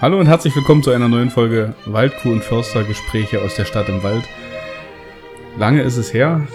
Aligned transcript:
Hallo 0.00 0.18
und 0.18 0.28
herzlich 0.28 0.56
willkommen 0.56 0.82
zu 0.82 0.92
einer 0.92 1.10
neuen 1.10 1.28
Folge 1.28 1.74
Waldkuh 1.84 2.30
und 2.30 2.42
Förster 2.42 2.84
Gespräche 2.84 3.42
aus 3.42 3.56
der 3.56 3.66
Stadt 3.66 3.90
im 3.90 4.02
Wald. 4.02 4.24
Lange 5.58 5.82
ist 5.82 5.98
es 5.98 6.14
her. 6.14 6.48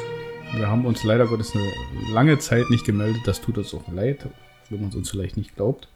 Wir 0.56 0.68
haben 0.68 0.84
uns 0.88 1.04
leider 1.04 1.28
Gottes 1.28 1.54
eine 1.54 1.72
lange 2.12 2.40
Zeit 2.40 2.72
nicht 2.72 2.86
gemeldet. 2.86 3.22
Das 3.26 3.42
tut 3.42 3.60
uns 3.60 3.72
auch 3.76 3.88
leid, 3.94 4.26
wenn 4.72 4.82
man 4.82 4.90
es 4.90 4.96
uns 4.96 5.12
vielleicht 5.12 5.38
nicht 5.38 5.56
glaubt. 5.56 5.88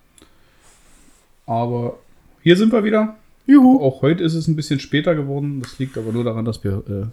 Aber 1.47 1.97
hier 2.44 2.56
sind 2.56 2.72
wir 2.72 2.83
wieder. 2.83 3.15
Juhu. 3.47 3.81
Auch 3.81 4.04
heute 4.04 4.24
ist 4.24 4.36
es 4.36 4.47
ein 4.47 4.56
bisschen 4.56 4.79
später 4.79 5.16
geworden. 5.16 5.62
Das 5.63 5.79
liegt 5.79 5.97
aber 5.97 6.12
nur 6.12 6.24
daran, 6.24 6.46
dass 6.46 6.63
wir 6.63 6.84
äh, 6.88 7.08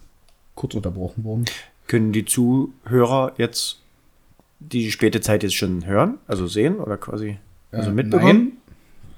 kurz 0.55 0.75
unterbrochen 0.75 1.25
wurden. 1.25 1.46
Können 1.87 2.12
die 2.12 2.27
Zuhörer 2.27 3.32
jetzt 3.39 3.80
die 4.61 4.91
späte 4.91 5.23
Zeit 5.23 5.45
jetzt 5.45 5.55
schon 5.55 5.87
hören, 5.87 6.18
also 6.27 6.46
sehen 6.46 6.77
oder 6.77 6.98
quasi 6.98 7.39
also 7.71 7.89
Äh, 7.89 7.95
mitbekommen? 7.95 8.39
Nein, 8.39 8.55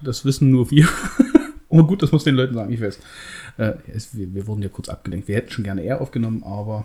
das 0.03 0.25
wissen 0.25 0.51
nur 0.51 0.71
wir. 0.71 0.89
oh 1.69 1.83
gut, 1.85 2.03
das 2.03 2.13
muss 2.13 2.25
den 2.25 2.35
Leuten 2.35 2.55
sagen, 2.55 2.73
ich 2.73 2.81
weiß. 2.81 2.99
Äh, 3.59 3.73
es, 3.93 4.17
wir, 4.17 4.33
wir 4.35 4.47
wurden 4.47 4.63
ja 4.63 4.69
kurz 4.69 4.89
abgelenkt. 4.89 5.29
Wir 5.29 5.37
hätten 5.37 5.51
schon 5.51 5.65
gerne 5.65 5.83
eher 5.83 6.01
aufgenommen, 6.01 6.43
aber 6.45 6.85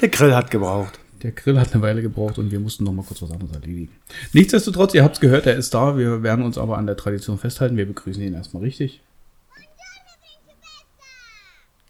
Der 0.00 0.08
Grill 0.08 0.34
hat 0.34 0.50
gebraucht. 0.50 0.98
der 1.22 1.32
Grill 1.32 1.58
hat 1.58 1.72
eine 1.72 1.82
Weile 1.82 2.02
gebraucht 2.02 2.38
und 2.38 2.50
wir 2.50 2.60
mussten 2.60 2.84
noch 2.84 2.92
mal 2.92 3.04
kurz 3.04 3.22
was 3.22 3.30
anderes 3.30 3.52
erledigen. 3.52 3.92
Nichtsdestotrotz, 4.32 4.94
ihr 4.94 5.02
habt 5.04 5.16
es 5.16 5.20
gehört, 5.20 5.46
er 5.46 5.56
ist 5.56 5.74
da. 5.74 5.96
Wir 5.98 6.22
werden 6.22 6.44
uns 6.44 6.58
aber 6.58 6.78
an 6.78 6.86
der 6.86 6.96
Tradition 6.96 7.38
festhalten. 7.38 7.76
Wir 7.76 7.86
begrüßen 7.86 8.22
ihn 8.22 8.34
erstmal 8.34 8.62
richtig. 8.62 9.00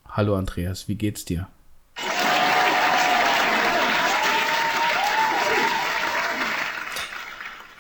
Hallo 0.09 0.35
Andreas, 0.37 0.89
wie 0.89 0.95
geht's 0.95 1.27
dir? 1.27 1.49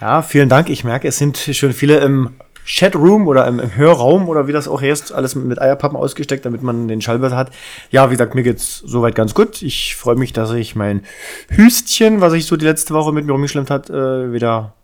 Ja, 0.00 0.22
vielen 0.22 0.48
Dank. 0.48 0.68
Ich 0.68 0.84
merke, 0.84 1.08
es 1.08 1.16
sind 1.18 1.38
schon 1.38 1.72
viele 1.72 1.98
im 2.00 2.34
Chatroom 2.66 3.26
oder 3.28 3.46
im, 3.46 3.60
im 3.60 3.76
Hörraum 3.76 4.28
oder 4.28 4.48
wie 4.48 4.52
das 4.52 4.66
auch 4.68 4.82
heißt, 4.82 5.12
alles 5.12 5.34
mit 5.34 5.60
Eierpappen 5.60 5.96
ausgesteckt, 5.96 6.44
damit 6.44 6.62
man 6.62 6.88
den 6.88 7.00
Schallwert 7.00 7.32
hat. 7.32 7.50
Ja, 7.90 8.08
wie 8.10 8.14
gesagt, 8.14 8.34
mir 8.34 8.42
geht's 8.42 8.78
soweit 8.84 9.14
ganz 9.14 9.34
gut. 9.34 9.62
Ich 9.62 9.94
freue 9.96 10.16
mich, 10.16 10.32
dass 10.32 10.50
ich 10.52 10.74
mein 10.74 11.02
Hüstchen, 11.48 12.20
was 12.20 12.32
ich 12.32 12.46
so 12.46 12.56
die 12.56 12.64
letzte 12.64 12.92
Woche 12.94 13.12
mit 13.12 13.24
mir 13.24 13.32
rumgeschlemmt 13.32 13.70
hat, 13.70 13.88
äh, 13.88 14.32
wieder 14.32 14.74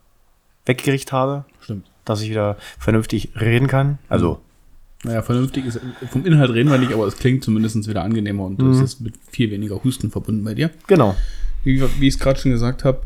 weggekriegt 0.66 1.12
habe. 1.12 1.44
Stimmt. 1.60 1.86
Dass 2.04 2.22
ich 2.22 2.30
wieder 2.30 2.56
vernünftig 2.78 3.30
reden 3.40 3.66
kann. 3.66 3.98
Also, 4.08 4.38
Naja, 5.04 5.22
vernünftig 5.22 5.66
ist, 5.66 5.80
vom 6.10 6.24
Inhalt 6.24 6.50
reden 6.50 6.70
wir 6.70 6.78
nicht, 6.78 6.92
aber 6.92 7.06
es 7.06 7.16
klingt 7.16 7.42
zumindest 7.42 7.88
wieder 7.88 8.04
angenehmer 8.04 8.44
und 8.44 8.62
es 8.62 8.80
ist 8.80 9.00
mit 9.00 9.14
viel 9.30 9.50
weniger 9.50 9.82
Husten 9.82 10.10
verbunden 10.10 10.44
bei 10.44 10.54
dir. 10.54 10.70
genau. 10.86 11.16
Wie, 11.64 11.80
wie 12.00 12.08
ich 12.08 12.14
es 12.14 12.20
gerade 12.20 12.40
schon 12.40 12.50
gesagt 12.50 12.84
habe, 12.84 13.02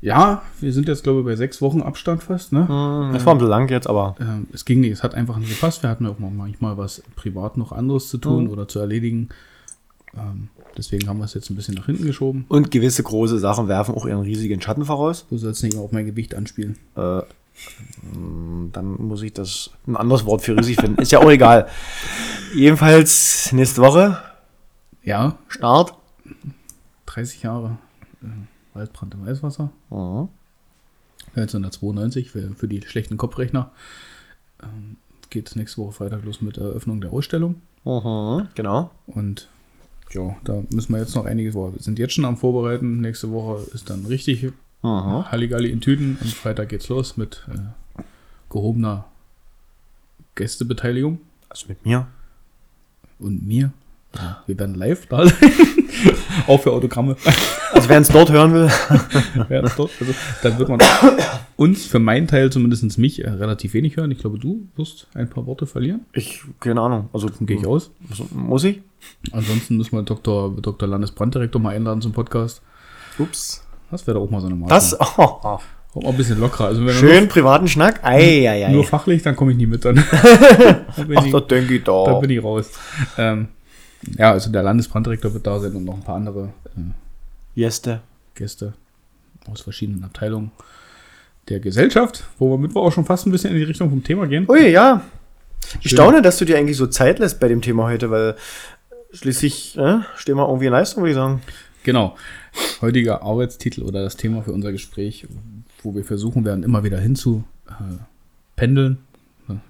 ja, 0.00 0.42
wir 0.60 0.72
sind 0.72 0.86
jetzt, 0.88 1.02
glaube 1.02 1.20
ich, 1.20 1.26
bei 1.26 1.36
sechs 1.36 1.60
Wochen 1.60 1.82
Abstand 1.82 2.22
fast, 2.22 2.52
ne? 2.52 2.62
Es 3.14 3.26
war 3.26 3.34
ein 3.34 3.38
bisschen 3.38 3.50
lang 3.50 3.68
jetzt, 3.68 3.88
aber 3.88 4.14
Ähm, 4.20 4.46
es 4.52 4.64
ging 4.64 4.80
nicht, 4.80 4.92
es 4.92 5.02
hat 5.02 5.14
einfach 5.14 5.36
nicht 5.38 5.48
gepasst. 5.50 5.82
Wir 5.82 5.90
hatten 5.90 6.06
auch 6.06 6.18
mal 6.18 6.30
manchmal 6.30 6.76
was 6.78 7.02
privat 7.16 7.56
noch 7.56 7.72
anderes 7.72 8.08
zu 8.08 8.18
tun 8.18 8.48
oder 8.48 8.68
zu 8.68 8.78
erledigen. 8.78 9.28
Ähm, 10.16 10.48
deswegen 10.76 11.08
haben 11.08 11.18
wir 11.18 11.24
es 11.24 11.34
jetzt 11.34 11.50
ein 11.50 11.56
bisschen 11.56 11.74
nach 11.74 11.86
hinten 11.86 12.06
geschoben. 12.06 12.44
Und 12.48 12.70
gewisse 12.70 13.02
große 13.02 13.38
Sachen 13.38 13.68
werfen 13.68 13.94
auch 13.94 14.06
ihren 14.06 14.22
riesigen 14.22 14.60
Schatten 14.60 14.84
voraus. 14.84 15.26
Du 15.30 15.36
sollst 15.36 15.62
nicht 15.62 15.76
auf 15.76 15.92
mein 15.92 16.06
Gewicht 16.06 16.34
anspielen. 16.34 16.76
Äh, 16.96 17.18
mh, 17.18 18.70
dann 18.72 18.96
muss 18.98 19.22
ich 19.22 19.32
das 19.32 19.70
ein 19.86 19.96
anderes 19.96 20.24
Wort 20.24 20.42
für 20.42 20.56
riesig 20.56 20.76
finden. 20.80 21.02
Ist 21.02 21.12
ja 21.12 21.18
auch 21.18 21.30
egal. 21.30 21.66
Jedenfalls 22.54 23.52
nächste 23.52 23.82
Woche 23.82 24.16
Ja, 25.02 25.36
Start. 25.48 25.94
30 27.06 27.42
Jahre 27.42 27.78
äh, 28.22 28.26
Waldbrand 28.78 29.14
im 29.14 29.24
Eiswasser. 29.26 29.70
Mhm. 29.90 30.28
1992 31.36 32.30
für, 32.30 32.54
für 32.54 32.68
die 32.68 32.80
schlechten 32.82 33.16
Kopfrechner. 33.16 33.70
Ähm, 34.62 34.96
geht 35.30 35.54
nächste 35.56 35.82
Woche 35.82 35.92
Freitag 35.92 36.24
los 36.24 36.40
mit 36.40 36.56
der 36.56 36.64
Eröffnung 36.64 37.00
der 37.00 37.12
Ausstellung. 37.12 37.56
Mhm. 37.84 38.48
Genau. 38.54 38.90
Und 39.06 39.48
ja, 40.12 40.36
da 40.44 40.62
müssen 40.70 40.92
wir 40.92 41.00
jetzt 41.00 41.14
noch 41.14 41.26
einiges 41.26 41.52
vor. 41.54 41.74
Wir 41.74 41.82
sind 41.82 41.98
jetzt 41.98 42.14
schon 42.14 42.24
am 42.24 42.36
Vorbereiten. 42.38 43.00
Nächste 43.00 43.30
Woche 43.30 43.62
ist 43.74 43.90
dann 43.90 44.06
richtig 44.06 44.50
Mhm. 44.80 45.24
Halligalli 45.30 45.70
in 45.70 45.80
Tüten. 45.80 46.16
Und 46.20 46.30
Freitag 46.32 46.68
geht's 46.68 46.88
los 46.88 47.16
mit 47.16 47.44
äh, 47.52 47.58
gehobener 48.48 49.06
Gästebeteiligung 50.36 51.18
Also 51.48 51.66
mit 51.68 51.84
mir. 51.84 52.06
und 53.18 53.44
mir. 53.44 53.72
Wir 54.46 54.56
werden 54.58 54.76
live 54.76 55.06
da 55.06 55.26
sein. 55.26 55.36
Auch 56.46 56.60
für 56.60 56.72
Autogramme. 56.72 57.16
Also 57.72 57.88
wer 57.88 58.00
es 58.00 58.08
dort 58.08 58.30
hören 58.30 58.52
will. 58.54 58.70
Wer 59.48 59.64
ist 59.64 59.78
dort? 59.78 59.90
Also, 60.00 60.12
dann 60.42 60.58
wird 60.58 60.68
man 60.68 60.80
uns, 61.56 61.86
für 61.86 61.98
meinen 61.98 62.26
Teil 62.26 62.50
zumindest 62.50 62.98
mich, 62.98 63.24
äh, 63.24 63.30
relativ 63.30 63.74
wenig 63.74 63.96
hören. 63.96 64.10
Ich 64.10 64.18
glaube, 64.18 64.38
du 64.38 64.68
wirst 64.76 65.06
ein 65.14 65.28
paar 65.28 65.46
Worte 65.46 65.66
verlieren. 65.66 66.00
Ich, 66.12 66.42
keine 66.60 66.80
Ahnung. 66.80 67.08
Also 67.12 67.28
Gehe 67.40 67.58
ich 67.58 67.66
aus. 67.66 67.90
Muss 68.32 68.64
ich? 68.64 68.80
Ansonsten 69.32 69.76
müssen 69.76 69.92
wir 69.92 70.02
Dr. 70.02 70.56
Dr. 70.60 70.88
Landesbranddirektor 70.88 71.60
mal 71.60 71.74
einladen 71.74 72.00
zum 72.00 72.12
Podcast. 72.12 72.62
Ups. 73.18 73.64
Das 73.90 74.06
wäre 74.06 74.18
doch 74.18 74.24
auch 74.24 74.30
mal 74.30 74.40
so 74.40 74.46
eine 74.46 74.56
Maßnahme. 74.56 74.74
Das. 74.74 75.00
Oh, 75.18 75.38
oh. 75.42 75.58
Auch 75.94 76.02
mal 76.02 76.10
ein 76.10 76.16
bisschen 76.16 76.38
lockerer. 76.38 76.66
Also 76.66 76.86
Schön 76.90 77.28
privaten 77.28 77.66
Schnack. 77.66 78.00
Ei, 78.04 78.48
ei, 78.48 78.58
nur, 78.58 78.68
ei. 78.68 78.72
nur 78.72 78.84
fachlich, 78.84 79.22
dann 79.22 79.34
komme 79.34 79.52
ich 79.52 79.56
nie 79.56 79.66
mit. 79.66 79.84
Dann, 79.84 79.96
dann, 79.96 81.08
bin, 81.08 81.18
Ach, 81.18 81.24
ich, 81.24 81.32
da 81.32 81.40
denke 81.40 81.74
ich 81.74 81.84
dann 81.84 82.04
da. 82.04 82.18
bin 82.18 82.30
ich 82.30 82.42
raus. 82.42 82.70
Ähm, 83.16 83.48
ja, 84.16 84.32
also 84.32 84.50
der 84.50 84.62
Landesbranddirektor 84.62 85.32
wird 85.34 85.46
da 85.46 85.58
sein 85.60 85.74
und 85.74 85.84
noch 85.84 85.94
ein 85.94 86.02
paar 86.02 86.16
andere 86.16 86.52
äh, 86.76 86.80
Jeste. 87.54 88.00
Gäste 88.34 88.74
aus 89.50 89.60
verschiedenen 89.62 90.04
Abteilungen 90.04 90.52
der 91.48 91.60
Gesellschaft, 91.60 92.24
wo 92.38 92.50
wir 92.50 92.58
Mittwoch 92.58 92.86
auch 92.86 92.92
schon 92.92 93.04
fast 93.04 93.26
ein 93.26 93.32
bisschen 93.32 93.50
in 93.50 93.56
die 93.56 93.64
Richtung 93.64 93.90
vom 93.90 94.04
Thema 94.04 94.26
gehen. 94.26 94.46
Ui, 94.48 94.68
ja. 94.70 95.02
Ich 95.80 95.90
Schön. 95.90 95.96
staune, 95.96 96.22
dass 96.22 96.38
du 96.38 96.44
dir 96.44 96.58
eigentlich 96.58 96.76
so 96.76 96.86
Zeit 96.86 97.18
lässt 97.18 97.40
bei 97.40 97.48
dem 97.48 97.62
Thema 97.62 97.84
heute, 97.84 98.10
weil 98.10 98.36
schließlich 99.12 99.76
äh, 99.76 100.00
stehen 100.16 100.36
wir 100.36 100.46
irgendwie 100.46 100.66
in 100.66 100.72
Leistung, 100.72 101.02
würde 101.02 101.10
ich 101.10 101.16
sagen. 101.16 101.42
Genau. 101.84 102.16
Heutiger 102.80 103.22
Arbeitstitel 103.22 103.82
oder 103.82 104.02
das 104.02 104.16
Thema 104.16 104.42
für 104.42 104.52
unser 104.52 104.72
Gespräch, 104.72 105.26
wo 105.82 105.94
wir 105.94 106.04
versuchen 106.04 106.44
werden, 106.44 106.62
immer 106.62 106.84
wieder 106.84 106.98
hinzu 106.98 107.44
äh, 107.68 107.72
pendeln. 108.56 108.98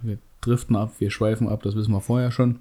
Wir 0.02 0.18
driften 0.40 0.76
ab, 0.76 0.94
wir 0.98 1.10
schweifen 1.10 1.48
ab, 1.48 1.62
das 1.62 1.76
wissen 1.76 1.92
wir 1.92 2.00
vorher 2.00 2.32
schon. 2.32 2.58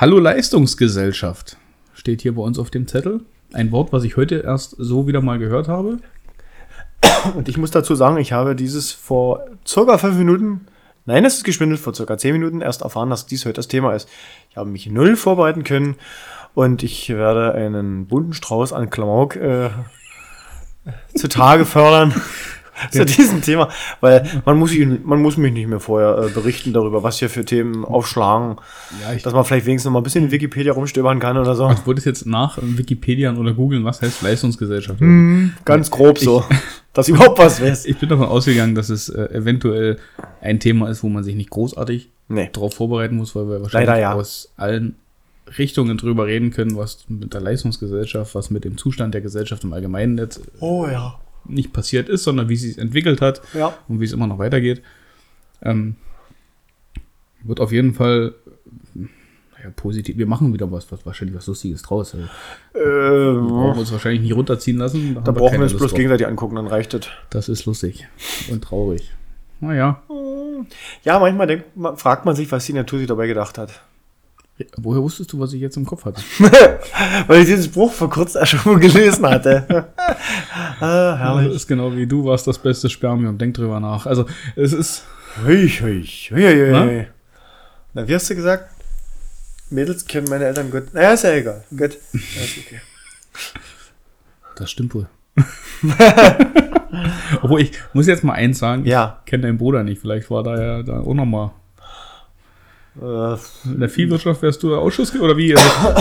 Hallo 0.00 0.20
Leistungsgesellschaft 0.20 1.56
steht 1.92 2.22
hier 2.22 2.36
bei 2.36 2.42
uns 2.42 2.60
auf 2.60 2.70
dem 2.70 2.86
Zettel. 2.86 3.22
Ein 3.52 3.72
Wort, 3.72 3.92
was 3.92 4.04
ich 4.04 4.16
heute 4.16 4.36
erst 4.36 4.76
so 4.78 5.08
wieder 5.08 5.20
mal 5.22 5.40
gehört 5.40 5.66
habe. 5.66 5.98
Und 7.34 7.48
ich 7.48 7.56
muss 7.56 7.72
dazu 7.72 7.96
sagen, 7.96 8.16
ich 8.18 8.30
habe 8.30 8.54
dieses 8.54 8.92
vor 8.92 9.44
circa 9.66 9.98
fünf 9.98 10.16
Minuten, 10.16 10.68
nein, 11.04 11.24
es 11.24 11.38
ist 11.38 11.42
geschwindelt, 11.42 11.80
vor 11.80 11.96
circa 11.96 12.16
zehn 12.16 12.32
Minuten 12.32 12.60
erst 12.60 12.82
erfahren, 12.82 13.10
dass 13.10 13.26
dies 13.26 13.44
heute 13.44 13.54
das 13.54 13.66
Thema 13.66 13.92
ist. 13.92 14.08
Ich 14.50 14.56
habe 14.56 14.70
mich 14.70 14.88
null 14.88 15.16
vorbereiten 15.16 15.64
können 15.64 15.96
und 16.54 16.84
ich 16.84 17.08
werde 17.08 17.54
einen 17.54 18.06
bunten 18.06 18.34
Strauß 18.34 18.72
an 18.72 18.90
Klamauk 18.90 19.34
äh, 19.34 19.70
zutage 21.16 21.64
fördern 21.64 22.14
zu 22.90 23.04
diesem 23.04 23.42
Thema, 23.42 23.68
weil 24.00 24.24
man 24.44 24.58
muss, 24.58 24.72
ihn, 24.72 25.00
man 25.04 25.20
muss 25.20 25.36
mich 25.36 25.52
nicht 25.52 25.68
mehr 25.68 25.80
vorher 25.80 26.26
äh, 26.26 26.28
berichten 26.30 26.72
darüber, 26.72 27.02
was 27.02 27.18
hier 27.18 27.30
für 27.30 27.44
Themen 27.44 27.84
aufschlagen, 27.84 28.56
Ja, 29.02 29.12
ich, 29.14 29.22
dass 29.22 29.32
man 29.32 29.44
vielleicht 29.44 29.66
wenigstens 29.66 29.86
noch 29.86 29.92
mal 29.92 30.00
ein 30.00 30.04
bisschen 30.04 30.24
in 30.26 30.30
Wikipedia 30.30 30.72
rumstöbern 30.72 31.18
kann 31.18 31.36
oder 31.36 31.54
so. 31.54 31.70
ich 31.70 31.86
wollte 31.86 31.98
es 31.98 32.04
jetzt 32.04 32.26
nach 32.26 32.58
Wikipedia 32.60 33.34
oder 33.34 33.52
googeln, 33.52 33.84
was 33.84 34.02
heißt 34.02 34.22
Leistungsgesellschaft. 34.22 35.00
Ganz 35.64 35.90
grob 35.90 36.18
so, 36.18 36.44
dass 36.92 37.08
überhaupt 37.08 37.38
was 37.38 37.60
weiß. 37.62 37.86
Ich 37.86 37.98
bin 37.98 38.08
davon 38.08 38.26
ausgegangen, 38.26 38.74
dass 38.74 38.88
es 38.88 39.08
äh, 39.08 39.22
eventuell 39.32 39.98
ein 40.40 40.60
Thema 40.60 40.88
ist, 40.88 41.02
wo 41.02 41.08
man 41.08 41.24
sich 41.24 41.34
nicht 41.34 41.50
großartig 41.50 42.10
Nee. 42.30 42.50
darauf 42.52 42.74
vorbereiten 42.74 43.16
muss, 43.16 43.34
weil 43.34 43.48
wir 43.48 43.62
wahrscheinlich 43.62 43.88
Leider 43.88 44.00
ja. 44.00 44.12
aus 44.12 44.52
allen 44.56 44.96
Richtungen 45.56 45.96
drüber 45.96 46.26
reden 46.26 46.50
können, 46.50 46.76
was 46.76 47.06
mit 47.08 47.32
der 47.32 47.40
Leistungsgesellschaft, 47.40 48.34
was 48.34 48.50
mit 48.50 48.64
dem 48.64 48.76
Zustand 48.76 49.14
der 49.14 49.22
Gesellschaft 49.22 49.64
im 49.64 49.72
Allgemeinen 49.72 50.18
jetzt 50.18 50.42
Oh 50.60 50.86
ja. 50.86 51.18
Nicht 51.44 51.72
passiert 51.72 52.08
ist, 52.08 52.24
sondern 52.24 52.48
wie 52.48 52.56
sie 52.56 52.68
sich 52.68 52.78
entwickelt 52.78 53.20
hat 53.20 53.40
Ja. 53.54 53.76
und 53.88 54.00
wie 54.00 54.04
es 54.04 54.12
immer 54.12 54.26
noch 54.26 54.38
weitergeht. 54.38 54.82
Ähm, 55.62 55.96
wird 57.42 57.60
auf 57.60 57.72
jeden 57.72 57.94
Fall 57.94 58.34
naja, 58.94 59.70
positiv. 59.74 60.16
Wir 60.18 60.26
machen 60.26 60.52
wieder 60.52 60.70
was, 60.70 60.90
was 60.92 61.04
wahrscheinlich 61.06 61.36
was 61.36 61.46
Lustiges 61.46 61.82
draus. 61.82 62.14
Also, 62.14 62.26
Äh, 62.74 63.40
brauchen 63.48 63.74
wir 63.74 63.80
uns 63.80 63.92
wahrscheinlich 63.92 64.22
nicht 64.22 64.34
runterziehen 64.34 64.76
lassen. 64.78 65.14
Da 65.14 65.22
haben 65.24 65.34
brauchen 65.34 65.54
wir 65.54 65.62
uns 65.62 65.72
bloß 65.74 65.90
drauf. 65.90 65.96
gegenseitig 65.96 66.26
angucken, 66.26 66.56
dann 66.56 66.66
reicht 66.66 66.94
es. 66.94 67.08
Das 67.30 67.48
ist 67.48 67.64
lustig 67.66 68.06
und 68.50 68.62
traurig. 68.62 69.10
Naja, 69.60 70.02
Ja, 71.04 71.18
manchmal 71.20 71.46
denkt, 71.46 71.66
fragt 71.96 72.24
man 72.24 72.34
sich, 72.34 72.50
was 72.50 72.66
die 72.66 72.72
Natur 72.72 72.98
sich 72.98 73.06
dabei 73.08 73.26
gedacht 73.28 73.58
hat. 73.58 73.80
Woher 74.76 75.02
wusstest 75.02 75.32
du, 75.32 75.38
was 75.40 75.52
ich 75.52 75.60
jetzt 75.60 75.76
im 75.76 75.84
Kopf 75.84 76.04
hatte? 76.04 76.22
Weil 77.26 77.40
ich 77.40 77.46
diesen 77.46 77.64
Spruch 77.64 77.92
vor 77.92 78.10
kurzem 78.10 78.44
schon 78.46 78.72
mal 78.72 78.80
gelesen 78.80 79.26
hatte. 79.26 79.66
ah, 80.80 81.10
Das 81.10 81.18
herrlich. 81.20 81.54
ist 81.54 81.66
genau 81.66 81.94
wie 81.94 82.06
du 82.06 82.24
warst 82.24 82.46
das 82.46 82.58
beste 82.58 82.88
Spermium. 82.88 83.38
Denk 83.38 83.54
drüber 83.54 83.80
nach. 83.80 84.06
Also, 84.06 84.26
es 84.56 84.72
ist. 84.72 85.04
Hui, 85.44 85.68
hui, 85.68 86.04
hui, 86.04 86.42
hui, 86.42 86.70
Na? 86.72 87.04
Na, 87.94 88.08
wie 88.08 88.14
hast 88.14 88.28
du 88.30 88.34
gesagt? 88.34 88.70
Mädels 89.70 90.06
kennen 90.06 90.28
meine 90.28 90.46
Eltern 90.46 90.70
gut. 90.70 90.94
Naja, 90.94 91.12
ist 91.12 91.24
ja 91.24 91.32
egal. 91.32 91.64
Gut. 91.70 91.98
Ist 92.12 92.58
okay. 92.58 92.80
Das 94.56 94.70
stimmt 94.70 94.94
wohl. 94.94 95.06
Obwohl, 97.42 97.60
ich 97.62 97.72
muss 97.92 98.06
jetzt 98.06 98.24
mal 98.24 98.32
eins 98.32 98.58
sagen. 98.58 98.84
Ja. 98.86 99.20
Ich 99.24 99.30
kenne 99.30 99.42
deinen 99.44 99.58
Bruder 99.58 99.84
nicht. 99.84 100.00
Vielleicht 100.00 100.30
war 100.30 100.42
da 100.42 100.60
ja 100.60 100.82
da 100.82 101.00
auch 101.00 101.14
nochmal 101.14 101.50
In 103.00 103.78
der 103.80 103.88
Viehwirtschaft 103.88 104.42
wärst 104.42 104.62
du 104.62 104.74
Ausschuss 104.74 105.14
oder 105.18 105.36
wie? 105.36 105.54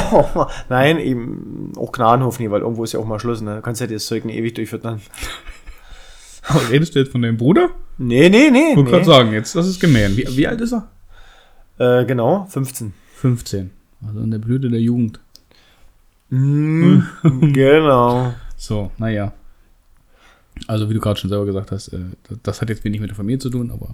Nein, 0.70 0.98
eben 1.00 1.72
auch 1.78 1.92
Gnadenhof 1.92 2.40
nie, 2.40 2.50
weil 2.50 2.62
irgendwo 2.62 2.84
ist 2.84 2.94
ja 2.94 3.00
auch 3.00 3.06
mal 3.06 3.20
Schluss, 3.20 3.42
ne? 3.42 3.58
Du 3.58 3.62
kannst 3.62 3.82
ja 3.82 3.88
das 3.88 4.06
Zeug 4.08 4.26
nicht 4.26 4.36
ewig 4.38 4.56
durchfüttern. 4.56 5.00
Redest 6.72 6.96
du 6.96 7.00
jetzt 7.00 7.12
von 7.12 7.22
deinem 7.22 7.38
Bruder? 7.38 7.70
Nee, 7.98 8.30
nee, 8.30 8.50
nee. 8.50 8.72
Ich 8.72 8.78
wollte 8.78 8.90
gerade 8.92 9.02
nee. 9.04 9.12
sagen, 9.12 9.34
jetzt, 9.34 9.56
das 9.56 9.68
ist 9.68 9.80
gemein. 9.80 10.16
Wie, 10.18 10.26
wie 10.38 10.48
alt 10.48 10.62
ist 10.62 10.74
er? 10.74 10.88
Äh, 11.78 12.06
genau, 12.06 12.46
15. 12.50 12.94
15. 13.16 13.70
Also 14.08 14.20
in 14.22 14.32
der 14.32 14.38
Blüte 14.40 14.70
der 14.70 14.80
Jugend. 14.82 15.20
Mhm, 16.30 17.06
genau. 17.54 18.34
So, 18.56 18.92
naja. 18.98 19.34
Also 20.68 20.90
wie 20.90 20.94
du 20.96 21.00
gerade 21.00 21.20
schon 21.20 21.30
selber 21.30 21.46
gesagt 21.46 21.72
hast, 21.72 21.90
äh, 21.90 22.00
das- 22.28 22.40
das 22.44 22.62
hat 22.62 22.70
jetzt 22.70 22.84
wenig 22.84 23.00
mit 23.02 23.10
der 23.10 23.16
Familie 23.16 23.40
zu 23.40 23.50
tun, 23.50 23.70
aber 23.72 23.94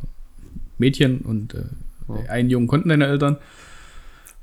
Mädchen 0.78 1.20
und 1.22 1.54
äh, 1.54 1.64
einen 2.30 2.50
Jungen 2.50 2.68
konnten 2.68 2.90
deine 2.90 3.08
Eltern. 3.08 3.38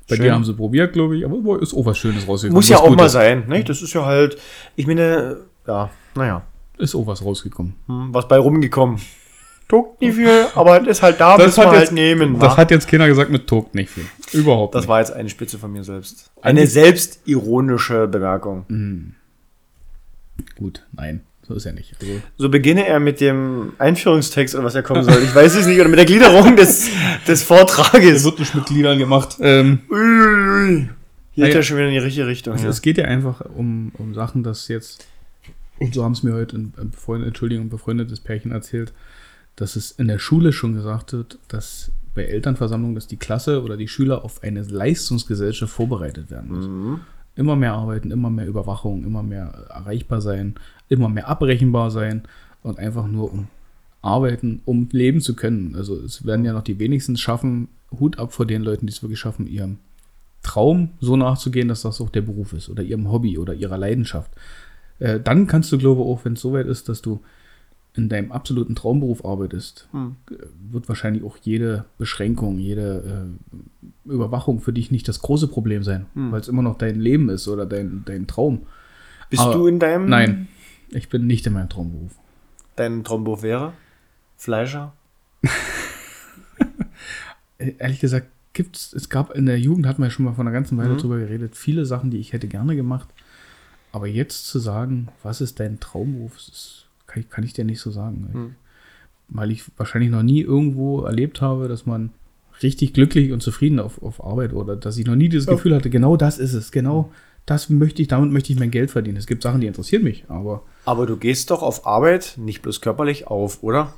Bei 0.09 0.15
Schön. 0.15 0.25
dir 0.25 0.33
haben 0.33 0.43
sie 0.43 0.53
probiert, 0.53 0.93
glaube 0.93 1.15
ich, 1.17 1.23
aber 1.25 1.37
boah, 1.37 1.61
ist 1.61 1.73
auch 1.73 1.85
was 1.85 1.97
Schönes 1.97 2.27
rausgekommen. 2.27 2.55
Muss 2.57 2.67
ja 2.69 2.77
auch 2.77 2.89
mal 2.89 2.95
Gutes. 2.97 3.11
sein, 3.13 3.45
ne? 3.47 3.63
Das 3.63 3.81
ist 3.81 3.93
ja 3.93 4.05
halt, 4.05 4.37
ich 4.75 4.85
meine, 4.87 5.37
ja, 5.67 5.89
naja, 6.15 6.41
Ist 6.77 6.95
auch 6.95 7.05
was 7.07 7.23
rausgekommen. 7.23 7.75
hm, 7.87 8.09
was 8.13 8.27
bei 8.27 8.37
rumgekommen. 8.37 8.99
Tuckt 9.69 10.01
nicht 10.01 10.15
viel, 10.15 10.47
aber 10.53 10.81
es 10.81 10.87
ist 10.87 11.01
halt 11.03 11.21
da, 11.21 11.37
Das 11.37 11.45
muss 11.55 11.57
hat 11.59 11.65
man 11.67 11.75
jetzt- 11.75 11.83
halt 11.87 11.91
nehmen. 11.93 12.39
Das 12.39 12.51
wa? 12.53 12.57
hat 12.57 12.71
jetzt 12.71 12.89
keiner 12.89 13.07
gesagt 13.07 13.31
mit 13.31 13.47
Tog 13.47 13.73
nicht 13.73 13.89
viel. 13.89 14.03
Überhaupt 14.33 14.75
das 14.75 14.81
nicht. 14.81 14.89
war 14.89 14.99
jetzt 14.99 15.13
eine 15.13 15.29
Spitze 15.29 15.57
von 15.57 15.71
mir 15.71 15.83
selbst. 15.85 16.29
Eine 16.41 16.67
selbstironische 16.67 18.07
Bemerkung. 18.09 18.65
Mhm. 18.67 19.13
Gut, 20.57 20.85
nein, 20.91 21.21
so 21.51 21.57
ist 21.57 21.65
ja 21.65 21.71
nicht. 21.73 21.93
Also, 22.01 22.13
So 22.37 22.49
beginne 22.49 22.87
er 22.87 22.99
mit 22.99 23.19
dem 23.21 23.73
Einführungstext 23.77 24.55
oder 24.55 24.63
was 24.63 24.75
er 24.75 24.83
kommen 24.83 25.03
soll. 25.03 25.21
Ich 25.23 25.35
weiß 25.35 25.55
es 25.55 25.67
nicht, 25.67 25.79
oder 25.79 25.89
mit 25.89 25.99
der 25.99 26.05
Gliederung 26.05 26.55
des, 26.55 26.87
des 27.27 27.43
Vortrages. 27.43 28.23
wird 28.23 28.39
nicht 28.39 28.55
mit 28.55 28.65
Gliedern 28.65 28.97
gemacht. 28.97 29.37
Ähm. 29.41 29.79
Hier 31.33 31.45
geht 31.45 31.53
Naja. 31.53 31.55
er 31.55 31.63
schon 31.63 31.77
wieder 31.77 31.87
in 31.87 31.93
die 31.93 31.99
richtige 31.99 32.27
Richtung. 32.27 32.53
Also 32.53 32.65
Ja. 32.65 32.69
Es 32.71 32.81
geht 32.81 32.97
ja 32.97 33.05
einfach 33.05 33.41
um, 33.55 33.91
um 33.97 34.13
Sachen, 34.13 34.43
dass 34.43 34.67
jetzt, 34.67 35.05
und 35.79 35.93
so 35.93 36.03
haben 36.03 36.11
es 36.13 36.23
mir 36.23 36.33
heute 36.33 36.57
ein, 36.57 36.73
ein 36.77 36.89
befreundet, 36.91 37.27
Entschuldigung, 37.29 37.65
ein 37.65 37.69
befreundetes 37.69 38.19
Pärchen 38.19 38.51
erzählt, 38.51 38.93
dass 39.55 39.75
es 39.75 39.91
in 39.91 40.07
der 40.07 40.19
Schule 40.19 40.53
schon 40.53 40.73
gesagt 40.73 41.13
wird, 41.13 41.37
dass 41.47 41.91
bei 42.15 42.23
Elternversammlungen, 42.23 42.95
dass 42.95 43.07
die 43.07 43.17
Klasse 43.17 43.63
oder 43.63 43.77
die 43.77 43.87
Schüler 43.87 44.23
auf 44.25 44.43
eine 44.43 44.63
Leistungsgesellschaft 44.63 45.71
vorbereitet 45.73 46.29
werden 46.31 46.49
muss. 46.51 46.65
Mhm. 46.67 46.99
Immer 47.41 47.55
mehr 47.55 47.73
arbeiten, 47.73 48.11
immer 48.11 48.29
mehr 48.29 48.45
Überwachung, 48.45 49.03
immer 49.03 49.23
mehr 49.23 49.67
erreichbar 49.69 50.21
sein, 50.21 50.53
immer 50.89 51.09
mehr 51.09 51.27
abrechenbar 51.27 51.89
sein 51.89 52.21
und 52.61 52.77
einfach 52.77 53.07
nur 53.07 53.33
um 53.33 53.47
arbeiten, 54.03 54.61
um 54.65 54.87
leben 54.91 55.21
zu 55.21 55.35
können. 55.35 55.75
Also 55.75 55.95
es 55.95 56.23
werden 56.23 56.45
ja 56.45 56.53
noch 56.53 56.63
die 56.63 56.77
wenigsten 56.77 57.17
schaffen, 57.17 57.67
Hut 57.99 58.19
ab 58.19 58.31
vor 58.31 58.45
den 58.45 58.61
Leuten, 58.61 58.85
die 58.85 58.93
es 58.93 59.01
wirklich 59.01 59.19
schaffen, 59.19 59.47
ihrem 59.47 59.77
Traum 60.43 60.89
so 60.99 61.15
nachzugehen, 61.15 61.67
dass 61.67 61.81
das 61.81 61.99
auch 61.99 62.09
der 62.09 62.21
Beruf 62.21 62.53
ist 62.53 62.69
oder 62.69 62.83
ihrem 62.83 63.11
Hobby 63.11 63.39
oder 63.39 63.55
ihrer 63.55 63.77
Leidenschaft. 63.77 64.31
Äh, 64.99 65.19
dann 65.19 65.47
kannst 65.47 65.71
du, 65.71 65.79
glaube 65.79 66.01
ich, 66.01 66.07
auch, 66.07 66.23
wenn 66.25 66.33
es 66.33 66.41
soweit 66.41 66.67
ist, 66.67 66.89
dass 66.89 67.01
du 67.01 67.21
in 67.93 68.07
deinem 68.07 68.31
absoluten 68.31 68.73
Traumberuf 68.75 69.25
arbeitest, 69.25 69.87
Hm. 69.91 70.15
wird 70.71 70.87
wahrscheinlich 70.87 71.23
auch 71.23 71.37
jede 71.41 71.85
Beschränkung, 71.97 72.57
jede 72.57 73.27
äh, 74.07 74.09
Überwachung 74.09 74.61
für 74.61 74.71
dich 74.73 74.91
nicht 74.91 75.07
das 75.07 75.19
große 75.21 75.47
Problem 75.49 75.83
sein, 75.83 76.05
Hm. 76.13 76.31
weil 76.31 76.39
es 76.41 76.47
immer 76.47 76.61
noch 76.61 76.77
dein 76.77 76.99
Leben 77.01 77.27
ist 77.29 77.47
oder 77.49 77.65
dein, 77.65 78.03
dein 78.05 78.27
Traum. 78.27 78.65
Bist 79.29 79.41
Aber- 79.43 79.53
du 79.53 79.67
in 79.67 79.79
deinem 79.79 80.07
Nein, 80.07 80.47
ich 80.89 81.09
bin 81.09 81.27
nicht 81.27 81.45
in 81.47 81.53
meinem 81.53 81.69
Traumberuf. 81.69 82.11
dein 82.77 83.03
Traumberuf 83.03 83.43
wäre? 83.43 83.73
Fleischer? 84.37 84.93
Ehrlich 87.57 87.99
gesagt, 87.99 88.27
gibt's, 88.53 88.91
es 88.93 89.09
gab 89.09 89.31
in 89.35 89.45
der 89.45 89.59
Jugend, 89.59 89.85
hatten 89.85 90.01
wir 90.01 90.07
ja 90.07 90.11
schon 90.11 90.25
mal 90.25 90.33
vor 90.33 90.43
einer 90.43 90.51
ganzen 90.51 90.77
Weile 90.77 90.93
Mhm. 90.93 90.97
drüber 90.97 91.19
geredet, 91.19 91.55
viele 91.55 91.85
Sachen, 91.85 92.09
die 92.09 92.17
ich 92.17 92.33
hätte 92.33 92.47
gerne 92.47 92.75
gemacht. 92.75 93.07
Aber 93.91 94.07
jetzt 94.07 94.47
zu 94.47 94.59
sagen, 94.59 95.09
was 95.21 95.41
ist 95.41 95.59
dein 95.59 95.79
Traumberuf, 95.79 96.37
ist, 96.37 96.87
kann, 97.11 97.21
ich, 97.21 97.29
kann 97.29 97.43
ich 97.43 97.53
dir 97.53 97.65
nicht 97.65 97.81
so 97.81 97.91
sagen. 97.91 98.29
Mhm. 98.33 98.55
Weil 99.29 99.51
ich 99.51 99.63
wahrscheinlich 99.77 100.11
noch 100.11 100.23
nie 100.23 100.41
irgendwo 100.41 101.01
erlebt 101.01 101.41
habe, 101.41 101.67
dass 101.67 101.85
man 101.85 102.11
richtig 102.63 102.93
glücklich 102.93 103.31
und 103.31 103.41
zufrieden 103.41 103.79
auf, 103.79 104.01
auf 104.01 104.23
Arbeit 104.23 104.53
oder 104.53 104.75
dass 104.75 104.97
ich 104.97 105.05
noch 105.05 105.15
nie 105.15 105.29
dieses 105.29 105.47
Ja. 105.47 105.53
Gefühl 105.53 105.75
hatte, 105.75 105.89
genau 105.89 106.17
das 106.17 106.37
ist 106.37 106.53
es, 106.53 106.71
genau 106.71 107.11
das 107.45 107.69
möchte 107.69 108.01
ich, 108.01 108.07
damit 108.07 108.31
möchte 108.31 108.53
ich 108.53 108.59
mein 108.59 108.71
Geld 108.71 108.91
verdienen. 108.91 109.17
Es 109.17 109.25
gibt 109.25 109.41
Sachen, 109.41 109.61
die 109.61 109.67
interessieren 109.67 110.03
mich, 110.03 110.25
aber 110.27 110.63
Aber 110.85 111.05
du 111.05 111.17
gehst 111.17 111.49
doch 111.49 111.63
auf 111.63 111.87
Arbeit 111.87 112.35
nicht 112.37 112.61
bloß 112.61 112.81
körperlich 112.81 113.27
auf, 113.27 113.63
oder? 113.63 113.93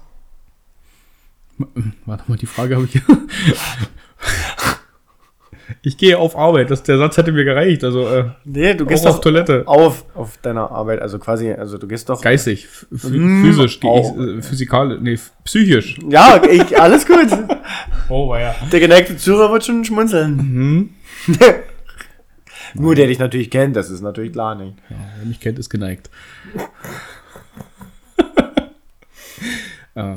Warte 2.05 2.23
mal, 2.27 2.37
die 2.37 2.45
Frage 2.45 2.75
habe 2.75 2.85
ich. 2.85 3.01
ich 5.81 5.97
gehe 5.97 6.17
auf 6.17 6.35
Arbeit. 6.37 6.69
Das, 6.71 6.83
der 6.83 6.97
Satz 6.97 7.17
hätte 7.17 7.31
mir 7.31 7.45
gereicht. 7.45 7.83
Also 7.83 8.07
äh, 8.07 8.25
Nee, 8.43 8.73
du 8.73 8.85
gehst 8.85 9.05
auf 9.07 9.21
Toilette. 9.21 9.63
auf 9.65 10.05
auf 10.15 10.37
deiner 10.37 10.71
Arbeit, 10.71 11.01
also 11.01 11.19
quasi, 11.19 11.51
also 11.51 11.77
du 11.77 11.87
gehst 11.87 12.09
doch. 12.09 12.21
Geistig, 12.21 12.67
Mm, 12.91 13.43
physisch, 13.45 13.79
auch. 13.83 14.17
äh, 14.17 14.41
physikalisch, 14.41 14.99
nee, 15.01 15.17
psychisch. 15.43 15.99
Ja, 16.09 16.41
ich, 16.49 16.79
alles 16.79 17.05
gut. 17.05 17.27
Oh, 18.09 18.35
ja. 18.35 18.53
Der 18.71 18.79
geneigte 18.81 19.15
Zuhörer 19.15 19.53
wird 19.53 19.63
schon 19.65 19.85
schmunzeln. 19.85 20.35
Mhm. 20.35 20.89
Nur 22.75 22.95
der 22.95 23.07
dich 23.07 23.17
natürlich 23.17 23.49
kennt, 23.49 23.77
das 23.77 23.89
ist 23.89 24.01
natürlich 24.01 24.33
klar 24.33 24.55
nicht. 24.55 24.73
Ja, 24.89 24.97
wer 25.19 25.25
mich 25.25 25.39
kennt, 25.39 25.57
ist 25.57 25.69
geneigt. 25.69 26.09
äh, 29.95 30.15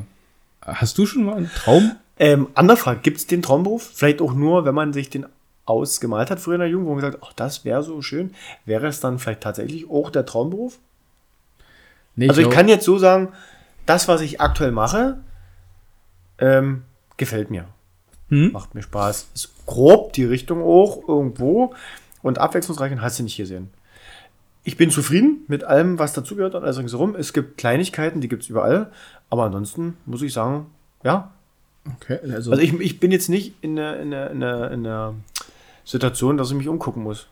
hast 0.62 0.98
du 0.98 1.06
schon 1.06 1.24
mal 1.24 1.36
einen 1.36 1.50
Traum? 1.54 1.92
Ähm, 2.18 2.48
andere 2.54 2.76
Frage, 2.76 3.00
gibt 3.00 3.18
es 3.18 3.26
den 3.26 3.42
Traumberuf? 3.42 3.90
Vielleicht 3.94 4.20
auch 4.22 4.32
nur, 4.32 4.64
wenn 4.64 4.74
man 4.74 4.92
sich 4.92 5.10
den 5.10 5.26
ausgemalt 5.66 6.30
hat 6.30 6.40
früher 6.40 6.54
in 6.54 6.60
der 6.60 6.68
Jugend, 6.68 6.86
wo 6.86 6.90
man 6.94 7.00
gesagt 7.00 7.20
hat, 7.22 7.28
ach, 7.28 7.32
das 7.34 7.64
wäre 7.64 7.82
so 7.82 8.00
schön. 8.02 8.32
Wäre 8.64 8.86
es 8.86 9.00
dann 9.00 9.18
vielleicht 9.18 9.42
tatsächlich 9.42 9.90
auch 9.90 10.10
der 10.10 10.24
Traumberuf? 10.24 10.78
Nee, 12.14 12.28
Also 12.28 12.40
ich 12.40 12.46
glaub- 12.46 12.54
kann 12.56 12.68
jetzt 12.68 12.84
so 12.84 12.98
sagen, 12.98 13.32
das, 13.84 14.08
was 14.08 14.20
ich 14.20 14.40
aktuell 14.40 14.72
mache, 14.72 15.18
ähm, 16.38 16.82
gefällt 17.16 17.50
mir. 17.50 17.66
Hm? 18.28 18.52
Macht 18.52 18.74
mir 18.74 18.82
Spaß. 18.82 19.28
Ist 19.34 19.50
grob 19.66 20.12
die 20.12 20.24
Richtung 20.24 20.62
auch 20.62 21.06
irgendwo 21.08 21.74
und 22.22 22.38
abwechslungsreich 22.38 22.92
und 22.92 23.02
hast 23.02 23.18
du 23.18 23.22
nicht 23.24 23.36
gesehen. 23.36 23.70
Ich 24.64 24.76
bin 24.76 24.90
zufrieden 24.90 25.44
mit 25.46 25.62
allem, 25.64 25.98
was 25.98 26.12
dazugehört 26.12 26.54
und 26.56 26.64
alles 26.64 26.78
ringsherum. 26.78 27.14
Es 27.14 27.32
gibt 27.32 27.56
Kleinigkeiten, 27.58 28.20
die 28.20 28.28
gibt 28.28 28.42
es 28.42 28.48
überall. 28.48 28.90
Aber 29.30 29.44
ansonsten 29.44 29.96
muss 30.06 30.22
ich 30.22 30.32
sagen, 30.32 30.66
ja. 31.04 31.32
Okay, 32.00 32.18
also, 32.32 32.50
Also 32.52 32.62
ich, 32.62 32.72
ich 32.80 33.00
bin 33.00 33.10
jetzt 33.12 33.28
nicht 33.28 33.54
in 33.62 33.76
der, 33.76 34.00
in, 34.00 34.10
der, 34.10 34.30
in, 34.30 34.40
der, 34.40 34.70
in 34.70 34.84
der 34.84 35.14
Situation, 35.84 36.36
dass 36.36 36.50
ich 36.50 36.56
mich 36.56 36.68
umgucken 36.68 37.02
muss. 37.02 37.26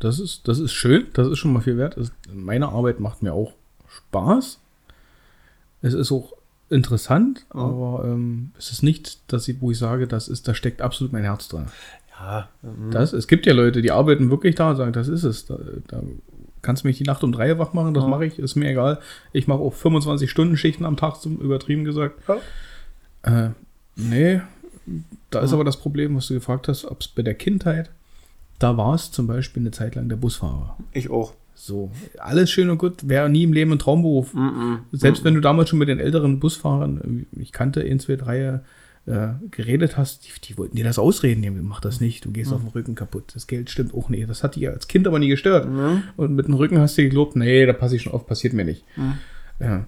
Das 0.00 0.18
ist, 0.18 0.48
das 0.48 0.58
ist 0.58 0.72
schön, 0.72 1.06
das 1.14 1.28
ist 1.28 1.38
schon 1.38 1.52
mal 1.52 1.60
viel 1.60 1.78
wert. 1.78 1.96
Meine 2.32 2.68
Arbeit 2.68 3.00
macht 3.00 3.22
mir 3.22 3.32
auch 3.32 3.52
Spaß. 3.88 4.58
Es 5.82 5.94
ist 5.94 6.10
auch 6.12 6.32
interessant, 6.70 7.46
Ja. 7.54 7.60
aber 7.60 8.02
ähm, 8.04 8.50
es 8.58 8.70
ist 8.72 8.82
nicht, 8.82 9.20
dass 9.32 9.46
ich, 9.48 9.60
wo 9.60 9.70
ich 9.70 9.78
sage, 9.78 10.06
das 10.08 10.28
ist, 10.28 10.48
da 10.48 10.54
steckt 10.54 10.82
absolut 10.82 11.12
mein 11.12 11.22
Herz 11.22 11.48
dran. 11.48 11.68
Ja, 12.18 12.48
ähm, 12.64 12.90
Das, 12.90 13.12
es 13.12 13.28
gibt 13.28 13.46
ja 13.46 13.52
Leute, 13.52 13.82
die 13.82 13.90
arbeiten 13.92 14.30
wirklich 14.30 14.54
da 14.56 14.70
und 14.70 14.76
sagen, 14.76 14.92
das 14.92 15.08
ist 15.08 15.24
es. 15.24 15.46
Da, 15.46 15.58
da 15.88 16.02
kannst 16.62 16.82
du 16.84 16.88
mich 16.88 16.98
die 16.98 17.04
Nacht 17.04 17.22
um 17.22 17.32
drei 17.32 17.58
wach 17.58 17.72
machen, 17.74 17.92
das 17.94 18.04
Ja. 18.04 18.08
mache 18.10 18.24
ich, 18.24 18.38
ist 18.38 18.56
mir 18.56 18.70
egal. 18.70 18.98
Ich 19.32 19.46
mache 19.46 19.60
auch 19.60 19.74
25 19.74 20.30
Stunden 20.30 20.56
Schichten 20.56 20.84
am 20.84 20.96
Tag, 20.96 21.16
zum 21.20 21.36
übertrieben 21.38 21.84
gesagt. 21.84 22.18
Ja. 22.28 22.38
Äh, 23.24 23.50
nee, 23.96 24.40
da 25.30 25.40
ist 25.40 25.52
aber 25.52 25.64
das 25.64 25.78
Problem, 25.78 26.16
was 26.16 26.28
du 26.28 26.34
gefragt 26.34 26.68
hast, 26.68 26.84
ob 26.84 27.00
es 27.00 27.08
bei 27.08 27.22
der 27.22 27.34
Kindheit, 27.34 27.90
da 28.58 28.76
war 28.76 28.94
es 28.94 29.10
zum 29.10 29.26
Beispiel 29.26 29.62
eine 29.62 29.70
Zeit 29.72 29.94
lang 29.94 30.08
der 30.08 30.16
Busfahrer. 30.16 30.76
ich 30.92 31.10
auch. 31.10 31.34
So, 31.56 31.92
alles 32.18 32.50
schön 32.50 32.68
und 32.68 32.78
gut, 32.78 33.08
wäre 33.08 33.30
nie 33.30 33.44
im 33.44 33.52
Leben 33.52 33.72
ein 33.72 33.78
Traumberuf. 33.78 34.34
Mhm. 34.34 34.80
Selbst 34.90 35.22
wenn 35.22 35.34
du 35.34 35.40
damals 35.40 35.70
schon 35.70 35.78
mit 35.78 35.88
den 35.88 36.00
älteren 36.00 36.40
Busfahrern, 36.40 37.26
ich 37.38 37.52
kannte 37.52 37.80
in 37.80 38.00
zwei, 38.00 38.16
drei, 38.16 38.60
äh, 39.06 39.28
geredet 39.50 39.96
hast, 39.96 40.26
die, 40.26 40.40
die 40.42 40.58
wollten 40.58 40.76
dir 40.76 40.84
das 40.84 40.98
ausreden, 40.98 41.40
nee, 41.40 41.50
mach 41.50 41.80
das 41.80 42.00
nicht, 42.00 42.24
du 42.24 42.32
gehst 42.32 42.52
auf 42.52 42.60
den 42.60 42.70
Rücken 42.70 42.94
kaputt. 42.94 43.32
Das 43.34 43.46
Geld 43.46 43.70
stimmt 43.70 43.94
auch 43.94 44.08
nicht. 44.08 44.28
Das 44.28 44.42
hat 44.42 44.56
dich 44.56 44.68
als 44.68 44.88
Kind 44.88 45.06
aber 45.06 45.18
nie 45.18 45.28
gestört. 45.28 45.70
Mhm. 45.70 46.02
Und 46.16 46.34
mit 46.34 46.46
dem 46.46 46.54
Rücken 46.54 46.78
hast 46.78 46.98
du 46.98 47.08
gelobt, 47.08 47.36
nee, 47.36 47.64
da 47.66 47.72
passe 47.72 47.96
ich 47.96 48.02
schon 48.02 48.12
auf, 48.12 48.26
passiert 48.26 48.52
mir 48.52 48.64
nicht. 48.64 48.84
Ja. 49.60 49.86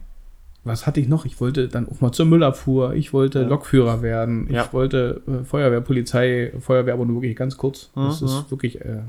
Was 0.67 0.87
hatte 0.87 1.01
ich 1.01 1.07
noch? 1.09 1.25
Ich 1.25 1.41
wollte 1.41 1.69
dann 1.69 1.89
auch 1.89 2.01
mal 2.01 2.11
zur 2.13 2.27
Müllabfuhr, 2.27 2.95
ich 2.95 3.13
wollte 3.13 3.43
Ja. 3.43 3.47
Lokführer 3.47 4.03
werden, 4.03 4.49
Ja. 4.53 4.65
ich 4.65 4.73
wollte 4.73 5.23
äh, 5.29 5.45
Feuerwehr, 5.45 5.81
Polizei, 5.81 6.53
Feuerwehr, 6.61 6.95
aber 6.95 7.07
nur 7.07 7.23
wirklich 7.23 7.37
ganz 7.37 7.57
kurz. 7.57 7.91
Das 7.95 8.21
Mhm. 8.21 8.27
ist 8.27 8.51
wirklich 8.51 8.81
äh, 8.81 9.03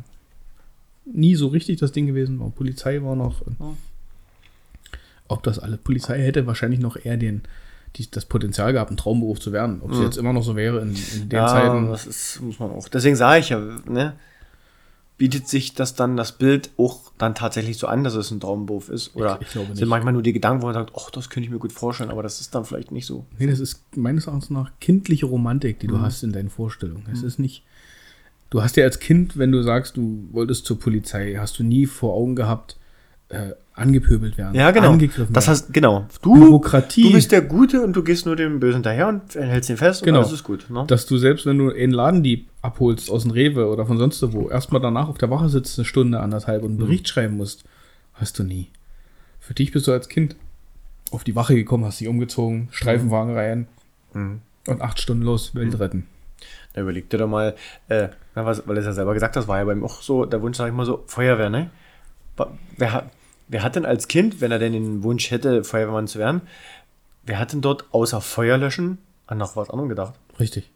nie 1.06 1.36
so 1.36 1.48
richtig 1.48 1.80
das 1.80 1.92
Ding 1.92 2.06
gewesen. 2.06 2.40
Aber 2.42 2.52
Polizei 2.52 3.02
war 3.02 3.16
noch. 3.16 3.42
Ja. 3.60 3.74
Ob 5.28 5.44
das 5.44 5.60
alle 5.60 5.78
Polizei 5.78 6.20
hätte 6.22 6.48
wahrscheinlich 6.48 6.80
noch 6.80 6.96
eher 7.04 7.18
den, 7.18 7.42
die, 7.96 8.10
das 8.10 8.26
Potenzial 8.26 8.72
gehabt, 8.74 8.92
ein 8.92 8.98
Traumberuf 8.98 9.40
zu 9.40 9.52
werden. 9.52 9.82
Ob 9.82 9.92
es 9.92 9.98
Mhm. 9.98 10.04
jetzt 10.04 10.18
immer 10.18 10.34
noch 10.34 10.44
so 10.44 10.56
wäre 10.56 10.80
in, 10.82 10.90
in 11.16 11.30
den 11.30 11.38
Ja, 11.38 11.48
Zeiten. 11.48 11.88
das 11.90 12.06
ist, 12.06 12.42
muss 12.42 12.60
man 12.60 12.70
auch. 12.72 12.88
Deswegen 12.88 13.16
sage 13.16 13.40
ich 13.40 13.50
ja, 13.50 13.60
ne? 13.86 14.14
Bietet 15.17 15.47
sich 15.47 15.74
das 15.74 15.95
dann, 15.95 16.15
das 16.15 16.31
Bild 16.38 16.69
auch 16.77 17.12
dann 17.17 17.33
tatsächlich 17.33 17.77
so 17.77 17.88
an, 17.88 18.03
dass 18.03 18.13
es 18.13 18.29
ein 18.31 18.39
Traumberuf 18.39 18.89
ist? 18.89 19.15
Oder 19.15 19.39
ich 19.41 19.50
glaube 19.50 19.67
sind 19.67 19.79
nicht. 19.79 19.89
manchmal 19.89 20.13
nur 20.13 20.21
die 20.21 20.33
Gedanken, 20.33 20.62
wo 20.62 20.67
man 20.67 20.75
sagt, 20.75 20.93
ach, 20.95 21.09
das 21.09 21.29
könnte 21.29 21.45
ich 21.47 21.51
mir 21.51 21.57
gut 21.59 21.71
vorstellen, 21.71 22.12
aber 22.12 22.21
das 22.24 22.39
ist 22.39 22.53
dann 22.53 22.65
vielleicht 22.65 22.91
nicht 22.91 23.05
so. 23.07 23.25
Nee, 23.39 23.47
das 23.47 23.59
ist 23.59 23.81
meines 23.95 24.27
Erachtens 24.27 24.50
nach 24.51 24.71
kindliche 24.79 25.25
Romantik, 25.25 25.77
Mhm. 25.77 25.79
die 25.79 25.88
du 25.88 26.00
hast 26.01 26.24
in 26.24 26.31
deinen 26.33 26.50
Vorstellungen. 26.50 27.07
Es 27.12 27.24
ist 27.24 27.39
nicht. 27.39 27.63
Du 28.50 28.62
hast 28.62 28.77
ja 28.77 28.83
als 28.86 29.00
Kind, 29.00 29.38
wenn 29.38 29.51
du 29.51 29.62
sagst, 29.63 29.97
du 29.97 30.27
wolltest 30.31 30.65
zur 30.65 30.79
Polizei, 30.79 31.36
hast 31.38 31.57
du 31.59 31.63
nie 31.63 31.86
vor 31.86 32.13
Augen 32.13 32.36
gehabt, 32.36 32.77
äh, 33.29 33.51
angepöbelt 33.77 34.38
werden. 34.38 34.55
Ja, 34.55 34.72
genau. 34.72 34.91
Angegriffen 34.91 35.34
Das 35.34 35.48
heißt, 35.48 35.74
genau. 35.74 36.07
Du, 36.22 36.34
Bürokratie. 36.34 37.03
du 37.03 37.12
bist 37.13 37.31
der 37.31 37.41
Gute 37.41 37.81
und 37.81 37.93
du 37.93 38.03
gehst 38.03 38.25
nur 38.25 38.36
dem 38.36 38.60
Bösen 38.60 38.77
hinterher 38.77 39.07
und 39.07 39.36
hältst 39.36 39.69
ihn 39.69 39.77
fest 39.77 40.03
Genau. 40.03 40.19
und 40.19 40.24
alles 40.25 40.34
ist 40.39 40.43
gut. 40.43 40.65
Ne? 40.69 40.84
dass 40.88 41.05
du 41.05 41.17
selbst, 41.17 41.46
wenn 41.46 41.57
du 41.57 41.72
einen 41.72 41.91
Ladendieb 41.91 42.50
abholst 42.62 43.10
aus 43.12 43.24
dem 43.24 43.31
Rewe 43.31 43.67
oder 43.67 43.86
von 43.86 43.98
sonst 43.98 44.22
wo, 44.34 44.50
erstmal 44.50 44.81
danach 44.81 45.07
auf 45.10 45.17
der 45.17 45.29
Wache 45.29 45.50
sitzt, 45.50 45.77
eine 45.77 45.86
Stunde, 45.86 46.19
anderthalb 46.19 46.63
und 46.63 46.72
einen 46.72 46.77
Bericht 46.79 47.07
schreiben 47.07 47.38
musst, 47.38 47.63
hast 48.13 48.39
du 48.39 48.43
nie. 48.43 48.69
Für 49.39 49.53
dich 49.53 49.72
bist 49.72 49.88
du 49.88 49.91
als 49.91 50.10
Kind 50.10 50.36
auf 51.12 51.24
die 51.24 51.36
Wache 51.36 51.55
gekommen, 51.55 51.86
hast 51.86 52.00
dich 52.01 52.07
umgezogen, 52.07 52.67
Streifenwagen 52.72 53.34
rein 53.36 53.67
Mhm. 54.13 54.41
und 54.67 54.81
acht 54.81 55.00
Stunden 55.00 55.24
los, 55.24 55.53
Welt 55.55 55.79
retten. 55.79 56.07
Da 56.74 56.81
überleg 56.81 57.10
dir 57.10 57.17
doch 57.17 57.27
mal, 57.29 57.55
äh, 57.89 58.10
was, 58.34 58.67
weil 58.67 58.75
du 58.75 58.81
es 58.81 58.88
ja 58.88 58.93
selber 58.93 59.13
gesagt 59.13 59.36
hast, 59.36 59.48
war 59.48 59.57
ja 59.60 59.65
bei 59.65 59.74
ihm 59.74 59.84
auch 59.84 60.01
so 60.01 60.25
der 60.25 60.41
Wunsch, 60.41 60.57
sag 60.57 60.67
ich 60.67 60.74
mal 60.74 60.86
so, 60.86 61.03
Feuerwehr, 61.07 61.50
ne? 61.50 61.69
Wer 62.77 62.93
hat, 62.93 63.10
wer 63.48 63.63
hat 63.63 63.75
denn 63.75 63.86
als 63.86 64.08
Kind, 64.08 64.42
wenn 64.42 64.51
er 64.51 64.60
denn 64.60 64.74
den 64.74 65.04
Wunsch 65.04 65.32
hätte, 65.32 65.63
Feuerwehrmann 65.63 66.08
zu 66.08 66.20
werden, 66.20 66.42
wer 67.24 67.39
hat 67.39 67.54
denn 67.54 67.62
dort 67.62 67.86
außer 67.92 68.22
Feuer 68.22 68.58
löschen 68.58 68.98
an 69.27 69.38
noch 69.38 69.56
was 69.56 69.70
anderem 69.70 69.89
gedacht? 69.89 70.13
Richtig. 70.39 70.70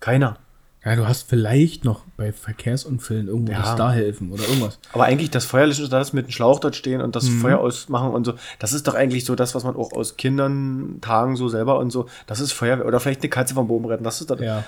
Keiner. 0.00 0.36
Ja, 0.84 0.94
du 0.94 1.08
hast 1.08 1.28
vielleicht 1.28 1.84
noch 1.84 2.04
bei 2.16 2.32
Verkehrsunfällen 2.32 3.26
irgendwo 3.26 3.52
Ja. 3.52 3.60
das 3.62 3.76
da 3.76 3.92
helfen 3.92 4.30
oder 4.30 4.44
irgendwas. 4.44 4.78
Aber 4.92 5.04
eigentlich 5.04 5.28
das 5.30 5.44
Feuerlöschen 5.44 5.84
ist 5.84 5.92
das 5.92 6.12
mit 6.12 6.26
dem 6.28 6.30
Schlauch 6.30 6.60
dort 6.60 6.76
stehen 6.76 7.00
und 7.00 7.16
das 7.16 7.24
Mhm. 7.24 7.40
Feuer 7.40 7.58
ausmachen 7.58 8.10
und 8.12 8.24
so. 8.24 8.34
Das 8.60 8.72
ist 8.72 8.86
doch 8.86 8.94
eigentlich 8.94 9.24
so 9.24 9.34
das, 9.34 9.54
was 9.56 9.64
man 9.64 9.74
auch 9.76 9.92
aus 9.92 10.16
Kindern 10.16 10.98
tagen 11.00 11.34
so 11.36 11.48
selber 11.48 11.78
und 11.80 11.90
so. 11.90 12.06
Das 12.28 12.38
ist 12.40 12.52
Feuerwehr. 12.52 12.86
Oder 12.86 13.00
vielleicht 13.00 13.20
eine 13.22 13.28
Katze 13.28 13.54
vom 13.54 13.66
Boden 13.66 13.86
retten. 13.86 14.04
Das 14.04 14.20
ist 14.20 14.30
doch. 14.30 14.38
Ja. 14.40 14.64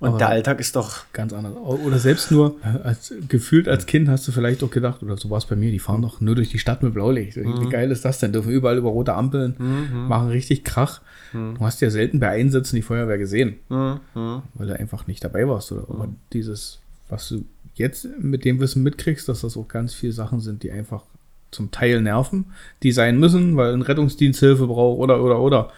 Und 0.00 0.08
aber- 0.10 0.18
der 0.18 0.28
Alltag 0.28 0.60
ist 0.60 0.76
doch. 0.76 1.04
Ganz 1.12 1.32
anders. 1.32 1.54
Oder 1.56 1.98
selbst 1.98 2.30
nur, 2.30 2.56
äh, 2.62 2.86
als, 2.86 3.12
gefühlt 3.28 3.68
als 3.68 3.86
Kind 3.86 4.08
hast 4.08 4.26
du 4.28 4.32
vielleicht 4.32 4.62
auch 4.62 4.70
gedacht, 4.70 5.02
oder 5.02 5.16
so 5.16 5.28
war 5.30 5.38
es 5.38 5.46
bei 5.46 5.56
mir, 5.56 5.70
die 5.70 5.78
fahren 5.78 6.02
doch 6.02 6.20
nur 6.20 6.34
durch 6.34 6.50
die 6.50 6.58
Stadt 6.58 6.82
mit 6.82 6.94
Blaulicht. 6.94 7.36
Wie 7.36 7.68
geil 7.68 7.90
ist 7.90 8.04
das 8.04 8.18
denn? 8.18 8.32
Dürfen 8.32 8.50
überall 8.52 8.78
über 8.78 8.90
rote 8.90 9.14
Ampeln, 9.14 9.54
machen 10.08 10.28
richtig 10.28 10.64
Krach. 10.64 11.00
Du 11.32 11.58
hast 11.60 11.80
ja 11.80 11.90
selten 11.90 12.20
bei 12.20 12.28
Einsätzen 12.30 12.76
die 12.76 12.82
Feuerwehr 12.82 13.18
gesehen, 13.18 13.56
Hm, 13.68 14.00
hm. 14.14 14.42
weil 14.54 14.66
du 14.68 14.78
einfach 14.78 15.06
nicht 15.06 15.22
dabei 15.24 15.46
warst. 15.48 15.72
Oder 15.72 15.82
aber 15.88 16.08
dieses, 16.32 16.78
was 17.08 17.28
du 17.28 17.44
jetzt 17.74 18.08
mit 18.18 18.44
dem 18.44 18.60
Wissen 18.60 18.82
mitkriegst, 18.82 19.28
dass 19.28 19.42
das 19.42 19.56
auch 19.56 19.68
ganz 19.68 19.94
viele 19.94 20.12
Sachen 20.12 20.40
sind, 20.40 20.62
die 20.62 20.70
einfach 20.72 21.02
zum 21.50 21.70
Teil 21.70 22.00
nerven, 22.02 22.46
die 22.82 22.92
sein 22.92 23.18
müssen, 23.18 23.56
weil 23.56 23.72
ein 23.72 23.82
Rettungsdienst 23.82 24.40
Hilfe 24.40 24.66
braucht 24.66 24.98
oder, 25.00 25.22
oder, 25.22 25.40
oder. 25.40 25.70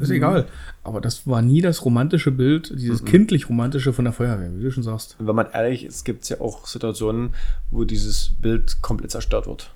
Ist 0.00 0.10
egal. 0.10 0.46
Aber 0.84 1.00
das 1.00 1.26
war 1.26 1.40
nie 1.42 1.60
das 1.62 1.84
romantische 1.84 2.30
Bild, 2.30 2.72
dieses 2.78 3.04
kindlich 3.04 3.48
romantische 3.48 3.92
von 3.92 4.04
der 4.04 4.12
Feuerwehr, 4.12 4.50
wie 4.56 4.62
du 4.62 4.70
schon 4.70 4.82
sagst. 4.82 5.16
Und 5.18 5.26
wenn 5.26 5.34
man 5.34 5.46
ehrlich 5.52 5.84
ist, 5.84 6.04
gibt 6.04 6.24
es 6.24 6.28
ja 6.28 6.40
auch 6.40 6.66
Situationen, 6.66 7.30
wo 7.70 7.84
dieses 7.84 8.32
Bild 8.40 8.82
komplett 8.82 9.10
zerstört 9.10 9.46
wird. 9.46 9.70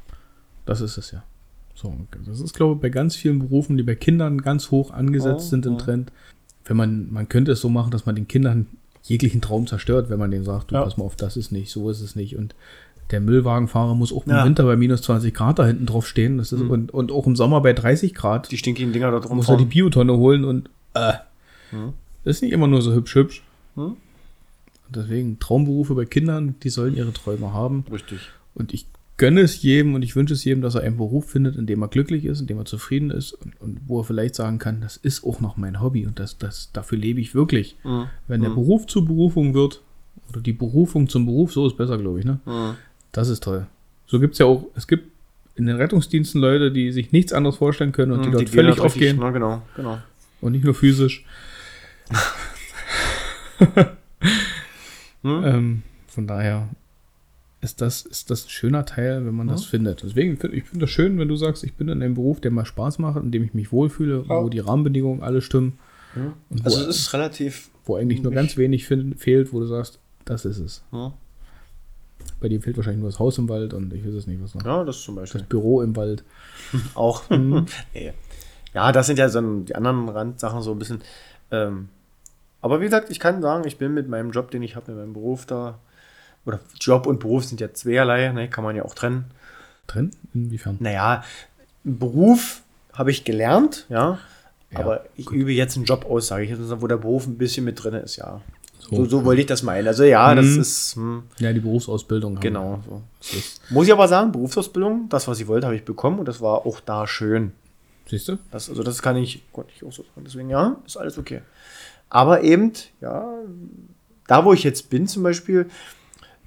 Das 0.67 0.81
ist 0.81 0.99
es 0.99 1.11
ja. 1.13 1.23
So, 1.75 1.95
das 2.27 2.41
ist, 2.41 2.55
glaube 2.55 2.75
ich, 2.75 2.81
bei 2.81 2.91
ganz 2.91 3.17
vielen 3.17 3.39
Berufen, 3.39 3.77
die 3.77 3.83
bei 3.83 3.95
Kindern 3.95 4.43
ganz 4.43 4.71
hoch 4.71 4.91
angesetzt 4.91 5.47
Oh, 5.47 5.51
sind 5.51 5.67
im 5.67 5.75
oh. 5.75 5.79
Trend. 5.79 6.13
Wenn 6.65 6.77
man, 6.77 7.11
man 7.13 7.29
könnte 7.29 7.53
es 7.53 7.61
so 7.61 7.69
machen, 7.71 7.91
dass 7.91 8.07
man 8.07 8.15
den 8.15 8.29
Kindern 8.29 8.67
jeglichen 9.03 9.41
Traum 9.41 9.67
zerstört, 9.67 10.11
wenn 10.11 10.19
man 10.19 10.31
denen 10.31 10.45
sagt, 10.45 10.71
du 10.71 10.75
Ja. 10.77 10.83
pass 10.85 10.97
mal 10.97 11.05
auf, 11.05 11.17
das 11.17 11.37
ist 11.37 11.51
nicht, 11.51 11.73
so 11.73 11.91
ist 11.91 12.01
es 12.03 12.15
nicht. 12.15 12.37
Und 12.37 12.55
der 13.11 13.21
Müllwagenfahrer 13.21 13.95
muss 13.95 14.13
auch 14.13 14.25
im 14.27 14.33
Ja. 14.33 14.41
Mhm. 14.43 14.49
Winter 14.49 14.65
bei 14.65 14.77
minus 14.77 15.03
20 15.03 15.35
Grad 15.35 15.59
da 15.59 15.67
hinten 15.67 15.87
drauf 15.87 16.07
stehen. 16.07 16.39
Das 16.39 16.53
ist, 16.53 16.63
und, 16.63 16.93
und 16.93 17.13
auch 17.13 17.27
im 17.27 17.37
Sommer 17.37 17.61
bei 17.61 17.73
30 17.75 18.15
Grad 18.15 18.51
Die 18.51 18.57
stinkigen 18.57 18.93
Dinger 18.93 19.11
dort 19.11 19.29
muss 19.31 19.49
er 19.49 19.57
die. 19.59 19.65
Biotonne 19.67 20.17
holen 20.17 20.45
und 20.45 20.71
äh, 20.95 21.13
Mhm. 21.73 21.95
das 22.25 22.37
ist 22.37 22.43
nicht 22.43 22.53
immer 22.53 22.67
nur 22.67 22.83
so 22.83 22.93
hübsch 22.95 23.15
hübsch. 23.15 23.43
Mhm. 23.77 23.97
Deswegen 24.95 25.39
Traumberufe 25.39 25.95
bei 25.95 26.05
Kindern, 26.05 26.55
die 26.63 26.69
sollen 26.69 26.95
ihre 26.97 27.13
Träume 27.13 27.53
haben. 27.55 27.85
Richtig. 27.91 28.19
Und 28.55 28.75
ich 28.75 28.87
gönne 29.17 29.41
es 29.41 29.63
jedem 29.63 29.95
und 29.95 30.03
ich 30.03 30.17
wünsche 30.17 30.35
es 30.35 30.45
jedem, 30.45 30.61
dass 30.63 30.75
er 30.75 30.83
einen 30.83 30.97
Beruf 30.99 31.31
findet, 31.31 31.57
in 31.57 31.67
dem 31.67 31.81
er 31.83 31.89
glücklich 31.89 32.25
ist, 32.27 32.41
in 32.41 32.47
dem 32.47 32.59
er 32.59 32.65
zufrieden 32.67 33.11
ist 33.11 33.33
und, 33.33 33.59
und 33.61 33.81
wo 33.87 34.01
er 34.01 34.05
vielleicht 34.05 34.35
sagen 34.35 34.59
kann, 34.59 34.81
das 34.81 34.97
ist 34.97 35.25
auch 35.25 35.41
noch 35.41 35.57
mein 35.57 35.81
Hobby 35.81 36.07
und 36.07 36.19
das, 36.19 36.37
das, 36.39 36.71
dafür 36.73 36.99
lebe 36.99 37.21
ich 37.21 37.35
wirklich. 37.35 37.77
Mhm. 37.85 38.07
Wenn 38.29 38.43
der 38.43 38.51
Beruf 38.51 38.87
zur 38.87 39.05
Berufung 39.07 39.55
wird, 39.55 39.81
oder 40.31 40.41
die 40.41 40.53
Berufung 40.53 41.09
zum 41.09 41.25
Beruf, 41.27 41.53
so 41.53 41.67
ist 41.67 41.77
besser, 41.77 41.99
glaube 41.99 42.19
ich, 42.21 42.25
ne? 42.25 42.39
Das 43.13 43.29
ist 43.29 43.43
toll. 43.43 43.67
So 44.07 44.19
gibt 44.21 44.33
es 44.35 44.39
ja 44.39 44.47
auch, 44.47 44.67
es 44.75 44.87
gibt 44.87 45.11
in 45.55 45.67
den 45.67 45.77
Rettungsdiensten 45.77 46.41
Leute, 46.41 46.73
die 46.73 46.93
sich 46.93 47.13
nichts 47.13 47.33
anderes 47.33 47.57
vorstellen 47.57 47.93
können 47.93 48.13
und 48.13 48.23
die 48.23 48.29
Mhm, 48.29 48.33
dort 48.33 48.45
gehen 48.47 48.55
völlig 48.55 48.81
aufgehen 48.81 49.17
Na, 49.21 49.31
genau, 49.31 49.63
genau. 49.77 49.99
und 50.41 50.53
nicht 50.53 50.65
nur 50.65 50.75
physisch. 50.75 51.25
Hm? 55.23 55.45
Ähm, 55.45 55.83
von 56.09 56.27
daher 56.27 56.69
ist 57.61 57.81
das, 57.81 58.03
ist 58.03 58.29
das 58.31 58.47
ein 58.47 58.49
schöner 58.51 58.85
Teil, 58.85 59.25
wenn 59.25 59.35
man 59.37 59.47
das 59.47 59.65
findet. 59.65 60.03
Deswegen 60.03 60.37
finde 60.37 60.57
ich 60.57 60.65
finde 60.65 60.81
das 60.87 60.91
schön, 60.91 61.17
wenn 61.19 61.29
du 61.29 61.37
sagst, 61.37 61.63
ich 61.63 61.75
bin 61.75 61.89
in 61.89 62.03
einem 62.03 62.15
Beruf, 62.15 62.41
der 62.41 62.51
mir 62.51 62.67
Spaß 62.67 62.99
macht, 62.99 63.23
in 63.23 63.31
dem 63.31 63.45
ich 63.45 63.55
mich 63.55 63.71
wohlfühle, 63.71 64.25
Ja. 64.29 64.43
wo 64.43 64.49
die 64.49 64.59
Rahmenbedingungen 64.59 65.23
alle 65.23 65.41
stimmen. 65.43 65.79
Und 66.51 66.65
Also 66.65 66.79
wo, 66.79 66.83
es 66.83 66.97
ist 66.97 67.13
relativ. 67.13 67.71
wo 67.85 67.95
eigentlich 67.97 68.21
nur 68.23 68.33
ganz 68.33 68.57
wenig 68.57 68.85
fin- 68.87 69.15
fehlt, 69.17 69.53
wo 69.53 69.61
du 69.61 69.67
sagst, 69.67 70.01
das 70.25 70.45
ist 70.45 70.59
es. 70.59 70.83
Bei 72.43 72.49
dir 72.49 72.61
fehlt 72.61 72.77
wahrscheinlich 72.77 73.01
nur 73.01 73.09
das 73.09 73.21
Haus 73.21 73.39
im 73.39 73.49
Wald 73.49 73.73
und 73.73 73.95
ich 73.95 74.05
weiß 74.05 74.15
es 74.15 74.27
nicht, 74.27 74.43
was 74.43 74.55
noch. 74.55 74.67
ja 74.67 74.83
das 74.85 75.01
zum 75.01 75.15
Beispiel. 75.15 75.41
Das 75.41 75.49
Büro 75.49 75.81
im 75.81 75.95
Wald. 75.95 76.25
Auch. 76.95 77.23
nee. 77.31 78.13
Ja, 78.75 78.91
das 78.91 79.07
sind 79.07 79.19
ja 79.19 79.29
so 79.29 79.61
die 79.61 79.75
anderen 79.77 80.09
Randsachen 80.09 80.61
so 80.61 80.73
ein 80.73 80.79
bisschen. 80.79 81.03
Ähm, 81.53 81.89
aber 82.61 82.81
wie 82.81 82.85
gesagt, 82.85 83.11
ich 83.11 83.21
kann 83.21 83.43
sagen, 83.43 83.67
ich 83.67 83.79
bin 83.79 83.95
mit 83.95 84.09
meinem 84.09 84.33
Job, 84.33 84.51
den 84.51 84.63
ich 84.63 84.75
habe, 84.75 84.91
mit 84.91 85.01
meinem 85.01 85.13
Beruf 85.13 85.47
da, 85.47 85.79
oder 86.45 86.59
Job 86.81 87.07
und 87.07 87.21
Beruf 87.21 87.45
sind 87.45 87.61
ja 87.61 87.73
zweierlei, 87.73 88.33
ne, 88.33 88.49
kann 88.49 88.65
man 88.65 88.75
ja 88.75 88.85
auch 88.85 88.95
trennen. 88.95 89.27
Drin? 89.87 90.11
Inwiefern? 90.35 90.79
Naja, 90.81 91.25
Beruf 91.85 92.63
habe 92.93 93.11
ich 93.11 93.25
gelernt, 93.25 93.87
ja, 93.89 94.19
Ja, 94.71 94.79
aber 94.81 95.05
ich 95.17 95.31
übe 95.31 95.53
jetzt 95.53 95.77
einen 95.77 95.85
Job 95.85 96.07
aus, 96.09 96.29
sage 96.29 96.45
ich 96.45 96.51
jetzt, 96.51 96.61
wo 96.81 96.87
der 96.87 96.97
Beruf 96.97 97.27
ein 97.27 97.39
bisschen 97.39 97.65
mit 97.65 97.83
drin 97.83 97.95
ist, 97.95 98.17
ja. 98.17 98.41
So. 98.91 98.97
So, 98.97 99.05
so 99.07 99.25
wollte 99.25 99.41
ich 99.43 99.47
das 99.47 99.63
meinen. 99.63 99.87
Also 99.87 100.05
ja, 100.05 100.35
das 100.35 100.47
Mhm. 100.47 100.61
ist, 100.61 100.97
hm, 100.97 101.23
Ja, 101.39 101.53
die 101.53 101.61
Berufsausbildung. 101.61 102.41
genau. 102.41 102.81
So. 102.89 103.03
Das 103.21 103.61
Muss 103.71 103.87
ich 103.87 103.93
aber 103.93 104.09
sagen, 104.09 104.33
Berufsausbildung, 104.33 105.09
das, 105.09 105.29
was 105.29 105.41
ich 105.41 105.47
wollte, 105.47 105.67
habe 105.67 105.77
ich 105.77 105.85
bekommen 105.85 106.19
und 106.19 106.27
das 106.27 106.41
war 106.41 106.67
auch 106.67 106.81
da 106.81 107.07
schön. 107.07 107.53
siehst 108.09 108.29
du? 108.29 108.37
Das, 108.51 108.69
also 108.69 108.83
das 108.83 109.01
kann 109.01 109.17
ich, 109.17 109.43
konnte 109.53 109.71
ich 109.75 109.83
auch 109.85 109.93
so 109.93 110.03
sagen. 110.03 110.25
Deswegen, 110.27 110.51
ja, 110.51 110.77
ist 110.85 110.97
alles 110.97 111.17
okay. 111.17 111.41
Aber 112.11 112.43
eben, 112.43 112.73
ja, 113.01 113.27
da 114.27 114.45
wo 114.45 114.53
ich 114.53 114.65
jetzt 114.65 114.91
bin 114.91 115.07
zum 115.07 115.23
Beispiel, 115.23 115.67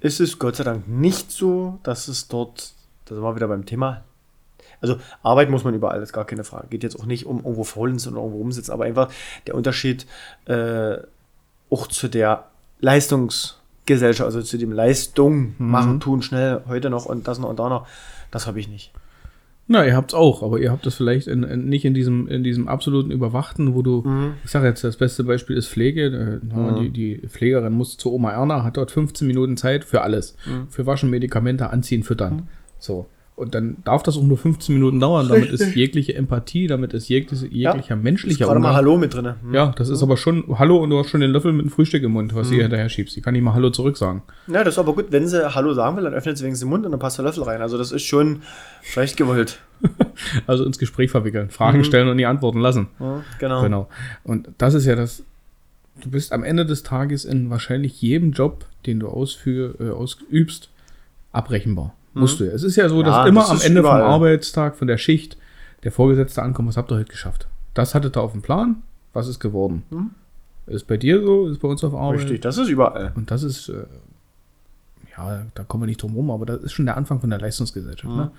ist 0.00 0.20
es 0.20 0.38
Gott 0.38 0.56
sei 0.56 0.64
Dank 0.64 0.86
nicht 0.86 1.32
so, 1.32 1.78
dass 1.82 2.06
es 2.08 2.28
dort, 2.28 2.72
da 3.06 3.14
sind 3.14 3.24
wir 3.24 3.34
wieder 3.34 3.48
beim 3.48 3.64
Thema, 3.66 4.04
also 4.80 4.96
Arbeit 5.22 5.48
muss 5.50 5.64
man 5.64 5.74
überall, 5.74 5.98
das 5.98 6.10
ist 6.10 6.12
gar 6.12 6.26
keine 6.26 6.44
Frage. 6.44 6.68
Geht 6.68 6.82
jetzt 6.84 7.00
auch 7.00 7.06
nicht 7.06 7.24
um 7.26 7.38
irgendwo 7.38 7.64
faulen 7.64 7.96
oder 7.96 8.16
irgendwo 8.18 8.36
rumsitzen, 8.38 8.72
aber 8.74 8.84
einfach 8.84 9.10
der 9.46 9.54
Unterschied 9.54 10.06
äh, 10.44 10.98
auch 11.70 11.86
zu 11.86 12.08
der 12.08 12.44
Leistungsgesellschaft, 12.80 14.26
also 14.26 14.42
zu 14.42 14.58
dem 14.58 14.72
Leistung 14.72 15.54
machen, 15.58 16.00
tun, 16.00 16.22
schnell, 16.22 16.62
heute 16.68 16.90
noch 16.90 17.06
und 17.06 17.28
das 17.28 17.38
noch 17.38 17.48
und 17.48 17.58
da 17.58 17.68
noch, 17.68 17.86
das 18.30 18.46
habe 18.46 18.60
ich 18.60 18.68
nicht. 18.68 18.92
Na, 19.68 19.84
ihr 19.84 19.96
habt's 19.96 20.14
auch, 20.14 20.44
aber 20.44 20.60
ihr 20.60 20.70
habt 20.70 20.86
das 20.86 20.94
vielleicht 20.94 21.26
in, 21.26 21.42
in, 21.42 21.68
nicht 21.68 21.84
in 21.84 21.92
diesem, 21.92 22.28
in 22.28 22.44
diesem 22.44 22.68
absoluten 22.68 23.10
Überwachten, 23.10 23.74
wo 23.74 23.82
du, 23.82 24.04
ich 24.44 24.50
sage 24.50 24.68
jetzt, 24.68 24.84
das 24.84 24.96
beste 24.96 25.24
Beispiel 25.24 25.56
ist 25.56 25.66
Pflege. 25.68 26.40
Haben 26.52 26.76
wir 26.76 26.82
Die, 26.82 26.90
die 26.90 27.28
Pflegerin 27.28 27.72
muss 27.72 27.96
zu 27.96 28.12
Oma 28.12 28.30
Erna, 28.30 28.62
hat 28.62 28.76
dort 28.76 28.92
15 28.92 29.26
Minuten 29.26 29.56
Zeit 29.56 29.84
für 29.84 30.02
alles. 30.02 30.36
Für 30.68 30.86
Waschen, 30.86 31.10
Medikamente, 31.10 31.70
Anziehen, 31.70 32.04
Füttern. 32.04 32.48
So. 32.78 33.06
Und 33.36 33.54
dann 33.54 33.76
darf 33.84 34.02
das 34.02 34.16
auch 34.16 34.22
nur 34.22 34.38
15 34.38 34.74
Minuten 34.74 34.98
dauern. 34.98 35.28
Damit 35.28 35.50
ist 35.50 35.74
jegliche 35.76 36.14
Empathie, 36.14 36.66
damit 36.68 36.94
ist 36.94 37.08
jegliche, 37.08 37.46
jeglicher 37.46 37.94
Ist 37.94 38.02
menschlicher 38.02 38.46
gerade 38.46 38.60
mal 38.60 38.68
Umgang. 38.68 38.76
Hallo 38.76 38.96
mit 38.96 39.12
drin. 39.12 39.34
Hm. 39.42 39.54
Ja, 39.54 39.74
das 39.76 39.90
ist 39.90 40.02
aber 40.02 40.16
schon 40.16 40.58
Hallo 40.58 40.78
und 40.82 40.88
du 40.88 40.98
hast 40.98 41.10
schon 41.10 41.20
den 41.20 41.32
Löffel 41.32 41.52
mit 41.52 41.66
dem 41.66 41.70
Frühstück 41.70 42.02
im 42.02 42.12
Mund, 42.12 42.34
was 42.34 42.48
sie 42.48 42.62
hinterher 42.62 42.88
schiebst. 42.88 43.14
Die 43.14 43.20
kann 43.20 43.34
nicht 43.34 43.42
mal 43.42 43.52
Hallo 43.52 43.68
zurück 43.68 43.98
sagen. 43.98 44.22
Ja, 44.46 44.64
das 44.64 44.74
ist 44.74 44.78
aber 44.78 44.94
gut. 44.94 45.08
Wenn 45.10 45.28
sie 45.28 45.54
Hallo 45.54 45.74
sagen 45.74 45.98
will, 45.98 46.04
dann 46.04 46.14
öffnet 46.14 46.38
sie 46.38 46.44
wenigstens 46.44 46.66
den 46.66 46.70
Mund 46.70 46.86
und 46.86 46.92
dann 46.92 46.98
passt 46.98 47.18
der 47.18 47.26
Löffel 47.26 47.42
rein. 47.42 47.60
Also 47.60 47.76
das 47.76 47.92
ist 47.92 48.04
schon 48.04 48.40
vielleicht 48.80 49.16
gewollt. 49.16 49.60
Also 50.46 50.64
ins 50.64 50.78
Gespräch 50.78 51.10
verwickeln, 51.10 51.50
Fragen 51.50 51.84
stellen 51.84 52.08
und 52.08 52.16
die 52.16 52.24
Antworten 52.24 52.60
lassen. 52.60 52.88
Ja, 52.98 53.22
genau. 53.38 53.62
Genau. 53.62 53.88
Und 54.24 54.48
das 54.56 54.72
ist 54.72 54.86
ja 54.86 54.96
das. 54.96 55.22
Du 56.00 56.10
bist 56.10 56.32
am 56.32 56.42
Ende 56.42 56.64
des 56.64 56.82
Tages 56.82 57.26
in 57.26 57.50
wahrscheinlich 57.50 58.00
jedem 58.00 58.32
Job, 58.32 58.64
den 58.86 59.00
du 59.00 59.08
ausführ, 59.08 59.74
äh, 59.78 59.90
ausübst, 59.90 60.70
abrechenbar. 61.32 61.94
Musst 62.20 62.40
du. 62.40 62.44
ja. 62.44 62.52
Es 62.52 62.62
ist 62.62 62.76
ja 62.76 62.88
so, 62.88 63.02
dass 63.02 63.12
Mhm. 63.14 63.18
Ja, 63.22 63.26
immer 63.26 63.40
das 63.42 63.50
am 63.50 63.60
Ende 63.60 63.80
überall. 63.80 64.02
vom 64.02 64.10
Arbeitstag, 64.10 64.76
von 64.76 64.86
der 64.88 64.98
Schicht, 64.98 65.36
der 65.84 65.92
Vorgesetzte 65.92 66.42
ankommt, 66.42 66.68
was 66.68 66.76
habt 66.76 66.90
ihr 66.90 66.96
heute 66.96 67.10
geschafft? 67.10 67.46
Das 67.74 67.94
hattet 67.94 68.16
ihr 68.16 68.22
auf 68.22 68.32
dem 68.32 68.42
Plan, 68.42 68.82
was 69.12 69.28
ist 69.28 69.38
geworden? 69.40 69.84
Ist 70.66 70.86
bei 70.86 70.96
dir 70.96 71.22
so, 71.22 71.46
ist 71.48 71.60
bei 71.60 71.68
uns 71.68 71.84
auf 71.84 71.94
Arbeit. 71.94 72.16
Mhm. 72.16 72.22
Richtig, 72.22 72.40
das 72.40 72.58
ist 72.58 72.68
überall. 72.68 73.12
Und 73.14 73.30
das 73.30 73.42
ist, 73.42 73.68
äh, 73.68 73.84
ja, 75.16 75.46
da 75.54 75.64
kommen 75.64 75.84
wir 75.84 75.86
nicht 75.86 76.02
drum 76.02 76.14
rum, 76.14 76.30
aber 76.30 76.44
das 76.44 76.62
ist 76.62 76.72
schon 76.72 76.84
der 76.86 76.96
Anfang 76.96 77.20
von 77.20 77.30
der 77.30 77.38
Leistungsgesellschaft, 77.38 78.14
ne? 78.14 78.30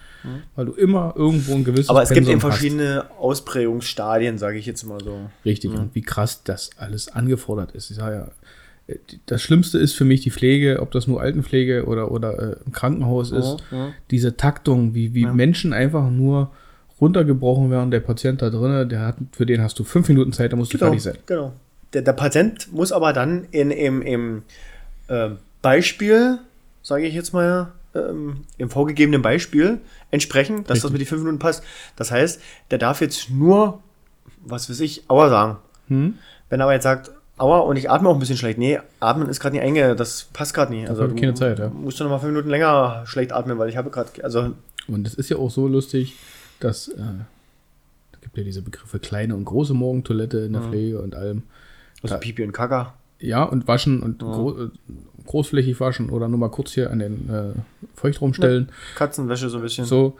Weil 0.55 0.65
du 0.67 0.73
immer 0.73 1.13
irgendwo 1.15 1.53
ein 1.55 1.63
gewisses 1.63 1.89
Aber 1.89 2.03
es 2.03 2.09
gibt 2.09 2.27
Pensum 2.27 2.33
eben 2.33 2.41
hast. 2.43 2.49
verschiedene 2.49 3.05
Ausprägungsstadien, 3.19 4.37
sage 4.37 4.57
ich 4.59 4.65
jetzt 4.65 4.83
mal 4.83 4.99
so. 5.03 5.29
Richtig, 5.45 5.71
und 5.71 5.95
wie 5.95 6.01
krass 6.03 6.43
das 6.43 6.69
alles 6.77 7.07
angefordert 7.09 7.71
ist. 7.71 7.89
Ich 7.89 7.95
sage 7.97 8.15
ja, 8.15 8.27
das 9.25 9.41
Schlimmste 9.41 9.77
ist 9.77 9.93
für 9.93 10.05
mich 10.05 10.21
die 10.21 10.31
Pflege, 10.31 10.79
ob 10.81 10.91
das 10.91 11.07
nur 11.07 11.21
Altenpflege 11.21 11.85
oder, 11.85 12.09
oder 12.11 12.39
äh, 12.39 12.55
im 12.65 12.71
Krankenhaus 12.71 13.31
ist. 13.31 13.57
ja. 13.71 13.93
Diese 14.11 14.37
Taktung, 14.37 14.93
wie, 14.95 15.13
wie 15.13 15.25
Menschen 15.25 15.73
einfach 15.73 16.09
nur 16.09 16.51
runtergebrochen 17.01 17.69
werden. 17.69 17.91
Der 17.91 17.99
Patient 17.99 18.41
da 18.41 18.49
drinnen, 18.49 18.89
der 18.89 19.01
hat, 19.01 19.15
für 19.33 19.45
den 19.45 19.61
hast 19.61 19.77
du 19.79 19.83
fünf 19.83 20.07
Minuten 20.07 20.31
Zeit, 20.33 20.51
da 20.51 20.55
musst 20.55 20.73
du 20.73 20.77
Genau, 20.77 20.91
fertig 20.91 21.03
sein. 21.03 21.17
genau. 21.25 21.53
Der, 21.93 22.01
der 22.01 22.13
Patient 22.13 22.71
muss 22.73 22.91
aber 22.91 23.13
dann 23.13 23.45
in, 23.51 23.71
im, 23.71 24.01
im 24.01 24.43
äh, 25.07 25.29
Beispiel, 25.61 26.39
sage 26.81 27.05
ich 27.05 27.13
jetzt 27.13 27.33
mal, 27.33 27.71
ähm, 27.95 28.41
im 28.57 28.69
vorgegebenen 28.69 29.21
Beispiel 29.21 29.79
entsprechen, 30.11 30.63
dass 30.65 30.81
das 30.81 30.91
mit 30.91 31.01
den 31.01 31.07
fünf 31.07 31.21
Minuten 31.23 31.39
passt. 31.39 31.63
Das 31.95 32.11
heißt, 32.11 32.41
der 32.71 32.77
darf 32.77 33.01
jetzt 33.01 33.29
nur, 33.29 33.81
was 34.45 34.69
weiß 34.69 34.79
ich, 34.81 35.03
Aua 35.09 35.29
sagen. 35.29 35.57
Hm? 35.87 36.15
Wenn 36.49 36.59
er 36.59 36.63
aber 36.63 36.73
jetzt 36.73 36.83
sagt, 36.83 37.11
Aua, 37.37 37.59
und 37.59 37.77
ich 37.77 37.89
atme 37.89 38.09
auch 38.09 38.13
ein 38.13 38.19
bisschen 38.19 38.37
schlecht. 38.37 38.57
Nee, 38.57 38.79
atmen 38.99 39.29
ist 39.29 39.39
gerade 39.39 39.55
nicht 39.55 39.63
einge, 39.63 39.95
das 39.95 40.23
passt 40.33 40.53
gerade 40.53 40.73
nicht. 40.73 40.89
Also 40.89 41.07
keine 41.07 41.35
Zeit, 41.35 41.59
ja. 41.59 41.69
musst 41.69 41.99
du 41.99 42.03
noch 42.03 42.11
mal 42.11 42.19
fünf 42.19 42.31
Minuten 42.31 42.49
länger 42.49 43.03
schlecht 43.05 43.31
atmen, 43.31 43.59
weil 43.59 43.69
ich 43.69 43.77
habe 43.77 43.91
gerade, 43.91 44.09
also 44.23 44.53
Und 44.87 45.05
es 45.05 45.13
ist 45.13 45.29
ja 45.29 45.37
auch 45.37 45.51
so 45.51 45.67
lustig, 45.67 46.15
dass 46.59 46.87
äh, 46.87 46.97
da 46.97 48.19
gibt 48.21 48.37
ja 48.37 48.43
diese 48.43 48.63
Begriffe 48.63 48.97
kleine 48.99 49.35
und 49.35 49.45
große 49.45 49.75
Morgentoilette 49.75 50.39
in 50.39 50.53
der 50.53 50.63
Pflege 50.63 50.99
und 50.99 51.15
allem. 51.15 51.43
also 52.01 52.17
Pipi 52.17 52.43
und 52.43 52.53
Kaka. 52.53 52.93
Ja, 53.19 53.43
und 53.43 53.67
waschen 53.67 54.01
und 54.01 54.19
gro 54.19 54.65
äh, 54.65 54.69
großflächig 55.25 55.79
waschen 55.79 56.09
oder 56.09 56.27
nur 56.27 56.39
mal 56.39 56.49
kurz 56.49 56.71
hier 56.71 56.89
an 56.89 56.99
den 56.99 57.29
äh, 57.29 57.53
Feuchtraum 57.95 58.33
stellen. 58.33 58.69
Katzenwäsche 58.95 59.49
so 59.49 59.57
ein 59.57 59.63
bisschen. 59.63 59.85
So. 59.85 60.17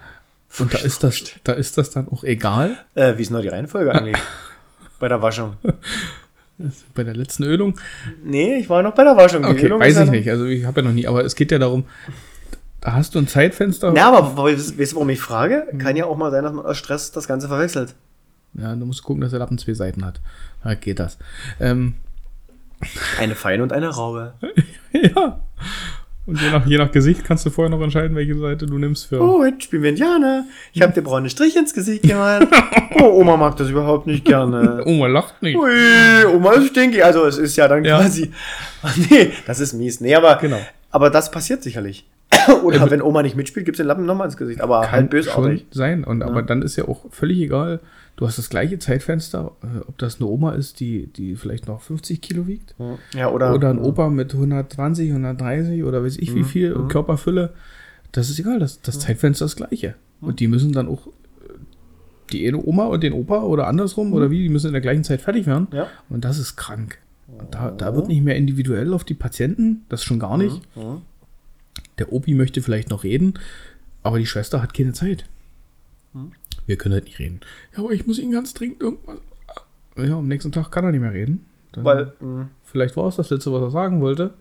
Und 0.60 0.74
da 0.74 0.78
ist 0.80 1.04
das, 1.04 1.24
da 1.44 1.54
ist 1.54 1.78
das 1.78 1.90
dann 1.90 2.08
auch 2.10 2.24
egal. 2.24 2.78
Äh, 2.96 3.18
wie 3.18 3.22
ist 3.24 3.32
noch 3.32 3.42
die 3.42 3.48
Reihenfolge 3.48 3.92
eigentlich? 3.96 4.18
bei 5.00 5.08
der 5.08 5.22
Waschung. 5.22 5.58
Bei 6.96 7.04
der 7.04 7.16
letzten 7.16 7.44
Ölung. 7.44 7.80
Nee, 8.24 8.56
ich 8.56 8.70
war 8.70 8.82
noch 8.82 8.96
bei 8.96 9.04
der 9.04 9.16
Waschung. 9.16 9.44
Die 9.44 9.50
Okay, 9.50 9.66
Ölung 9.66 9.80
weiß 9.80 9.96
ja 9.96 10.04
ich 10.06 10.10
nicht. 10.10 10.30
Also 10.30 10.46
ich 10.46 10.66
habe 10.66 10.82
ja 10.82 10.88
noch 10.88 10.94
nie, 10.94 11.08
aber 11.08 11.24
es 11.24 11.36
geht 11.36 11.52
ja 11.52 11.60
darum, 11.60 11.86
da 12.82 12.94
hast 12.94 13.14
du 13.16 13.20
ein 13.20 13.28
Zeitfenster. 13.28 13.94
Ja, 13.96 14.12
aber 14.12 14.36
weißt 14.36 14.80
du, 14.80 14.96
warum 14.96 15.10
ich 15.10 15.20
frage? 15.22 15.68
Kann 15.78 15.96
ja 15.96 16.06
auch 16.06 16.18
mal 16.18 16.32
sein, 16.32 16.44
dass 16.44 16.54
man 16.54 16.66
aus 16.66 16.78
Stress 16.78 17.12
das 17.12 17.28
Ganze 17.28 17.48
verwechselt. 17.48 17.94
Ja, 18.54 18.76
du 18.76 18.86
musst 18.86 19.04
gucken, 19.04 19.22
dass 19.22 19.32
der 19.32 19.40
Lappen 19.40 19.58
zwei 19.60 19.74
Seiten 19.74 20.04
hat. 20.04 20.20
Da 20.64 20.74
geht 20.74 21.00
das. 21.00 21.18
Ähm, 21.60 21.94
Eine 23.20 23.36
feine 23.36 23.62
und 23.62 23.72
eine 23.72 23.90
raue. 23.90 24.34
ja. 24.92 25.40
Und 26.28 26.40
je 26.42 26.52
nach, 26.52 26.66
je 26.68 26.78
nach 26.78 26.92
Gesicht 26.92 27.24
kannst 27.24 27.46
du 27.46 27.50
vorher 27.50 27.70
noch 27.76 27.82
entscheiden, 27.82 28.16
welche 28.16 28.38
Seite 28.38 28.66
du 28.66 28.78
nimmst 28.78 29.06
für. 29.08 29.22
Oh, 29.22 29.44
jetzt 29.46 29.64
spielen 29.64 29.82
wir 29.84 29.90
Indianer. 29.92 30.44
Ich 30.74 30.82
habe 30.82 30.92
dir 30.94 31.02
braune 31.02 31.30
Strich 31.30 31.56
ins 31.56 31.74
Gesicht 31.74 32.04
gemalt. 32.04 32.48
Oh, 33.00 33.20
Oma 33.22 33.38
mag 33.38 33.56
das 33.58 33.70
überhaupt 33.70 34.08
nicht 34.08 34.26
gerne. 34.26 34.82
Oma 34.86 35.06
lacht 35.08 35.42
nicht. 35.44 35.56
Ui, 35.56 35.70
Oma 36.34 36.54
ist 36.54 36.70
stinkig. 36.70 37.04
Also 37.06 37.26
es 37.26 37.38
ist 37.38 37.56
ja 37.56 37.68
dann 37.68 37.86
Ja. 37.86 38.00
quasi. 38.00 38.32
Ach, 38.82 38.96
nee, 39.12 39.32
das 39.46 39.60
ist 39.60 39.74
mies. 39.74 40.02
Nee, 40.02 40.16
aber, 40.16 40.36
Genau. 40.42 40.58
aber 40.90 41.10
das 41.12 41.30
passiert 41.30 41.62
sicherlich. 41.62 42.08
Oder 42.64 42.90
wenn 42.90 43.02
Oma 43.04 43.22
nicht 43.22 43.36
mitspielt, 43.36 43.66
gibt's 43.66 43.78
den 43.78 43.86
Lappen 43.88 44.06
nochmal 44.06 44.26
ins 44.28 44.36
Gesicht. 44.38 44.62
Aber 44.62 44.80
halt 44.80 44.90
Kann 44.90 45.10
bösartig. 45.10 45.60
schon 45.62 45.68
sein. 45.72 46.04
Und, 46.04 46.24
Aber 46.24 46.42
dann 46.42 46.62
ist 46.64 46.76
ja 46.76 46.88
auch 46.88 47.06
völlig 47.12 47.40
egal. 47.40 47.80
Du 48.18 48.26
hast 48.26 48.40
das 48.40 48.50
gleiche 48.50 48.80
Zeitfenster, 48.80 49.52
äh, 49.62 49.80
ob 49.88 49.98
das 50.00 50.20
eine 50.20 50.26
Oma 50.26 50.54
ist, 50.54 50.80
die, 50.80 51.06
die 51.06 51.36
vielleicht 51.36 51.68
noch 51.68 51.82
50 51.82 52.20
Kilo 52.20 52.48
wiegt. 52.48 52.74
Ja, 53.14 53.30
oder, 53.30 53.54
Oder 53.54 53.70
ein 53.70 53.80
Opa 53.80 54.10
mit 54.10 54.34
120, 54.34 55.12
130 55.12 55.84
oder 55.84 56.04
weiß 56.04 56.18
ich 56.18 56.34
wie 56.34 56.44
viel 56.44 56.74
Körperfülle. 56.90 57.54
Das 58.12 58.32
ist 58.32 58.40
egal, 58.40 58.60
das, 58.60 58.82
das 58.82 59.00
Zeitfenster 59.00 59.46
ist 59.46 59.60
das 59.60 59.68
gleiche. 59.68 59.96
Und 60.20 60.40
die 60.40 60.48
müssen 60.48 60.74
dann 60.74 60.88
auch 60.88 61.06
äh, 61.08 61.12
die 62.32 62.48
eine 62.48 62.58
Oma 62.66 62.86
und 62.86 63.04
den 63.04 63.14
Opa 63.14 63.44
oder 63.44 63.68
andersrum 63.68 64.14
oder 64.14 64.32
wie, 64.32 64.42
die 64.42 64.50
müssen 64.50 64.68
in 64.68 64.74
der 64.74 64.82
gleichen 64.82 65.04
Zeit 65.04 65.22
fertig 65.22 65.46
werden. 65.46 65.68
Ja. 65.72 65.88
Und 66.10 66.26
das 66.26 66.40
ist 66.40 66.56
krank. 66.56 66.98
Und 67.28 67.54
da, 67.54 67.70
da 67.70 67.96
wird 67.96 68.08
nicht 68.08 68.24
mehr 68.24 68.36
individuell 68.36 68.94
auf 68.96 69.04
die 69.04 69.14
Patienten, 69.14 69.86
das 69.90 70.04
schon 70.04 70.18
gar 70.18 70.40
nicht. 70.40 70.60
Der 72.00 72.12
Opi 72.12 72.34
möchte 72.34 72.64
vielleicht 72.64 72.90
noch 72.90 73.04
reden, 73.04 73.36
aber 74.02 74.18
die 74.18 74.26
Schwester 74.26 74.62
hat 74.64 74.74
keine 74.74 74.94
Zeit. 74.94 75.26
Wir 76.68 76.78
können 76.78 76.94
halt 76.94 77.06
nicht 77.06 77.18
reden. 77.20 77.40
Ja, 77.76 77.80
aber 77.84 77.92
ich 77.92 78.06
muss 78.06 78.20
ihn 78.20 78.32
ganz 78.32 78.54
dringend 78.54 78.82
irgendwas. 78.82 79.18
Ja, 79.98 80.18
am 80.18 80.28
nächsten 80.28 80.52
Tag 80.52 80.70
kann 80.72 80.84
er 80.86 80.92
nicht 80.92 81.02
mehr 81.02 81.14
reden. 81.14 81.46
Dann 81.72 81.84
Weil, 81.84 82.14
mh, 82.20 82.50
Vielleicht 82.64 82.98
war 82.98 83.08
es 83.08 83.16
das 83.16 83.30
letzte, 83.30 83.52
was 83.54 83.62
er 83.62 83.72
sagen 83.72 84.02
wollte. 84.02 84.34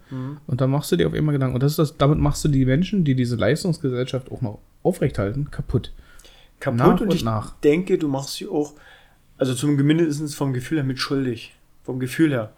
Und 0.46 0.60
dann 0.60 0.68
machst 0.70 0.90
du 0.90 0.96
dir 0.96 1.06
auf 1.06 1.14
einmal 1.14 1.32
Gedanken. 1.32 1.54
Und 1.54 1.62
das 1.62 1.72
ist 1.72 1.78
das, 1.78 1.96
damit 1.96 2.18
machst 2.18 2.44
du 2.44 2.48
die 2.48 2.64
Menschen, 2.66 3.04
die 3.04 3.14
diese 3.14 3.36
Leistungsgesellschaft 3.36 4.30
auch 4.32 4.42
noch 4.42 4.58
aufrechthalten, 4.82 5.50
kaputt. 5.52 5.92
kaputt 6.58 6.78
Nach 6.78 6.90
und, 7.00 7.02
und 7.02 7.14
ich 7.14 7.24
nach. 7.24 7.54
denke, 7.60 7.98
du 7.98 8.08
machst 8.08 8.34
sie 8.34 8.48
auch, 8.48 8.74
also 9.38 9.54
zum 9.54 9.76
mindestens 9.76 10.34
vom 10.34 10.52
Gefühl 10.52 10.78
her 10.78 10.84
mit 10.84 10.98
schuldig. 10.98 11.54
Vom 11.84 12.00
Gefühl 12.00 12.32
her. 12.32 12.52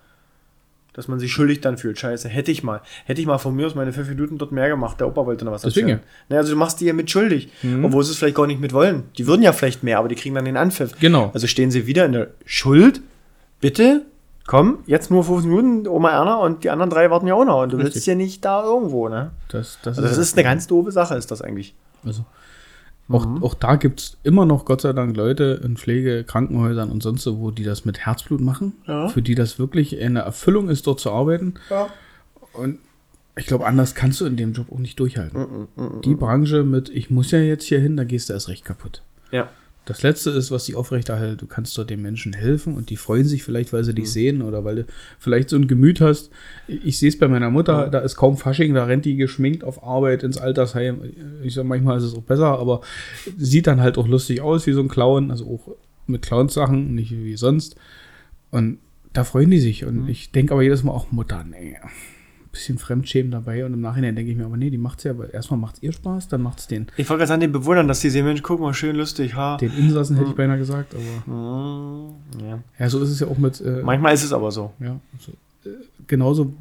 Dass 0.98 1.06
man 1.06 1.20
sich 1.20 1.30
schuldig 1.30 1.60
dann 1.60 1.78
fühlt. 1.78 1.96
Scheiße, 1.96 2.28
hätte 2.28 2.50
ich 2.50 2.64
mal. 2.64 2.80
Hätte 3.04 3.20
ich 3.20 3.26
mal 3.28 3.38
von 3.38 3.54
mir 3.54 3.68
aus 3.68 3.76
meine 3.76 3.92
fünf 3.92 4.08
Minuten 4.08 4.36
dort 4.36 4.50
mehr 4.50 4.68
gemacht. 4.68 4.98
Der 4.98 5.06
Opa 5.06 5.24
wollte 5.26 5.44
noch 5.44 5.52
was 5.52 5.62
Deswegen 5.62 5.90
erzählen. 5.90 6.38
Also 6.40 6.50
du 6.54 6.58
machst 6.58 6.80
die 6.80 6.86
ja 6.86 6.92
mit 6.92 7.08
schuldig. 7.08 7.50
Obwohl 7.84 8.02
sie 8.02 8.10
es 8.10 8.18
vielleicht 8.18 8.34
gar 8.34 8.48
nicht 8.48 8.60
mit 8.60 8.72
wollen. 8.72 9.04
Die 9.16 9.28
würden 9.28 9.42
ja 9.42 9.52
vielleicht 9.52 9.84
mehr, 9.84 10.00
aber 10.00 10.08
die 10.08 10.16
kriegen 10.16 10.34
dann 10.34 10.44
den 10.44 10.56
Anpfiff. 10.56 10.98
Genau. 10.98 11.30
Also 11.32 11.46
stehen 11.46 11.70
sie 11.70 11.86
wieder 11.86 12.04
in 12.04 12.12
der 12.14 12.30
Schuld. 12.44 13.00
Bitte, 13.60 14.02
komm, 14.48 14.78
jetzt 14.86 15.12
nur 15.12 15.22
15 15.22 15.48
Minuten, 15.48 15.86
Oma 15.86 16.10
Erna 16.10 16.34
und 16.36 16.64
die 16.64 16.70
anderen 16.70 16.90
drei 16.90 17.08
warten 17.12 17.28
ja 17.28 17.34
auch 17.34 17.44
noch. 17.44 17.62
Und 17.62 17.72
du 17.72 17.78
willst 17.78 17.94
Richtig. 17.94 18.06
ja 18.06 18.14
nicht 18.16 18.44
da 18.44 18.64
irgendwo, 18.64 19.08
ne? 19.08 19.30
Das, 19.48 19.78
das, 19.82 19.98
Also 19.98 20.08
das 20.08 20.18
ist 20.18 20.36
eine 20.36 20.42
ganz 20.42 20.66
doofe 20.66 20.90
Sache, 20.90 21.14
ist 21.14 21.30
das 21.30 21.42
eigentlich. 21.42 21.74
Also, 22.04 22.24
auch, 23.10 23.42
auch 23.42 23.54
da 23.54 23.76
gibt 23.76 24.00
es 24.00 24.16
immer 24.22 24.44
noch, 24.44 24.64
Gott 24.64 24.82
sei 24.82 24.92
Dank, 24.92 25.16
Leute 25.16 25.60
in 25.64 25.76
Pflege, 25.76 26.24
Krankenhäusern 26.24 26.90
und 26.90 27.02
sonst 27.02 27.22
so, 27.22 27.40
wo 27.40 27.50
die 27.50 27.64
das 27.64 27.84
mit 27.84 27.98
Herzblut 27.98 28.40
machen. 28.40 28.74
Ja. 28.86 29.08
Für 29.08 29.22
die 29.22 29.34
das 29.34 29.58
wirklich 29.58 29.98
eine 30.00 30.20
Erfüllung 30.20 30.68
ist, 30.68 30.86
dort 30.86 31.00
zu 31.00 31.10
arbeiten. 31.10 31.54
Ja. 31.70 31.88
Und 32.52 32.78
ich 33.36 33.46
glaube, 33.46 33.66
anders 33.66 33.94
kannst 33.94 34.20
du 34.20 34.26
in 34.26 34.36
dem 34.36 34.52
Job 34.52 34.66
auch 34.72 34.78
nicht 34.78 34.98
durchhalten. 35.00 35.68
Die 36.04 36.14
Branche 36.14 36.64
mit, 36.64 36.88
ich 36.88 37.08
muss 37.10 37.30
ja 37.30 37.38
jetzt 37.38 37.64
hier 37.64 37.80
hin, 37.80 37.96
da 37.96 38.04
gehst 38.04 38.28
du 38.28 38.32
erst 38.32 38.48
recht 38.48 38.64
kaputt. 38.64 39.02
Ja. 39.30 39.48
Das 39.88 40.02
Letzte 40.02 40.28
ist, 40.28 40.50
was 40.50 40.66
die 40.66 40.74
aufrechterhält, 40.74 41.40
du 41.40 41.46
kannst 41.46 41.78
dort 41.78 41.88
den 41.88 42.02
Menschen 42.02 42.34
helfen 42.34 42.74
und 42.74 42.90
die 42.90 42.98
freuen 42.98 43.24
sich 43.24 43.42
vielleicht, 43.42 43.72
weil 43.72 43.84
sie 43.84 43.94
dich 43.94 44.12
sehen 44.12 44.42
oder 44.42 44.62
weil 44.62 44.76
du 44.76 44.86
vielleicht 45.18 45.48
so 45.48 45.56
ein 45.56 45.66
Gemüt 45.66 46.02
hast. 46.02 46.28
Ich 46.66 46.98
sehe 46.98 47.08
es 47.08 47.18
bei 47.18 47.26
meiner 47.26 47.48
Mutter, 47.48 47.88
da 47.88 48.00
ist 48.00 48.14
kaum 48.14 48.36
Fasching, 48.36 48.74
da 48.74 48.84
rennt 48.84 49.06
die 49.06 49.16
geschminkt 49.16 49.64
auf 49.64 49.82
Arbeit 49.82 50.24
ins 50.24 50.36
Altersheim. 50.36 51.00
Ich 51.42 51.54
sage, 51.54 51.66
manchmal 51.66 51.96
ist 51.96 52.04
es 52.04 52.14
auch 52.14 52.22
besser, 52.22 52.58
aber 52.58 52.82
sieht 53.38 53.66
dann 53.66 53.80
halt 53.80 53.96
auch 53.96 54.06
lustig 54.06 54.42
aus 54.42 54.66
wie 54.66 54.72
so 54.72 54.80
ein 54.82 54.88
Clown, 54.88 55.30
also 55.30 55.46
auch 55.46 55.74
mit 56.06 56.20
Clownssachen, 56.20 56.94
nicht 56.94 57.12
wie 57.12 57.38
sonst. 57.38 57.76
Und 58.50 58.80
da 59.14 59.24
freuen 59.24 59.50
die 59.50 59.58
sich. 59.58 59.86
Und 59.86 60.06
ich 60.06 60.32
denke 60.32 60.52
aber 60.52 60.62
jedes 60.62 60.82
Mal 60.82 60.92
auch, 60.92 61.12
Mutter, 61.12 61.44
nee, 61.44 61.78
bisschen 62.50 62.78
Fremdschämen 62.78 63.30
dabei. 63.30 63.64
Und 63.64 63.74
im 63.74 63.80
Nachhinein 63.80 64.16
denke 64.16 64.32
ich 64.32 64.36
mir, 64.36 64.44
aber 64.44 64.56
nee, 64.56 64.70
die 64.70 64.78
macht 64.78 64.98
es 64.98 65.04
ja, 65.04 65.18
weil 65.18 65.30
erstmal 65.32 65.58
macht 65.58 65.76
es 65.76 65.82
ihr 65.82 65.92
Spaß, 65.92 66.28
dann 66.28 66.42
macht 66.42 66.60
es 66.60 66.66
den, 66.66 66.86
Ich 66.96 67.08
wollte 67.08 67.20
gerade 67.20 67.28
sagen, 67.28 67.40
den 67.40 67.52
Bewohnern, 67.52 67.88
dass 67.88 68.00
die 68.00 68.10
sehen, 68.10 68.24
Mensch, 68.24 68.42
guck 68.42 68.60
mal, 68.60 68.74
schön 68.74 68.96
lustig, 68.96 69.34
ha. 69.34 69.56
den 69.56 69.76
Insassen, 69.76 70.16
hätte 70.16 70.30
ich 70.30 70.36
beinahe 70.36 70.58
gesagt, 70.58 70.94
aber. 70.94 71.32
Mm, 71.32 72.14
ja. 72.42 72.58
Ja, 72.78 72.88
so 72.88 73.00
ist 73.00 73.10
es 73.10 73.20
ja 73.20 73.26
auch 73.28 73.38
mit. 73.38 73.60
Äh, 73.60 73.82
Manchmal 73.82 74.14
ist 74.14 74.24
es 74.24 74.32
aber 74.32 74.50
so. 74.50 74.72
ja, 74.80 74.98
so, 75.18 75.32
äh, 75.68 75.74
genauso 76.06 76.52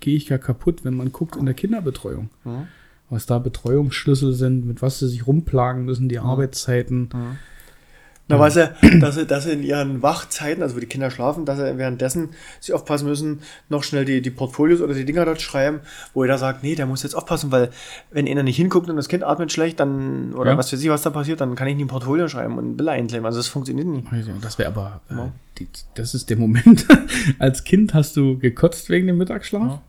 gehe 0.00 0.16
ich 0.16 0.28
ja 0.28 0.38
kaputt, 0.38 0.84
wenn 0.84 0.94
man 0.94 1.12
guckt 1.12 1.36
in 1.36 1.46
der 1.46 1.54
Kinderbetreuung. 1.54 2.28
Mhm. 2.44 2.66
Was 3.08 3.26
da 3.26 3.38
Betreuungsschlüssel 3.38 4.32
sind, 4.32 4.66
mit 4.66 4.82
was 4.82 4.98
sie 4.98 5.08
sich 5.08 5.26
rumplagen 5.26 5.84
müssen, 5.84 6.08
die 6.08 6.18
Arbeitszeiten. 6.18 7.10
Na, 8.32 8.38
weißt 8.40 8.56
du, 8.56 8.98
dass 9.00 9.14
sie, 9.14 9.26
dass 9.26 9.44
sie 9.44 9.52
in 9.52 9.62
ihren 9.62 10.02
Wachzeiten, 10.02 10.62
also 10.62 10.74
wo 10.76 10.80
die 10.80 10.86
Kinder 10.86 11.10
schlafen, 11.10 11.44
dass 11.44 11.58
sie 11.58 11.78
währenddessen 11.78 12.30
sich 12.60 12.74
aufpassen 12.74 13.06
müssen, 13.06 13.40
noch 13.68 13.82
schnell 13.84 14.04
die, 14.04 14.22
die 14.22 14.30
Portfolios 14.30 14.80
oder 14.80 14.94
die 14.94 15.04
Dinger 15.04 15.24
dort 15.24 15.40
schreiben, 15.40 15.80
wo 16.14 16.24
jeder 16.24 16.38
sagt, 16.38 16.62
nee, 16.62 16.74
der 16.74 16.86
muss 16.86 17.02
jetzt 17.02 17.14
aufpassen, 17.14 17.52
weil 17.52 17.70
wenn 18.10 18.26
einer 18.26 18.42
nicht 18.42 18.56
hinguckt 18.56 18.88
und 18.88 18.96
das 18.96 19.08
Kind 19.08 19.22
atmet 19.24 19.52
schlecht, 19.52 19.78
dann, 19.80 20.32
oder 20.34 20.52
Ja. 20.52 20.56
was 20.58 20.72
weiß 20.72 20.82
ich, 20.82 20.88
was 20.88 21.02
da 21.02 21.10
passiert, 21.10 21.40
dann 21.40 21.54
kann 21.54 21.68
ich 21.68 21.76
nicht 21.76 21.84
ein 21.84 21.88
Portfolio 21.88 22.28
schreiben 22.28 22.58
und 22.58 22.70
ein 22.72 22.76
Bill 22.76 22.88
einclaimen. 22.88 23.26
Also 23.26 23.38
das 23.38 23.48
funktioniert 23.48 23.86
nicht. 23.86 24.06
Das 24.40 24.58
wäre 24.58 24.68
aber, 24.70 25.00
äh, 25.10 25.14
die, 25.58 25.68
das 25.94 26.14
ist 26.14 26.30
der 26.30 26.38
Moment. 26.38 26.86
Als 27.38 27.64
Kind 27.64 27.94
hast 27.94 28.16
du 28.16 28.38
gekotzt 28.38 28.88
wegen 28.90 29.06
dem 29.06 29.18
Mittagsschlaf. 29.18 29.80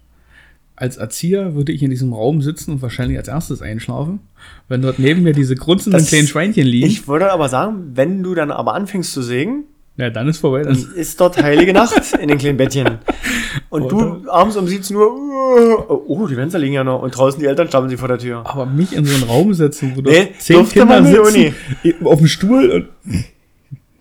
Als 0.75 0.97
Erzieher 0.97 1.53
würde 1.55 1.71
ich 1.71 1.83
in 1.83 1.91
diesem 1.91 2.13
Raum 2.13 2.41
sitzen 2.41 2.71
und 2.71 2.81
wahrscheinlich 2.81 3.17
als 3.17 3.27
erstes 3.27 3.61
einschlafen, 3.61 4.19
wenn 4.67 4.81
dort 4.81 4.97
neben 4.99 5.21
mir 5.23 5.33
diese 5.33 5.55
grunzenden 5.55 5.99
Das- 6.01 6.09
kleinen 6.09 6.27
Schweinchen 6.27 6.65
liegen. 6.65 6.87
Ich 6.87 7.07
würde 7.07 7.31
aber 7.31 7.47
sagen, 7.49 7.91
wenn 7.93 8.23
du 8.23 8.33
dann 8.33 8.49
aber 8.51 8.73
anfängst 8.73 9.13
zu 9.13 9.21
sägen, 9.21 9.65
ja, 9.95 10.09
dann 10.09 10.27
ist 10.27 10.39
vorbei. 10.39 10.63
dann 10.63 10.73
Dann, 10.73 10.95
ist 10.95 11.21
dort 11.21 11.41
heilige 11.41 11.71
Nacht 11.71 11.93
in 12.19 12.27
den 12.27 12.39
kleinen 12.39 12.57
Bettchen. 12.57 12.97
Und 13.69 13.91
du 13.91 14.27
abends 14.27 14.57
um 14.57 14.67
17 14.67 14.95
Uhr, 14.95 15.13
uh, 15.13 16.01
oh, 16.07 16.25
die 16.25 16.33
Fenster 16.33 16.57
liegen 16.57 16.73
ja 16.73 16.83
noch. 16.83 17.03
Und 17.03 17.15
draußen 17.15 17.39
die 17.39 17.45
Eltern 17.45 17.67
stapeln 17.67 17.91
sie 17.91 17.97
vor 17.97 18.07
der 18.07 18.17
Tür. 18.17 18.41
aber 18.43 18.65
mich 18.65 18.93
in 18.95 19.05
so 19.05 19.13
einen 19.13 19.23
Raum 19.25 19.53
setzen, 19.53 19.91
wo 19.95 20.01
Nee, 20.01 20.29
zehn 20.39 20.67
Kinder 20.67 21.05
sitzen, 21.05 21.53
auf 22.03 22.17
dem 22.17 22.25
Stuhl 22.27 22.71
und 22.71 23.23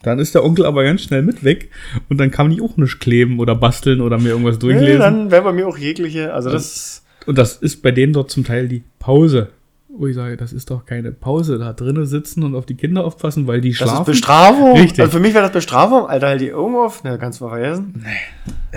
dann 0.03 0.19
ist 0.19 0.35
der 0.35 0.45
Onkel 0.45 0.67
aber 0.67 0.85
ganz 0.85 1.03
schnell 1.03 1.23
mit 1.23 1.45
weg 1.45 1.71
und 2.09 2.19
dann 2.19 2.31
kann 2.31 2.51
ich 2.51 2.61
auch 2.61 2.77
nicht 2.77 3.01
kleben 3.01 3.39
oder 3.41 3.55
basteln 3.55 4.01
oder 4.01 4.19
mir 4.19 4.31
irgendwas 4.31 4.57
Nee, 4.57 4.61
durchlesen. 4.61 5.01
dann 5.01 5.31
wäre 5.31 5.43
bei 5.43 5.53
mir 5.53 5.67
auch 5.69 5.79
jegliche, 5.79 6.33
also 6.33 6.51
das, 6.51 7.03
Und 7.27 7.39
das 7.39 7.57
ist 7.57 7.83
bei 7.83 7.91
denen 7.93 8.13
dort 8.13 8.31
zum 8.31 8.45
Teil 8.45 8.69
die 8.69 8.83
Pause. 8.99 9.49
Wo 9.95 10.07
ich 10.07 10.15
sage, 10.15 10.39
das 10.39 10.55
ist 10.55 10.71
doch 10.71 10.87
keine 10.87 11.13
Pause, 11.13 11.59
da 11.59 11.75
drinnen 11.75 12.07
sitzen 12.07 12.43
und 12.45 12.55
auf 12.55 12.65
die 12.65 12.77
Kinder 12.77 13.05
aufpassen, 13.05 13.47
weil 13.47 13.61
die 13.61 13.73
Das 13.73 13.81
ist 13.83 13.89
schlafen. 13.89 14.05
Bestrafung. 14.07 14.73
Richtig. 14.79 15.01
Also 15.01 15.13
für 15.13 15.21
mich 15.21 15.35
wäre 15.35 15.45
das 15.45 15.53
Bestrafung. 15.53 16.07
Alter, 16.07 16.29
halt 16.29 16.41
die 16.41 16.55
Augen 16.55 16.77
auf. 16.77 17.05
Ne, 17.05 17.19
kannst 17.21 17.41
du 17.41 17.45
mal 17.45 17.51
vergessen. 17.51 18.03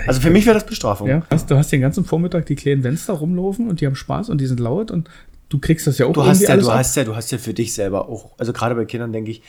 Also 0.06 0.20
für 0.20 0.28
mich 0.28 0.44
wäre 0.44 0.52
das 0.52 0.66
Bestrafung. 0.66 1.08
ja, 1.08 1.22
hast, 1.30 1.50
du 1.50 1.56
hast 1.56 1.72
den 1.72 1.80
ganzen 1.80 2.04
Vormittag 2.04 2.44
die 2.44 2.54
kleinen 2.54 2.82
Fenster 2.82 3.14
rumlaufen 3.14 3.70
und 3.70 3.80
die 3.80 3.86
haben 3.86 3.96
Spaß 3.96 4.28
und 4.28 4.42
die 4.42 4.46
sind 4.46 4.60
laut 4.60 4.90
und 4.90 5.08
du 5.48 5.58
kriegst 5.58 5.86
das 5.86 5.96
ja 5.96 6.04
auch 6.04 6.12
Du 6.12 6.22
hast 6.26 6.42
ja, 6.42 6.54
du 6.54 6.68
ab. 6.68 6.76
hast 6.80 6.94
ja, 6.96 7.04
du 7.04 7.16
hast 7.16 7.32
ja 7.32 7.38
für 7.38 7.54
dich 7.54 7.72
selber 7.72 8.10
auch, 8.10 8.32
also 8.36 8.52
gerade 8.52 8.74
bei 8.74 8.84
Kindern 8.84 9.10
denke 9.12 9.30
ich, 9.30 9.40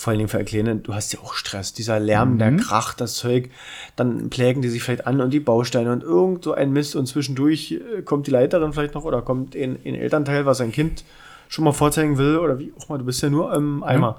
vor 0.00 0.10
allen 0.12 0.18
Dingen 0.18 0.28
für 0.30 0.42
Kleine, 0.44 0.76
du 0.76 0.94
hast 0.94 1.12
ja 1.12 1.20
auch 1.20 1.34
Stress. 1.34 1.72
Dieser 1.74 2.00
Lärm, 2.00 2.34
Mhm. 2.34 2.38
der 2.38 2.56
Krach, 2.56 2.94
das 2.94 3.14
Zeug, 3.16 3.50
dann 3.96 4.30
plägen 4.30 4.62
die 4.62 4.68
sich 4.70 4.82
vielleicht 4.82 5.06
an 5.06 5.20
und 5.20 5.30
die 5.30 5.40
Bausteine 5.40 5.92
und 5.92 6.02
irgend 6.02 6.42
so 6.44 6.54
ein 6.54 6.72
Mist 6.72 6.96
und 6.96 7.06
zwischendurch 7.06 7.72
äh, 7.72 8.02
kommt 8.02 8.26
die 8.26 8.30
Leiterin 8.30 8.72
vielleicht 8.72 8.94
noch 8.94 9.04
oder 9.04 9.20
kommt 9.22 9.54
ein, 9.54 9.78
ein 9.84 9.94
Elternteil, 9.94 10.46
was 10.46 10.58
sein 10.58 10.72
Kind 10.72 11.04
schon 11.48 11.64
mal 11.64 11.72
vorzeigen 11.72 12.16
will 12.16 12.38
oder 12.38 12.58
wie 12.58 12.72
auch 12.78 12.88
mal, 12.88 12.98
du 12.98 13.04
bist 13.04 13.20
ja 13.22 13.28
nur 13.28 13.52
im 13.54 13.82
Eimer. 13.82 14.18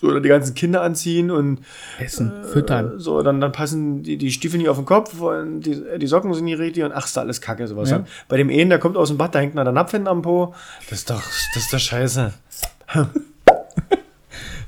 So, 0.00 0.08
oder 0.08 0.20
die 0.20 0.28
ganzen 0.30 0.54
Kinder 0.54 0.82
anziehen 0.82 1.30
und 1.30 1.60
Essen, 2.00 2.32
füttern. 2.50 2.98
so, 2.98 3.22
dann, 3.22 3.40
dann 3.40 3.52
passen 3.52 4.02
die, 4.02 4.16
die 4.16 4.32
Stiefel 4.32 4.58
nicht 4.58 4.68
auf 4.68 4.76
den 4.76 4.84
Kopf 4.86 5.20
und 5.20 5.60
die, 5.60 5.80
die 5.98 6.06
Socken 6.08 6.32
sind 6.34 6.44
nicht 6.46 6.58
richtig 6.58 6.82
und 6.84 6.92
ach, 6.92 7.04
ist 7.06 7.16
da 7.16 7.20
alles 7.20 7.40
Kacke, 7.40 7.68
sowas. 7.68 7.90
Ja. 7.90 8.04
Bei 8.28 8.36
dem 8.36 8.48
einen, 8.48 8.70
der 8.70 8.78
kommt 8.80 8.96
aus 8.96 9.08
dem 9.08 9.18
Bad, 9.18 9.34
da 9.34 9.38
hängt 9.40 9.54
noch 9.54 9.62
der 9.62 9.72
Napf 9.72 9.92
hinten 9.92 10.08
am 10.08 10.22
Po. 10.22 10.54
Das 10.90 11.00
ist 11.00 11.10
doch, 11.10 11.22
das 11.54 11.64
ist 11.64 11.72
doch 11.72 11.78
scheiße. 11.78 12.32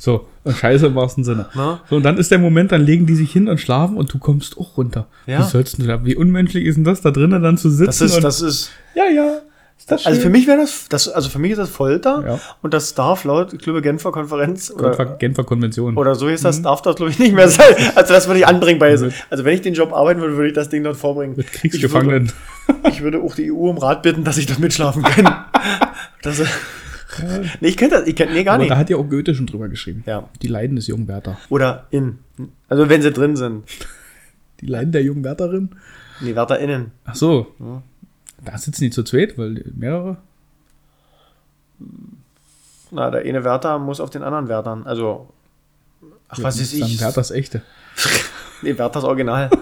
So, 0.05 0.27
und 0.45 0.55
scheiße 0.55 0.87
im 0.89 0.95
wahrsten 0.97 1.25
Sinne. 1.25 1.47
Na? 1.55 1.81
So, 1.89 1.97
und 1.97 2.03
dann 2.03 2.19
ist 2.19 2.31
der 2.31 2.39
Moment, 2.39 2.73
dann 2.73 2.83
legen 2.83 3.07
die 3.07 3.15
sich 3.15 3.33
hin 3.33 3.49
und 3.49 3.59
schlafen 3.59 3.97
und 3.97 4.13
du 4.13 4.19
kommst 4.19 4.59
auch 4.59 4.77
runter. 4.77 5.07
Ja. 5.25 5.39
Wie 5.39 5.43
sollst 5.51 5.79
du 5.79 5.87
da, 5.87 6.05
wie 6.05 6.15
unmenschlich 6.15 6.67
ist 6.67 6.75
denn 6.77 6.85
das, 6.85 7.01
da 7.01 7.11
drinnen 7.11 7.43
dann 7.43 7.57
zu 7.57 7.71
sitzen? 7.71 7.87
Das 7.87 8.01
ist, 8.03 8.17
und, 8.17 8.23
das 8.23 8.41
ist, 8.43 8.71
ja, 8.95 9.05
ja. 9.07 9.39
Ist 9.79 9.91
das 9.91 10.05
also 10.05 10.19
für 10.19 10.25
schön? 10.25 10.33
mich 10.33 10.47
wäre 10.47 10.59
das, 10.59 10.89
das, 10.91 11.09
also 11.09 11.31
für 11.31 11.39
mich 11.39 11.53
ist 11.53 11.57
das 11.59 11.71
Folter 11.71 12.23
Ja. 12.27 12.41
und 12.61 12.75
das 12.75 12.95
darf 12.95 13.25
laut 13.25 13.59
Klübe 13.61 13.81
Genfer 13.83 14.13
Konferenz 14.13 14.71
oder, 14.71 15.17
Genfer, 15.19 15.43
Konvention. 15.45 15.97
oder 15.97 16.15
so 16.15 16.29
ist 16.29 16.45
das, 16.45 16.61
darf 16.61 16.83
das 16.83 16.97
glaube 16.97 17.11
ich 17.11 17.19
nicht 17.19 17.35
mehr 17.35 17.49
sein. 17.49 17.75
Also 17.95 18.13
das 18.13 18.27
würde 18.29 18.41
ich 18.41 18.47
anbringen 18.47 18.79
bei, 18.79 18.97
Mit- 18.97 19.13
also 19.31 19.45
wenn 19.45 19.55
ich 19.55 19.63
den 19.63 19.73
Job 19.75 19.93
arbeiten 19.95 20.21
würde, 20.21 20.37
würde 20.37 20.49
ich 20.49 20.55
das 20.55 20.69
Ding 20.69 20.85
dort 20.85 20.97
vorbringen. 20.99 21.35
mit 21.37 21.51
Kriegsgefangenen. 21.51 22.27
Ich 22.27 22.71
würde, 22.71 22.89
ich 22.91 23.03
würde 23.03 23.21
auch 23.23 23.35
die 23.35 23.51
EU 23.51 23.71
um 23.71 23.79
Rat 23.79 24.03
bitten, 24.03 24.23
dass 24.23 24.37
ich 24.37 24.45
dort 24.47 24.59
mitschlafen 24.59 25.03
kann. 25.03 25.45
Das, 26.23 26.41
ist- 27.19 27.61
nee, 27.61 27.69
ich 27.69 27.77
kenne 27.77 27.91
das, 27.93 28.07
ich 28.07 28.17
kenne, 28.17 28.33
nee, 28.33 28.45
gar 28.45 28.55
Aber 28.55 28.63
nicht. 28.63 28.71
da 28.71 28.77
hat 28.79 28.91
ja 28.91 28.97
auch 28.97 29.09
Goethe 29.09 29.35
schon 29.35 29.47
drüber 29.47 29.69
geschrieben. 29.69 30.03
Ja. 30.07 30.29
Die 30.43 30.47
Leiden 30.49 30.77
des 30.77 30.87
jungen 30.87 31.09
Werther. 31.09 31.39
Oder 31.49 31.87
in. 31.91 32.19
Also 32.69 32.89
wenn 32.89 33.03
sie 33.03 33.13
drin 33.13 33.37
sind. 33.37 33.65
Die 34.61 34.67
Leiden 34.67 34.93
der 34.93 35.03
jungen 35.03 35.25
Wärterin? 35.25 35.71
Nee, 36.21 36.35
Wärter 36.35 36.59
innen. 36.59 36.93
Ach 37.05 37.15
so. 37.15 37.49
Da 38.45 38.57
sitzen 38.59 38.83
die 38.85 38.91
zu 38.91 39.03
zweit, 39.03 39.37
weil 39.39 39.65
mehrere. 39.75 40.17
Na, 42.91 43.11
der 43.11 43.23
eine 43.23 43.45
Wärter 43.45 43.79
muss 43.79 44.01
auf 44.01 44.11
den 44.11 44.23
anderen 44.23 44.49
Wärtern. 44.49 44.87
Also. 44.87 45.29
Ach, 46.29 46.39
was 46.43 46.59
ist 46.61 46.79
Dann 46.81 46.89
ich? 46.89 47.01
Werthers 47.01 47.31
echte. 47.31 47.63
Nee, 48.63 48.79
Wärters 48.79 49.05
Original. 49.05 49.51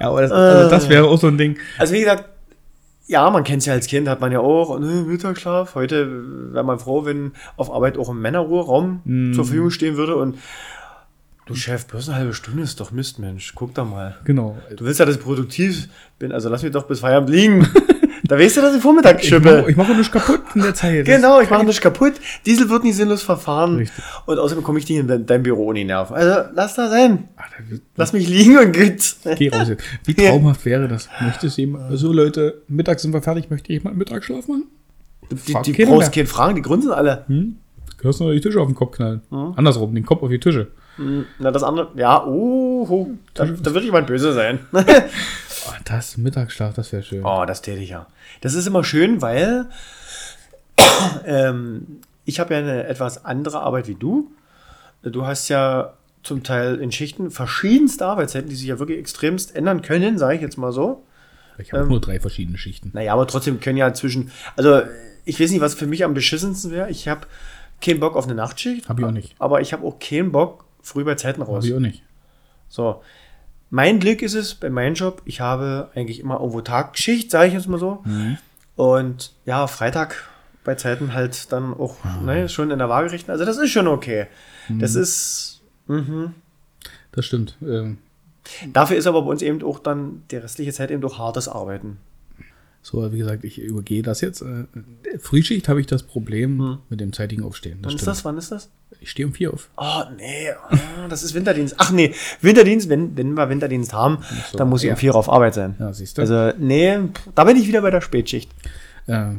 Ja, 0.00 0.08
aber 0.08 0.22
das, 0.22 0.32
also 0.32 0.68
das 0.70 0.88
wäre 0.88 1.04
auch 1.06 1.16
so 1.20 1.28
ein 1.28 1.38
Ding. 1.38 1.56
Also 1.78 1.94
wie 1.94 2.00
gesagt, 2.00 2.24
ja, 3.06 3.28
man 3.30 3.44
kennt 3.44 3.60
es 3.60 3.66
ja 3.66 3.74
als 3.74 3.86
Kind, 3.86 4.08
hat 4.08 4.20
man 4.20 4.32
ja 4.32 4.40
auch, 4.40 4.70
und, 4.70 4.82
äh, 4.82 5.02
Mittagsschlaf. 5.02 5.74
Heute 5.74 6.52
wäre 6.52 6.64
man 6.64 6.78
froh, 6.78 7.04
wenn 7.04 7.32
auf 7.56 7.70
Arbeit 7.72 7.98
auch 7.98 8.08
ein 8.08 8.18
Männerruheraum 8.18 9.00
Mm. 9.04 9.32
zur 9.34 9.44
Verfügung 9.44 9.70
stehen 9.70 9.96
würde 9.96 10.16
und 10.16 10.38
du 11.46 11.54
Chef, 11.54 11.86
bloß 11.86 12.08
eine 12.08 12.18
halbe 12.18 12.32
Stunde 12.34 12.62
ist 12.62 12.80
doch 12.80 12.90
Mist, 12.92 13.18
Mensch. 13.18 13.52
Guck 13.54 13.74
da 13.74 13.84
mal. 13.84 14.16
Genau. 14.24 14.56
Du 14.76 14.84
willst 14.86 15.00
ja, 15.00 15.06
dass 15.06 15.16
ich 15.16 15.22
produktiv 15.22 15.88
bin, 16.18 16.32
also 16.32 16.48
lass 16.48 16.62
mich 16.62 16.72
doch 16.72 16.86
bis 16.86 17.00
Feierabend 17.00 17.30
liegen. 17.30 17.68
da 18.34 18.44
weißt 18.44 18.56
du, 18.56 18.60
dass 18.60 18.74
ich 18.74 18.82
Vormittag 18.82 19.22
schippe. 19.24 19.64
ich 19.68 19.76
mache 19.76 19.94
nichts 19.94 20.10
kaputt 20.12 20.40
in 20.54 20.62
der 20.62 20.74
Zeit. 20.74 21.04
Genau, 21.06 21.40
ich 21.40 21.50
mache 21.50 21.64
nicht 21.64 21.80
kaputt. 21.80 22.14
Diesel 22.46 22.68
wird 22.68 22.84
nicht 22.84 22.96
sinnlos 22.96 23.22
verfahren. 23.22 23.76
Richtig. 23.76 24.02
Und 24.26 24.38
außerdem 24.38 24.64
komme 24.64 24.78
ich 24.78 24.88
nicht 24.88 24.98
in 24.98 25.06
dein, 25.08 25.26
dein 25.26 25.42
Büro 25.42 25.66
ohne 25.66 25.84
Nerven. 25.84 26.14
Also 26.16 26.48
lass 26.54 26.74
da 26.74 26.88
sein. 26.88 27.28
Ach, 27.36 27.44
da- 27.50 27.76
Lass 27.96 28.12
mich 28.12 28.28
liegen 28.28 28.58
und 28.58 28.76
gut. 28.76 29.16
Geh 29.38 29.48
raus 29.50 29.68
jetzt. 29.68 29.84
Wie 30.04 30.14
traumhaft 30.14 30.64
wäre 30.64 30.88
das? 30.88 31.08
Möchtest 31.20 31.56
du 31.56 31.62
jemand, 31.62 31.96
so 31.98 32.12
Leute, 32.12 32.62
mittags 32.68 33.02
sind 33.02 33.12
wir 33.12 33.22
fertig, 33.22 33.50
möchte 33.50 33.72
jemand 33.72 33.96
Mittagsschlaf 33.96 34.48
machen? 34.48 34.64
Die, 35.30 35.54
die 35.64 35.72
keiner 35.72 35.90
brauchst 35.90 36.12
keine 36.12 36.26
Fragen, 36.26 36.54
die 36.56 36.62
grunzen 36.62 36.90
alle. 36.92 37.24
Hm? 37.28 37.56
Du 37.90 38.02
kannst 38.02 38.20
noch 38.20 38.30
die 38.30 38.40
Tische 38.40 38.60
auf 38.60 38.66
den 38.68 38.74
Kopf 38.74 38.96
knallen. 38.96 39.22
Andersrum, 39.56 39.94
den 39.94 40.04
Kopf 40.04 40.22
auf 40.22 40.28
die 40.28 40.38
Tische. 40.40 40.68
Hm, 40.96 41.24
Na, 41.38 41.50
das 41.50 41.62
andere, 41.64 41.88
ja, 41.96 42.24
oh, 42.24 42.86
oh 42.88 43.08
da, 43.32 43.46
da 43.46 43.74
wird 43.74 43.84
jemand 43.84 44.06
böse 44.06 44.32
sein. 44.32 44.60
Oh, 45.66 45.72
das 45.84 46.16
Mittagsschlaf, 46.16 46.74
das 46.74 46.92
wäre 46.92 47.02
schön. 47.02 47.24
oh, 47.24 47.44
das 47.46 47.62
täte 47.62 47.80
ich 47.80 47.90
ja. 47.90 48.06
Das 48.40 48.54
ist 48.54 48.66
immer 48.66 48.84
schön, 48.84 49.22
weil 49.22 49.66
ähm, 51.24 52.00
ich 52.24 52.40
habe 52.40 52.54
ja 52.54 52.60
eine 52.60 52.86
etwas 52.86 53.24
andere 53.24 53.60
Arbeit 53.60 53.88
wie 53.88 53.94
du. 53.94 54.30
Du 55.02 55.26
hast 55.26 55.48
ja 55.48 55.94
zum 56.22 56.42
Teil 56.42 56.76
in 56.76 56.90
Schichten 56.90 57.30
verschiedenste 57.30 58.06
Arbeitszeiten, 58.06 58.48
die 58.48 58.56
sich 58.56 58.66
ja 58.66 58.78
wirklich 58.78 58.98
extremst 58.98 59.54
ändern 59.54 59.82
können, 59.82 60.18
sage 60.18 60.36
ich 60.36 60.40
jetzt 60.40 60.56
mal 60.56 60.72
so. 60.72 61.04
Ich 61.58 61.72
habe 61.72 61.82
ähm, 61.82 61.88
nur 61.88 62.00
drei 62.00 62.18
verschiedene 62.18 62.58
Schichten. 62.58 62.90
Naja, 62.94 63.12
aber 63.12 63.26
trotzdem 63.26 63.60
können 63.60 63.76
ja 63.76 63.92
zwischen. 63.94 64.32
Also, 64.56 64.82
ich 65.24 65.38
weiß 65.38 65.50
nicht, 65.50 65.60
was 65.60 65.74
für 65.74 65.86
mich 65.86 66.04
am 66.04 66.14
beschissensten 66.14 66.70
wäre. 66.70 66.90
Ich 66.90 67.06
habe 67.06 67.26
keinen 67.80 68.00
Bock 68.00 68.16
auf 68.16 68.24
eine 68.24 68.34
Nachtschicht. 68.34 68.88
Hab 68.88 68.98
ich 68.98 69.04
auch 69.04 69.10
nicht. 69.10 69.34
Aber 69.38 69.60
ich 69.60 69.72
habe 69.72 69.86
auch 69.86 69.98
keinen 69.98 70.32
Bock 70.32 70.64
früh 70.82 71.04
bei 71.04 71.14
Zeiten 71.14 71.42
raus. 71.42 71.56
Habe 71.56 71.66
ich 71.66 71.74
auch 71.74 71.80
nicht. 71.80 72.02
So. 72.68 73.02
Mein 73.70 73.98
Glück 73.98 74.22
ist 74.22 74.34
es 74.34 74.54
bei 74.54 74.70
meinem 74.70 74.94
Job, 74.94 75.22
ich 75.24 75.40
habe 75.40 75.90
eigentlich 75.94 76.20
immer 76.20 76.38
irgendwo 76.40 76.60
Tagschicht, 76.60 77.30
sage 77.30 77.48
ich 77.48 77.54
jetzt 77.54 77.68
mal 77.68 77.78
so. 77.80 78.02
Mhm. 78.04 78.38
Und 78.76 79.32
ja, 79.46 79.66
Freitag 79.66 80.28
bei 80.64 80.74
Zeiten 80.76 81.12
halt 81.12 81.52
dann 81.52 81.74
auch 81.74 81.96
Ah. 82.04 82.20
ne, 82.24 82.48
schon 82.48 82.70
in 82.70 82.78
der 82.78 82.88
Waage 82.88 83.10
richten. 83.12 83.30
Also, 83.30 83.44
das 83.44 83.58
ist 83.58 83.70
schon 83.70 83.86
okay. 83.88 84.26
Mhm. 84.68 84.78
Das 84.78 84.94
ist. 84.94 85.60
Mhm. 85.86 86.34
Das 87.12 87.26
stimmt. 87.26 87.56
Ähm, 87.62 87.98
Dafür 88.72 88.96
ist 88.96 89.06
aber 89.06 89.22
bei 89.22 89.30
uns 89.30 89.40
eben 89.42 89.62
auch 89.62 89.78
dann 89.78 90.22
die 90.30 90.36
restliche 90.36 90.72
Zeit 90.72 90.90
eben 90.90 91.02
auch 91.04 91.18
hartes 91.18 91.48
Arbeiten. 91.48 91.98
So, 92.84 93.10
wie 93.14 93.18
gesagt, 93.18 93.44
ich 93.44 93.58
übergehe 93.58 94.02
das 94.02 94.20
jetzt. 94.20 94.42
Äh, 94.42 94.66
Frühschicht 95.18 95.70
habe 95.70 95.80
ich 95.80 95.86
das 95.86 96.02
Problem 96.02 96.80
mit 96.90 97.00
dem 97.00 97.14
zeitigen 97.14 97.42
Aufstehen. 97.42 97.78
Das 97.80 97.88
Wann 97.88 97.94
ist 97.96 98.02
stimmt. 98.02 98.16
das? 98.16 98.24
Wann 98.26 98.36
ist 98.36 98.52
das? 98.52 98.70
Ich 99.00 99.10
stehe 99.10 99.26
um 99.26 99.32
vier 99.32 99.54
auf. 99.54 99.70
Oh, 99.78 100.02
nee, 100.18 100.50
oh, 100.70 101.08
das 101.08 101.22
ist 101.22 101.32
Winterdienst. 101.32 101.76
Ach 101.78 101.92
nee, 101.92 102.14
Winterdienst, 102.42 102.90
wenn, 102.90 103.16
wenn 103.16 103.32
wir 103.32 103.48
Winterdienst 103.48 103.94
haben, 103.94 104.18
so, 104.52 104.58
dann 104.58 104.68
muss 104.68 104.82
ich 104.82 104.88
ja. 104.88 104.92
um 104.92 104.98
vier 104.98 105.14
auf 105.14 105.30
Arbeit 105.30 105.54
sein. 105.54 105.76
Ja, 105.78 105.94
siehst 105.94 106.18
du. 106.18 106.22
Also, 106.22 106.52
nee, 106.58 106.98
da 107.34 107.44
bin 107.44 107.56
ich 107.56 107.66
wieder 107.66 107.80
bei 107.80 107.90
der 107.90 108.02
Spätschicht. 108.02 108.50
äh, 109.06 109.30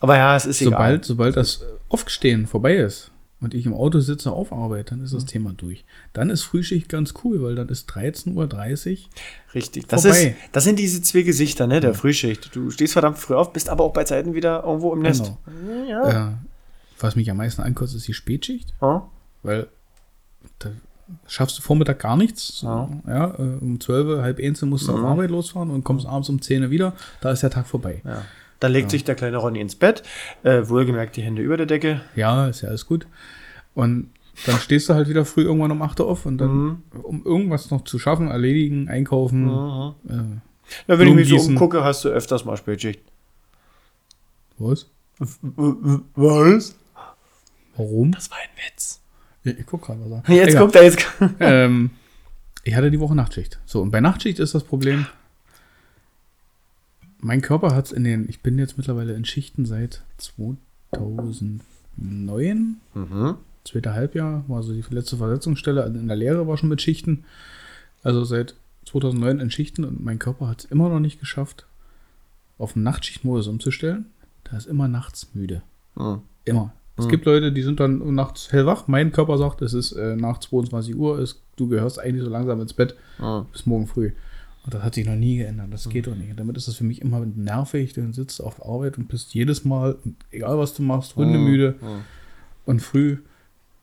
Aber 0.00 0.16
ja, 0.16 0.34
es 0.34 0.46
ist 0.46 0.60
sobald, 0.60 1.04
sobald 1.04 1.36
das 1.36 1.62
Aufstehen 1.90 2.46
vorbei 2.46 2.76
ist 2.76 3.10
und 3.40 3.54
ich 3.54 3.66
im 3.66 3.74
Auto 3.74 4.00
sitze 4.00 4.30
auf 4.32 4.52
Arbeit, 4.52 4.90
dann 4.90 5.02
ist 5.02 5.12
Mhm. 5.12 5.16
das 5.16 5.24
Thema 5.26 5.52
durch. 5.52 5.84
Dann 6.12 6.30
ist 6.30 6.42
Frühschicht 6.42 6.88
ganz 6.88 7.14
cool, 7.24 7.42
weil 7.42 7.54
dann 7.54 7.68
ist 7.68 7.88
13.30 7.90 8.34
Uhr. 8.34 9.08
Richtig. 9.54 9.86
Das, 9.88 10.04
ist, 10.04 10.34
das 10.52 10.64
sind 10.64 10.78
diese 10.78 11.00
zwei 11.02 11.22
Gesichter, 11.22 11.66
ne, 11.66 11.80
der 11.80 11.94
Frühschicht. 11.94 12.54
Du 12.54 12.70
stehst 12.70 12.92
verdammt 12.92 13.18
früh 13.18 13.34
auf, 13.34 13.52
bist 13.52 13.68
aber 13.68 13.84
auch 13.84 13.92
bei 13.92 14.04
Zeiten 14.04 14.34
wieder 14.34 14.62
irgendwo 14.64 14.92
im 14.92 15.00
Nest. 15.02 15.32
Genau. 15.46 15.88
Ja. 15.88 16.28
Äh, 16.28 16.32
was 17.00 17.16
mich 17.16 17.30
am 17.30 17.38
meisten 17.38 17.62
ankotzt, 17.62 17.94
ist 17.94 18.06
die 18.08 18.14
Spätschicht, 18.14 18.74
Ja. 18.82 19.08
weil 19.42 19.68
da 20.58 20.70
schaffst 21.26 21.58
du 21.58 21.62
Vormittag 21.62 21.98
gar 21.98 22.16
nichts. 22.16 22.58
So, 22.58 22.66
Ja. 22.66 22.88
ja, 23.06 23.34
äh, 23.38 23.58
um 23.60 23.80
12, 23.80 24.20
halb 24.22 24.38
1 24.38 24.62
musst 24.62 24.86
du 24.86 24.92
auf 24.92 25.00
Arbeit 25.00 25.30
losfahren 25.30 25.70
und 25.70 25.82
kommst 25.82 26.06
abends 26.06 26.28
um 26.28 26.40
10 26.42 26.70
wieder. 26.70 26.92
Da 27.20 27.30
ist 27.32 27.42
der 27.42 27.50
Tag 27.50 27.66
vorbei. 27.66 28.02
ja. 28.04 28.22
Dann 28.60 28.72
legt 28.72 28.90
sich 28.90 29.04
der 29.04 29.14
kleine 29.14 29.38
Ronny 29.38 29.60
ins 29.60 29.74
Bett, 29.74 30.02
äh, 30.42 30.68
wohlgemerkt 30.68 31.16
die 31.16 31.22
Hände 31.22 31.42
über 31.42 31.56
der 31.56 31.66
Decke. 31.66 32.02
Ja, 32.14 32.46
ist 32.48 32.60
ja 32.60 32.68
alles 32.68 32.86
gut. 32.86 33.06
Und 33.74 34.10
dann 34.46 34.56
stehst 34.58 34.88
du 34.88 34.94
halt 34.94 35.08
wieder 35.08 35.24
früh 35.24 35.42
irgendwann 35.42 35.70
um 35.70 35.82
8 35.82 36.00
Uhr 36.00 36.06
auf 36.08 36.26
und 36.26 36.38
dann, 36.38 36.50
Mhm. 36.50 36.82
um 37.02 37.24
irgendwas 37.24 37.70
noch 37.70 37.84
zu 37.84 37.98
schaffen, 37.98 38.28
erledigen, 38.28 38.88
einkaufen. 38.88 39.44
Mhm. 39.44 39.94
Äh, 40.08 40.40
Na, 40.86 40.98
wenn 40.98 41.08
ich 41.08 41.14
mich 41.14 41.28
so 41.28 41.36
umgucke, 41.48 41.82
hast 41.84 42.04
du 42.04 42.08
öfters 42.10 42.44
mal 42.44 42.56
Spätschicht. 42.56 43.00
was? 44.58 44.86
Was? 45.18 46.74
Warum? 47.76 48.12
Das 48.12 48.30
war 48.30 48.38
ein 48.38 48.48
Witz. 48.72 49.00
Ich, 49.44 49.58
ich 49.58 49.66
guck 49.66 49.82
gerade, 49.82 50.00
was 50.06 50.22
er. 50.28 50.34
Jetzt 50.34 50.48
Egal. 50.50 50.62
guckt 50.62 50.76
er 50.76 50.84
jetzt. 50.84 51.06
ähm, 51.40 51.90
ich 52.64 52.74
hatte 52.74 52.90
die 52.90 53.00
Woche 53.00 53.14
Nachtschicht. 53.14 53.58
So, 53.64 53.80
und 53.80 53.90
bei 53.90 54.00
Nachtschicht 54.00 54.38
ist 54.38 54.54
das 54.54 54.64
Problem, 54.64 55.06
mein 57.20 57.42
Körper 57.42 57.74
hat 57.74 57.86
es 57.86 57.92
in 57.92 58.04
den, 58.04 58.28
ich 58.28 58.40
bin 58.40 58.58
jetzt 58.58 58.76
mittlerweile 58.78 59.14
in 59.14 59.24
Schichten 59.24 59.66
seit 59.66 60.02
2009, 60.18 61.60
Mhm. 62.94 63.34
zweite 63.64 63.94
Halbjahr, 63.94 64.44
war 64.48 64.62
so 64.62 64.72
die 64.72 64.84
letzte 64.90 65.16
Versetzungsstelle, 65.16 65.82
also 65.82 65.98
in 65.98 66.08
der 66.08 66.16
Lehre 66.16 66.46
war 66.46 66.56
schon 66.56 66.68
mit 66.68 66.82
Schichten, 66.82 67.24
also 68.02 68.24
seit 68.24 68.54
2009 68.86 69.40
in 69.40 69.50
Schichten 69.50 69.84
und 69.84 70.02
mein 70.02 70.18
Körper 70.18 70.48
hat 70.48 70.60
es 70.60 70.64
immer 70.70 70.88
noch 70.88 71.00
nicht 71.00 71.20
geschafft, 71.20 71.66
auf 72.58 72.74
den 72.74 72.82
Nachtschichtmodus 72.82 73.46
umzustellen. 73.48 74.06
Da 74.44 74.56
ist 74.56 74.66
immer 74.66 74.88
nachts 74.88 75.28
müde. 75.34 75.62
Mhm. 75.96 76.20
Immer. 76.44 76.72
Es 76.96 77.08
gibt 77.08 77.24
Leute, 77.24 77.50
die 77.52 77.62
sind 77.62 77.80
dann 77.80 78.14
nachts 78.14 78.52
hellwach. 78.52 78.86
Mein 78.86 79.10
Körper 79.12 79.38
sagt, 79.38 79.62
es 79.62 79.72
ist 79.72 79.92
äh, 79.92 80.16
nach 80.16 80.38
22 80.38 80.94
Uhr, 80.96 81.18
ist, 81.18 81.40
du 81.56 81.66
gehörst 81.68 81.98
eigentlich 81.98 82.24
so 82.24 82.30
langsam 82.30 82.60
ins 82.60 82.74
Bett 82.74 82.94
Mhm. 83.18 83.46
bis 83.52 83.64
morgen 83.64 83.86
früh. 83.86 84.12
Und 84.70 84.74
das 84.74 84.84
hat 84.84 84.94
sich 84.94 85.04
noch 85.04 85.16
nie 85.16 85.38
geändert. 85.38 85.66
Das 85.72 85.88
geht 85.88 86.06
doch 86.06 86.14
nicht. 86.14 86.30
Und 86.30 86.38
damit 86.38 86.56
ist 86.56 86.68
das 86.68 86.76
für 86.76 86.84
mich 86.84 87.00
immer 87.00 87.26
nervig. 87.26 87.92
Du 87.92 88.12
sitzt 88.12 88.40
auf 88.40 88.64
Arbeit 88.64 88.98
und 88.98 89.08
bist 89.08 89.34
jedes 89.34 89.64
Mal, 89.64 89.96
egal 90.30 90.58
was 90.58 90.74
du 90.74 90.82
machst, 90.82 91.16
hundemüde. 91.16 91.74
Und 92.66 92.80
früh 92.80 93.18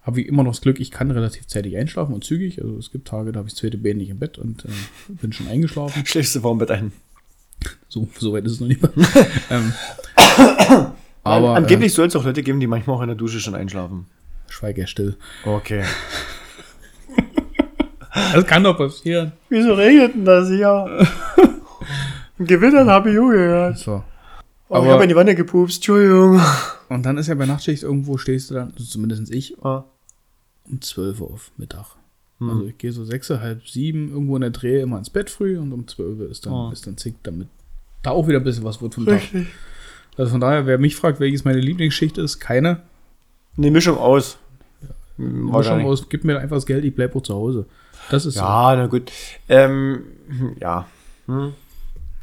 habe 0.03 0.21
ich 0.21 0.27
immer 0.27 0.43
noch 0.43 0.51
das 0.51 0.61
Glück, 0.61 0.79
ich 0.79 0.89
kann 0.89 1.11
relativ 1.11 1.47
zeitig 1.47 1.75
einschlafen 1.75 2.15
und 2.15 2.23
zügig. 2.23 2.63
Also 2.63 2.77
es 2.77 2.91
gibt 2.91 3.09
Tage, 3.09 3.33
da 3.33 3.39
habe 3.39 3.49
ich 3.49 3.55
das 3.55 3.59
zweite 3.59 3.77
Bein 3.77 3.97
nicht 3.97 4.09
im 4.09 4.19
Bett 4.19 4.37
und 4.37 4.63
äh, 4.63 4.69
bin 5.09 5.33
schon 5.33 5.49
eingeschlafen. 5.49 6.01
Schläfst 6.05 6.33
du 6.33 6.39
vorm 6.39 6.59
Bett 6.59 6.71
ein? 6.71 6.93
So, 7.89 8.07
so 8.17 8.31
weit 8.31 8.45
ist 8.45 8.53
es 8.53 8.59
noch 8.61 8.67
nicht. 8.67 8.79
ähm, 9.49 9.73
aber 11.25 11.49
An, 11.49 11.63
angeblich 11.63 11.93
soll 11.93 12.07
es 12.07 12.15
auch 12.15 12.23
Leute 12.23 12.41
geben, 12.41 12.61
die 12.61 12.67
manchmal 12.67 12.95
auch 12.95 13.01
in 13.01 13.07
der 13.07 13.17
Dusche 13.17 13.41
schon 13.41 13.55
einschlafen. 13.55 14.05
äh, 14.47 14.51
schweig 14.51 14.77
er 14.77 14.87
still. 14.87 15.17
Okay. 15.43 15.83
Das 18.33 18.45
kann 18.45 18.63
doch 18.63 18.77
passieren. 18.77 19.31
Wieso 19.49 19.73
regnet 19.73 20.13
denn 20.15 20.25
das 20.25 20.49
hier? 20.49 21.07
Gewittern 22.39 22.89
habe 22.89 23.11
ich 23.11 23.19
auch 23.19 23.29
gehört. 23.29 23.77
So. 23.77 24.03
Oh, 24.69 24.75
Aber- 24.75 24.85
ich 24.85 24.91
habe 24.91 25.03
in 25.03 25.09
die 25.09 25.15
Wanne 25.15 25.35
gepupst, 25.35 25.77
Entschuldigung. 25.77 26.41
Und 26.89 27.05
dann 27.05 27.17
ist 27.17 27.27
ja 27.27 27.35
bei 27.35 27.45
Nachtschicht 27.45 27.83
irgendwo 27.83 28.17
stehst 28.17 28.49
du 28.51 28.55
dann, 28.55 28.71
also 28.71 28.83
zumindest 28.83 29.31
ich, 29.33 29.55
Ah. 29.63 29.85
um 30.69 30.81
12 30.81 31.21
Uhr 31.21 31.31
auf 31.33 31.51
Mittag. 31.57 31.85
Also 32.39 32.65
ich 32.67 32.77
gehe 32.77 32.91
so 32.91 33.03
sechs, 33.03 33.31
halb 33.31 33.67
sieben 33.67 34.11
irgendwo 34.11 34.35
in 34.35 34.41
der 34.41 34.51
Dreh 34.51 34.81
immer 34.81 34.99
ins 34.99 35.09
Bett 35.09 35.31
früh 35.31 35.57
und 35.57 35.73
um 35.73 35.87
12 35.87 36.19
Uhr 36.19 36.29
ist 36.29 36.45
dann, 36.45 36.53
Ah. 36.53 36.69
ist 36.71 36.85
dann 36.85 36.95
zick, 36.95 37.15
damit 37.23 37.47
da 38.03 38.11
auch 38.11 38.27
wieder 38.27 38.37
ein 38.37 38.43
bisschen 38.43 38.63
was 38.63 38.79
wird 38.79 38.93
vom 38.93 39.07
Tag. 39.07 39.21
Also 40.17 40.31
von 40.31 40.39
daher, 40.41 40.67
wer 40.67 40.77
mich 40.77 40.95
fragt, 40.95 41.19
welches 41.19 41.45
meine 41.45 41.59
Lieblingsschicht 41.59 42.17
ist, 42.19 42.39
keine. 42.39 42.81
Eine 43.57 43.71
Mischung 43.71 43.97
aus. 43.97 44.37
Mischung 45.17 45.51
Wahrscheinlich. 45.51 45.87
aus, 45.87 46.09
gib 46.09 46.25
mir 46.25 46.37
einfach 46.39 46.57
das 46.57 46.67
Geld, 46.67 46.85
ich 46.85 46.93
bleib 46.93 47.15
auch 47.15 47.23
zu 47.23 47.33
Hause. 47.33 47.65
Das 48.09 48.25
ist 48.25 48.35
Ja, 48.35 48.75
na 48.75 48.87
gut. 48.87 49.11
Ähm, 49.49 50.03
ja. 50.59 50.87
Hm. 51.25 51.53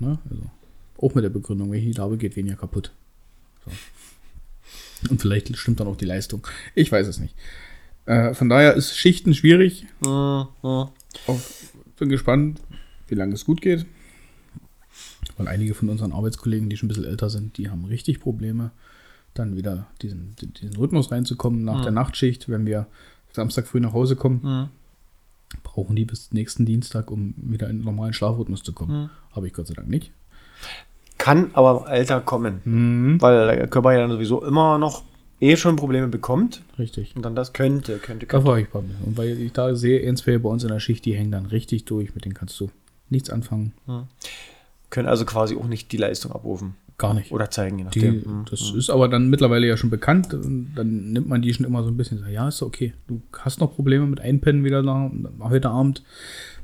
so. 0.01 0.07
Ne? 0.07 0.19
Also, 0.31 0.43
auch 0.99 1.15
mit 1.15 1.25
der 1.25 1.31
Begründung, 1.31 1.71
wenn 1.71 1.79
ich 1.79 1.87
nicht 1.87 1.99
habe, 1.99 2.17
geht 2.17 2.37
weniger 2.37 2.57
kaputt. 2.57 2.93
So. 3.65 3.73
Und 5.11 5.21
vielleicht 5.21 5.55
stimmt 5.57 5.81
dann 5.81 5.87
auch 5.87 5.97
die 5.97 6.07
Leistung. 6.07 6.47
Ich 6.75 6.91
weiß 6.91 7.07
es 7.07 7.19
nicht. 7.19 7.35
Äh, 8.07 8.35
von 8.35 8.49
daher 8.49 8.75
ist 8.75 8.97
Schichten 8.97 9.35
schwierig. 9.35 9.87
Hm, 10.05 10.47
hm. 10.63 10.89
Auf, 11.27 11.73
bin 11.99 12.09
gespannt, 12.09 12.61
wie 13.09 13.15
lange 13.15 13.35
es 13.35 13.45
gut 13.45 13.61
geht. 13.61 13.87
Weil 15.37 15.49
einige 15.49 15.75
von 15.75 15.89
unseren 15.89 16.13
Arbeitskollegen, 16.13 16.69
die 16.69 16.77
schon 16.77 16.87
ein 16.87 16.89
bisschen 16.89 17.05
älter 17.05 17.29
sind, 17.29 17.59
die 17.59 17.71
haben 17.71 17.85
richtig 17.85 18.21
Probleme, 18.21 18.71
dann 19.35 19.57
wieder 19.57 19.87
diesen, 20.01 20.37
diesen 20.41 20.77
Rhythmus 20.77 21.11
reinzukommen 21.11 21.65
nach 21.65 21.83
der 21.83 21.91
Nachtschicht. 21.93 22.49
Wenn 22.49 22.67
wir 22.67 22.87
Samstag 23.33 23.67
früh 23.67 23.81
nach 23.81 23.93
Hause 23.93 24.17
kommen, 24.17 24.43
Hm. 24.43 24.69
Brauchen 25.63 25.97
die 25.97 26.05
bis 26.05 26.33
nächsten 26.33 26.65
Dienstag, 26.67 27.11
um 27.11 27.35
wieder 27.37 27.69
in 27.69 27.79
den 27.79 27.85
normalen 27.85 28.13
Schlafrhythmus 28.13 28.63
zu 28.63 28.73
kommen. 28.73 29.11
Habe 29.33 29.47
ich 29.47 29.53
Gott 29.53 29.67
sei 29.67 29.75
Dank 29.75 29.89
nicht. 29.89 30.13
Kann 31.19 31.51
aber 31.55 31.81
im 31.81 31.87
Alter 31.87 32.21
kommen. 32.21 32.61
Mhm. 32.65 33.23
Weil 33.23 33.47
der 33.57 33.67
Körper 33.69 33.93
ja 33.93 34.01
dann 34.01 34.11
sowieso 34.11 34.45
immer 34.45 34.79
noch 34.79 35.03
eh 35.41 35.57
schon 35.57 35.77
Probleme 35.77 36.09
bekommt. 36.09 36.63
Richtig. 36.79 37.15
Und 37.17 37.23
dann 37.23 37.35
das 37.35 37.53
könnte, 37.53 37.99
könnte, 37.99 38.27
Da 38.27 38.31
könnte. 38.31 38.47
war 38.47 38.59
ich 38.59 38.69
bei 38.69 38.81
mir. 38.81 38.95
Und 39.05 39.17
weil 39.17 39.39
ich 39.41 39.53
da 39.53 39.75
sehe, 39.75 40.13
zwei 40.15 40.39
bei 40.39 40.49
uns 40.49 40.63
in 40.65 40.71
der 40.71 40.81
Schicht, 40.81 41.05
die 41.05 41.15
hängen 41.15 41.31
dann 41.33 41.47
richtig 41.47 41.85
durch, 41.85 42.15
mit 42.15 42.25
denen 42.25 42.35
kannst 42.35 42.59
du 42.61 42.71
nichts 43.11 43.31
anfangen. 43.31 43.73
Können 44.91 45.09
also 45.09 45.25
quasi 45.25 45.57
auch 45.57 45.67
nicht 45.67 45.93
die 45.93 45.97
Leistung 45.97 46.33
abrufen. 46.33 46.77
Gar 46.97 47.15
nicht. 47.15 47.33
Oder 47.33 47.51
zeigen, 47.51 47.79
je 47.79 47.85
Die, 47.93 48.01
nachdem. 48.01 48.25
Hm. 48.25 48.45
das 48.51 48.71
ist 48.73 48.89
aber 48.91 49.09
dann 49.09 49.29
mittlerweile 49.29 49.67
ja 49.67 49.77
schon 49.77 49.91
bekannt. 49.91 50.33
Und 50.33 50.75
dann 50.77 51.13
nimmt 51.13 51.29
man 51.29 51.43
die 51.43 51.53
schon 51.53 51.67
immer 51.67 51.83
so 51.83 51.89
ein 51.91 51.97
bisschen. 51.97 52.19
so, 52.19 52.27
Ja, 52.27 52.47
ist 52.49 52.63
okay. 52.63 52.95
Du 53.09 53.21
hast 53.41 53.61
noch 53.61 53.75
Probleme 53.75 54.07
mit 54.07 54.21
Einpennen 54.21 54.63
wieder 54.65 54.83
nach, 54.83 55.11
nach 55.13 55.51
heute 55.51 55.71
Abend, 55.71 56.05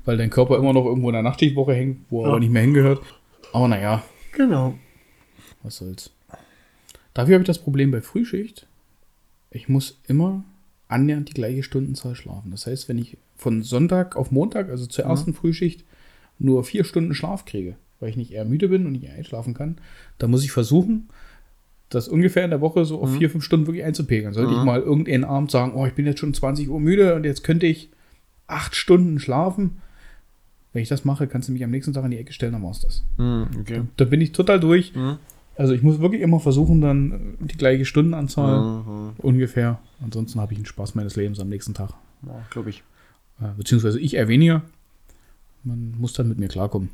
weil 0.04 0.16
dein 0.16 0.30
Körper 0.30 0.56
immer 0.56 0.72
noch 0.72 0.84
irgendwo 0.84 1.08
in 1.08 1.14
der 1.14 1.22
Nachtschichtwoche 1.22 1.74
hängt, 1.74 2.04
wo 2.10 2.20
er 2.22 2.26
Ja. 2.26 2.30
aber 2.30 2.40
nicht 2.40 2.52
mehr 2.52 2.62
hingehört. 2.62 3.02
Aber 3.52 3.66
naja, 3.66 4.04
Genau. 4.32 4.74
was 5.64 5.78
soll's. 5.78 6.10
Dafür 7.12 7.34
habe 7.34 7.42
ich 7.42 7.48
das 7.48 7.58
Problem 7.58 7.90
bei 7.90 8.00
Frühschicht. 8.00 8.66
Ich 9.50 9.68
muss 9.68 9.98
immer 10.06 10.44
annähernd 10.86 11.28
die 11.28 11.34
gleiche 11.34 11.64
Stundenzahl 11.64 12.14
schlafen. 12.14 12.52
Das 12.52 12.66
heißt, 12.66 12.88
wenn 12.88 12.98
ich 12.98 13.16
von 13.36 13.62
Sonntag 13.64 14.14
auf 14.14 14.30
Montag, 14.30 14.68
also 14.70 14.86
zur 14.86 15.06
ersten 15.06 15.34
Frühschicht, 15.34 15.84
nur 16.38 16.62
vier 16.62 16.84
Stunden 16.84 17.14
Schlaf 17.14 17.44
kriege, 17.44 17.74
weil 18.00 18.08
ich 18.08 18.16
nicht 18.16 18.32
eher 18.32 18.44
müde 18.44 18.68
bin 18.68 18.86
und 18.86 18.92
nicht 18.92 19.08
einschlafen 19.10 19.54
kann, 19.54 19.76
dann 20.18 20.30
muss 20.30 20.42
ich 20.44 20.52
versuchen, 20.52 21.08
das 21.90 22.08
ungefähr 22.08 22.44
in 22.44 22.50
der 22.50 22.60
Woche 22.60 22.84
so 22.84 23.00
auf 23.02 23.14
vier, 23.16 23.30
fünf 23.30 23.44
Stunden 23.44 23.66
wirklich 23.66 23.84
einzupegeln. 23.84 24.32
Sollte 24.32 24.52
ich 24.52 24.62
mal 24.62 24.80
irgendeinen 24.80 25.24
Abend 25.24 25.50
sagen, 25.50 25.72
oh, 25.74 25.86
ich 25.86 25.94
bin 25.94 26.06
jetzt 26.06 26.20
schon 26.20 26.32
20 26.34 26.68
Uhr 26.68 26.80
müde 26.80 27.14
und 27.14 27.24
jetzt 27.24 27.42
könnte 27.44 27.66
ich 27.66 27.90
acht 28.46 28.74
Stunden 28.76 29.18
schlafen. 29.18 29.78
Wenn 30.72 30.82
ich 30.82 30.88
das 30.88 31.04
mache, 31.04 31.26
kannst 31.26 31.48
du 31.48 31.52
mich 31.52 31.64
am 31.64 31.70
nächsten 31.72 31.92
Tag 31.92 32.04
in 32.04 32.12
die 32.12 32.18
Ecke 32.18 32.32
stellen, 32.32 32.52
dann 32.52 32.62
war's 32.62 32.80
das. 32.80 33.02
Hm, 33.16 33.48
okay. 33.60 33.82
Da 33.96 34.04
bin 34.04 34.20
ich 34.20 34.30
total 34.30 34.60
durch. 34.60 34.94
Mhm. 34.94 35.16
Also 35.56 35.74
ich 35.74 35.82
muss 35.82 35.98
wirklich 35.98 36.22
immer 36.22 36.38
versuchen, 36.38 36.80
dann 36.80 37.34
die 37.40 37.56
gleiche 37.56 37.84
Stundenanzahl 37.84 38.60
Mhm. 38.84 39.10
ungefähr. 39.18 39.80
Ansonsten 40.00 40.40
habe 40.40 40.52
ich 40.52 40.58
einen 40.58 40.66
Spaß 40.66 40.94
meines 40.94 41.16
Lebens 41.16 41.40
am 41.40 41.48
nächsten 41.48 41.74
Tag. 41.74 41.90
Ja, 42.24 42.40
glaube 42.50 42.70
ich. 42.70 42.84
Äh, 43.40 43.46
beziehungsweise 43.56 43.98
ich 43.98 44.14
eher 44.14 44.28
weniger. 44.28 44.62
Man 45.64 45.94
muss 45.98 46.12
dann 46.12 46.28
mit 46.28 46.38
mir 46.38 46.48
klarkommen. 46.48 46.88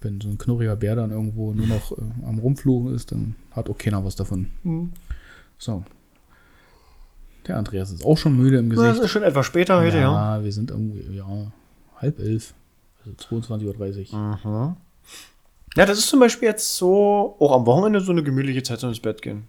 Wenn 0.00 0.20
so 0.20 0.28
ein 0.28 0.38
knurriger 0.38 0.76
Bär 0.76 0.96
dann 0.96 1.10
irgendwo 1.10 1.52
nur 1.52 1.66
noch 1.66 1.92
äh, 1.92 2.02
am 2.26 2.38
Rumfluchen 2.38 2.94
ist, 2.94 3.10
dann 3.12 3.34
hat 3.52 3.68
auch 3.68 3.78
keiner 3.78 4.04
was 4.04 4.16
davon. 4.16 4.48
Mhm. 4.62 4.92
So. 5.58 5.84
Der 7.46 7.56
Andreas 7.56 7.90
ist 7.90 8.04
auch 8.04 8.16
schon 8.18 8.36
müde 8.36 8.58
im 8.58 8.70
Das 8.70 8.78
Gesicht. 8.78 9.04
ist 9.04 9.10
schon 9.10 9.22
etwas 9.22 9.46
später 9.46 9.80
heute, 9.80 9.96
ja. 9.98 10.36
ja, 10.36 10.44
wir 10.44 10.52
sind 10.52 10.70
irgendwie, 10.70 11.16
ja, 11.16 11.26
halb 11.96 12.18
elf. 12.20 12.54
Also 13.04 13.36
22.30 13.36 14.12
Uhr. 14.12 14.38
Mhm. 14.44 14.76
Ja, 15.76 15.86
das 15.86 15.98
ist 15.98 16.08
zum 16.08 16.20
Beispiel 16.20 16.48
jetzt 16.48 16.76
so, 16.76 17.36
auch 17.38 17.52
am 17.52 17.66
Wochenende 17.66 18.00
so 18.00 18.12
eine 18.12 18.22
gemütliche 18.22 18.62
Zeit 18.62 18.80
zum 18.80 18.90
ins 18.90 19.00
Bett 19.00 19.22
gehen. 19.22 19.44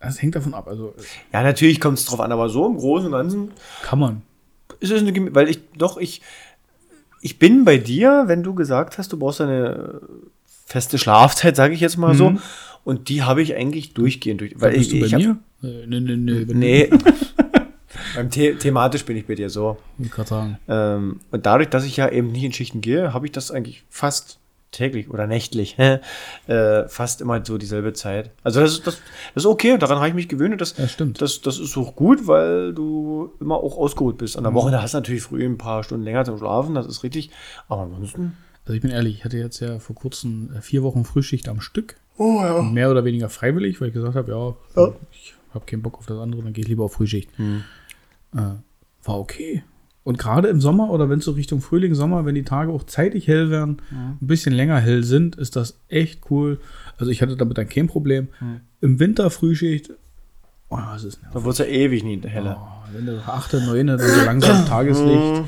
Das 0.00 0.20
hängt 0.22 0.36
davon 0.36 0.54
ab. 0.54 0.68
Also 0.68 0.94
Ja, 1.32 1.42
natürlich 1.42 1.80
kommt 1.80 1.98
es 1.98 2.04
drauf 2.04 2.20
an, 2.20 2.30
aber 2.32 2.48
so 2.48 2.66
im 2.66 2.76
Großen 2.76 3.06
und 3.06 3.12
Ganzen 3.12 3.50
kann 3.82 3.98
man. 3.98 4.22
ist 4.80 4.92
es 4.92 5.00
eine 5.02 5.34
weil 5.34 5.48
ich 5.48 5.60
doch, 5.76 5.96
ich, 5.96 6.22
ich 7.20 7.38
bin 7.38 7.64
bei 7.64 7.78
dir, 7.78 8.24
wenn 8.26 8.42
du 8.42 8.54
gesagt 8.54 8.98
hast, 8.98 9.12
du 9.12 9.18
brauchst 9.18 9.40
eine 9.40 10.00
feste 10.66 10.98
Schlafzeit, 10.98 11.56
sage 11.56 11.74
ich 11.74 11.80
jetzt 11.80 11.96
mal 11.96 12.14
so. 12.14 12.30
Mhm. 12.30 12.38
Und 12.84 13.08
die 13.08 13.22
habe 13.22 13.42
ich 13.42 13.54
eigentlich 13.54 13.94
durchgehend 13.94 14.40
durch. 14.40 14.54
Weil 14.56 14.72
bist 14.72 14.92
ich, 14.92 15.00
du 15.00 15.00
bei 15.00 15.06
ich 15.06 15.14
hab- 15.14 15.20
mir? 15.20 15.38
Äh, 15.62 15.86
nee, 15.86 16.00
nee, 16.00 16.16
nee. 16.16 16.46
Nee. 16.54 16.90
Beim 18.14 18.30
The 18.30 18.54
thematisch 18.54 19.04
bin 19.04 19.16
ich 19.16 19.26
bei 19.26 19.34
dir 19.34 19.50
so. 19.50 19.76
Ich 19.98 20.10
gerade 20.10 20.28
sagen. 20.28 20.58
Ähm, 20.68 21.20
und 21.30 21.46
dadurch, 21.46 21.68
dass 21.68 21.84
ich 21.84 21.96
ja 21.96 22.08
eben 22.08 22.32
nicht 22.32 22.44
in 22.44 22.52
Schichten 22.52 22.80
gehe, 22.80 23.12
habe 23.12 23.26
ich 23.26 23.32
das 23.32 23.50
eigentlich 23.50 23.84
fast 23.90 24.37
täglich 24.70 25.10
oder 25.10 25.26
nächtlich, 25.26 25.78
äh, 25.78 25.98
fast 26.88 27.20
immer 27.20 27.44
so 27.44 27.56
dieselbe 27.58 27.92
Zeit. 27.94 28.30
Also 28.42 28.60
das 28.60 28.72
ist, 28.72 28.86
das, 28.86 29.00
das 29.34 29.44
ist 29.44 29.46
okay, 29.46 29.78
daran 29.78 29.98
habe 29.98 30.08
ich 30.08 30.14
mich 30.14 30.28
gewöhnt. 30.28 30.60
Das, 30.60 30.76
Ja, 30.76 30.86
stimmt. 30.88 31.20
das, 31.22 31.40
das 31.40 31.58
ist 31.58 31.76
auch 31.76 31.96
gut, 31.96 32.26
weil 32.26 32.72
du 32.74 33.32
immer 33.40 33.56
auch 33.56 33.76
ausgeruht 33.78 34.18
bist. 34.18 34.36
An 34.36 34.44
der 34.44 34.54
Woche, 34.54 34.70
da 34.70 34.82
hast 34.82 34.94
du 34.94 34.98
natürlich 34.98 35.22
früh 35.22 35.44
ein 35.44 35.58
paar 35.58 35.82
Stunden 35.84 36.04
länger 36.04 36.24
zum 36.24 36.38
Schlafen, 36.38 36.74
das 36.74 36.86
ist 36.86 37.02
richtig. 37.02 37.30
Aber 37.68 37.82
ansonsten. 37.82 38.36
Also 38.64 38.74
ich 38.74 38.82
bin 38.82 38.90
ehrlich, 38.90 39.14
ich 39.16 39.24
hatte 39.24 39.38
jetzt 39.38 39.60
ja 39.60 39.78
vor 39.78 39.96
kurzem 39.96 40.50
äh, 40.54 40.60
vier 40.60 40.82
Wochen 40.82 41.04
Frühschicht 41.04 41.48
am 41.48 41.60
Stück. 41.60 41.96
Oh 42.18 42.40
ja. 42.42 42.60
Mehr 42.62 42.90
oder 42.90 43.04
weniger 43.04 43.30
freiwillig, 43.30 43.80
weil 43.80 43.88
ich 43.88 43.94
gesagt 43.94 44.14
habe, 44.16 44.30
ja, 44.30 44.82
Ja. 44.82 44.92
ich 45.12 45.34
habe 45.54 45.64
keinen 45.64 45.80
Bock 45.82 45.96
auf 45.98 46.04
das 46.06 46.18
andere, 46.18 46.42
dann 46.42 46.52
gehe 46.52 46.62
ich 46.62 46.68
lieber 46.68 46.84
auf 46.84 46.92
Frühschicht. 46.92 47.30
Hm. 47.38 47.64
Äh, 48.34 48.40
war 49.04 49.18
okay. 49.18 49.62
Und 50.04 50.16
gerade 50.18 50.48
im 50.48 50.60
Sommer 50.60 50.88
oder 50.90 51.10
wenn 51.10 51.18
es 51.18 51.26
so 51.26 51.32
Richtung 51.32 51.60
Frühling, 51.60 51.94
Sommer, 51.94 52.24
wenn 52.24 52.34
die 52.34 52.44
Tage 52.44 52.72
auch 52.72 52.84
zeitig 52.84 53.26
hell 53.28 53.50
werden, 53.50 53.82
ein 53.90 54.16
bisschen 54.26 54.54
länger 54.54 54.78
hell 54.80 55.04
sind, 55.04 55.36
ist 55.36 55.54
das 55.56 55.78
echt 55.88 56.30
cool. 56.30 56.60
Also 56.96 57.10
ich 57.12 57.20
hatte 57.20 57.36
damit 57.36 57.58
dann 57.58 57.68
kein 57.68 57.88
Problem. 57.88 58.28
Im 58.80 58.98
Winter 59.00 59.28
Frühschicht, 59.30 59.90
oh, 60.70 60.78
das 60.92 61.04
ist 61.04 61.20
nervig. 61.22 61.34
Da 61.34 61.44
wird 61.44 61.52
es 61.52 61.58
ja 61.58 61.64
ewig 61.66 62.04
nie 62.04 62.20
heller. 62.22 62.56
Oh, 62.58 62.94
wenn 62.96 63.04
du 63.06 63.18
8., 63.18 63.52
9. 63.54 63.86
dann 63.86 63.98
so 63.98 64.24
langsam 64.24 64.64
Tageslicht. 64.66 65.42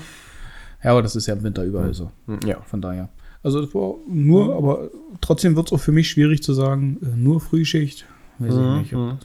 Ja, 0.84 0.90
aber 0.92 1.02
das 1.02 1.16
ist 1.16 1.26
ja 1.26 1.34
im 1.34 1.42
Winter 1.42 1.64
überall 1.64 1.94
so. 1.94 2.10
Hm, 2.26 2.40
Ja. 2.44 2.60
Von 2.62 2.82
daher. 2.82 3.08
Also 3.42 3.62
das 3.62 3.74
war 3.74 3.94
nur, 4.08 4.54
aber 4.56 4.90
trotzdem 5.22 5.56
wird 5.56 5.68
es 5.68 5.72
auch 5.72 5.80
für 5.80 5.92
mich 5.92 6.10
schwierig 6.10 6.42
zu 6.42 6.52
sagen, 6.52 6.98
äh, 7.02 7.16
nur 7.16 7.40
Frühschicht. 7.40 8.04
Weiß 8.38 8.52
ich 8.54 8.60
nicht. 8.82 8.94
Ob, 8.94 9.16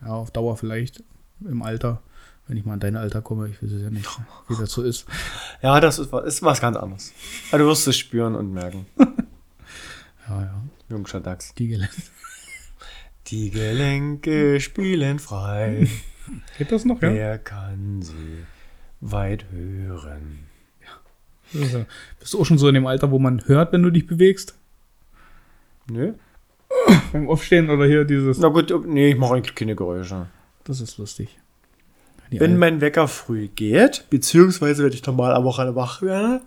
ja, 0.00 0.08
auf 0.08 0.32
Dauer 0.32 0.56
vielleicht 0.56 1.04
im 1.48 1.62
Alter, 1.62 2.00
wenn 2.46 2.56
ich 2.56 2.64
mal 2.64 2.74
in 2.74 2.80
dein 2.80 2.96
Alter 2.96 3.22
komme, 3.22 3.48
ich 3.48 3.62
weiß 3.62 3.70
es 3.72 3.82
ja 3.82 3.90
nicht, 3.90 4.08
wie 4.48 4.56
das 4.56 4.70
so 4.70 4.82
ist. 4.82 5.06
Ja, 5.62 5.80
das 5.80 5.98
ist, 5.98 6.12
was- 6.12 6.26
ist 6.26 6.42
was 6.42 6.60
ganz 6.60 6.76
anderes. 6.76 7.12
Aber 7.50 7.58
du 7.58 7.66
wirst 7.66 7.86
es 7.88 7.96
spüren 7.96 8.34
und 8.34 8.52
merken. 8.52 8.86
Ja, 10.28 10.40
ja. 10.42 10.62
Jungscher 10.88 11.20
Dachs. 11.20 11.52
Die 11.54 11.66
Gelände. 11.66 11.92
Die 13.26 13.50
Gelenke 13.50 14.60
spielen 14.60 15.18
frei. 15.18 15.88
Geht 16.58 16.70
das 16.70 16.84
noch, 16.84 17.02
ja? 17.02 17.12
Wer 17.12 17.38
kann 17.38 18.00
sie 18.02 18.44
weit 19.00 19.46
hören? 19.50 20.46
Also, 21.54 21.84
bist 22.20 22.32
du 22.32 22.40
auch 22.40 22.46
schon 22.46 22.56
so 22.56 22.68
in 22.68 22.74
dem 22.74 22.86
Alter, 22.86 23.10
wo 23.10 23.18
man 23.18 23.46
hört, 23.46 23.72
wenn 23.72 23.82
du 23.82 23.90
dich 23.90 24.06
bewegst? 24.06 24.54
Nö. 25.90 26.14
Beim 27.12 27.28
Aufstehen 27.28 27.68
oder 27.68 27.84
hier 27.86 28.04
dieses. 28.04 28.38
Na 28.38 28.48
gut, 28.48 28.72
nee, 28.86 29.10
ich 29.10 29.18
mache 29.18 29.34
eigentlich 29.34 29.54
keine 29.56 29.74
Geräusche. 29.76 30.28
Das 30.64 30.80
ist 30.80 30.96
lustig. 30.98 31.36
Die 32.32 32.40
Wenn 32.40 32.56
mein 32.56 32.80
Wecker 32.80 33.08
früh 33.08 33.48
geht, 33.48 34.06
beziehungsweise 34.08 34.82
wenn 34.84 34.92
ich 34.92 35.04
normal 35.04 35.34
am 35.34 35.44
Wochenende 35.44 35.76
wach 35.76 36.00
werde, 36.00 36.40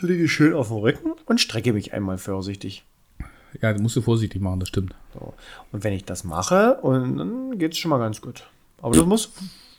liege 0.00 0.24
ich 0.24 0.32
schön 0.32 0.54
auf 0.54 0.68
dem 0.68 0.78
Rücken 0.78 1.12
und 1.26 1.42
strecke 1.42 1.74
mich 1.74 1.92
einmal 1.92 2.16
vorsichtig. 2.16 2.86
Ja, 3.60 3.74
du 3.74 3.82
musst 3.82 3.94
du 3.94 4.00
vorsichtig 4.00 4.40
machen, 4.40 4.60
das 4.60 4.70
stimmt. 4.70 4.94
So. 5.12 5.34
Und 5.72 5.84
wenn 5.84 5.92
ich 5.92 6.06
das 6.06 6.24
mache, 6.24 6.78
und 6.80 7.18
dann 7.18 7.58
geht 7.58 7.72
es 7.72 7.78
schon 7.78 7.90
mal 7.90 7.98
ganz 7.98 8.22
gut. 8.22 8.44
Aber 8.80 8.96
das 8.96 9.04
muss, 9.06 9.30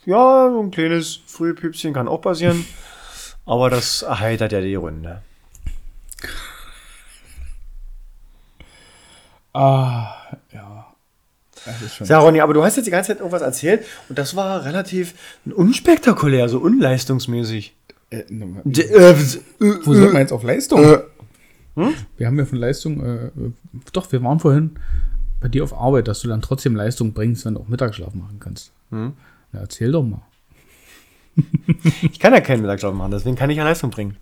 ja, 0.06 0.48
so 0.48 0.60
ein 0.60 0.70
kleines 0.70 1.18
Frühpüpschen 1.26 1.92
kann 1.92 2.06
auch 2.06 2.20
passieren. 2.20 2.64
Aber 3.46 3.68
das 3.68 4.02
erheitert 4.02 4.52
ja 4.52 4.60
die 4.60 4.76
Runde. 4.76 5.22
Ah, 9.52 10.14
Ronny, 12.18 12.40
aber 12.40 12.54
du 12.54 12.62
hast 12.62 12.76
jetzt 12.76 12.86
die 12.86 12.90
ganze 12.90 13.08
Zeit 13.08 13.18
irgendwas 13.18 13.42
erzählt 13.42 13.84
und 14.08 14.18
das 14.18 14.36
war 14.36 14.64
relativ 14.64 15.14
unspektakulär, 15.54 16.48
so 16.48 16.58
unleistungsmäßig. 16.58 17.74
Äh, 18.10 18.24
ne, 18.28 18.60
D 18.64 18.82
äh, 18.82 19.10
äh, 19.10 19.14
Wo 19.58 19.94
sind 19.94 20.12
wir 20.12 20.20
jetzt 20.20 20.32
auf 20.32 20.42
Leistung? 20.42 20.82
äh, 20.84 20.98
Wir 22.16 22.26
haben 22.26 22.38
ja 22.38 22.44
von 22.44 22.58
Leistung, 22.58 23.04
äh, 23.04 23.30
doch, 23.92 24.10
wir 24.12 24.22
waren 24.22 24.38
vorhin 24.40 24.72
bei 25.40 25.48
dir 25.48 25.64
auf 25.64 25.74
Arbeit, 25.78 26.08
dass 26.08 26.20
du 26.20 26.28
dann 26.28 26.42
trotzdem 26.42 26.76
Leistung 26.76 27.12
bringst, 27.12 27.44
wenn 27.44 27.54
du 27.54 27.60
auch 27.60 27.68
Mittagsschlaf 27.68 28.14
machen 28.14 28.38
kannst. 28.40 28.72
Hm? 28.90 29.12
Na, 29.52 29.60
erzähl 29.60 29.92
doch 29.92 30.02
mal. 30.02 30.22
ich 32.02 32.20
kann 32.20 32.32
ja 32.32 32.40
keinen 32.40 32.62
Mittagsschlaf 32.62 32.94
machen, 32.94 33.10
deswegen 33.10 33.36
kann 33.36 33.50
ich 33.50 33.56
ja 33.56 33.64
Leistung 33.64 33.90
bringen. 33.90 34.16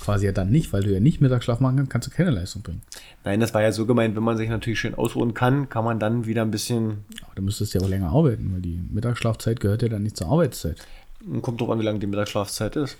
Quasi 0.00 0.26
ja 0.26 0.32
dann 0.32 0.50
nicht, 0.50 0.72
weil 0.72 0.82
du 0.82 0.92
ja 0.92 1.00
nicht 1.00 1.20
Mittagsschlaf 1.20 1.60
machen 1.60 1.76
kannst, 1.76 1.90
kannst 1.90 2.08
du 2.08 2.12
keine 2.12 2.30
Leistung 2.30 2.62
bringen. 2.62 2.82
Nein, 3.24 3.40
das 3.40 3.54
war 3.54 3.62
ja 3.62 3.72
so 3.72 3.86
gemeint, 3.86 4.16
wenn 4.16 4.22
man 4.22 4.36
sich 4.36 4.48
natürlich 4.48 4.78
schön 4.78 4.94
ausruhen 4.94 5.34
kann, 5.34 5.68
kann 5.68 5.84
man 5.84 5.98
dann 5.98 6.26
wieder 6.26 6.42
ein 6.42 6.50
bisschen, 6.50 7.04
Aber 7.22 7.34
du 7.34 7.42
müsstest 7.42 7.74
ja 7.74 7.80
auch 7.80 7.88
länger 7.88 8.10
arbeiten, 8.10 8.52
weil 8.52 8.60
die 8.60 8.80
Mittagsschlafzeit 8.90 9.60
gehört 9.60 9.82
ja 9.82 9.88
dann 9.88 10.02
nicht 10.02 10.16
zur 10.16 10.28
Arbeitszeit. 10.28 10.76
kommt 11.42 11.60
drauf 11.60 11.70
an, 11.70 11.80
wie 11.80 11.84
lange 11.84 11.98
die 11.98 12.06
Mittagsschlafzeit 12.06 12.76
ist. 12.76 12.96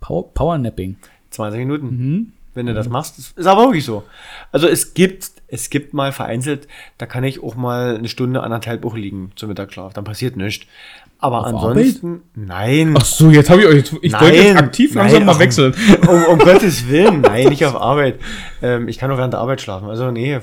Power, 0.00 0.32
Powernapping. 0.32 0.96
20 1.30 1.58
Minuten. 1.58 1.86
Mhm. 1.86 2.32
Wenn 2.58 2.66
du 2.66 2.74
das 2.74 2.88
machst, 2.88 3.16
das 3.18 3.32
ist 3.34 3.46
aber 3.46 3.62
wirklich 3.62 3.84
so. 3.84 4.02
Also 4.52 4.68
es 4.68 4.92
gibt, 4.92 5.30
es 5.46 5.70
gibt 5.70 5.94
mal 5.94 6.12
vereinzelt, 6.12 6.68
da 6.98 7.06
kann 7.06 7.24
ich 7.24 7.42
auch 7.42 7.54
mal 7.54 7.96
eine 7.96 8.08
Stunde, 8.08 8.42
anderthalb 8.42 8.84
Wochen 8.84 8.98
liegen 8.98 9.32
zum 9.36 9.48
Mittagsschlaf. 9.48 9.94
Dann 9.94 10.04
passiert 10.04 10.36
nichts. 10.36 10.66
Aber 11.20 11.40
Auf 11.40 11.46
ansonsten, 11.46 12.22
nein. 12.34 12.94
Ach 12.96 13.04
so, 13.04 13.30
jetzt 13.30 13.50
habe 13.50 13.62
ich 13.62 13.66
euch, 13.66 13.92
ich 14.02 14.12
Nein, 14.12 14.20
wollte 14.20 14.36
jetzt 14.36 14.56
aktiv 14.56 14.94
nein, 14.94 15.06
langsam 15.06 15.24
mal 15.24 15.32
ach, 15.32 15.38
wechseln. 15.40 15.74
Um, 16.06 16.24
um 16.24 16.38
Gottes 16.38 16.88
Willen, 16.88 17.22
nein, 17.22 17.48
nicht 17.48 17.64
auf 17.64 17.74
Arbeit. 17.74 18.20
Ähm, 18.62 18.86
ich 18.86 18.98
kann 18.98 19.10
auch 19.10 19.16
während 19.18 19.32
der 19.32 19.40
Arbeit 19.40 19.60
schlafen. 19.60 19.88
Also 19.88 20.10
nee, 20.10 20.38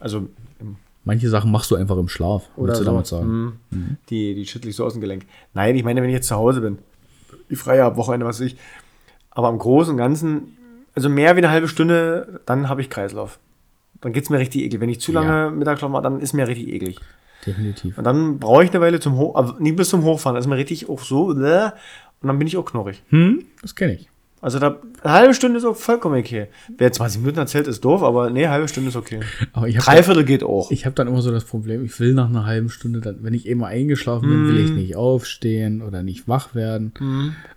also 0.00 0.28
Manche 1.08 1.30
Sachen 1.30 1.50
machst 1.50 1.70
du 1.70 1.76
einfach 1.76 1.96
im 1.96 2.08
Schlaf, 2.08 2.50
oder 2.54 2.74
du 2.74 2.80
so. 2.80 2.84
damit 2.84 3.06
sagen. 3.06 3.58
Mhm. 3.70 3.96
Die, 4.10 4.34
die 4.34 4.46
schüttel 4.46 4.68
ich 4.68 4.76
so 4.76 4.84
aus 4.84 4.92
dem 4.92 5.00
Gelenk. 5.00 5.24
Nein, 5.54 5.74
ich 5.74 5.82
meine, 5.82 6.02
wenn 6.02 6.10
ich 6.10 6.14
jetzt 6.14 6.28
zu 6.28 6.36
Hause 6.36 6.60
bin, 6.60 6.76
die 7.48 7.56
freie 7.56 7.96
Wochenende, 7.96 8.26
was 8.26 8.40
weiß 8.40 8.48
ich. 8.48 8.56
Aber 9.30 9.48
im 9.48 9.56
Großen 9.56 9.92
und 9.92 9.96
Ganzen, 9.96 10.57
also 10.98 11.08
mehr 11.08 11.36
wie 11.36 11.38
eine 11.38 11.50
halbe 11.50 11.68
Stunde, 11.68 12.40
dann 12.44 12.68
habe 12.68 12.80
ich 12.80 12.90
Kreislauf. 12.90 13.38
Dann 14.00 14.12
geht's 14.12 14.30
mir 14.30 14.38
richtig 14.38 14.62
eklig. 14.62 14.80
Wenn 14.80 14.88
ich 14.88 15.00
zu 15.00 15.12
lange 15.12 15.28
Ja. 15.28 15.50
Mittagsschlaf 15.50 15.90
mache, 15.90 16.02
dann 16.02 16.18
ist 16.20 16.32
mir 16.32 16.48
richtig 16.48 16.68
eklig. 16.68 16.98
Definitiv. 17.46 17.96
Und 17.96 18.02
dann 18.04 18.38
brauche 18.40 18.64
ich 18.64 18.70
eine 18.70 18.80
Weile 18.80 18.98
zum 18.98 19.16
Hoch, 19.16 19.36
aber 19.36 19.56
nie 19.60 19.70
bis 19.72 19.90
zum 19.90 20.02
Hochfahren. 20.02 20.34
Das 20.34 20.44
ist 20.44 20.48
mir 20.48 20.56
richtig 20.56 20.88
auch 20.88 20.98
so, 21.00 21.26
bläh, 21.34 21.70
und 22.20 22.26
dann 22.26 22.36
bin 22.38 22.48
ich 22.48 22.56
auch 22.56 22.64
knorrig. 22.64 23.00
Hm, 23.10 23.44
das 23.62 23.76
kenne 23.76 23.94
ich. 23.94 24.08
Also 24.40 24.58
da, 24.60 24.76
eine 25.02 25.12
halbe 25.12 25.34
Stunde 25.34 25.58
ist 25.58 25.64
auch 25.64 25.76
vollkommen 25.76 26.18
okay. 26.20 26.46
Wer 26.76 26.92
20 26.92 27.20
Minuten 27.20 27.38
erzählt, 27.40 27.66
ist 27.66 27.84
doof, 27.84 28.02
aber 28.02 28.30
nee, 28.30 28.44
eine 28.44 28.52
halbe 28.52 28.68
Stunde 28.68 28.90
ist 28.90 28.96
okay. 28.96 29.20
Aber 29.52 29.66
ich 29.66 29.76
habe 29.76 29.84
Dreiviertel 29.86 30.24
geht 30.24 30.42
auch. 30.44 30.70
ich 30.70 30.86
hab 30.86 30.94
dann 30.94 31.08
immer 31.08 31.22
so 31.22 31.32
das 31.32 31.44
Problem, 31.44 31.84
ich 31.84 31.98
will 31.98 32.14
nach 32.14 32.28
einer 32.28 32.46
halben 32.46 32.68
Stunde, 32.70 33.00
dann, 33.00 33.18
wenn 33.22 33.34
ich 33.34 33.46
eben 33.46 33.60
mal 33.60 33.66
eingeschlafen 33.68 34.28
bin, 34.28 34.48
will 34.48 34.64
ich 34.64 34.70
Mhm. 34.70 34.76
nicht 34.76 34.96
aufstehen 34.96 35.82
oder 35.82 36.02
nicht 36.02 36.28
wach 36.28 36.54
werden. 36.54 36.92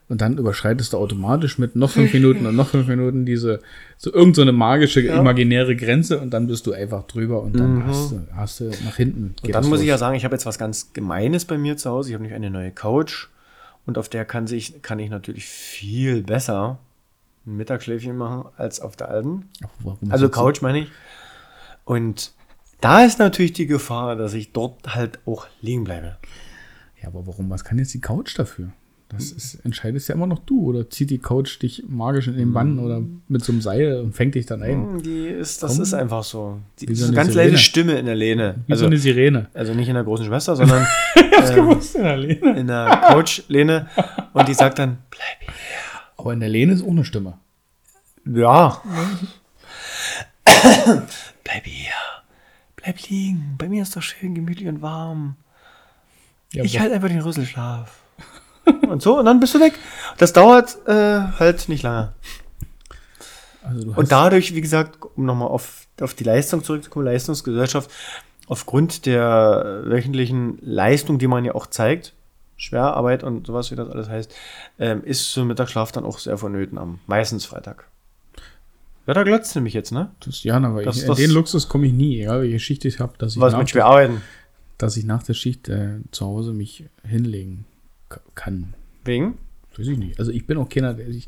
Und 0.09 0.21
dann 0.21 0.37
überschreitest 0.37 0.93
du 0.93 0.97
automatisch 0.97 1.57
mit 1.59 1.75
noch 1.75 1.91
fünf 1.91 2.13
Minuten 2.13 2.45
und 2.45 2.55
noch 2.55 2.69
fünf 2.69 2.87
Minuten 2.87 3.25
diese, 3.25 3.59
so 3.97 4.11
irgend 4.13 4.35
so 4.35 4.41
eine 4.41 4.51
magische, 4.51 5.01
imaginäre 5.01 5.75
Grenze 5.75 6.19
und 6.19 6.31
dann 6.31 6.47
bist 6.47 6.65
du 6.67 6.73
einfach 6.73 7.03
drüber 7.03 7.41
und 7.43 7.57
dann 7.59 7.85
hast, 7.85 8.11
du, 8.11 8.19
hast 8.35 8.59
du 8.59 8.71
nach 8.85 8.95
hinten. 8.97 9.21
Mhm. 9.21 9.35
Und 9.43 9.55
dann 9.55 9.69
muss 9.69 9.81
ich 9.81 9.87
ja 9.87 9.93
los. 9.93 9.99
sagen, 9.99 10.15
ich 10.15 10.25
habe 10.25 10.33
jetzt 10.35 10.45
was 10.45 10.57
ganz 10.57 10.93
Gemeines 10.93 11.45
bei 11.45 11.57
mir 11.57 11.77
zu 11.77 11.89
Hause. 11.91 12.09
Ich 12.09 12.13
habe 12.15 12.23
nämlich 12.23 12.35
eine 12.35 12.49
neue 12.49 12.71
Couch 12.71 13.27
und 13.91 13.97
auf 13.97 14.07
der 14.07 14.23
kann, 14.23 14.47
sich, 14.47 14.81
kann 14.81 14.99
ich 14.99 15.09
natürlich 15.09 15.45
viel 15.45 16.23
besser 16.23 16.79
ein 17.45 17.57
Mittagsschläfchen 17.57 18.15
machen 18.15 18.49
als 18.55 18.79
auf 18.79 18.95
der 18.95 19.09
alten. 19.09 19.49
Warum 19.79 20.09
Also 20.09 20.27
das 20.27 20.35
so? 20.35 20.41
Couch 20.41 20.61
meine 20.61 20.79
ich. 20.79 20.91
Und 21.83 22.31
da 22.79 23.03
ist 23.03 23.19
natürlich 23.19 23.51
die 23.51 23.67
Gefahr, 23.67 24.15
dass 24.15 24.33
ich 24.33 24.53
dort 24.53 24.95
halt 24.95 25.19
auch 25.25 25.47
liegen 25.59 25.83
bleibe. 25.83 26.15
Ja, 27.01 27.09
aber 27.09 27.27
warum? 27.27 27.49
Was 27.49 27.65
kann 27.65 27.79
jetzt 27.79 27.93
die 27.93 27.99
Couch 27.99 28.39
dafür? 28.39 28.71
Das 29.11 29.31
ist, 29.31 29.55
entscheidest 29.65 30.07
ja 30.09 30.15
immer 30.15 30.27
noch 30.27 30.39
du. 30.39 30.67
Oder 30.69 30.89
zieht 30.89 31.09
die 31.09 31.17
Couch 31.19 31.61
dich 31.61 31.83
magisch 31.87 32.27
in 32.27 32.37
den 32.37 32.53
Bann 32.53 32.79
oder 32.79 33.01
mit 33.27 33.43
so 33.43 33.51
einem 33.51 33.61
Seil 33.61 33.99
und 33.99 34.13
fängt 34.13 34.35
dich 34.35 34.45
dann 34.45 34.63
ein? 34.63 34.93
Hm, 34.93 35.03
Die 35.03 35.27
ist, 35.27 35.61
das 35.63 35.73
Komm. 35.73 35.83
ist 35.83 35.93
einfach 35.93 36.23
so. 36.23 36.59
Die 36.79 36.87
Wie 36.87 36.93
ist 36.93 36.99
so 36.99 37.07
eine 37.07 37.15
ganz 37.15 37.33
Sirene. 37.33 37.49
leise 37.51 37.57
Stimme 37.61 37.93
in 37.99 38.05
der 38.05 38.15
Lehne. 38.15 38.55
Wie 38.67 38.71
Also, 38.73 38.81
so 38.83 38.87
eine 38.87 38.97
Sirene. 38.97 39.47
also 39.53 39.73
nicht 39.73 39.87
in 39.89 39.95
der 39.95 40.03
großen 40.03 40.25
Schwester, 40.25 40.55
sondern 40.55 40.85
gewusst 41.55 41.95
in 41.95 42.03
der 42.03 42.17
Lehne. 42.17 42.57
in 42.59 42.67
der 42.67 43.01
Couch-Lehne. 43.09 43.87
Und 44.33 44.47
die 44.47 44.53
sagt 44.53 44.79
dann, 44.79 44.99
bleib 45.09 45.39
hier. 45.41 45.53
Aber 46.17 46.31
in 46.33 46.39
der 46.39 46.49
Lehne 46.49 46.73
ist 46.73 46.83
auch 46.83 46.87
eine 46.89 47.03
Stimme. 47.03 47.37
Ja. 48.25 48.81
Bleib 51.43 51.65
hier. 51.65 51.91
Bleib 52.75 52.99
liegen. 53.09 53.55
Bei 53.57 53.67
mir 53.67 53.81
ist 53.83 53.95
doch 53.95 54.01
schön 54.01 54.35
gemütlich 54.35 54.67
und 54.67 54.81
warm. 54.81 55.35
Ja, 56.53 56.63
Ich 56.63 56.79
halte 56.79 56.93
einfach 56.95 57.07
den 57.07 57.21
Rüsselschlaf. 57.21 58.00
Und 58.89 59.01
so, 59.01 59.19
und 59.19 59.25
dann 59.25 59.39
bist 59.39 59.53
du 59.55 59.59
weg. 59.59 59.73
Das 60.17 60.33
dauert 60.33 60.77
äh, 60.87 61.19
halt 61.39 61.67
nicht 61.69 61.83
lange. 61.83 62.13
also 63.63 63.91
Und 63.95 64.11
dadurch, 64.11 64.53
wie 64.55 64.61
gesagt, 64.61 64.97
um 65.15 65.25
nochmal 65.25 65.47
auf, 65.49 65.87
auf 65.99 66.13
die 66.13 66.23
Leistung 66.23 66.63
zurückzukommen, 66.63 67.05
Leistungsgesellschaft, 67.05 67.89
aufgrund 68.47 69.05
der 69.05 69.81
wöchentlichen 69.85 70.57
Leistung, 70.61 71.19
die 71.19 71.27
man 71.27 71.45
ja 71.45 71.55
auch 71.55 71.67
zeigt, 71.67 72.13
Schwerarbeit 72.57 73.23
und 73.23 73.47
sowas, 73.47 73.71
wie 73.71 73.75
das 73.75 73.89
alles 73.89 74.07
heißt, 74.09 74.33
ähm, 74.77 75.03
ist 75.03 75.31
so 75.33 75.43
Mittagsschlaf 75.45 75.91
dann 75.91 76.03
auch 76.05 76.19
sehr 76.19 76.37
vonnöten 76.37 76.77
am 76.77 76.99
meistens 77.07 77.45
Freitag. 77.45 77.85
Ja, 79.07 79.15
da 79.15 79.23
glotzt 79.23 79.55
nämlich 79.55 79.73
jetzt, 79.73 79.91
ne? 79.91 80.11
das, 80.23 80.43
ja, 80.43 80.57
aber 80.57 80.83
Das- 80.83 80.97
ich, 80.97 81.05
das- 81.07 81.17
in 81.17 81.25
den 81.29 81.33
Luxus 81.33 81.67
komme 81.67 81.87
ich 81.87 81.93
nie, 81.93 82.21
egal 82.21 82.41
welche 82.41 82.59
Schicht 82.59 82.85
ich 82.85 82.99
habe, 82.99 83.13
dass, 83.17 83.33
ich 83.35 83.41
Was 83.41 83.53
mit 83.57 83.73
dass 84.77 84.95
ich 84.95 85.05
nach 85.05 85.23
der 85.23 85.33
Schicht 85.33 85.69
äh, 85.69 85.99
zu 86.11 86.25
Hause 86.25 86.53
mich 86.53 86.85
hinlegen 87.03 87.65
kann. 88.35 88.73
Wegen? 89.05 89.37
Weiß 89.77 89.87
ich 89.87 89.97
nicht. 89.97 90.19
Also 90.19 90.31
ich 90.31 90.45
bin 90.45 90.57
auch 90.57 90.69
keiner, 90.69 90.93
der 90.93 91.11
sich. 91.11 91.27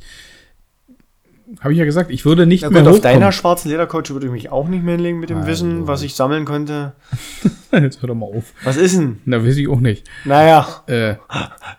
Habe 1.59 1.73
ich 1.73 1.79
ja 1.79 1.85
gesagt, 1.85 2.09
ich 2.09 2.23
würde 2.25 2.45
nicht 2.45 2.61
Ja 2.63 2.69
mehr 2.69 2.83
gut, 2.83 2.93
auf 2.93 3.01
deiner 3.01 3.31
schwarzen 3.31 3.69
Ledercouch 3.69 4.09
würde 4.11 4.27
ich 4.27 4.31
mich 4.31 4.49
auch 4.49 4.67
nicht 4.67 4.83
mehr 4.83 4.95
hinlegen 4.95 5.19
mit 5.19 5.29
dem 5.29 5.37
Also. 5.39 5.49
Wissen, 5.49 5.87
was 5.87 6.01
ich 6.01 6.15
sammeln 6.15 6.45
konnte. 6.45 6.93
Jetzt 7.71 8.01
hör 8.01 8.07
doch 8.07 8.15
mal 8.15 8.25
auf. 8.27 8.53
Was 8.63 8.77
ist 8.77 8.95
denn? 8.95 9.19
Na, 9.25 9.43
weiß 9.45 9.57
ich 9.57 9.67
auch 9.67 9.79
nicht. 9.79 10.07
Naja, 10.25 10.83
Äh, 10.87 11.13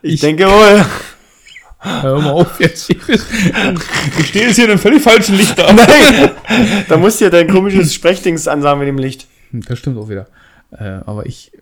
ich, 0.02 0.14
Ich- 0.14 0.20
denke 0.20 0.44
wohl. 0.46 0.84
hör 1.78 2.20
mal 2.20 2.30
auf 2.32 2.60
jetzt. 2.60 2.90
Ich, 2.90 2.98
ich 4.18 4.26
stehe 4.28 4.46
jetzt 4.46 4.56
hier 4.56 4.64
in 4.64 4.70
einem 4.70 4.78
völlig 4.80 5.02
falschen 5.02 5.36
Licht 5.36 5.58
da. 5.58 5.72
Nein, 5.72 6.30
da 6.88 6.96
musst 6.96 7.20
du 7.20 7.24
ja 7.26 7.30
dein 7.30 7.48
komisches 7.48 7.92
Sprechdings 7.94 8.46
ansagen 8.48 8.78
mit 8.78 8.88
dem 8.88 8.98
Licht. 8.98 9.26
Hm, 9.50 9.62
Das 9.66 9.78
stimmt 9.78 9.98
auch 9.98 10.08
wieder. 10.08 10.26
Äh, 10.72 11.00
aber 11.06 11.26
ich 11.26 11.52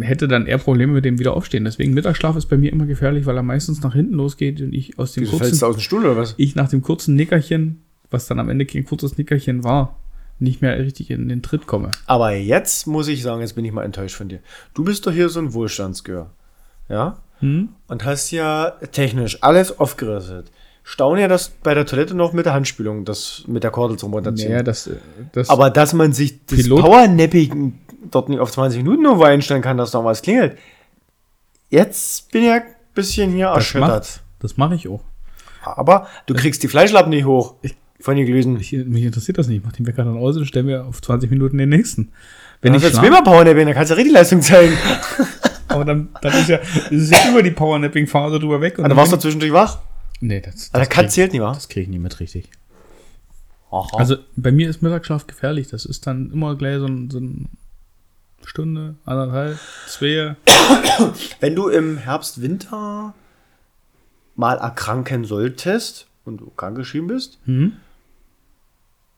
hätte 0.00 0.28
dann 0.28 0.46
eher 0.46 0.58
Probleme 0.58 0.92
mit 0.92 1.04
dem 1.04 1.18
Wiederaufstehen. 1.18 1.64
Deswegen 1.64 1.94
Mittagsschlaf 1.94 2.36
ist 2.36 2.46
bei 2.46 2.56
mir 2.56 2.72
immer 2.72 2.86
gefährlich, 2.86 3.26
weil 3.26 3.36
er 3.36 3.42
meistens 3.42 3.82
nach 3.82 3.94
hinten 3.94 4.14
losgeht 4.14 4.60
und 4.60 4.74
ich 4.74 4.98
aus 4.98 5.12
dem 5.12 5.22
Wieso 5.22 5.38
du 5.38 5.38
kurzen, 5.38 5.64
aus 5.64 5.76
dem 5.76 5.80
Stuhl 5.80 6.04
oder 6.04 6.16
was? 6.16 6.34
ich 6.36 6.54
nach 6.54 6.68
dem 6.68 6.82
kurzen 6.82 7.14
Nickerchen, 7.14 7.82
was 8.10 8.26
dann 8.26 8.38
am 8.40 8.48
Ende 8.48 8.66
kein 8.66 8.84
kurzes 8.84 9.18
Nickerchen 9.18 9.64
war, 9.64 9.98
nicht 10.38 10.62
mehr 10.62 10.78
richtig 10.78 11.10
in 11.10 11.28
den 11.28 11.42
Tritt 11.42 11.66
komme. 11.66 11.90
Aber 12.06 12.32
jetzt 12.32 12.86
muss 12.86 13.08
ich 13.08 13.22
sagen, 13.22 13.40
jetzt 13.40 13.54
bin 13.54 13.64
ich 13.64 13.72
mal 13.72 13.84
enttäuscht 13.84 14.16
von 14.16 14.28
dir. 14.28 14.40
Du 14.74 14.84
bist 14.84 15.06
doch 15.06 15.12
hier 15.12 15.28
so 15.28 15.40
ein 15.40 15.52
Wohlstandsgehör. 15.52 16.30
Ja? 16.88 17.18
Hm? 17.38 17.70
Und 17.88 18.04
hast 18.04 18.30
ja 18.30 18.70
technisch 18.92 19.42
alles 19.42 19.78
aufgerüstet. 19.78 20.50
Staune 20.86 21.22
ja 21.22 21.28
das 21.28 21.48
bei 21.48 21.72
der 21.72 21.86
Toilette 21.86 22.14
noch 22.14 22.32
mit 22.34 22.44
der 22.46 22.52
Handspülung, 22.52 23.04
das 23.06 23.44
mit 23.46 23.64
der 23.64 23.70
Kordel 23.70 23.98
zum 23.98 24.12
Runterziehen. 24.12 24.50
Naja, 24.50 24.62
das, 24.62 24.90
das 25.32 25.48
Aber 25.48 25.70
dass 25.70 25.94
man 25.94 26.12
sich 26.12 26.44
das 26.46 26.58
Pilot- 26.58 26.82
Powernapping 26.82 27.78
dort 28.10 28.28
nicht 28.28 28.38
auf 28.38 28.52
20 28.52 28.82
Minuten 28.82 29.02
nur 29.02 29.24
einstellen 29.26 29.62
kann, 29.62 29.78
dass 29.78 29.92
da 29.92 30.04
was 30.04 30.20
klingelt. 30.20 30.58
Jetzt 31.70 32.30
bin 32.30 32.42
ich 32.42 32.48
ja 32.48 32.54
ein 32.56 32.62
bisschen 32.94 33.32
hier 33.32 33.46
das 33.46 33.56
erschüttert. 33.56 33.88
macht, 33.90 34.22
das 34.40 34.56
mache 34.56 34.74
ich 34.74 34.88
auch. 34.88 35.00
Aber 35.64 36.06
du 36.26 36.34
kriegst 36.34 36.62
die 36.62 36.68
Fleischlappen 36.68 37.10
nicht 37.10 37.24
hoch 37.24 37.54
von 38.00 38.16
den 38.16 38.26
Glüsen. 38.26 38.60
Ich, 38.60 38.72
mich 38.72 39.04
interessiert 39.04 39.38
das 39.38 39.48
nicht. 39.48 39.58
Ich 39.58 39.64
mache 39.64 39.76
den 39.76 39.86
Wecker 39.86 40.04
dann 40.04 40.18
aus 40.18 40.36
und 40.36 40.44
stelle 40.44 40.66
mir 40.66 40.84
auf 40.84 41.00
20 41.00 41.30
Minuten 41.30 41.56
den 41.56 41.70
nächsten. 41.70 42.12
Wenn 42.60 42.72
Wenn 42.72 42.76
ich 42.76 42.82
du 42.82 42.88
jetzt 42.88 42.98
zweimal 42.98 43.22
Powernapping, 43.22 43.64
dann 43.66 43.74
kannst 43.74 43.90
du 43.90 43.94
ja 43.94 43.96
richtig 43.96 44.14
Leistung 44.14 44.42
zeigen. 44.42 44.76
aber 45.68 45.86
dann, 45.86 46.08
dann 46.20 46.32
ist 46.34 46.48
ja, 46.50 46.58
ist 46.90 47.10
ja 47.10 47.30
über 47.30 47.42
die 47.42 47.50
Powernapping-Phase 47.52 48.38
drüber 48.38 48.60
weg. 48.60 48.76
Und 48.78 48.84
du 48.84 48.88
dann 48.88 48.96
warst 48.98 49.10
bin 49.12 49.20
zwischendurch 49.20 49.52
wach. 49.52 49.78
Nee, 50.20 50.40
das, 50.40 50.54
Also 50.54 50.68
das 50.72 50.88
Cut 50.88 51.04
krieg, 51.04 51.10
zählt 51.10 51.32
nicht, 51.32 51.42
wa? 51.42 51.52
das 51.52 51.68
kriege 51.68 51.82
ich 51.82 51.88
nie 51.88 51.98
mit 51.98 52.18
richtig. 52.20 52.50
Aha. 53.70 53.88
Also 53.96 54.16
bei 54.36 54.52
mir 54.52 54.70
ist 54.70 54.82
Mittagsschlaf 54.82 55.26
gefährlich. 55.26 55.68
Das 55.68 55.84
ist 55.84 56.06
dann 56.06 56.30
immer 56.32 56.54
gleich 56.56 56.78
so, 56.78 56.86
ein, 56.86 57.10
so 57.10 57.18
eine 57.18 57.46
Stunde, 58.44 58.94
anderthalb, 59.04 59.58
zwei. 59.88 60.36
Wenn 61.40 61.54
du 61.56 61.68
im 61.68 61.96
Herbst, 61.98 62.40
Winter 62.40 63.14
mal 64.36 64.56
erkranken 64.58 65.24
solltest, 65.24 66.06
und 66.24 66.38
du 66.38 66.50
krankgeschrieben 66.56 67.08
bist, 67.08 67.38
Mhm. 67.46 67.74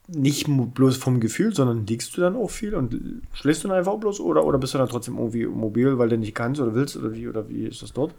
nicht 0.08 0.46
bloß 0.48 0.96
vom 0.96 1.20
Gefühl, 1.20 1.54
sondern 1.54 1.86
liegst 1.86 2.16
du 2.16 2.20
dann 2.20 2.36
auch 2.36 2.50
viel 2.50 2.74
und 2.74 3.22
schläfst 3.32 3.62
du 3.64 3.68
dann 3.68 3.76
einfach 3.78 3.96
bloß 3.96 4.20
oder, 4.20 4.44
oder 4.44 4.58
bist 4.58 4.74
du 4.74 4.78
dann 4.78 4.88
trotzdem 4.88 5.16
irgendwie 5.18 5.46
mobil, 5.46 5.98
weil 5.98 6.08
du 6.08 6.16
nicht 6.18 6.34
kannst 6.34 6.60
oder 6.60 6.74
willst 6.74 6.96
oder 6.96 7.12
wie 7.14 7.28
oder 7.28 7.48
wie 7.48 7.64
ist 7.66 7.82
das 7.82 7.92
dort? 7.92 8.14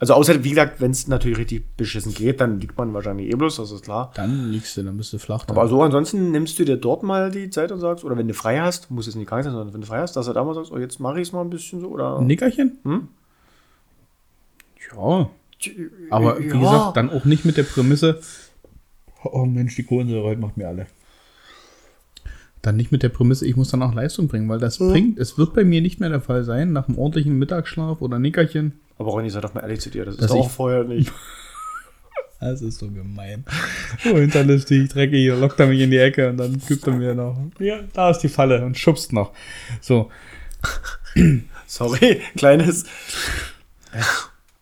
Also 0.00 0.14
außer, 0.14 0.42
wie 0.42 0.48
gesagt, 0.48 0.80
wenn 0.80 0.92
es 0.92 1.06
natürlich 1.08 1.36
richtig 1.36 1.76
beschissen 1.76 2.14
geht, 2.14 2.40
dann 2.40 2.58
liegt 2.58 2.76
man 2.78 2.94
wahrscheinlich 2.94 3.30
eh 3.30 3.36
bloß, 3.36 3.56
das 3.56 3.70
ist 3.70 3.84
klar. 3.84 4.10
Dann 4.14 4.50
liegst 4.50 4.74
du, 4.76 4.82
dann 4.82 4.96
bist 4.96 5.12
du 5.12 5.18
flach. 5.18 5.44
Dann. 5.44 5.54
Aber 5.56 5.68
so 5.68 5.82
ansonsten 5.82 6.30
nimmst 6.30 6.58
du 6.58 6.64
dir 6.64 6.78
dort 6.78 7.02
mal 7.02 7.30
die 7.30 7.50
Zeit 7.50 7.70
und 7.70 7.80
sagst, 7.80 8.02
oder 8.02 8.16
wenn 8.16 8.26
du 8.26 8.32
frei 8.32 8.58
hast, 8.60 8.90
muss 8.90 9.04
jetzt 9.04 9.16
nicht 9.16 9.28
krank 9.28 9.44
sein, 9.44 9.52
sondern 9.52 9.74
wenn 9.74 9.82
du 9.82 9.86
frei 9.86 9.98
hast, 9.98 10.16
dass 10.16 10.24
du 10.24 10.32
da 10.32 10.42
mal 10.42 10.54
sagst, 10.54 10.72
oh, 10.72 10.78
jetzt 10.78 11.00
mache 11.00 11.20
ich 11.20 11.28
es 11.28 11.32
mal 11.32 11.42
ein 11.42 11.50
bisschen 11.50 11.82
so 11.82 11.88
oder. 11.88 12.18
Ein 12.18 12.26
Nickerchen? 12.26 12.78
Hm? 12.82 13.08
Ja. 14.94 15.28
Aber 16.08 16.38
wie 16.40 16.46
Ja. 16.48 16.58
gesagt, 16.58 16.96
dann 16.96 17.10
auch 17.10 17.26
nicht 17.26 17.44
mit 17.44 17.58
der 17.58 17.64
Prämisse, 17.64 18.20
oh 19.22 19.44
Mensch, 19.44 19.76
die 19.76 19.82
Kohlensäure 19.82 20.24
heute 20.28 20.40
macht 20.40 20.56
mir 20.56 20.66
alle. 20.68 20.86
Dann 22.62 22.76
nicht 22.76 22.92
mit 22.92 23.02
der 23.02 23.08
Prämisse, 23.08 23.46
ich 23.46 23.56
muss 23.56 23.70
danach 23.70 23.94
Leistung 23.94 24.28
bringen, 24.28 24.48
weil 24.48 24.58
das 24.58 24.78
bringt, 24.78 25.18
es 25.18 25.38
wird 25.38 25.54
bei 25.54 25.64
mir 25.64 25.80
nicht 25.80 25.98
mehr 25.98 26.10
der 26.10 26.20
Fall 26.20 26.44
sein, 26.44 26.72
nach 26.72 26.88
einem 26.88 26.98
ordentlichen 26.98 27.38
Mittagsschlaf 27.38 28.02
oder 28.02 28.18
Nickerchen. 28.18 28.80
Aber 28.98 29.10
Ronny, 29.12 29.30
sei 29.30 29.40
doch 29.40 29.54
mal 29.54 29.60
ehrlich 29.62 29.80
zu 29.80 29.88
dir, 29.90 30.04
das 30.04 30.16
ist 30.16 30.28
doch 30.28 30.34
ich- 30.36 30.42
auch 30.42 30.50
vorher 30.50 30.84
nicht. 30.84 31.10
Das 32.42 32.62
ist 32.62 32.78
so 32.78 32.88
gemein. 32.90 33.44
So 34.02 34.16
hinterlistig, 34.16 34.88
dreckig, 34.88 35.18
hier 35.18 35.36
lockt 35.36 35.60
er 35.60 35.66
mich 35.66 35.78
in 35.80 35.90
die 35.90 35.98
Ecke 35.98 36.30
und 36.30 36.38
dann 36.38 36.58
gibt 36.66 36.86
er 36.86 36.94
mir 36.94 37.14
noch, 37.14 37.36
ja, 37.58 37.80
da 37.92 38.10
ist 38.10 38.20
die 38.20 38.30
Falle 38.30 38.64
und 38.64 38.78
schubst 38.78 39.12
noch. 39.12 39.32
So, 39.82 40.10
Sorry, 41.66 42.22
kleines. 42.38 42.84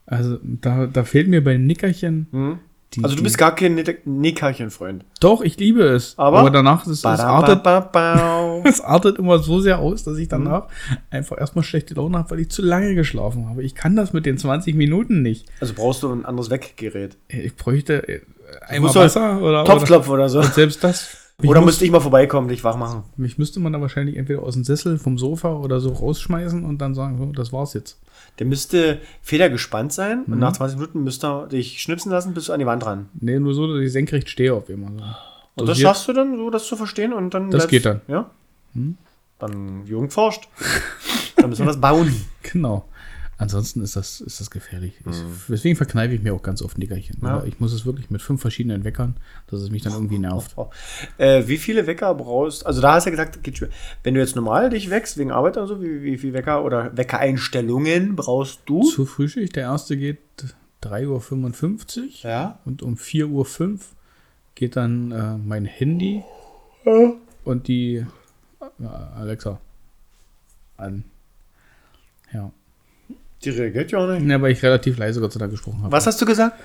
also 0.07 0.39
da, 0.43 0.87
da 0.87 1.05
fehlt 1.05 1.29
mir 1.29 1.43
bei 1.45 1.57
Nickerchen 1.57 2.27
Hm? 2.33 2.59
Die, 2.95 3.05
Also 3.05 3.17
du 3.17 3.23
bist 3.23 3.37
gar 3.37 3.55
kein 3.55 3.75
Nickerchen-Freund. 4.05 5.05
Doch, 5.21 5.43
ich 5.43 5.59
liebe 5.59 5.83
es. 5.83 6.15
Aber- 6.19 6.49
danach 6.51 6.83
ist 6.87 7.05
es, 7.05 7.05
artet. 7.05 7.63
Es 8.65 8.81
artet 8.81 9.19
immer 9.19 9.39
so 9.39 9.61
sehr 9.61 9.79
aus, 9.79 10.05
dass 10.05 10.15
Mhm. 10.15 10.21
ich 10.23 10.29
danach 10.29 10.67
einfach 11.11 11.39
erstmal 11.39 11.65
schlechte 11.65 11.95
Laune 11.95 12.19
habe, 12.19 12.31
weil 12.31 12.41
ich 12.41 12.51
zu 12.51 12.63
lange 12.63 12.95
geschlafen 12.95 13.49
habe. 13.49 13.63
Ich 13.63 13.75
kann 13.75 13.95
das 13.95 14.13
mit 14.13 14.27
den 14.27 14.39
20 14.39 14.75
Minuten 14.75 15.23
nicht. 15.23 15.47
Also 15.61 15.75
brauchst 15.75 16.03
du 16.03 16.13
ein 16.13 16.25
anderes 16.25 16.51
Weggerät. 16.51 17.17
Ich 17.29 17.55
bräuchte 17.57 18.07
äh, 18.09 18.21
einmal 18.67 18.95
Wasser 18.95 19.39
oder, 19.39 19.63
oder 19.63 19.65
Topfklopf 19.65 20.09
oder 20.09 20.29
so. 20.29 20.41
und 20.41 20.53
selbst 20.55 20.83
das. 20.83 21.17
Mich, 21.41 21.49
Oder 21.49 21.61
müsste 21.61 21.85
ich 21.85 21.93
mal 21.93 22.01
vorbeikommen, 22.01 22.49
dich 22.49 22.65
wach 22.65 22.77
machen. 22.77 23.05
mich 23.17 23.39
müsste 23.39 23.61
man 23.61 23.73
da 23.73 23.81
wahrscheinlich 23.81 24.17
entweder 24.17 24.43
aus 24.43 24.55
dem 24.55 24.65
Sessel, 24.65 24.99
vom 24.99 25.19
Sofa 25.19 25.53
oder 25.55 25.79
so 25.79 25.91
rausschmeißen 25.91 26.65
und 26.65 26.79
dann 26.79 26.97
sagen, 26.97 27.17
so, 27.17 27.27
das 27.27 27.53
war's 27.53 27.75
jetzt. 27.75 28.01
Der 28.39 28.47
müsste 28.47 29.01
federgespannt 29.23 29.93
sein 29.93 30.25
Mhm. 30.27 30.33
und 30.35 30.39
nach 30.39 30.53
20 30.53 30.79
Minuten 30.79 31.03
müsste 31.05 31.27
er 31.27 31.47
dich 31.49 31.81
schnipsen 31.83 32.11
lassen, 32.13 32.35
bis 32.35 32.47
du 32.47 32.53
an 32.53 32.61
die 32.61 32.67
Wand 32.67 32.85
ran. 32.87 33.09
Nee, 33.21 33.39
nur 33.41 33.55
so, 33.55 33.67
dass 33.73 33.83
ich 33.85 33.93
senkrecht 33.93 34.29
stehe 34.29 34.55
auf 34.55 34.69
jemanden. 34.69 35.03
Und 35.57 35.69
das 35.69 35.79
schaffst 35.81 36.07
du 36.07 36.13
dann, 36.13 36.37
so 36.37 36.51
das 36.51 36.67
zu 36.67 36.77
verstehen 36.77 37.13
und 37.13 37.35
dann. 37.35 37.51
Das 37.51 37.67
geht 37.69 37.85
dann. 37.85 38.01
Ja. 38.07 38.31
Hm? 38.75 38.97
Dann 39.41 39.87
Jugend 39.87 40.13
forscht. 40.13 40.49
dann 41.37 41.51
müssen 41.51 41.63
wir 41.63 41.67
das 41.73 41.81
bauen. 41.81 42.15
Genau. 42.51 42.87
Ansonsten 43.41 43.83
ist 43.83 43.95
das, 43.95 44.21
ist 44.21 44.41
das 44.41 44.51
gefährlich. 44.51 44.95
Ich, 44.99 45.17
deswegen 45.49 45.77
verkneife 45.77 46.13
ich 46.13 46.23
mir 46.23 46.35
auch 46.35 46.43
ganz 46.43 46.61
oft 46.61 46.77
Nickerchen. 46.77 47.19
Mhm. 47.21 47.27
Ja. 47.27 47.45
Ich 47.45 47.61
muss 47.61 47.73
es 47.73 47.87
wirklich 47.87 48.11
mit 48.11 48.21
fünf 48.21 48.41
verschiedenen 48.41 48.83
Weckern, 48.83 49.17
dass 49.47 49.61
es 49.61 49.71
mich 49.71 49.83
dann 49.83 49.93
irgendwie 49.93 50.19
nervt. 50.19 50.53
Oh. 50.57 50.71
Äh, 51.19 51.47
wie 51.47 51.59
viele 51.59 51.87
Wecker 51.87 52.15
brauchst 52.15 52.67
Also 52.67 52.81
da 52.81 52.95
hast 52.95 53.07
du 53.07 53.11
ja 53.11 53.17
gesagt, 53.17 53.39
wenn 54.03 54.15
du 54.15 54.21
jetzt 54.21 54.35
normal 54.37 54.71
dich 54.71 54.91
wächst, 54.91 55.19
wegen 55.19 55.31
Arbeit 55.31 55.57
oder 55.57 55.67
so, 55.69 55.81
wie, 55.83 56.03
wie 56.03 56.19
viele 56.19 56.33
Wecker 56.33 56.65
oder 56.65 56.97
Weckereinstellungen 56.97 58.17
brauchst 58.17 58.61
du? 58.67 58.83
Zur 58.83 59.07
Frühschicht, 59.07 59.55
der 59.57 59.65
erste 59.65 59.97
geht 59.97 60.19
3.55 60.83 61.99
Uhr 62.25 62.31
Ja. 62.31 62.59
und 62.65 62.83
um 62.83 62.95
4.05 62.95 63.71
Uhr 63.73 63.79
geht 64.55 64.77
dann 64.77 65.13
äh, 65.13 65.37
mein 65.39 65.65
Handy 65.65 66.23
und 67.45 67.69
die 67.69 68.05
äh, 68.81 68.85
Alexa 69.17 69.61
an. 70.77 71.05
Ja. 72.33 72.51
Die 73.45 73.51
reagiert 73.51 73.93
ja 73.93 73.99
auch 73.99 74.09
nicht. 74.09 74.27
ja, 74.27 74.41
weil 74.43 74.53
ich 74.53 74.63
relativ 74.63 74.99
leise 74.99 75.21
Gott 75.21 75.33
sei 75.33 75.39
Dank 75.39 75.53
gesprochen 75.53 75.83
habe. 75.83 75.93
Was 75.93 76.07
hast 76.07 76.21
du 76.21 76.27
gesagt? 76.27 76.59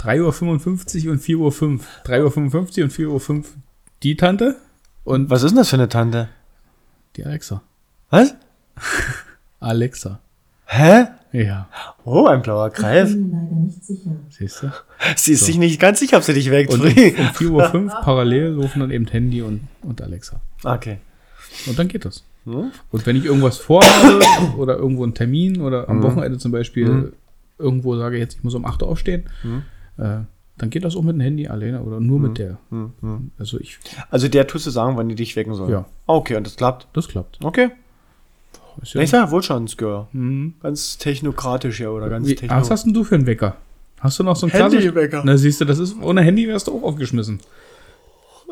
3.55 0.00 1.06
Uhr 1.06 1.12
und 1.12 1.22
4.05 1.22 1.36
Uhr. 1.36 1.80
3.55 2.06 2.78
Uhr 2.78 2.84
und 2.84 2.92
4.05 2.92 3.30
Uhr 3.38 3.44
die 4.02 4.16
Tante 4.16 4.56
und 5.04 5.30
Was 5.30 5.42
ist 5.42 5.50
denn 5.50 5.58
das 5.58 5.70
für 5.70 5.76
eine 5.76 5.88
Tante? 5.88 6.28
die 7.16 7.24
Alexa. 7.24 7.62
Was? 8.10 8.34
Alexa. 9.60 10.20
Hä? 10.66 11.04
Ja, 11.32 11.68
Oh, 12.04 12.26
ein 12.26 12.42
blauer 12.42 12.68
Ich 12.68 12.74
Kreis. 12.74 13.10
bin 13.10 13.30
mir 13.30 13.36
leider 13.36 13.54
nicht 13.56 13.84
sicher. 13.84 14.10
siehst 14.30 14.62
du? 14.62 14.72
Sie 15.16 15.32
ist 15.32 15.40
So. 15.40 15.46
sich 15.46 15.58
nicht 15.58 15.80
ganz 15.80 15.98
sicher, 15.98 16.16
ob 16.18 16.24
sie 16.24 16.34
dich 16.34 16.50
weckt. 16.50 16.72
Und 16.72 16.80
um, 16.80 16.86
um 16.86 16.92
Fri. 16.92 17.10
4.05 17.14 17.50
Uhr 17.50 18.00
parallel 18.02 18.48
laufen 18.52 18.80
dann 18.80 18.90
eben 18.90 19.06
Handy 19.06 19.40
und, 19.42 19.68
und 19.82 20.02
Alexa. 20.02 20.40
Okay. 20.64 20.98
Und 21.66 21.78
dann 21.78 21.88
geht 21.88 22.04
das. 22.04 22.24
Hm? 22.44 22.72
Und 22.90 23.06
wenn 23.06 23.16
ich 23.16 23.24
irgendwas 23.24 23.58
vorhabe 23.58 24.20
oder 24.58 24.76
irgendwo 24.76 25.04
einen 25.04 25.14
Termin 25.14 25.60
oder 25.60 25.88
am 25.88 26.02
Wochenende 26.02 26.38
zum 26.38 26.50
Beispiel 26.52 26.88
Mhm. 26.88 27.12
irgendwo 27.58 27.96
sage, 27.96 28.18
jetzt 28.18 28.36
ich 28.38 28.44
muss 28.44 28.54
um 28.54 28.64
8 28.64 28.82
Uhr 28.82 28.88
aufstehen, 28.88 29.24
Mhm. 29.44 29.62
äh, 29.98 30.18
dann 30.58 30.70
geht 30.70 30.84
das 30.84 30.96
auch 30.96 31.02
mit 31.02 31.14
dem 31.14 31.20
Handy 31.20 31.48
alleine 31.48 31.82
oder 31.82 31.98
nur 32.00 32.18
mit 32.20 32.38
der. 32.38 32.58
Hm, 32.70 32.92
hm. 33.00 33.30
Also 33.38 33.58
ich, 33.58 33.78
Also 34.10 34.28
der 34.28 34.46
tust 34.46 34.66
du 34.66 34.70
sagen, 34.70 34.96
wann 34.96 35.08
die 35.08 35.14
dich 35.14 35.34
wecken 35.34 35.54
soll. 35.54 35.70
Ja. 35.70 35.86
Okay, 36.06 36.36
und 36.36 36.46
das 36.46 36.56
klappt. 36.56 36.86
das 36.92 37.08
klappt. 37.08 37.38
Okay. 37.42 37.70
Ist 38.80 38.94
ja, 38.94 39.00
Ich 39.02 39.10
sag 39.10 39.30
Wohlstandsgirl. 39.30 40.06
Mhm. 40.12 40.54
Ganz 40.62 40.98
technokratisch 40.98 41.80
ja 41.80 41.88
oder 41.90 42.08
ganz 42.08 42.26
Wie, 42.28 42.34
techno. 42.34 42.56
was 42.56 42.70
hast 42.70 42.84
denn 42.86 42.94
du 42.94 43.04
für 43.04 43.14
einen 43.16 43.26
Wecker? 43.26 43.56
Hast 44.00 44.18
du 44.18 44.24
noch 44.24 44.34
so 44.36 44.46
einen? 44.46 44.54
Handywecker. 44.54 45.22
Na 45.24 45.36
siehst 45.36 45.60
du, 45.60 45.64
das 45.64 45.78
ist, 45.78 45.96
ohne 46.00 46.22
Handy 46.22 46.46
wärst 46.48 46.66
du 46.68 46.72
auch 46.76 46.82
aufgeschmissen. 46.82 47.40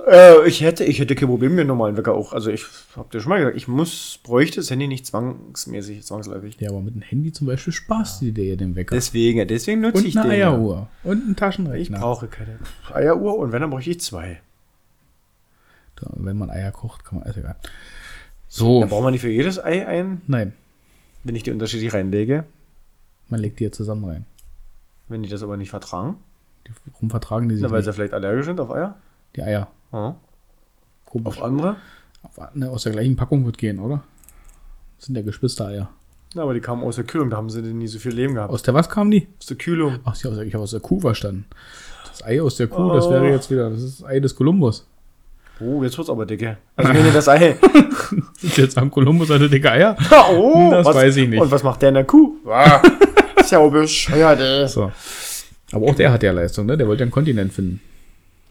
Äh, 0.07 0.47
ich 0.49 0.61
hätte, 0.63 0.85
ich 0.85 0.99
hätte 0.99 1.15
kein 1.15 1.29
Problem 1.29 1.53
mit 1.53 1.61
einem 1.61 1.69
normalen 1.69 1.97
Wecker 1.97 2.15
auch. 2.15 2.33
Also 2.33 2.51
ich 2.51 2.65
hab 2.97 3.11
dir 3.11 3.21
schon 3.21 3.31
mal 3.31 3.39
gesagt, 3.39 3.57
ich 3.57 3.69
muss, 3.69 4.19
bräuchte 4.23 4.57
das 4.61 4.71
Handy 4.71 4.87
nicht 4.89 5.07
zwangsmäßig, 5.07 6.05
zwangsläufig. 6.05 6.57
Ja, 6.61 6.71
aber 6.71 6.81
mit 6.81 6.95
dem 6.95 7.03
Handy 7.03 7.33
zum 7.33 7.47
Beispiel 7.47 7.73
sparst 7.73 8.23
du 8.23 8.31
dir 8.31 8.45
ja 8.45 8.57
den 8.57 8.77
Wecker. 8.77 8.95
Deswegen, 8.95 9.47
deswegen 9.49 9.81
nutze 9.81 9.99
und 9.99 10.07
ich 10.07 10.17
eine 10.19 10.29
den. 10.31 10.43
Eieruhr. 10.43 10.89
Und 11.05 11.23
einen 11.23 11.31
Ich 11.33 11.37
Taschenrechner. 11.37 11.99
brauche 11.99 12.29
keine 12.29 12.59
Eieruhr 12.93 13.39
und 13.39 13.53
wenn, 13.53 13.61
dann 13.63 13.71
brauche 13.71 13.83
ich 13.89 14.01
zwei. 14.01 14.41
Wenn 16.15 16.39
man 16.39 16.49
Eier 16.51 16.73
kocht, 16.73 17.05
kann 17.05 17.19
man, 17.19 17.29
ist 17.29 17.37
egal. 17.37 17.57
So, 18.49 18.81
Dann 18.81 18.89
braucht 18.89 19.03
man 19.05 19.13
nicht 19.13 19.21
für 19.21 19.29
jedes 19.31 19.63
Ei 19.63 19.87
ein, 19.87 20.23
nein, 20.27 20.55
wenn 21.25 21.37
ich 21.37 21.43
die 21.43 21.51
unterschiedlich 21.51 21.93
reinlege. 21.93 22.45
man 23.29 23.39
legt 23.39 23.61
die 23.61 23.65
ja 23.65 23.71
zusammen 23.71 24.05
rein. 24.07 24.25
Wenn 25.09 25.23
die 25.23 25.29
das 25.29 25.43
aber 25.43 25.57
nicht 25.59 25.71
vertragen, 25.71 26.17
Die, 26.67 26.73
warum 26.93 27.11
vertragen 27.11 27.49
die 27.51 27.57
sich 27.57 27.63
na, 27.63 27.71
weil 27.71 27.79
nicht? 27.81 27.85
sie 27.87 27.93
vielleicht 27.93 28.15
allergisch 28.15 28.47
sind 28.47 28.59
auf 28.61 28.71
Eier. 28.71 28.97
Die 29.37 29.43
Eier. 29.43 29.69
Ja. 29.93 30.17
Komisch. 31.05 31.27
Auf 31.39 31.43
andere. 31.43 31.77
Auf, 32.23 32.39
ne, 32.55 32.71
aus 32.71 32.83
der 32.85 32.93
gleichen 32.93 33.17
Packung 33.17 33.45
wird 33.47 33.59
gehen, 33.59 33.79
oder? 33.79 34.03
Das 34.99 35.07
sind 35.07 35.17
ja 35.17 35.23
Geschwistereier. 35.23 35.89
Na, 36.35 36.43
aber 36.43 36.55
die 36.55 36.61
kamen 36.61 36.85
aus 36.85 36.97
der 36.97 37.05
Kühlung, 37.05 37.31
da 37.31 37.37
haben 37.39 37.51
sie 37.51 37.61
nie 37.63 37.89
so 37.89 37.99
viel 37.99 38.13
Leben 38.13 38.35
gehabt. 38.35 38.53
Aus 38.53 38.63
der 38.63 38.75
was 38.75 38.89
kamen 38.89 39.11
die? 39.11 39.27
Aus 39.41 39.47
der 39.47 39.57
Kühlung. 39.57 39.99
Ach, 40.05 40.15
ich 40.15 40.25
habe 40.25 40.63
aus 40.63 40.71
der 40.71 40.81
Kuh 40.81 41.01
verstanden. 41.01 41.47
Das 42.09 42.25
Ei 42.25 42.41
aus 42.41 42.57
der 42.57 42.69
Kuh, 42.69 42.93
das 42.93 43.09
wäre 43.11 43.25
Oh. 43.25 43.29
jetzt 43.29 43.51
wieder, 43.51 43.71
das 43.71 43.83
ist 43.83 44.01
das 44.01 44.09
Ei 44.09 44.21
des 44.21 44.37
Kolumbus. 44.37 44.87
Oh, 45.61 45.83
jetzt 45.83 45.99
wird's 45.99 46.09
aber 46.09 46.25
dicke. 46.27 46.57
Also 46.77 46.95
wenn 46.95 47.05
ihr 47.05 47.13
das 47.13 47.29
Ei. 47.29 47.57
Ist 48.43 48.57
jetzt 48.59 48.79
am 48.79 48.91
Kolumbus 48.91 49.31
eine 49.31 49.49
dicke 49.49 49.71
Eier? 49.71 49.97
oh, 50.33 50.69
Das 50.71 50.87
was, 50.87 50.97
weiß 50.97 51.17
ich 51.17 51.29
nicht. 51.29 51.41
Und 51.41 51.51
was 51.51 51.63
macht 51.63 51.83
der 51.83 51.89
in 51.91 51.97
der 51.97 52.05
Kuh? 52.05 52.37
Ah, 52.47 52.81
ist 53.41 53.51
ja 53.51 53.67
bescheuert. 53.67 54.71
So. 54.71 54.93
Aber 55.73 55.87
auch 55.87 55.95
der 55.95 56.13
hat 56.13 56.23
ja 56.23 56.33
Leistung, 56.33 56.67
ne? 56.67 56.77
Der 56.77 56.87
wollte 56.87 57.01
ja 57.01 57.05
einen 57.05 57.11
Kontinent 57.13 57.53
finden. 57.53 57.81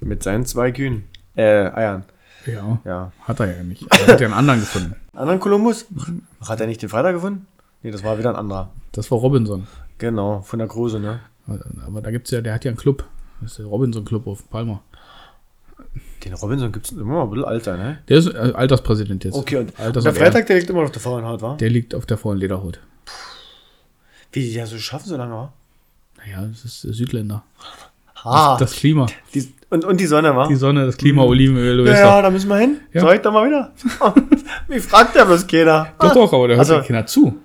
Mit 0.01 0.21
seinen 0.23 0.45
zwei 0.45 0.71
Kühen. 0.71 1.05
Äh, 1.39 1.71
Eiern. 1.73 2.03
Ja. 2.45 2.79
Ja. 2.83 3.11
Hat 3.21 3.39
er 3.39 3.55
ja 3.55 3.63
nicht. 3.63 3.85
Er 3.89 4.07
hat 4.07 4.19
ja 4.19 4.27
einen 4.27 4.33
anderen 4.33 4.59
gefunden. 4.59 4.95
Anderen 5.13 5.39
Kolumbus? 5.39 5.85
Hat 6.45 6.59
er 6.59 6.67
nicht 6.67 6.81
den 6.81 6.89
Freitag 6.89 7.13
gefunden? 7.13 7.47
Nee, 7.81 7.91
das 7.91 8.03
war 8.03 8.17
wieder 8.17 8.29
ein 8.29 8.35
anderer. 8.35 8.71
Das 8.91 9.09
war 9.11 9.19
Robinson. 9.19 9.67
Genau, 9.97 10.41
von 10.41 10.59
der 10.59 10.67
Kruse, 10.67 10.99
ne? 10.99 11.19
Aber 11.85 12.01
da 12.01 12.11
gibt's 12.11 12.31
ja, 12.31 12.41
der 12.41 12.53
hat 12.53 12.63
ja 12.63 12.69
einen 12.69 12.77
Club. 12.77 13.05
Das 13.41 13.51
ist 13.51 13.59
der 13.59 13.65
Robinson 13.65 14.05
Club 14.05 14.27
auf 14.27 14.49
Palma. 14.49 14.81
Den 16.23 16.33
Robinson 16.33 16.71
gibt's 16.71 16.91
immer 16.91 17.03
mal 17.03 17.23
ein 17.23 17.29
bisschen 17.29 17.45
alter, 17.45 17.77
ne? 17.77 17.99
Der 18.07 18.17
ist 18.17 18.27
äh, 18.27 18.37
Alterspräsident 18.37 19.23
jetzt. 19.23 19.35
Okay, 19.35 19.57
und, 19.57 19.79
Alters 19.79 20.05
und 20.05 20.15
der. 20.15 20.23
Freitag, 20.23 20.47
der 20.47 20.57
liegt 20.57 20.69
immer 20.69 20.79
noch 20.79 20.87
auf 20.87 20.91
der 20.91 21.01
Frauenhaut, 21.01 21.41
wa? 21.41 21.55
Der 21.55 21.69
liegt 21.69 21.95
auf 21.95 22.05
der 22.05 22.17
vollen 22.17 22.39
Lederhaut. 22.39 22.79
Wie 24.31 24.41
die 24.41 24.53
das 24.53 24.69
so 24.69 24.77
schaffen, 24.77 25.07
so 25.07 25.17
lange, 25.17 25.33
wa? 25.33 25.53
Naja, 26.17 26.45
das 26.47 26.65
ist 26.65 26.81
Südländer. 26.81 27.43
Ah, 28.24 28.57
Das 28.57 28.74
Klima. 28.74 29.05
die, 29.34 29.47
und, 29.70 29.86
und 29.86 29.99
die 29.99 30.05
Sonne, 30.07 30.36
wa? 30.36 30.47
Die 30.47 30.55
Sonne, 30.55 30.86
das 30.86 30.97
Klima, 30.97 31.24
Olivenöl, 31.24 31.78
du 31.78 31.86
ja, 31.86 31.99
ja, 31.99 32.22
da 32.22 32.30
müssen 32.32 32.49
wir 32.49 32.57
hin. 32.57 32.78
Ja. 32.93 33.01
Soll 33.01 33.15
ich 33.15 33.22
da 33.22 33.30
mal 33.32 33.47
wieder? 33.47 33.72
Wie 34.67 34.80
fragt 34.80 35.15
der 35.15 35.26
bloß 35.26 35.45
keiner? 35.47 35.93
Doch, 35.99 36.13
doch, 36.13 36.34
aber 36.34 36.47
der 36.47 36.57
hört 36.57 36.67
Also- 36.67 36.76
ja 36.76 36.82
keiner 36.82 37.05
zu. 37.05 37.38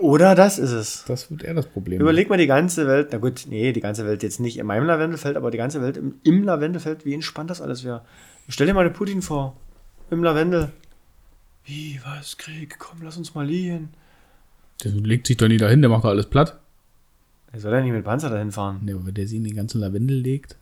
Oder 0.00 0.34
das 0.34 0.58
ist 0.58 0.72
es. 0.72 1.04
Das 1.08 1.30
wird 1.30 1.44
eher 1.44 1.54
das 1.54 1.64
Problem. 1.66 2.00
Überleg 2.00 2.28
mal 2.28 2.36
die 2.36 2.46
ganze 2.46 2.86
Welt, 2.86 3.08
na 3.12 3.16
gut, 3.18 3.46
nee, 3.48 3.72
die 3.72 3.80
ganze 3.80 4.04
Welt 4.04 4.22
jetzt 4.22 4.38
nicht 4.38 4.58
in 4.58 4.66
meinem 4.66 4.84
Lavendelfeld, 4.86 5.36
aber 5.36 5.50
die 5.50 5.56
ganze 5.56 5.80
Welt 5.80 5.96
im, 5.96 6.16
im 6.24 6.42
Lavendelfeld, 6.42 7.06
wie 7.06 7.14
entspannt 7.14 7.48
das 7.48 7.62
alles 7.62 7.84
wäre. 7.84 8.02
Stell 8.50 8.66
dir 8.66 8.74
mal 8.74 8.84
den 8.84 8.92
Putin 8.92 9.22
vor, 9.22 9.56
im 10.10 10.22
Lavendel. 10.22 10.72
Wie, 11.64 12.00
was, 12.04 12.36
Krieg, 12.36 12.76
komm, 12.78 12.98
lass 13.02 13.16
uns 13.16 13.34
mal 13.34 13.46
liegen. 13.46 13.90
Der 14.84 14.92
legt 14.92 15.26
sich 15.26 15.36
doch 15.38 15.48
nie 15.48 15.56
dahin, 15.56 15.80
der 15.80 15.88
macht 15.90 16.04
doch 16.04 16.10
alles 16.10 16.26
platt. 16.26 16.58
Er 17.52 17.60
soll 17.60 17.72
ja 17.72 17.80
nicht 17.80 17.92
mit 17.92 18.04
Panzer 18.04 18.30
dahin 18.30 18.52
fahren. 18.52 18.80
Ne, 18.82 18.98
wenn 19.04 19.14
der 19.14 19.26
sie 19.26 19.38
in 19.38 19.44
die 19.44 19.54
ganze 19.54 19.78
Lavendel 19.78 20.18
legt. 20.18 20.56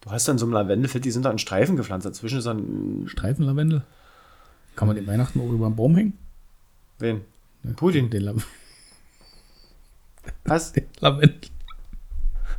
Du 0.00 0.10
hast 0.10 0.28
dann 0.28 0.38
so 0.38 0.46
ein 0.46 0.52
Lavendelfeld, 0.52 1.04
die 1.04 1.10
sind 1.10 1.24
da 1.24 1.30
in 1.30 1.38
Streifen 1.38 1.76
gepflanzt. 1.76 2.06
Dazwischen 2.06 2.38
ist 2.38 2.44
dann. 2.44 3.04
Streifenlavendel. 3.06 3.82
Kann 4.76 4.86
man 4.86 4.96
den 4.96 5.06
Weihnachten 5.06 5.40
auch 5.40 5.50
über 5.50 5.68
den 5.68 5.76
Baum 5.76 5.96
hängen? 5.96 6.18
Wen? 6.98 7.22
Ne? 7.62 7.72
Putin. 7.74 8.10
Den, 8.10 8.22
La 8.22 8.34
Was? 10.44 10.72
den 10.74 10.86
Lavendel. 11.00 11.40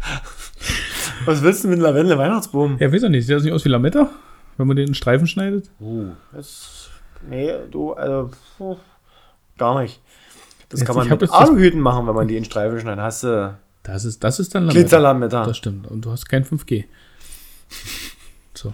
Was 1.26 1.42
willst 1.42 1.64
du 1.64 1.68
mit 1.68 1.76
einem 1.76 1.84
Lavendel-Weihnachtsbaum? 1.84 2.78
Ja, 2.80 2.92
weiß 2.92 3.02
doch 3.02 3.10
nicht. 3.10 3.26
Sieht 3.26 3.36
das 3.36 3.44
nicht 3.44 3.54
aus 3.54 3.64
wie 3.64 3.70
Lametta? 3.70 4.10
Wenn 4.58 4.68
man 4.68 4.76
den 4.76 4.90
in 4.90 4.96
Streifen 4.96 5.28
schneidet? 5.28 5.70
Uh, 5.80 6.12
das, 6.34 6.90
nee, 7.30 7.52
du, 7.70 7.94
also, 7.94 8.32
gar 9.58 9.82
nicht. 9.82 10.02
Das 10.70 10.80
Jetzt, 10.80 10.88
kann 10.88 10.96
man 10.96 11.08
mit 11.08 11.32
Aluhüten 11.32 11.80
machen, 11.80 12.08
wenn 12.08 12.16
man 12.16 12.28
die 12.28 12.38
in 12.38 12.46
Streifen 12.46 12.80
schneidet. 12.80 13.04
Hast 13.04 13.24
du 13.24 13.58
Das 13.84 14.06
ist, 14.06 14.24
das 14.24 14.40
ist 14.40 14.56
dann 14.56 14.64
Lametta. 14.64 14.80
Glitzerlametta. 14.80 15.46
Das 15.46 15.58
stimmt. 15.58 15.88
Und 15.88 16.04
du 16.06 16.12
hast 16.12 16.28
kein 16.28 16.44
5G. 16.44 16.86
So. 18.54 18.74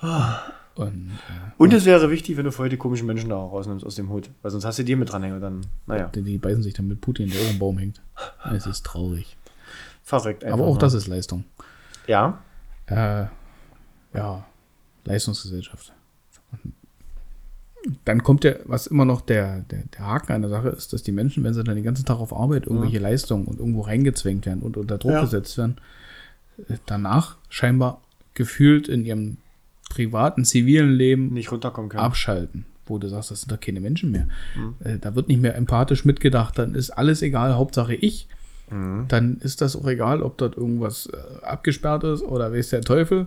Ah. 0.00 0.40
Und 0.74 1.10
äh, 1.28 1.52
Und 1.56 1.72
es 1.72 1.84
wäre 1.86 2.08
wichtig, 2.10 2.36
wenn 2.36 2.44
du 2.44 2.52
vorher 2.52 2.70
die 2.70 2.76
komischen 2.76 3.06
Menschen 3.06 3.30
da 3.30 3.36
rausnimmst 3.36 3.84
aus 3.84 3.96
dem 3.96 4.10
Hut. 4.10 4.30
Weil 4.42 4.50
sonst 4.52 4.64
hast 4.64 4.78
du 4.78 4.84
die 4.84 4.94
mit 4.94 5.10
dranhängen 5.10 5.36
und 5.36 5.42
dann, 5.42 5.66
naja, 5.86 6.08
die, 6.14 6.22
die 6.22 6.38
beißen 6.38 6.62
sich 6.62 6.72
dann 6.74 6.86
mit 6.86 7.00
Putin, 7.00 7.30
der 7.30 7.40
auch 7.40 7.50
im 7.50 7.58
Baum 7.58 7.78
hängt. 7.78 8.00
Es 8.54 8.64
ist 8.66 8.86
traurig. 8.86 9.36
verrückt 10.04 10.44
einfach. 10.44 10.56
Aber 10.58 10.66
auch 10.66 10.74
nur. 10.74 10.78
das 10.78 10.94
ist 10.94 11.06
Leistung. 11.08 11.44
Ja, 12.06 12.38
Äh, 12.86 13.26
ja, 14.14 14.46
Leistungsgesellschaft. 15.04 15.92
Dann 18.04 18.22
kommt 18.22 18.44
ja, 18.44 18.54
was 18.64 18.86
immer 18.86 19.04
noch 19.04 19.20
der, 19.20 19.60
der, 19.70 19.82
der 19.96 20.06
Haken 20.06 20.32
an 20.32 20.42
der 20.42 20.50
Sache 20.50 20.68
ist, 20.68 20.92
dass 20.92 21.02
die 21.02 21.12
Menschen, 21.12 21.44
wenn 21.44 21.54
sie 21.54 21.64
dann 21.64 21.74
den 21.76 21.84
ganzen 21.84 22.04
Tag 22.04 22.18
auf 22.18 22.32
Arbeit 22.34 22.66
irgendwelche 22.66 22.98
Leistungen 22.98 23.46
und 23.46 23.58
irgendwo 23.58 23.80
reingezwängt 23.82 24.46
werden 24.46 24.60
und 24.62 24.76
unter 24.76 24.98
Druck 24.98 25.12
Ja. 25.12 25.20
gesetzt 25.22 25.56
werden, 25.58 25.76
äh, 26.68 26.74
danach 26.86 27.36
scheinbar 27.48 28.00
gefühlt 28.34 28.88
in 28.88 29.04
ihrem 29.04 29.36
privaten, 29.90 30.44
zivilen 30.44 30.92
Leben 30.92 31.32
nicht 31.32 31.50
runterkommen 31.50 31.88
können. 31.90 32.02
abschalten, 32.02 32.66
wo 32.86 32.98
du 32.98 33.08
sagst, 33.08 33.30
das 33.30 33.40
sind 33.40 33.52
doch 33.52 33.60
keine 33.60 33.80
Menschen 33.80 34.10
mehr. 34.10 34.28
Äh, 34.84 34.98
da 34.98 35.14
wird 35.14 35.28
nicht 35.28 35.40
mehr 35.40 35.54
empathisch 35.56 36.04
mitgedacht, 36.04 36.58
dann 36.58 36.74
ist 36.74 36.90
alles 36.90 37.22
egal, 37.22 37.54
Hauptsache 37.54 37.94
ich. 37.94 38.28
Dann 38.70 39.38
ist 39.40 39.62
das 39.62 39.76
auch 39.76 39.86
egal, 39.86 40.20
ob 40.20 40.36
dort 40.36 40.58
irgendwas 40.58 41.06
äh, 41.06 41.42
abgesperrt 41.42 42.04
ist 42.04 42.20
oder 42.22 42.52
weiß 42.52 42.68
der 42.68 42.82
Teufel. 42.82 43.24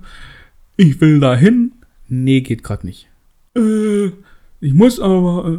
Ich 0.78 1.02
will 1.02 1.20
da 1.20 1.36
hin. 1.36 1.72
Nee, 2.08 2.42
geht 2.42 2.64
gerade 2.64 2.86
nicht. 2.86 3.08
Äh, 3.56 4.12
ich 4.62 4.74
muss 4.74 5.00
aber. 5.00 5.50
Äh, 5.50 5.58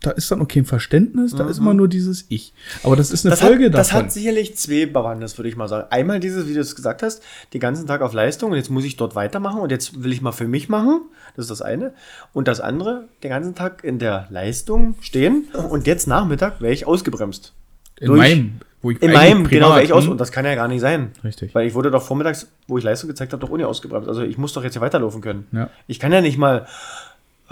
da 0.00 0.10
ist 0.10 0.30
dann 0.30 0.42
auch 0.42 0.48
kein 0.48 0.66
Verständnis, 0.66 1.34
da 1.34 1.48
ist 1.48 1.56
immer 1.56 1.72
nur 1.72 1.88
dieses 1.88 2.26
Ich. 2.28 2.52
Aber 2.82 2.94
das 2.94 3.10
ist 3.10 3.24
eine 3.24 3.30
Das 3.30 3.40
Folge 3.40 3.66
hat, 3.66 3.74
das 3.74 3.88
davon. 3.88 4.04
hat 4.04 4.12
sicherlich 4.12 4.54
zwei 4.54 4.84
Bewandtnis, 4.84 5.38
würde 5.38 5.48
ich 5.48 5.56
mal 5.56 5.66
sagen. 5.66 5.86
Einmal 5.90 6.20
dieses, 6.20 6.46
wie 6.46 6.52
du 6.52 6.60
es 6.60 6.76
gesagt 6.76 7.02
hast, 7.02 7.22
den 7.54 7.60
ganzen 7.60 7.86
Tag 7.86 8.02
auf 8.02 8.12
Leistung 8.12 8.50
und 8.50 8.58
jetzt 8.58 8.68
muss 8.70 8.84
ich 8.84 8.96
dort 8.98 9.14
weitermachen 9.14 9.62
und 9.62 9.70
jetzt 9.72 10.04
will 10.04 10.12
ich 10.12 10.20
mal 10.20 10.32
für 10.32 10.46
mich 10.46 10.68
machen. 10.68 11.00
Das 11.36 11.44
ist 11.46 11.50
das 11.50 11.62
eine. 11.62 11.94
Und 12.34 12.48
das 12.48 12.60
andere, 12.60 13.04
den 13.22 13.30
ganzen 13.30 13.54
Tag 13.54 13.82
in 13.82 13.98
der 13.98 14.26
Leistung 14.28 14.96
stehen 15.00 15.46
und 15.70 15.86
jetzt 15.86 16.06
Nachmittag 16.06 16.60
wäre 16.60 16.74
ich 16.74 16.86
ausgebremst. 16.86 17.54
in 17.98 18.08
durch- 18.08 18.18
meinem, 18.18 18.52
wo 18.82 18.90
ich 18.90 19.00
In 19.00 19.08
eigentlich 19.16 19.34
meinem, 19.34 19.48
genau, 19.48 19.70
wäre 19.70 19.84
ich 19.84 19.94
aus 19.94 20.04
hm? 20.04 20.10
und 20.12 20.20
das 20.20 20.32
kann 20.32 20.44
ja 20.44 20.54
gar 20.54 20.68
nicht 20.68 20.82
sein. 20.82 21.12
Richtig. 21.24 21.54
Weil 21.54 21.66
ich 21.66 21.72
wurde 21.72 21.90
doch 21.90 22.02
vormittags, 22.02 22.46
wo 22.68 22.76
ich 22.76 22.84
Leistung 22.84 23.08
gezeigt 23.08 23.32
habe, 23.32 23.40
doch 23.40 23.48
ohne 23.50 23.66
ausgebremst. 23.66 24.06
Also 24.06 24.20
ich 24.20 24.36
muss 24.36 24.52
doch 24.52 24.62
jetzt 24.62 24.74
hier 24.74 24.82
weiterlaufen 24.82 25.22
können. 25.22 25.46
Ja. 25.52 25.70
Ich 25.86 25.98
kann 25.98 26.12
ja 26.12 26.20
nicht 26.20 26.36
mal. 26.36 26.66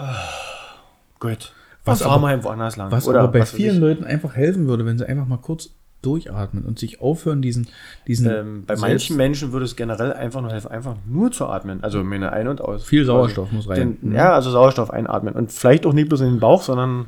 Gut. 1.19 1.53
Was 1.85 2.01
fahren 2.01 2.11
aber- 2.13 2.21
wir 2.23 2.27
halt 2.29 2.43
woanders 2.43 2.77
lang? 2.77 2.91
Was 2.91 3.07
Oder 3.07 3.21
aber 3.21 3.31
bei 3.39 3.45
vielen. 3.45 3.79
Leuten 3.79 4.03
einfach 4.03 4.35
helfen 4.35 4.67
würde, 4.67 4.85
wenn 4.85 4.97
sie 4.97 5.07
einfach 5.07 5.25
mal 5.27 5.37
kurz 5.37 5.69
durchatmen 6.01 6.65
und 6.65 6.79
sich 6.79 6.99
aufhören, 7.01 7.41
diesen, 7.41 7.67
diesen 8.07 8.29
Ähm, 8.29 8.63
bei 8.65 8.75
manchen 8.75 9.15
Menschen 9.15 9.53
würde 9.53 9.65
es 9.65 9.75
generell 9.77 10.11
einfach 10.11 10.41
nur 10.41 10.51
helfen, 10.51 10.69
einfach 10.69 10.95
nur 11.05 11.31
zu 11.31 11.47
atmen. 11.47 11.81
Also 11.83 12.03
meine 12.03 12.33
Ein- 12.33 12.47
und 12.49 12.59
Aus. 12.61 12.83
Viel 12.83 13.05
Sauerstoff 13.05 13.51
muss 13.53 13.69
rein. 13.69 13.97
Den, 14.01 14.13
ja, 14.13 14.33
also 14.33 14.51
Sauerstoff 14.51 14.91
einatmen. 14.91 15.33
Und 15.33 15.51
vielleicht 15.51 15.85
auch 15.85 15.93
nicht 15.93 16.09
bloß 16.09 16.21
in 16.21 16.27
den 16.27 16.39
Bauch, 16.39 16.61
sondern 16.61 17.05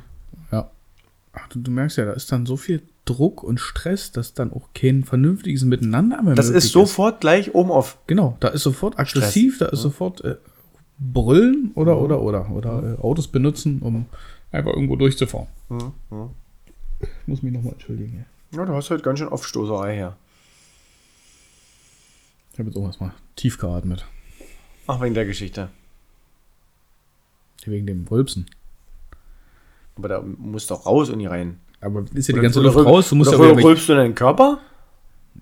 Ja. 0.51 0.69
Ach, 1.33 1.47
du, 1.49 1.59
du 1.59 1.71
merkst 1.71 1.97
ja, 1.97 2.05
da 2.05 2.13
ist 2.13 2.31
dann 2.31 2.45
so 2.45 2.55
viel 2.55 2.81
Druck 3.03 3.43
und 3.43 3.59
Stress, 3.59 4.11
dass 4.13 4.33
dann 4.33 4.51
auch 4.53 4.69
kein 4.73 5.03
vernünftiges 5.03 5.63
Miteinander 5.65 6.21
mehr 6.21 6.35
das 6.35 6.47
möglich 6.47 6.63
ist 6.63 6.71
sofort 6.71 7.19
gleich 7.21 7.53
oben 7.53 7.71
auf. 7.71 7.97
Genau, 8.07 8.37
da 8.39 8.47
ist 8.47 8.63
sofort 8.63 8.97
aggressiv, 8.97 9.59
da 9.59 9.65
ist 9.67 9.81
sofort 9.81 10.23
äh, 10.23 10.35
brüllen 10.99 11.71
oder, 11.75 11.99
oder, 11.99 12.21
oder. 12.21 12.49
Oder 12.51 12.97
äh, 12.97 13.01
Autos 13.01 13.27
benutzen, 13.27 13.79
um 13.81 14.05
einfach 14.51 14.71
irgendwo 14.71 14.95
durchzufahren. 14.95 15.47
Ich 16.99 17.27
muss 17.27 17.41
mich 17.41 17.53
nochmal 17.53 17.73
entschuldigen. 17.73 18.25
Ja, 18.51 18.65
du 18.65 18.73
hast 18.73 18.89
halt 18.89 19.03
ganz 19.03 19.19
schön 19.19 19.27
Aufstoßerei 19.27 19.95
her. 19.95 20.15
Ich 22.53 22.59
habe 22.59 22.69
jetzt 22.69 22.77
auch 22.77 22.85
erstmal 22.85 23.11
tief 23.35 23.57
geatmet. 23.57 24.05
Ach, 24.87 25.01
wegen 25.01 25.13
der 25.13 25.25
Geschichte. 25.25 25.69
Wegen 27.65 27.87
dem 27.87 28.05
Rülpsen. 28.09 28.45
Aber 29.97 30.07
da 30.07 30.21
musst 30.21 30.69
du 30.69 30.75
auch 30.75 30.85
raus 30.85 31.09
und 31.09 31.19
hier 31.19 31.31
rein. 31.31 31.59
Aber 31.81 32.05
ist 32.13 32.27
ja 32.27 32.35
die 32.35 32.41
ganze 32.41 32.61
Luft 32.61 32.77
raus, 32.77 33.09
du 33.09 33.15
musst 33.15 33.31
ja 33.31 33.39
wieder 33.39 33.61
rülpst 33.61 33.89
du 33.89 33.93
in 33.93 33.97
deinen 33.97 34.15
Körper? 34.15 34.59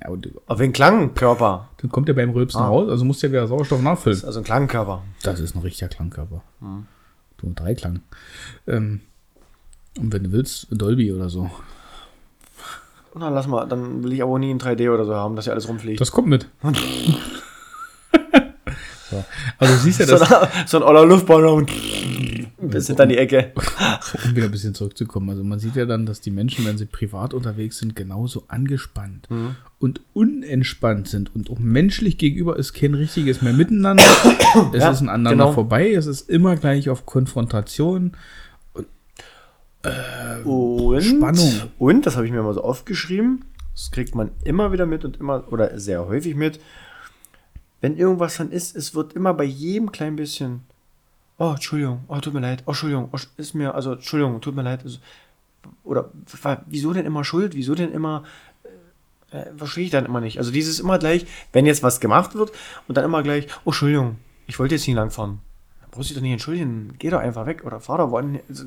Ja, 0.02 0.08
aber 0.08 0.18
Auf 0.48 0.58
den 0.58 0.74
Klangkörper. 0.74 1.70
dann 1.78 1.92
kommt 1.92 2.08
ja 2.08 2.14
beim 2.16 2.32
Rülpsen 2.32 2.62
Ah. 2.62 2.68
raus, 2.68 2.90
also 2.90 3.06
musst 3.06 3.22
du 3.22 3.28
ja 3.28 3.34
wieder 3.34 3.48
Sauerstoff 3.48 3.82
nachfüllen. 3.82 4.24
Also 4.26 4.40
ein 4.40 4.44
Klangkörper. 4.46 5.04
Das 5.24 5.40
ist 5.40 5.56
ein 5.56 5.62
richtiger 5.62 5.88
Klangkörper. 5.88 6.42
Hm. 6.60 6.86
Du 7.38 7.48
ein 7.48 7.56
Dreiklang. 7.56 8.02
Ähm, 8.68 9.02
und 10.00 10.12
wenn 10.12 10.24
du 10.24 10.32
willst, 10.32 10.68
Dolby 10.72 11.12
oder 11.14 11.30
so. 11.30 11.50
Na, 13.16 13.30
lass 13.30 13.46
mal, 13.48 13.68
dann 13.68 14.04
will 14.04 14.14
ich 14.14 14.24
aber 14.24 14.40
nie 14.40 14.50
in 14.50 14.58
3D 14.60 14.90
oder 14.92 15.06
so 15.06 15.14
haben, 15.14 15.36
dass 15.36 15.46
hier 15.46 15.54
alles 15.54 15.68
rumfliegt. 15.70 16.02
Das 16.02 16.12
kommt 16.12 16.28
mit. 16.28 16.48
so. 19.66 19.72
Also 19.72 19.76
du 19.76 19.84
siehst 19.84 20.00
ja, 20.00 20.06
so, 20.06 20.18
dass, 20.18 20.32
ein, 20.32 20.50
so 20.68 20.78
ein 20.78 20.84
oller 20.84 21.06
Luftballon. 21.06 21.66
Bis 22.62 22.88
hinter 22.88 23.06
die 23.06 23.18
Ecke. 23.18 23.52
um 24.26 24.36
wieder 24.36 24.46
ein 24.46 24.52
bisschen 24.52 24.74
zurückzukommen, 24.74 25.30
also 25.30 25.44
man 25.44 25.60
sieht 25.60 25.76
ja 25.76 25.86
dann, 25.86 26.06
dass 26.06 26.22
die 26.22 26.32
Menschen, 26.32 26.66
wenn 26.66 26.78
sie 26.78 26.86
privat 26.86 27.34
unterwegs 27.34 27.78
sind, 27.80 27.96
genauso 27.96 28.46
angespannt 28.48 29.30
Mhm. 29.30 29.56
und 29.80 30.00
unentspannt 30.14 31.10
sind 31.10 31.36
und 31.36 31.50
auch 31.50 31.60
menschlich 31.60 32.18
gegenüber 32.18 32.58
ist 32.58 32.74
kein 32.74 32.94
richtiges 32.94 33.42
mehr 33.42 33.52
Miteinander. 33.54 34.04
es 34.74 34.82
Ja, 34.82 34.92
ist 34.92 35.02
ein 35.02 35.10
Aneinander 35.10 35.46
genau. 35.46 35.52
vorbei, 35.54 35.92
es 35.92 36.06
ist 36.06 36.30
immer 36.30 36.56
gleich 36.56 36.90
auf 36.90 37.06
Konfrontation. 37.06 38.14
Und, 40.46 41.02
Spannung. 41.04 41.52
Und, 41.78 42.06
das 42.06 42.16
habe 42.16 42.26
ich 42.26 42.32
mir 42.32 42.42
mal 42.42 42.54
so 42.54 42.64
aufgeschrieben, 42.64 43.44
das 43.74 43.92
kriegt 43.92 44.16
man 44.16 44.32
immer 44.46 44.72
wieder 44.72 44.86
mit 44.86 45.04
und 45.04 45.18
immer, 45.18 45.52
oder 45.52 45.78
sehr 45.80 46.08
häufig 46.08 46.36
mit, 46.36 46.60
wenn 47.84 47.98
irgendwas 47.98 48.38
dann 48.38 48.50
ist, 48.50 48.78
es 48.78 48.96
wird 48.96 49.12
immer 49.12 49.34
bei 49.34 49.44
jedem 49.44 49.92
klein 49.92 50.16
bisschen, 50.16 50.62
oh, 51.38 51.52
Entschuldigung, 51.52 52.06
oh, 52.08 52.18
tut 52.20 52.34
mir 52.34 52.40
leid, 52.40 52.64
oh, 52.66 52.70
Entschuldigung, 52.70 53.10
oh, 53.12 53.18
ist 53.36 53.54
mir, 53.56 53.76
also, 53.76 53.92
Entschuldigung, 53.92 54.40
tut 54.40 54.56
mir 54.56 54.62
leid, 54.62 54.86
also, 54.86 55.00
oder, 55.84 56.10
wieso 56.68 56.94
denn 56.94 57.06
immer 57.06 57.26
Schuld, 57.26 57.56
wieso 57.56 57.76
denn 57.76 57.92
immer, 57.92 58.24
äh, 59.34 59.38
äh, 59.38 59.54
verstehe 59.58 59.84
ich 59.84 59.92
dann 59.92 60.06
immer 60.06 60.22
nicht. 60.22 60.38
Also 60.38 60.52
dieses 60.52 60.80
immer 60.80 60.98
gleich, 60.98 61.26
wenn 61.52 61.66
jetzt 61.66 61.84
was 61.84 62.00
gemacht 62.00 62.36
wird 62.36 62.54
und 62.88 62.96
dann 62.96 63.04
immer 63.04 63.22
gleich, 63.22 63.48
oh, 63.66 63.72
Entschuldigung, 63.72 64.16
ich 64.48 64.60
wollte 64.60 64.76
jetzt 64.76 64.88
nicht 64.88 64.96
langfahren. 64.96 65.40
Dann 65.82 65.90
brauchst 65.92 66.10
du 66.10 66.14
dich 66.14 66.16
doch 66.16 66.22
nicht 66.22 66.32
entschuldigen, 66.32 66.94
geh 67.00 67.10
doch 67.10 67.20
einfach 67.20 67.46
weg 67.46 67.66
oder 67.66 67.82
fahr 67.82 67.98
doch 67.98 68.12
woanders. 68.12 68.66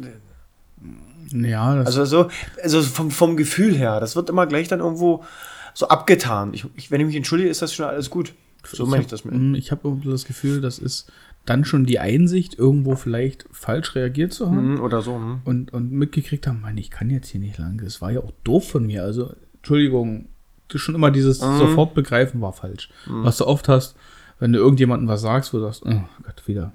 Ja, 1.32 1.74
das 1.74 1.86
also 1.86 2.04
so, 2.04 2.30
also 2.62 2.82
vom, 2.82 3.10
vom 3.10 3.38
Gefühl 3.38 3.74
her, 3.74 3.98
das 3.98 4.14
wird 4.14 4.28
immer 4.28 4.46
gleich 4.46 4.68
dann 4.68 4.80
irgendwo 4.80 5.24
so 5.72 5.88
abgetan. 5.88 6.52
Ich, 6.52 6.66
ich, 6.76 6.90
wenn 6.90 7.00
ich 7.00 7.06
mich 7.06 7.16
entschuldige, 7.16 7.48
ist 7.48 7.62
das 7.62 7.72
schon 7.72 7.86
alles 7.86 8.10
gut. 8.10 8.34
So 8.72 8.86
meine 8.86 9.02
ich 9.02 9.08
das 9.08 9.24
mit. 9.24 9.56
Ich 9.58 9.70
habe 9.70 9.98
das 10.04 10.24
Gefühl, 10.24 10.60
das 10.60 10.78
ist 10.78 11.10
dann 11.44 11.64
schon 11.64 11.86
die 11.86 11.98
Einsicht, 12.00 12.58
irgendwo 12.58 12.96
vielleicht 12.96 13.46
falsch 13.52 13.94
reagiert 13.94 14.32
zu 14.32 14.46
haben 14.46 14.74
Mhm, 14.74 14.80
Oder 14.80 15.00
so. 15.02 15.14
hm. 15.16 15.40
und, 15.44 15.72
und 15.72 15.92
mitgekriegt 15.92 16.46
haben, 16.46 16.60
Mann, 16.60 16.76
ich 16.76 16.90
kann 16.90 17.08
jetzt 17.10 17.28
hier 17.28 17.40
nicht 17.40 17.58
lang. 17.58 17.80
Das 17.82 18.02
war 18.02 18.10
ja 18.10 18.20
auch 18.20 18.32
doof 18.44 18.68
von 18.68 18.84
mir. 18.86 19.02
Also, 19.04 19.32
Entschuldigung, 19.58 20.26
schon 20.74 20.94
immer 20.96 21.10
dieses 21.12 21.40
Mhm. 21.40 21.58
sofort 21.58 21.94
begreifen 21.94 22.40
war 22.40 22.52
falsch. 22.52 22.90
Was 23.06 23.36
du 23.36 23.46
oft 23.46 23.68
hast, 23.68 23.94
wenn 24.40 24.52
du 24.52 24.58
irgendjemandem 24.58 25.08
was 25.08 25.20
sagst, 25.22 25.54
wo 25.54 25.58
du 25.58 25.64
sagst, 25.64 25.84
oh 25.86 26.02
Gott, 26.24 26.42
wieder 26.48 26.72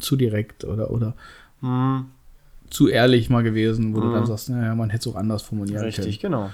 zu 0.00 0.16
direkt 0.16 0.64
oder, 0.64 0.90
oder 0.90 1.14
Hm, 1.60 2.06
zu 2.70 2.88
ehrlich 2.88 3.30
mal 3.30 3.42
gewesen, 3.42 3.94
wo 3.96 4.00
du 4.00 4.10
dann 4.10 4.26
sagst, 4.26 4.50
naja, 4.50 4.74
man 4.74 4.90
hätte 4.90 5.08
es 5.08 5.14
auch 5.14 5.18
anders 5.18 5.42
formulieren 5.42 5.84
richtig, 5.84 6.20
genau. 6.20 6.50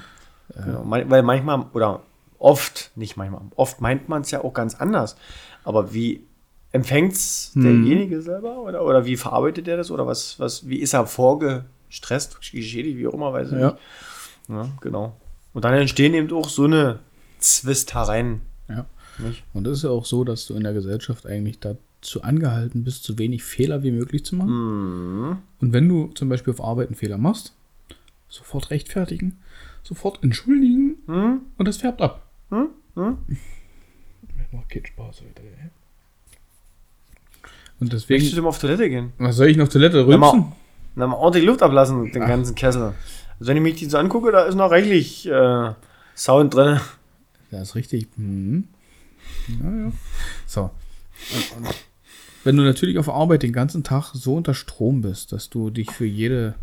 genau. 0.55 0.85
Man- 0.85 1.09
Weil 1.11 1.23
manchmal, 1.23 1.65
oder 1.73 2.03
oft, 2.45 2.91
nicht 2.95 3.17
manchmal, 3.17 3.41
oft 3.57 3.81
meint 3.81 4.09
man 4.11 4.21
es 4.21 4.31
ja 4.31 4.45
auch 4.45 4.53
ganz 4.53 4.75
anders. 4.75 5.17
Aber 5.65 5.95
wie 5.95 6.25
empfängt 6.73 7.15
es 7.15 7.53
derjenige 7.55 8.21
selber 8.21 8.59
oder, 8.59 8.85
oder 8.85 9.07
wie 9.07 9.17
verarbeitet 9.17 9.67
er 9.67 9.79
das 9.79 9.91
oder 9.91 10.07
was, 10.07 10.39
was, 10.39 10.69
wie 10.69 10.77
ist 10.77 10.93
er 10.93 11.07
vorgestresst, 11.07 12.39
geschädigt, 12.53 12.99
wie 12.99 13.07
auch 13.07 13.15
immer, 13.15 13.33
weiß 13.33 13.47
ich 13.49 13.55
können. 13.55 13.65
nicht. 13.65 13.79
Ja, 14.49 14.69
genau. 14.83 15.17
Und 15.55 15.65
dann 15.65 15.73
entstehen 15.73 16.13
eben 16.13 16.31
auch 16.33 16.49
so 16.51 16.65
eine 16.65 16.99
Zwist-Herein. 17.39 18.43
Ja, 18.69 18.75
ja. 18.75 18.87
Nicht? 19.19 19.43
Und 19.55 19.67
es 19.67 19.79
ist 19.79 19.85
ja 19.85 19.91
auch 19.91 20.05
so, 20.05 20.25
dass 20.25 20.47
du 20.47 20.55
in 20.55 20.65
der 20.65 20.75
Gesellschaft 20.75 21.27
eigentlich 21.27 21.61
dazu 21.61 22.23
angehalten 22.23 22.85
bist, 22.85 23.05
so 23.05 23.17
wenig 23.19 23.43
Fehler 23.43 23.83
wie 23.83 23.93
möglich 23.93 24.25
zu 24.27 24.37
machen. 24.37 24.51
Mhm. 25.31 25.39
Und 25.63 25.73
wenn 25.73 25.89
du 25.89 26.09
zum 26.09 26.29
Beispiel 26.29 26.53
auf 26.53 26.63
Arbeit 26.63 26.89
einen 26.89 26.97
Fehler 26.97 27.17
machst, 27.17 27.55
sofort 28.29 28.71
rechtfertigen, 28.71 29.39
sofort 29.83 30.23
entschuldigen 30.23 30.97
Hm? 31.07 31.41
und 31.57 31.69
das 31.69 31.79
färbt 31.79 32.03
ab. 32.03 32.21
Hm? 32.51 32.69
Hm? 32.95 33.19
Macht 34.53 34.69
keinen 34.69 34.87
Spaß 34.87 35.23
heute. 35.23 35.43
ey. 35.43 35.71
Und 37.81 37.93
Möchtest 37.93 38.11
deswegen, 38.11 38.37
du 38.37 38.43
mal 38.43 38.49
auf 38.49 38.59
Toilette 38.59 38.89
gehen? 38.89 39.13
was 39.19 39.37
soll 39.37 39.49
ich 39.49 39.57
noch 39.57 39.69
Toilette 39.69 40.05
man, 40.05 40.53
dann 40.95 41.11
mal 41.11 41.17
ordentlich 41.17 41.45
Luft 41.45 41.63
ablassen, 41.63 42.13
den 42.13 42.27
ganzen 42.27 42.55
Kessel. 42.55 42.95
Also 43.41 43.51
wenn 43.51 43.57
ich 43.57 43.63
mich 43.63 43.75
die 43.77 43.87
so 43.87 43.99
angucke, 43.99 44.31
da 44.31 44.45
ist 44.45 44.55
noch 44.55 44.71
reichlich 44.71 45.27
äh, 45.29 45.73
Sound 46.17 46.55
drin. 46.55 46.81
Ja, 47.51 47.63
ist 47.63 47.75
richtig. 47.75 48.09
Mhm. 48.17 48.69
Ja, 49.49 49.71
ja. 49.87 49.93
So. 50.47 50.71
Und, 51.35 51.67
und 51.67 51.75
wenn 52.45 52.57
du 52.57 52.63
natürlich 52.63 52.99
auf 52.99 53.09
Arbeit 53.09 53.43
den 53.43 53.53
ganzen 53.53 53.83
Tag 53.83 54.13
so 54.13 54.37
unter 54.37 54.55
Strom 54.55 55.01
bist, 55.01 55.33
dass 55.33 55.51
du 55.51 55.71
dich 55.71 55.91
für 55.91 56.07
jede 56.07 56.55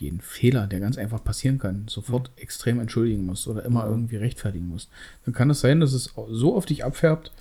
jeden 0.00 0.20
Fehler, 0.20 0.66
der 0.66 0.80
ganz 0.80 0.96
einfach 0.98 1.22
passieren 1.22 1.58
kann, 1.58 1.84
sofort 1.88 2.30
extrem 2.36 2.80
entschuldigen 2.80 3.26
musst 3.26 3.46
oder 3.48 3.64
immer 3.64 3.86
irgendwie 3.86 4.16
rechtfertigen 4.16 4.68
musst, 4.68 4.88
dann 5.24 5.34
kann 5.34 5.50
es 5.50 5.60
sein, 5.60 5.80
dass 5.80 5.92
es 5.92 6.12
so 6.30 6.56
auf 6.56 6.66
dich 6.66 6.84
abfärbt, 6.84 7.32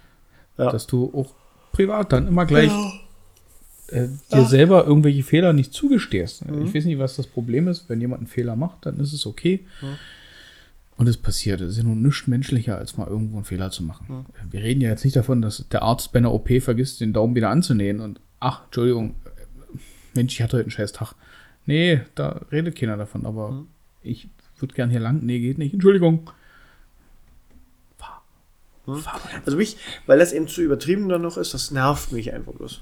Ja. 0.58 0.72
dass 0.72 0.88
du 0.88 1.12
auch 1.14 1.34
privat 1.72 2.12
dann 2.12 2.28
immer 2.28 2.46
gleich 2.46 2.72
äh, 3.90 4.08
dir 4.34 4.46
selber 4.46 4.86
irgendwelche 4.86 5.24
Fehler 5.24 5.54
nicht 5.54 5.72
zugestehst. 5.74 6.44
Ich 6.66 6.74
weiß 6.74 6.86
nicht, 6.86 7.00
was 7.00 7.16
das 7.16 7.28
Problem 7.28 7.68
ist. 7.68 7.88
Wenn 7.90 8.02
jemand 8.02 8.20
einen 8.22 8.28
Fehler 8.28 8.56
macht, 8.56 8.86
dann 8.86 9.00
ist 9.00 9.14
es 9.14 9.26
okay. 9.26 9.66
Und 10.98 11.08
es 11.08 11.16
passiert. 11.18 11.62
Es 11.62 11.72
ist 11.74 11.78
ja 11.78 11.84
nun 11.84 12.02
nichts 12.02 12.26
menschlicher, 12.28 12.78
als 12.78 12.98
mal 12.98 13.08
irgendwo 13.08 13.38
einen 13.38 13.46
Fehler 13.46 13.70
zu 13.72 13.84
machen. 13.84 14.26
Wir 14.50 14.62
reden 14.64 14.82
ja 14.82 14.90
jetzt 14.90 15.06
nicht 15.06 15.16
davon, 15.16 15.42
dass 15.44 15.64
der 15.72 15.84
Arzt 15.84 16.12
bei 16.12 16.18
einer 16.20 16.34
OP 16.34 16.50
vergisst, 16.60 17.00
den 17.02 17.14
Daumen 17.14 17.36
wieder 17.36 17.50
anzunähen 17.50 18.02
und 18.02 18.20
ach, 18.40 18.66
Entschuldigung, 18.66 19.12
äh, 19.26 19.78
Mensch, 20.16 20.34
ich 20.34 20.42
hatte 20.42 20.58
heute 20.58 20.64
einen 20.66 20.72
scheiß 20.72 20.92
Tag. 20.94 21.14
Nee, 21.68 22.02
da 22.16 22.42
redet 22.52 22.76
keiner 22.76 22.98
davon, 22.98 23.26
aber 23.28 23.64
ich 24.02 24.28
würde 24.60 24.74
gern 24.74 24.90
hier 24.90 25.00
lang. 25.02 25.20
Nee, 25.24 25.40
geht 25.40 25.58
nicht. 25.60 25.74
Entschuldigung. 25.74 26.30
Fahr. 27.98 28.24
Fahr. 28.86 29.20
Also 29.46 29.58
mich, 29.58 29.78
weil 30.08 30.18
das 30.20 30.34
eben 30.34 30.48
zu 30.48 30.62
übertrieben 30.62 31.10
dann 31.10 31.22
noch 31.22 31.38
ist, 31.38 31.54
das 31.54 31.70
nervt 31.72 32.12
mich 32.12 32.34
einfach 32.34 32.54
bloß. 32.54 32.82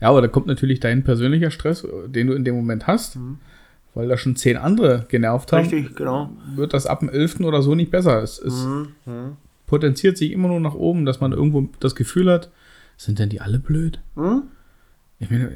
Ja, 0.00 0.08
aber 0.08 0.22
da 0.22 0.28
kommt 0.28 0.46
natürlich 0.46 0.80
dein 0.80 1.04
persönlicher 1.04 1.50
Stress, 1.50 1.84
äh, 1.84 2.08
den 2.08 2.28
du 2.28 2.32
in 2.32 2.44
dem 2.44 2.54
Moment 2.54 2.86
hast, 2.86 3.18
weil 3.94 4.08
da 4.08 4.16
schon 4.16 4.36
zehn 4.36 4.56
andere 4.56 5.04
genervt 5.08 5.52
haben. 5.52 5.68
Richtig, 5.68 5.96
genau. 5.96 6.30
Wird 6.54 6.72
das 6.72 6.86
ab 6.86 7.00
dem 7.00 7.08
11. 7.10 7.40
oder 7.40 7.60
so 7.62 7.74
nicht 7.74 7.90
besser. 7.90 8.22
Es, 8.22 8.38
es 8.38 8.64
Mhm. 8.64 9.36
potenziert 9.66 10.16
sich 10.16 10.30
immer 10.32 10.48
nur 10.48 10.60
nach 10.60 10.74
oben, 10.74 11.04
dass 11.04 11.20
man 11.20 11.32
irgendwo 11.32 11.68
das 11.80 11.94
Gefühl 11.94 12.30
hat, 12.32 12.50
sind 12.96 13.18
denn 13.18 13.28
die 13.30 13.40
alle 13.40 13.58
blöd? 13.58 14.00
Hm? 14.14 14.44
Ich 15.18 15.30
meine, 15.30 15.52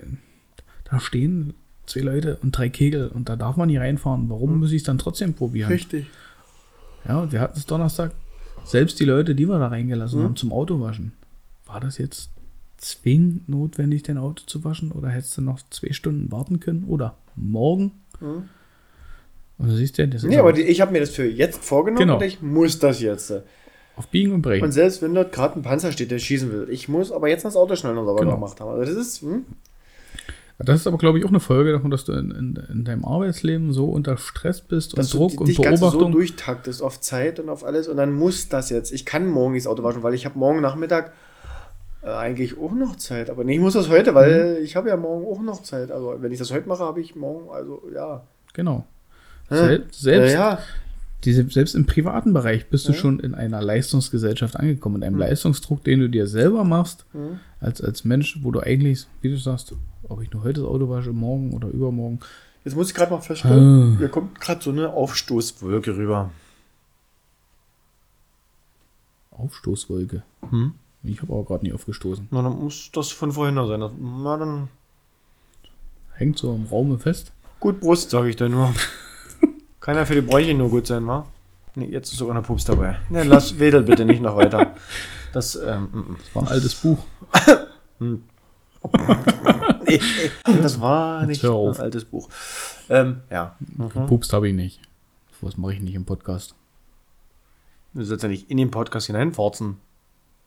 da 0.85 1.01
stehen 1.01 1.55
zwei 1.91 2.01
Leute 2.01 2.39
und 2.43 2.57
drei 2.57 2.69
Kegel 2.69 3.09
und 3.09 3.29
da 3.29 3.37
darf 3.37 3.57
man 3.57 3.69
nicht 3.69 3.79
reinfahren. 3.81 4.29
Warum 4.31 4.59
muss 4.61 4.71
ich 4.73 4.79
es 4.79 4.85
dann 4.85 4.99
trotzdem 4.99 5.35
probieren? 5.35 5.69
Richtig. 5.71 6.07
Ja, 7.07 7.21
und 7.21 7.33
wir 7.33 7.41
hatten 7.41 7.59
es 7.59 7.67
Donnerstag. 7.67 8.13
Selbst 8.65 9.01
die 9.01 9.05
Leute, 9.05 9.35
die 9.35 9.47
wir 9.49 9.59
da 9.59 9.69
reingelassen 9.69 10.23
haben 10.23 10.37
zum 10.37 10.53
Autowaschen, 10.53 11.13
war 11.67 11.81
das 11.81 11.99
jetzt 11.99 12.31
zwingend 12.77 13.49
notwendig, 13.49 14.03
dein 14.03 14.19
Auto 14.19 14.43
zu 14.47 14.65
waschen? 14.65 14.93
Oder 14.93 15.09
hättest 15.09 15.37
du 15.39 15.43
noch 15.43 15.61
zwei 15.71 15.93
Stunden 15.93 16.31
warten 16.31 16.61
können? 16.61 16.85
Oder 16.85 17.17
morgen? 17.37 17.93
Und 18.21 18.49
du 19.59 19.75
siehst 19.77 19.99
ja, 19.99 20.07
das 20.07 20.23
ist 20.23 20.29
Nee, 20.29 20.37
aber 20.39 20.49
aber 20.51 20.53
die, 20.59 20.63
ich 20.63 20.81
habe 20.81 20.93
mir 20.93 21.01
das 21.01 21.11
für 21.11 21.25
jetzt 21.27 21.63
vorgenommen 21.65 22.01
Genau. 22.07 22.17
und 22.17 22.23
ich 22.23 22.41
muss 22.43 22.79
das 22.79 23.01
jetzt. 23.01 23.33
auf 23.97 24.09
Biegen 24.09 24.33
und 24.33 24.43
Brechen. 24.43 24.65
Und 24.65 24.73
selbst 24.73 25.03
wenn 25.03 25.15
dort 25.15 25.33
gerade 25.33 25.59
ein 25.59 25.63
Panzer 25.63 25.93
steht, 25.93 26.11
der 26.11 26.19
schießen 26.19 26.51
will, 26.53 26.69
ich 26.71 26.89
muss 26.89 27.13
aber 27.13 27.29
jetzt 27.29 27.45
das 27.45 27.57
Auto 27.57 27.77
schnell 27.77 27.95
noch 27.95 28.05
sauber 28.07 28.21
Genau. 28.21 28.35
gemacht 28.37 28.61
haben. 28.61 28.71
Also 28.71 28.95
das 28.95 29.07
ist, 29.07 29.23
hm? 29.23 29.45
Das 30.65 30.81
ist 30.81 30.87
aber, 30.87 30.99
glaube 30.99 31.19
ich, 31.19 31.25
auch 31.25 31.31
eine 31.31 31.41
Folge 31.41 31.73
davon, 31.73 31.91
dass 31.91 32.05
du 32.05 32.13
in, 32.13 32.31
in, 32.31 32.57
in 32.71 32.85
deinem 32.85 33.05
Arbeitsleben 33.05 33.73
so 33.73 33.87
unter 33.87 34.17
Stress 34.17 34.61
bist 34.61 34.97
dass 34.99 35.13
und 35.15 35.21
Druck 35.21 35.33
du 35.33 35.41
und 35.41 35.49
dich 35.49 35.61
ganz 35.61 35.81
so 35.81 35.87
Beobachtung. 35.91 36.13
durchtaktest 36.13 36.83
auf 36.83 37.01
Zeit 37.01 37.41
und 37.41 37.49
auf 37.49 37.65
alles 37.65 37.89
und 37.89 37.97
dann 37.97 38.13
muss 38.13 38.49
das 38.49 38.71
jetzt. 38.71 38.93
Ich 38.93 39.05
kann 39.07 39.27
morgen 39.27 39.55
das 39.55 39.67
Auto 39.67 39.83
waschen, 39.83 40.03
weil 40.03 40.15
ich 40.15 40.25
habe 40.27 40.39
morgen 40.39 40.61
Nachmittag 40.61 41.13
äh, 42.03 42.09
eigentlich 42.11 42.59
auch 42.59 42.73
noch 42.73 42.97
Zeit. 42.97 43.31
Aber 43.31 43.45
nee, 43.45 43.55
ich 43.55 43.61
muss 43.61 43.75
das 43.75 43.89
heute, 43.89 44.15
weil 44.15 44.59
Mhm. 44.59 44.65
ich 44.65 44.77
habe 44.77 44.89
ja 44.89 44.97
morgen 44.97 45.27
auch 45.27 45.43
noch 45.43 45.63
Zeit. 45.63 45.91
Also 45.91 46.17
wenn 46.21 46.33
ich 46.33 46.39
das 46.39 46.53
heute 46.53 46.69
mache, 46.69 46.85
habe 46.85 47.01
ich 47.01 47.15
morgen, 47.17 47.51
also 47.51 47.83
ja. 47.95 48.23
genau. 48.53 48.87
Hä? 49.49 49.57
Selbst, 49.57 50.01
selbst, 50.01 50.33
ja, 50.35 50.53
ja. 50.53 50.59
diese, 51.25 51.49
selbst 51.51 51.75
im 51.75 51.87
privaten 51.87 52.33
Bereich 52.33 52.69
bist 52.71 52.89
du 52.89 52.93
schon 52.93 53.19
in 53.21 53.35
einer 53.35 53.61
Leistungsgesellschaft 53.63 54.57
angekommen, 54.57 54.97
in 54.97 55.03
einem 55.05 55.15
Hm. 55.17 55.21
Leistungsdruck, 55.21 55.83
den 55.85 56.01
du 56.01 56.09
dir 56.09 56.27
selber 56.27 56.65
machst, 56.65 57.05
als, 57.61 57.81
als 57.83 58.05
Mensch, 58.05 58.39
wo 58.43 58.51
du 58.53 58.61
eigentlich, 58.61 59.07
wie 59.23 59.31
du 59.31 59.37
sagst, 59.37 59.75
ob 60.11 60.21
ich 60.23 60.31
nur 60.33 60.43
heute 60.45 60.61
das 60.61 60.69
Auto 60.69 60.89
wasche, 60.89 61.13
morgen 61.13 61.53
oder 61.53 61.69
übermorgen. 61.69 62.21
Jetzt 62.65 62.75
muss 62.77 62.89
ich 62.89 62.95
gerade 62.95 63.11
mal 63.13 63.21
feststellen, 63.21 63.95
Ah. 63.95 63.99
hier 63.99 64.09
kommt 64.09 64.39
gerade 64.41 64.63
so 64.63 64.71
eine 64.71 64.93
Aufstoßwolke 64.93 65.97
rüber. 65.97 66.31
Aufstoßwolke. 69.31 70.23
Hm? 70.51 70.75
Ich 71.03 71.23
habe 71.23 71.33
aber 71.33 71.45
gerade 71.45 71.65
nie 71.65 71.73
aufgestoßen. 71.73 72.29
Na, 72.31 72.43
dann 72.43 72.59
muss 72.59 72.91
das 72.93 73.11
von 73.11 73.33
vorhin 73.33 73.55
noch 73.55 73.69
sein. 73.69 73.81
Das- 73.81 73.93
Na, 73.99 74.37
dann 74.37 74.69
Hängt 76.15 76.39
so 76.39 76.55
im 76.55 76.67
Raume 76.67 76.99
fest. 76.99 77.33
gut 77.61 77.81
Brust, 77.81 78.11
sage 78.11 78.29
ich 78.29 78.37
da 78.37 78.47
nur. 78.49 78.75
Kann 79.81 79.97
ja 79.97 80.05
für 80.05 80.15
die 80.15 80.21
Bräuche 80.21 80.53
nur 80.53 80.69
gut 80.69 80.87
sein, 80.87 81.07
wa? 81.07 81.27
Nee, 81.77 81.87
jetzt 81.87 82.13
ist 82.13 82.19
sogar 82.19 82.35
eine 82.37 82.45
Pups 82.45 82.65
dabei. 82.67 82.99
Ne, 83.09 83.23
lass, 83.23 83.59
wedel 83.59 83.83
bitte 83.83 84.05
nicht 84.05 84.21
noch 84.23 84.37
weiter. 84.37 84.75
Das, 85.33 85.55
ähm, 85.55 85.85
mm, 85.93 86.17
Das 86.19 86.35
war 86.35 86.43
ein 86.43 86.49
altes 86.49 86.75
Buch. 86.75 86.99
nee, 89.87 90.01
das 90.45 90.81
war 90.81 91.27
nicht 91.27 91.45
ein 91.45 91.77
altes 91.77 92.05
Buch. 92.05 92.29
Ähm, 92.89 93.21
ja. 93.31 93.57
Gepupst 93.77 94.33
habe 94.33 94.49
ich 94.49 94.55
nicht. 94.55 94.81
Was 95.41 95.57
mache 95.57 95.75
ich 95.75 95.81
nicht 95.81 95.95
im 95.95 96.05
Podcast? 96.05 96.55
Du 97.95 98.05
sollst 98.05 98.23
ja 98.23 98.29
nicht 98.29 98.51
in 98.51 98.57
den 98.57 98.71
Podcast 98.71 99.07
hineinforzen. 99.07 99.77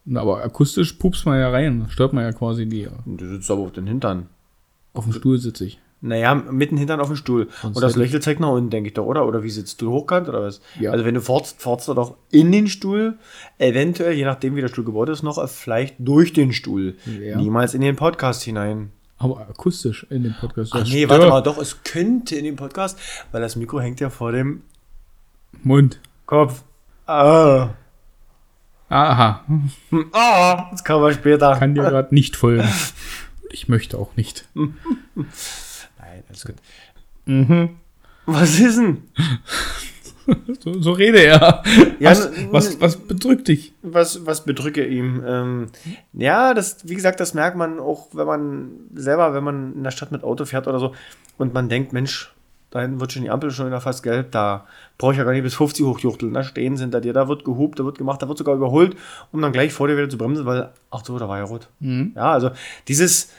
Na, 0.05 0.21
aber 0.21 0.43
akustisch 0.43 0.93
pupst 0.93 1.25
man 1.25 1.39
ja 1.39 1.49
rein. 1.49 1.87
Stört 1.89 2.13
man 2.13 2.23
ja 2.23 2.31
quasi 2.31 2.67
die. 2.67 2.87
Du 3.05 3.27
sitzt 3.27 3.49
aber 3.49 3.61
auf 3.61 3.71
den 3.71 3.87
Hintern. 3.87 4.27
Auf 4.93 5.05
dem 5.05 5.13
Stuhl 5.13 5.37
sitze 5.39 5.65
ich. 5.65 5.79
Naja, 6.05 6.35
mitten 6.35 6.75
Hintern 6.75 6.99
auf 6.99 7.07
dem 7.07 7.15
Stuhl. 7.15 7.47
Sonst 7.61 7.77
Und 7.77 7.81
das 7.81 7.93
ich- 7.93 7.97
Lächeln 7.97 8.21
zeigt 8.21 8.41
nach 8.41 8.49
unten, 8.49 8.69
denke 8.69 8.89
ich 8.89 8.93
doch, 8.93 9.05
oder? 9.05 9.25
Oder 9.25 9.41
wie 9.41 9.49
sitzt 9.49 9.81
du 9.81 9.89
hochkant 9.89 10.27
oder 10.27 10.41
was? 10.41 10.59
Ja. 10.77 10.91
Also 10.91 11.05
wenn 11.05 11.15
du 11.15 11.21
forzt, 11.21 11.61
forzt 11.61 11.87
du 11.87 11.93
doch 11.93 12.17
in 12.29 12.51
den 12.51 12.67
Stuhl, 12.67 13.17
eventuell, 13.57 14.11
je 14.13 14.25
nachdem 14.25 14.57
wie 14.57 14.61
der 14.61 14.67
Stuhl 14.67 14.83
gebaut 14.83 15.07
ist, 15.07 15.23
noch 15.23 15.47
vielleicht 15.49 15.95
durch 15.99 16.33
den 16.33 16.51
Stuhl. 16.51 16.97
Ja. 17.21 17.37
Niemals 17.37 17.73
in 17.73 17.79
den 17.79 17.95
Podcast 17.95 18.43
hinein. 18.43 18.91
Aber 19.17 19.39
akustisch 19.39 20.05
in 20.09 20.23
dem 20.23 20.33
Podcast. 20.37 20.73
Ach 20.75 20.83
nee, 20.85 21.07
warte 21.07 21.29
mal, 21.29 21.39
doch, 21.39 21.57
es 21.57 21.83
könnte 21.83 22.35
in 22.35 22.43
dem 22.43 22.57
Podcast, 22.57 22.99
weil 23.31 23.39
das 23.41 23.55
Mikro 23.55 23.79
hängt 23.79 24.01
ja 24.01 24.09
vor 24.09 24.33
dem 24.33 24.63
Mund. 25.63 26.01
Kopf. 26.25 26.63
Ah. 27.05 27.69
Aha. 28.89 29.45
Ah, 30.11 30.67
das 30.71 30.83
kann 30.83 30.99
man 30.99 31.13
später. 31.13 31.55
Kann 31.57 31.75
dir 31.75 31.83
gerade 31.83 32.13
nicht 32.13 32.35
folgen. 32.35 32.67
Ich 33.51 33.69
möchte 33.69 33.97
auch 33.97 34.15
nicht. 34.17 34.49
Alles 36.33 36.45
gut. 36.45 36.55
Mhm. 37.25 37.69
Was 38.25 38.59
ist 38.59 38.77
denn? 38.77 39.03
So, 40.63 40.81
so 40.81 40.91
rede 40.93 41.21
er. 41.21 41.63
Ja, 41.99 42.11
was, 42.11 42.31
was, 42.49 42.79
was 42.79 42.95
bedrückt 42.95 43.49
dich? 43.49 43.73
Was, 43.81 44.25
was 44.25 44.45
bedrücke 44.45 44.85
ihm? 44.85 45.21
Ähm, 45.27 45.67
ja, 46.13 46.53
das, 46.53 46.87
wie 46.87 46.95
gesagt, 46.95 47.19
das 47.19 47.33
merkt 47.33 47.57
man 47.57 47.77
auch, 47.77 48.07
wenn 48.13 48.25
man 48.25 48.71
selber, 48.93 49.33
wenn 49.33 49.43
man 49.43 49.73
in 49.73 49.83
der 49.83 49.91
Stadt 49.91 50.13
mit 50.13 50.23
Auto 50.23 50.45
fährt 50.45 50.65
oder 50.69 50.79
so 50.79 50.93
und 51.37 51.53
man 51.53 51.67
denkt, 51.67 51.91
Mensch, 51.91 52.33
da 52.71 52.79
hinten 52.79 53.01
wird 53.01 53.11
schon 53.11 53.23
die 53.23 53.29
Ampel 53.29 53.51
schon 53.51 53.67
wieder 53.67 53.81
fast 53.81 54.01
gelb, 54.01 54.31
da 54.31 54.65
brauche 54.97 55.11
ich 55.11 55.17
ja 55.17 55.25
gar 55.25 55.33
nicht 55.33 55.43
bis 55.43 55.55
50 55.55 55.85
hochjuchteln, 55.85 56.33
da 56.33 56.43
stehen 56.43 56.77
sie 56.77 56.83
hinter 56.83 57.01
dir, 57.01 57.11
da 57.11 57.27
wird 57.27 57.43
gehupt, 57.43 57.79
da 57.79 57.83
wird 57.83 57.97
gemacht, 57.97 58.21
da 58.21 58.29
wird 58.29 58.37
sogar 58.37 58.55
überholt, 58.55 58.95
um 59.33 59.41
dann 59.41 59.51
gleich 59.51 59.73
vor 59.73 59.89
dir 59.89 59.97
wieder 59.97 60.09
zu 60.09 60.17
bremsen, 60.17 60.45
weil, 60.45 60.71
ach 60.89 61.03
so, 61.03 61.19
da 61.19 61.27
war 61.27 61.37
ja 61.37 61.43
rot. 61.43 61.67
Mhm. 61.81 62.13
Ja, 62.15 62.31
also 62.31 62.51
dieses 62.87 63.29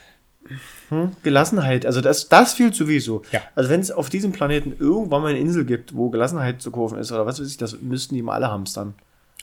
hm, 0.89 1.11
Gelassenheit, 1.23 1.85
also 1.85 2.01
das, 2.01 2.29
das 2.29 2.53
fehlt 2.53 2.75
sowieso. 2.75 3.23
Ja. 3.31 3.41
Also 3.55 3.69
wenn 3.69 3.79
es 3.79 3.91
auf 3.91 4.09
diesem 4.09 4.31
Planeten 4.31 4.75
irgendwann 4.77 5.21
mal 5.21 5.29
eine 5.29 5.39
Insel 5.39 5.65
gibt, 5.65 5.95
wo 5.95 6.09
Gelassenheit 6.09 6.61
zu 6.61 6.71
kaufen 6.71 6.97
ist 6.97 7.11
oder 7.11 7.25
was 7.25 7.39
weiß 7.39 7.47
ich, 7.47 7.57
das 7.57 7.81
müssten 7.81 8.15
die 8.15 8.21
mal 8.21 8.33
alle 8.33 8.49
hamstern. 8.49 8.93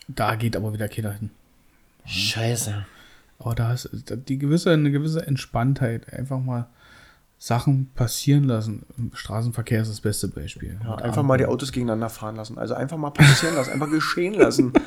Da 0.09 0.34
geht 0.34 0.57
aber 0.57 0.72
wieder 0.72 0.88
keiner 0.88 1.12
hin. 1.12 1.30
Scheiße. 2.05 2.84
Aber 3.38 3.55
da 3.55 3.72
ist 3.72 3.90
die 4.28 4.38
gewisse, 4.38 4.70
eine 4.70 4.90
gewisse 4.90 5.26
Entspanntheit. 5.26 6.12
Einfach 6.12 6.38
mal 6.38 6.68
Sachen 7.38 7.90
passieren 7.95 8.45
lassen. 8.45 8.86
Straßenverkehr 9.14 9.82
ist 9.82 9.90
das 9.90 10.01
beste 10.01 10.28
Beispiel. 10.28 10.78
Ja, 10.84 10.95
einfach 10.97 11.24
mal 11.24 11.38
die 11.38 11.47
Autos 11.47 11.72
gegeneinander 11.72 12.09
fahren 12.09 12.36
lassen. 12.36 12.57
Also 12.57 12.74
einfach 12.74 12.97
mal 12.97 13.11
passieren 13.11 13.57
lassen, 13.57 13.72
einfach 13.72 13.90
geschehen 13.90 14.34
lassen. 14.34 14.72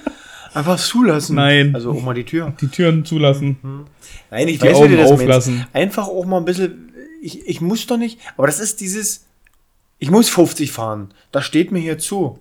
Einfach 0.56 0.80
zulassen. 0.80 1.36
Nein. 1.36 1.76
Also 1.76 1.92
auch 1.92 2.02
mal 2.02 2.14
die 2.14 2.24
Tür. 2.24 2.54
die 2.60 2.68
Türen 2.68 3.06
zulassen. 3.06 3.58
Nein, 4.32 4.48
ich 4.48 4.60
Die 4.60 4.68
weiß, 4.68 4.90
wie 4.90 4.96
das 4.96 5.12
auflassen. 5.12 5.56
meinst. 5.58 5.76
Einfach 5.76 6.08
auch 6.08 6.26
mal 6.26 6.38
ein 6.38 6.46
bisschen. 6.46 6.94
Ich, 7.22 7.46
ich 7.48 7.62
muss 7.62 7.86
doch 7.88 7.98
nicht. 7.98 8.20
Aber 8.38 8.48
das 8.48 8.60
ist 8.60 8.80
dieses. 8.82 9.26
Ich 10.00 10.10
muss 10.12 10.30
50 10.30 10.72
fahren. 10.72 11.14
Das 11.32 11.46
steht 11.46 11.72
mir 11.72 11.80
hier 11.80 11.98
zu. 11.98 12.40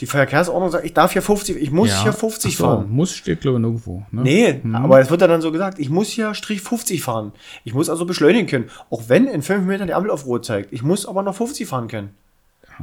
Die 0.00 0.06
Verkehrsordnung 0.06 0.70
sagt, 0.70 0.84
ich 0.84 0.94
darf 0.94 1.12
hier 1.12 1.22
50, 1.22 1.56
ich 1.56 1.72
muss 1.72 2.02
hier 2.02 2.12
50 2.12 2.52
Ach 2.54 2.58
so, 2.58 2.64
fahren. 2.64 2.90
Muss 2.90 3.16
steht, 3.16 3.40
glaube 3.40 3.56
ich, 3.58 3.62
nirgendwo. 3.62 4.04
Ne? 4.12 4.22
Nee, 4.22 4.60
aber 4.72 5.00
es 5.00 5.10
wird 5.10 5.22
ja 5.22 5.26
dann 5.26 5.40
so 5.40 5.50
gesagt, 5.50 5.80
ich 5.80 5.90
muss 5.90 6.08
hier 6.08 6.34
Strich 6.34 6.60
50 6.60 7.02
fahren. 7.02 7.32
Ich 7.64 7.74
muss 7.74 7.88
also 7.88 8.04
beschleunigen 8.04 8.46
können. 8.46 8.70
Auch 8.90 9.08
wenn 9.08 9.26
in 9.26 9.42
5 9.42 9.64
Metern 9.66 9.88
die 9.88 9.94
Ampel 9.94 10.12
auf 10.12 10.24
Rot 10.24 10.44
zeigt. 10.44 10.72
Ich 10.72 10.84
muss 10.84 11.04
aber 11.04 11.24
noch 11.24 11.34
50 11.34 11.66
fahren 11.66 11.88
können. 11.88 12.10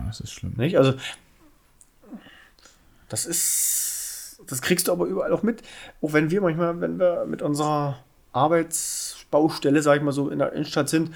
Das 0.08 0.20
ist 0.20 0.34
schlimm. 0.34 0.56
Nicht? 0.58 0.78
Also, 0.78 0.94
das 3.08 3.26
ist, 3.26 3.85
das 4.48 4.62
kriegst 4.62 4.88
du 4.88 4.92
aber 4.92 5.06
überall 5.06 5.32
auch 5.32 5.44
mit. 5.44 5.62
Auch 6.02 6.14
wenn 6.14 6.32
wir 6.32 6.42
manchmal, 6.42 6.80
wenn 6.82 7.00
wir 7.00 7.26
mit 7.26 7.42
unserer 7.42 7.98
Arbeitsbaustelle, 8.34 9.82
sag 9.82 9.98
ich 9.98 10.04
mal 10.04 10.12
so, 10.12 10.30
in 10.30 10.40
der 10.40 10.54
Innenstadt 10.54 10.90
sind 10.90 11.12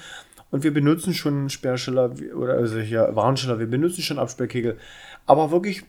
und 0.50 0.64
wir 0.64 0.72
benutzen 0.72 1.14
schon 1.14 1.50
Sperrschiller 1.50 2.12
oder 2.36 2.54
also 2.54 2.78
hier 2.78 3.10
Warnschiller, 3.12 3.58
wir 3.58 3.66
benutzen 3.66 4.02
schon 4.02 4.18
Absperrkegel. 4.18 4.78
Aber 5.26 5.50
wirklich 5.50 5.84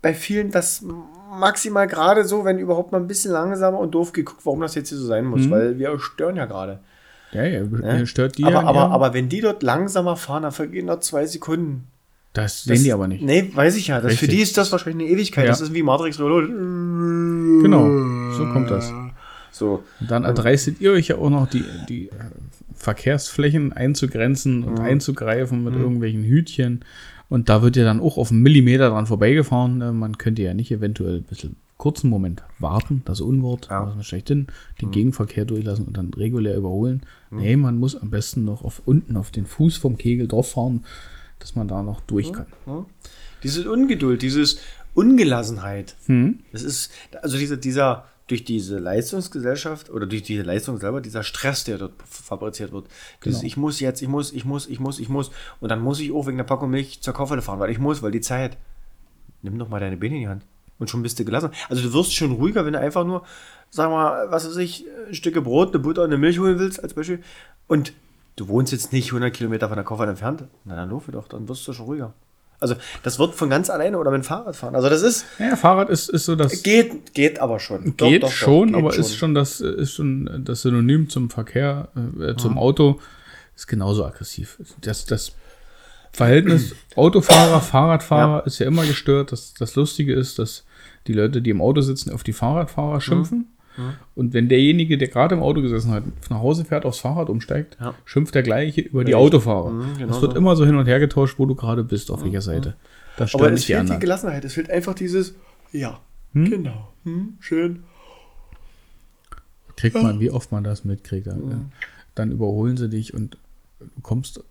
bei 0.00 0.14
vielen 0.14 0.50
das 0.50 0.84
maximal 1.30 1.86
gerade 1.86 2.24
so, 2.24 2.44
wenn 2.44 2.58
überhaupt 2.58 2.92
mal 2.92 2.98
ein 2.98 3.06
bisschen 3.06 3.32
langsamer 3.32 3.78
und 3.78 3.92
doof 3.92 4.12
geguckt, 4.12 4.44
warum 4.44 4.60
das 4.60 4.74
jetzt 4.74 4.88
hier 4.88 4.98
so 4.98 5.06
sein 5.06 5.24
muss, 5.24 5.48
weil 5.50 5.78
wir 5.78 5.98
stören 5.98 6.36
ja 6.36 6.46
gerade. 6.46 6.80
Ja, 7.32 7.44
ja, 7.44 7.62
Ne? 7.62 8.06
stört 8.06 8.36
die 8.36 8.44
aber, 8.44 8.52
ja, 8.52 8.60
aber, 8.62 8.80
ja. 8.80 8.88
aber 8.88 9.14
wenn 9.14 9.28
die 9.28 9.40
dort 9.40 9.62
langsamer 9.62 10.16
fahren, 10.16 10.42
dann 10.42 10.52
vergehen 10.52 10.86
noch 10.86 11.00
zwei 11.00 11.26
Sekunden. 11.26 11.86
Das 12.32 12.64
Das- 12.64 12.76
sehen 12.76 12.84
die 12.84 12.92
aber 12.92 13.08
nicht. 13.08 13.22
Nee, 13.22 13.50
weiß 13.54 13.76
ich 13.76 13.88
ja. 13.88 14.00
Das, 14.00 14.14
für 14.14 14.26
die 14.28 14.38
ist 14.40 14.56
das 14.56 14.72
wahrscheinlich 14.72 15.06
eine 15.06 15.14
Ewigkeit. 15.16 15.44
Ja. 15.44 15.50
Das 15.50 15.60
ist 15.60 15.74
wie 15.74 15.82
Matrix 15.82 16.18
Reloaded. 16.18 16.48
Genau, 17.62 17.84
so 18.32 18.46
kommt 18.52 18.70
das. 18.70 18.92
So. 19.50 19.82
Und 20.00 20.10
dann 20.10 20.24
erdreistet 20.24 20.80
ihr 20.80 20.92
euch 20.92 21.08
ja 21.08 21.16
auch 21.18 21.28
noch, 21.30 21.46
die, 21.48 21.62
die 21.88 22.08
äh, 22.08 22.12
Verkehrsflächen 22.74 23.72
einzugrenzen 23.72 24.64
und 24.64 24.80
einzugreifen 24.80 25.62
mit 25.62 25.74
irgendwelchen 25.74 26.24
Hütchen. 26.24 26.80
Und 27.28 27.48
da 27.48 27.62
wird 27.62 27.76
ja 27.76 27.84
dann 27.84 28.00
auch 28.00 28.16
auf 28.16 28.30
einen 28.30 28.42
Millimeter 28.42 28.90
dran 28.90 29.06
vorbeigefahren. 29.06 29.78
Ne? 29.78 29.92
Man 29.92 30.18
könnte 30.18 30.42
ja 30.42 30.54
nicht 30.54 30.70
eventuell 30.70 31.16
ein 31.18 31.22
bisschen 31.24 31.56
kurzen 31.76 32.08
Moment 32.10 32.42
warten, 32.58 33.02
das 33.04 33.20
Unwort, 33.20 33.68
Ja. 33.70 33.86
was 33.86 33.94
man 33.94 34.04
schlechthin, 34.04 34.46
den 34.80 34.90
Gegenverkehr 34.92 35.44
durchlassen 35.44 35.84
und 35.86 35.96
dann 35.96 36.14
regulär 36.14 36.56
überholen. 36.56 37.02
Nee, 37.30 37.56
man 37.56 37.76
muss 37.78 37.96
am 37.96 38.08
besten 38.10 38.44
noch 38.44 38.62
auf 38.64 38.82
unten 38.84 39.16
auf 39.16 39.30
den 39.32 39.46
Fuß 39.46 39.78
vom 39.78 39.98
Kegel 39.98 40.28
drauf 40.28 40.52
fahren, 40.52 40.84
dass 41.42 41.54
man 41.54 41.68
da 41.68 41.82
noch 41.82 42.00
durch 42.00 42.32
kann. 42.32 42.46
Diese 43.42 43.70
Ungeduld, 43.70 44.22
dieses 44.22 44.58
Ungelassenheit. 44.94 45.96
Hm? 46.06 46.40
Das 46.52 46.62
ist, 46.62 46.92
also 47.22 47.36
dieser, 47.36 47.56
dieser, 47.56 48.04
durch 48.28 48.44
diese 48.44 48.78
Leistungsgesellschaft 48.78 49.90
oder 49.90 50.06
durch 50.06 50.22
diese 50.22 50.42
Leistung 50.42 50.78
selber, 50.78 51.00
dieser 51.00 51.22
Stress, 51.22 51.64
der 51.64 51.78
dort 51.78 51.92
fabriziert 52.04 52.72
wird. 52.72 52.86
Dieses, 53.24 53.40
Genau. 53.40 53.46
ich 53.46 53.56
muss 53.56 53.80
jetzt, 53.80 54.00
ich 54.00 54.08
muss, 54.08 54.32
ich 54.32 54.44
muss, 54.44 54.68
ich 54.68 54.80
muss, 54.80 54.98
ich 55.00 55.08
muss. 55.08 55.30
Und 55.60 55.70
dann 55.70 55.80
muss 55.80 55.98
ich 56.00 56.12
auch 56.12 56.26
wegen 56.26 56.36
der 56.36 56.44
Packung 56.44 56.70
Milch 56.70 57.00
zur 57.00 57.14
Kaufhalle 57.14 57.42
fahren, 57.42 57.58
weil 57.58 57.70
ich 57.70 57.78
muss, 57.78 58.02
weil 58.02 58.12
die 58.12 58.20
Zeit. 58.20 58.56
Nimm 59.42 59.58
doch 59.58 59.68
mal 59.68 59.80
deine 59.80 59.96
Beine 59.96 60.14
in 60.14 60.20
die 60.20 60.28
Hand. 60.28 60.44
Und 60.78 60.88
schon 60.88 61.02
bist 61.02 61.18
du 61.18 61.24
gelassen. 61.24 61.50
Also 61.68 61.82
du 61.82 61.92
wirst 61.92 62.14
schon 62.14 62.32
ruhiger, 62.32 62.64
wenn 62.64 62.72
du 62.74 62.78
einfach 62.80 63.04
nur, 63.04 63.24
sag 63.70 63.90
mal, 63.90 64.30
was 64.30 64.46
weiß 64.46 64.56
ich, 64.56 64.84
ein 65.08 65.14
Stücke 65.14 65.40
Brot, 65.42 65.70
eine 65.74 65.78
Butter 65.80 66.02
und 66.02 66.08
eine 66.08 66.18
Milch 66.18 66.38
holen 66.38 66.58
willst, 66.58 66.82
als 66.82 66.94
Beispiel. 66.94 67.22
Und 67.66 67.92
du 68.36 68.48
wohnst 68.48 68.72
jetzt 68.72 68.92
nicht 68.92 69.08
100 69.08 69.32
Kilometer 69.32 69.68
von 69.68 69.76
der 69.76 69.84
Kaufhalle 69.84 70.10
entfernt. 70.10 70.44
Na 70.64 70.76
dann 70.76 70.90
laufe 70.90 71.12
doch, 71.12 71.28
dann 71.28 71.48
wirst 71.48 71.66
du 71.66 71.72
schon 71.72 71.86
ruhiger. 71.86 72.14
Also 72.62 72.76
das 73.02 73.18
wird 73.18 73.34
von 73.34 73.50
ganz 73.50 73.68
alleine 73.70 73.98
oder 73.98 74.12
mit 74.12 74.22
dem 74.22 74.24
Fahrrad 74.24 74.54
fahren. 74.54 74.76
Also 74.76 74.88
das 74.88 75.02
ist, 75.02 75.26
Ja, 75.40 75.56
Fahrrad 75.56 75.90
ist, 75.90 76.08
ist 76.08 76.26
so 76.26 76.36
das. 76.36 76.62
Geht, 76.62 77.12
geht 77.12 77.40
aber 77.40 77.58
schon. 77.58 77.96
Geht 77.96 78.22
doch, 78.22 78.28
doch, 78.28 78.32
schon, 78.32 78.68
geht 78.68 78.76
aber 78.76 78.94
ist 78.94 79.16
schon 79.16 79.34
das 79.34 79.60
ist 79.60 79.92
schon 79.92 80.44
das 80.44 80.62
Synonym 80.62 81.08
zum 81.08 81.28
Verkehr, 81.28 81.88
äh, 82.20 82.36
zum 82.36 82.58
Auto, 82.58 83.00
ist 83.56 83.66
genauso 83.66 84.04
aggressiv. 84.06 84.58
Das, 84.80 85.04
das 85.06 85.32
Verhältnis 86.12 86.76
Autofahrer, 86.96 87.60
Fahrradfahrer 87.60 88.46
ist 88.46 88.60
ja 88.60 88.66
immer 88.66 88.84
gestört. 88.86 89.32
Das, 89.32 89.54
das 89.54 89.74
Lustige 89.74 90.14
ist, 90.14 90.38
dass 90.38 90.64
die 91.08 91.14
Leute, 91.14 91.42
die 91.42 91.50
im 91.50 91.60
Auto 91.60 91.80
sitzen, 91.80 92.12
auf 92.12 92.22
die 92.22 92.32
Fahrradfahrer 92.32 93.00
schimpfen. 93.00 93.48
Und 94.14 94.34
wenn 94.34 94.48
derjenige, 94.48 94.98
der 94.98 95.08
gerade 95.08 95.34
im 95.34 95.42
Auto 95.42 95.62
gesessen 95.62 95.90
hat, 95.90 96.02
nach 96.30 96.38
Hause 96.40 96.64
fährt, 96.64 96.84
aufs 96.84 96.98
Fahrrad 97.00 97.28
umsteigt, 97.30 97.76
Ja. 97.80 97.94
schimpft 98.04 98.34
der 98.34 98.42
gleiche 98.42 98.80
über 98.82 99.04
die. 99.04 99.14
Autofahrer. 99.14 99.70
Mhm, 99.70 99.98
genau 99.98 100.06
das 100.12 100.20
wird 100.22 100.32
so. 100.32 100.38
immer 100.38 100.56
so 100.56 100.66
hin 100.66 100.76
und 100.76 100.86
her 100.86 101.00
getauscht, 101.00 101.38
wo 101.38 101.46
du 101.46 101.54
gerade 101.54 101.82
bist, 101.84 102.10
auf 102.10 102.22
welcher 102.24 102.42
Seite. 102.42 102.74
Das 103.16 103.34
Aber 103.34 103.46
es 103.46 103.52
nicht 103.52 103.62
die 103.62 103.66
fehlt 103.72 103.76
die 103.76 103.80
anderen. 103.80 104.00
Gelassenheit. 104.00 104.44
Es 104.44 104.54
fehlt 104.54 104.70
einfach 104.70 104.94
dieses, 104.94 105.34
ja, 105.72 106.00
genau, 106.34 106.92
hm, 107.04 107.34
schön. 107.40 107.82
Kriegt 109.76 109.96
man, 110.00 110.20
wie 110.20 110.30
oft 110.30 110.52
man 110.52 110.64
das 110.64 110.84
mitkriegt. 110.84 111.26
ja. 111.26 111.34
Dann 112.14 112.30
überholen 112.30 112.76
sie 112.76 112.88
dich 112.90 113.14
und 113.14 113.36
du 113.80 113.86
kommst 114.02 114.42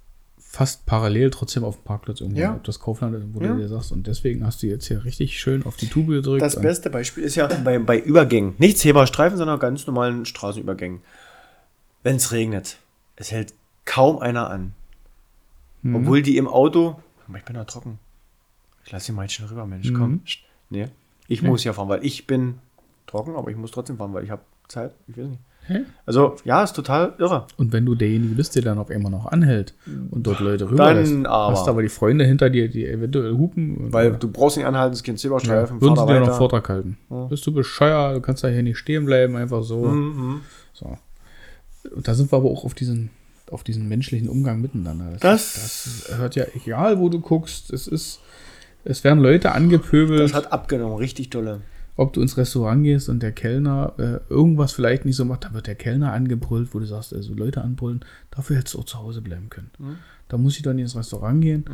fast 0.53 0.85
parallel 0.85 1.29
trotzdem 1.31 1.63
auf 1.63 1.77
den 1.77 1.83
Parkplatz 1.85 2.19
irgendwo, 2.19 2.41
Ja. 2.41 2.53
ob 2.55 2.63
das 2.65 2.79
Kaufland 2.81 3.15
ist, 3.15 3.23
wo 3.33 3.39
Ja. 3.41 3.53
du 3.53 3.59
dir 3.59 3.69
sagst. 3.69 3.93
Und 3.93 4.05
deswegen 4.05 4.45
hast 4.45 4.61
du 4.61 4.67
jetzt 4.67 4.85
hier 4.85 5.05
richtig 5.05 5.39
schön 5.39 5.65
auf 5.65 5.77
die 5.77 5.87
Tube 5.87 6.07
gedrückt. 6.09 6.41
Das 6.41 6.59
beste 6.59 6.89
Beispiel 6.89 7.23
ist 7.23 7.35
ja 7.35 7.47
bei, 7.47 7.79
bei 7.79 7.97
Übergängen. 7.97 8.55
Nicht 8.57 8.77
Zebrastreifen, 8.77 9.37
sondern 9.37 9.59
ganz 9.59 9.87
normalen 9.87 10.25
Straßenübergängen. 10.25 10.99
Wenn 12.03 12.17
es 12.17 12.33
regnet, 12.33 12.79
es 13.15 13.31
hält 13.31 13.53
kaum 13.85 14.19
einer 14.19 14.49
an. 14.49 14.73
Mhm. 15.83 15.95
Obwohl 15.95 16.21
die 16.21 16.35
im 16.35 16.49
Auto, 16.49 16.99
ich 17.33 17.43
bin 17.45 17.55
da 17.55 17.63
trocken. 17.63 17.97
Ich 18.83 18.91
lasse 18.91 19.05
die 19.05 19.11
mal 19.13 19.21
jetzt 19.23 19.33
schnell 19.35 19.47
rüber, 19.47 19.65
Mensch, 19.65 19.89
Mhm. 19.89 19.97
komm. 19.97 20.21
Nee, 20.69 20.89
ich 21.29 21.41
muss 21.43 21.63
ja 21.63 21.71
fahren, 21.71 21.87
weil 21.87 22.03
ich 22.05 22.27
bin 22.27 22.55
trocken, 23.07 23.37
aber 23.37 23.49
ich 23.51 23.55
muss 23.57 23.71
trotzdem 23.71 23.95
fahren, 23.97 24.13
weil 24.13 24.25
ich 24.25 24.31
habe 24.31 24.41
Zeit. 24.67 24.93
Ich 25.07 25.15
weiß 25.17 25.27
nicht. 25.27 25.39
Also, 26.05 26.35
ja, 26.45 26.63
ist 26.63 26.73
total 26.75 27.13
irre. 27.19 27.45
Und 27.57 27.73
wenn 27.73 27.85
du 27.85 27.95
derjenige 27.95 28.35
bist, 28.35 28.55
der 28.55 28.61
dann 28.61 28.77
auf 28.77 28.89
einmal 28.89 29.11
noch 29.11 29.25
anhält 29.27 29.73
und 30.11 30.25
dort 30.27 30.39
Leute 30.39 30.69
rüberlässt, 30.69 31.11
Dann 31.13 31.25
aber. 31.25 31.53
hast 31.53 31.67
du 31.67 31.71
aber 31.71 31.81
die 31.81 31.89
Freunde 31.89 32.25
hinter 32.25 32.49
dir, 32.49 32.67
die 32.69 32.85
eventuell 32.87 33.33
hupen. 33.33 33.91
Weil 33.93 34.13
du 34.13 34.27
brauchst 34.31 34.57
nicht 34.57 34.65
anhalten, 34.65 34.93
es 34.93 34.99
ist 34.99 35.03
kein 35.03 35.15
ja, 35.15 35.19
Zebrastreifen, 35.19 35.81
würden 35.81 35.95
sie 35.95 36.05
dir 36.05 36.19
noch 36.19 36.27
weiter. 36.27 36.37
Vortrag 36.37 36.69
halten. 36.69 36.97
Bist 37.29 37.45
du 37.47 37.51
bescheuert, 37.53 38.15
du 38.17 38.21
kannst 38.21 38.43
da 38.43 38.47
hier 38.47 38.63
nicht 38.63 38.77
stehen 38.77 39.05
bleiben, 39.05 39.35
einfach 39.35 39.63
so. 39.63 39.85
Mhm. 39.85 40.41
so. 40.73 40.97
Und 41.95 42.07
da 42.07 42.13
sind 42.13 42.31
wir 42.31 42.37
aber 42.37 42.49
auch 42.49 42.63
auf 42.65 42.73
diesen, 42.73 43.09
auf 43.49 43.63
diesen 43.63 43.87
menschlichen 43.87 44.29
Umgang 44.29 44.61
miteinander. 44.61 45.17
Das- 45.19 46.03
das 46.09 46.17
hört 46.17 46.35
ja, 46.35 46.45
egal 46.55 46.99
wo 46.99 47.09
du 47.09 47.19
guckst, 47.19 47.71
es 47.73 47.87
ist, 47.87 48.19
es 48.83 49.03
werden 49.03 49.19
Leute 49.19 49.51
angepöbelt. 49.51 50.21
Das 50.21 50.33
hat 50.33 50.51
abgenommen, 50.51 50.95
richtig 50.97 51.29
dolle. 51.29 51.61
Ob 51.95 52.13
du 52.13 52.21
ins 52.21 52.37
Restaurant 52.37 52.83
gehst 52.83 53.09
und 53.09 53.21
der 53.21 53.31
Kellner 53.31 53.93
äh, 53.97 54.19
irgendwas 54.31 54.71
vielleicht 54.73 55.05
nicht 55.05 55.15
so 55.15 55.25
macht, 55.25 55.43
dann 55.45 55.53
wird 55.53 55.67
der 55.67 55.75
Kellner 55.75 56.13
angebrüllt, 56.13 56.73
wo 56.73 56.79
du 56.79 56.85
sagst, 56.85 57.13
also 57.13 57.33
Leute 57.33 57.61
anbrüllen, 57.61 58.03
dafür 58.31 58.57
hättest 58.57 58.75
du 58.75 58.79
auch 58.79 58.85
zu 58.85 58.99
Hause 58.99 59.21
bleiben 59.21 59.49
können. 59.49 59.71
Da 60.29 60.37
muss 60.37 60.55
ich 60.55 60.63
dann 60.63 60.79
ins 60.79 60.95
Restaurant 60.95 61.41
gehen, 61.41 61.65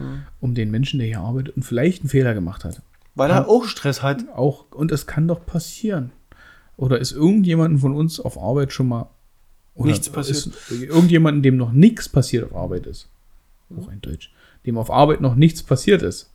um 0.41 0.55
den 0.55 0.71
Menschen, 0.71 0.99
der 0.99 1.07
hier 1.07 1.19
arbeitet 1.19 1.55
und 1.55 1.63
vielleicht 1.63 2.01
einen 2.01 2.09
Fehler 2.09 2.33
gemacht 2.33 2.65
hat. 2.65 2.81
Weil 3.15 3.29
er 3.31 3.47
auch 3.47 3.65
Stress 3.65 4.03
hat. 4.03 4.25
Auch, 4.35 4.65
und 4.71 4.91
es 4.91 5.07
kann 5.07 5.27
doch 5.27 5.45
passieren. 5.45 6.11
Oder 6.75 6.99
ist 6.99 7.11
irgendjemandem 7.11 7.79
von 7.79 7.95
uns 7.95 8.19
auf 8.19 8.37
Arbeit 8.39 8.71
schon 8.73 8.87
mal 8.87 9.09
oder 9.73 9.89
Nichts 9.91 10.09
passiert. 10.09 10.37
Ist 10.37 10.71
irgendjemandem, 10.71 11.43
dem 11.43 11.57
noch 11.57 11.71
nichts 11.71 12.09
passiert 12.09 12.43
auf 12.45 12.55
Arbeit 12.55 12.87
ist. 12.87 13.07
Auch 13.79 13.87
ein 13.89 14.01
Deutsch. 14.01 14.31
Dem 14.65 14.77
auf 14.77 14.89
Arbeit 14.89 15.21
noch 15.21 15.35
nichts 15.35 15.61
passiert 15.61 16.01
ist. 16.01 16.31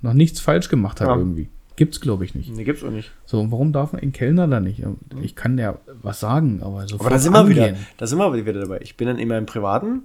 Noch 0.00 0.14
nichts 0.14 0.40
falsch 0.40 0.68
gemacht 0.68 1.00
hat 1.00 1.08
Ja. 1.08 1.16
irgendwie. 1.16 1.48
Gibt's, 1.76 2.00
glaube 2.00 2.24
ich, 2.24 2.34
nicht. 2.34 2.50
Nee, 2.54 2.64
gibt's 2.64 2.82
auch 2.82 2.90
nicht. 2.90 3.10
So, 3.26 3.38
und 3.40 3.52
warum 3.52 3.72
darf 3.72 3.92
ein 3.94 4.12
Kellner 4.12 4.48
da 4.48 4.60
nicht? 4.60 4.82
Ich 5.22 5.36
kann 5.36 5.58
ja 5.58 5.76
was 6.02 6.20
sagen, 6.20 6.60
aber 6.62 6.88
so 6.88 6.98
Aber 6.98 7.10
da 7.10 7.18
sind 7.18 7.32
wir 7.34 7.48
wieder, 7.48 7.74
da 7.98 8.06
sind 8.06 8.18
wir 8.18 8.32
wieder 8.34 8.60
dabei. 8.60 8.80
Ich 8.82 8.96
bin 8.96 9.06
dann 9.08 9.18
in 9.18 9.28
meinem 9.28 9.44
Privaten 9.46 10.02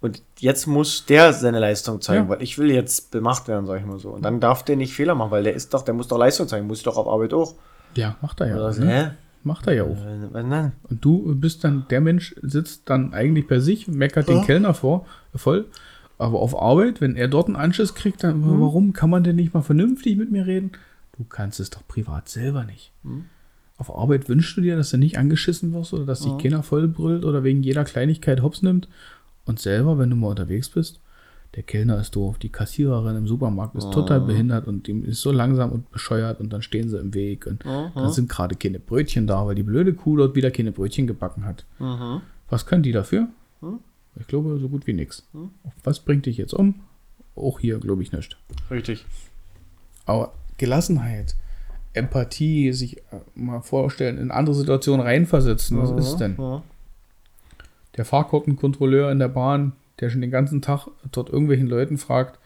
und 0.00 0.22
jetzt 0.38 0.66
muss 0.66 1.04
der 1.04 1.34
seine 1.34 1.58
Leistung 1.58 2.00
zeigen, 2.00 2.24
Ja. 2.24 2.28
weil 2.30 2.42
ich 2.42 2.56
will 2.56 2.70
jetzt 2.70 3.10
bemacht 3.10 3.48
werden, 3.48 3.66
sag 3.66 3.80
ich 3.80 3.86
mal 3.86 3.98
so. 3.98 4.10
Und 4.10 4.22
dann 4.24 4.40
darf 4.40 4.64
der 4.64 4.76
nicht 4.76 4.94
Fehler 4.94 5.14
machen, 5.14 5.30
weil 5.30 5.42
der 5.44 5.54
ist 5.54 5.74
doch, 5.74 5.82
der 5.82 5.92
muss 5.92 6.08
doch 6.08 6.18
Leistung 6.18 6.48
zeigen, 6.48 6.66
muss 6.66 6.78
ich 6.78 6.84
doch 6.84 6.96
auf 6.96 7.06
Arbeit 7.06 7.34
auch. 7.34 7.54
Ja, 7.94 8.16
macht 8.22 8.40
er 8.40 8.48
ja. 8.48 8.56
Oder 8.56 8.72
so, 8.72 8.82
ne? 8.82 9.16
Macht 9.42 9.66
er 9.66 9.74
ja 9.74 9.84
auch. 9.84 9.96
Äh, 9.96 10.42
denn? 10.42 10.72
Und 10.88 11.04
du 11.04 11.34
bist 11.34 11.64
dann, 11.64 11.86
der 11.90 12.00
Mensch 12.00 12.34
sitzt 12.42 12.88
dann 12.90 13.12
eigentlich 13.14 13.46
bei 13.46 13.58
sich, 13.58 13.88
meckert 13.88 14.28
den 14.28 14.38
Ja. 14.38 14.44
Kellner 14.44 14.74
vor, 14.74 15.06
voll. 15.34 15.66
Aber 16.18 16.38
auf 16.40 16.60
Arbeit, 16.60 17.00
wenn 17.00 17.16
er 17.16 17.28
dort 17.28 17.46
einen 17.46 17.56
Anschiss 17.56 17.94
kriegt, 17.94 18.22
dann, 18.22 18.40
Mhm. 18.40 18.60
warum 18.60 18.92
kann 18.92 19.08
man 19.10 19.24
denn 19.24 19.36
nicht 19.36 19.54
mal 19.54 19.62
vernünftig 19.62 20.16
mit 20.18 20.30
mir 20.30 20.46
reden? 20.46 20.72
Du 21.20 21.26
kannst 21.28 21.60
es 21.60 21.68
doch 21.68 21.86
privat 21.86 22.30
selber 22.30 22.64
nicht. 22.64 22.92
Mhm. 23.02 23.26
Auf 23.76 23.94
Arbeit 23.94 24.30
wünschst 24.30 24.56
du 24.56 24.62
dir, 24.62 24.74
dass 24.74 24.88
du 24.88 24.96
nicht 24.96 25.18
angeschissen 25.18 25.74
wirst 25.74 25.92
oder 25.92 26.06
dass 26.06 26.22
dich 26.22 26.32
keiner 26.38 26.62
vollbrüllt 26.62 27.26
oder 27.26 27.44
wegen 27.44 27.62
jeder 27.62 27.84
Kleinigkeit 27.84 28.40
hops 28.40 28.62
nimmt. 28.62 28.88
Und 29.44 29.60
selber, 29.60 29.98
wenn 29.98 30.08
du 30.08 30.16
mal 30.16 30.28
unterwegs 30.28 30.70
bist, 30.70 30.98
der 31.56 31.62
Kellner 31.62 32.00
ist 32.00 32.16
doof, 32.16 32.38
die 32.38 32.48
Kassiererin 32.48 33.16
im 33.16 33.26
Supermarkt 33.26 33.74
ist 33.74 33.92
total 33.92 34.22
behindert 34.22 34.66
und 34.66 34.86
die 34.86 34.92
ist 35.00 35.20
so 35.20 35.30
langsam 35.30 35.72
und 35.72 35.90
bescheuert 35.90 36.40
und 36.40 36.50
dann 36.54 36.62
stehen 36.62 36.88
sie 36.88 36.98
im 36.98 37.12
Weg 37.12 37.46
und 37.46 37.66
dann 37.66 38.12
sind 38.12 38.30
gerade 38.30 38.54
keine 38.54 38.78
Brötchen 38.78 39.26
da, 39.26 39.46
weil 39.46 39.56
die 39.56 39.62
blöde 39.62 39.92
Kuh 39.92 40.16
dort 40.16 40.34
wieder 40.34 40.50
keine 40.50 40.72
Brötchen 40.72 41.06
gebacken 41.06 41.44
hat. 41.44 41.66
Was 42.48 42.64
können 42.64 42.82
die 42.82 42.92
dafür? 42.92 43.28
Ich 44.18 44.26
glaube, 44.26 44.58
so 44.58 44.70
gut 44.70 44.86
wie 44.86 44.94
nichts. 44.94 45.28
Was 45.84 46.00
bringt 46.00 46.24
dich 46.24 46.38
jetzt 46.38 46.54
um? 46.54 46.76
Auch 47.36 47.60
hier 47.60 47.78
glaube 47.78 48.02
ich 48.02 48.12
nicht. 48.12 48.38
Richtig. 48.70 49.04
Aber 50.06 50.32
Gelassenheit, 50.60 51.34
Empathie, 51.94 52.72
sich 52.72 52.98
äh, 52.98 53.02
mal 53.34 53.62
vorstellen, 53.62 54.18
in 54.18 54.30
andere 54.30 54.54
Situationen 54.54 55.04
reinversetzen, 55.04 55.78
was 55.80 55.90
ist 56.06 56.18
denn? 56.18 56.36
Ja. 56.38 56.62
Der 57.96 58.04
Fahrkartenkontrolleur 58.04 59.10
in 59.10 59.18
der 59.18 59.28
Bahn, 59.28 59.72
der 59.98 60.10
schon 60.10 60.20
den 60.20 60.30
ganzen 60.30 60.62
Tag 60.62 60.86
dort 61.10 61.30
irgendwelchen 61.30 61.66
Leuten 61.66 61.98
fragt, 61.98 62.38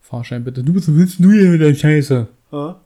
Fahrschein 0.00 0.44
bitte, 0.44 0.62
du 0.64 0.74
was 0.74 0.92
willst 0.92 1.20
du 1.20 1.30
hier 1.30 1.48
mit 1.50 1.60
der 1.60 1.74
Scheiße? 1.74 2.26
Ja. 2.52 2.80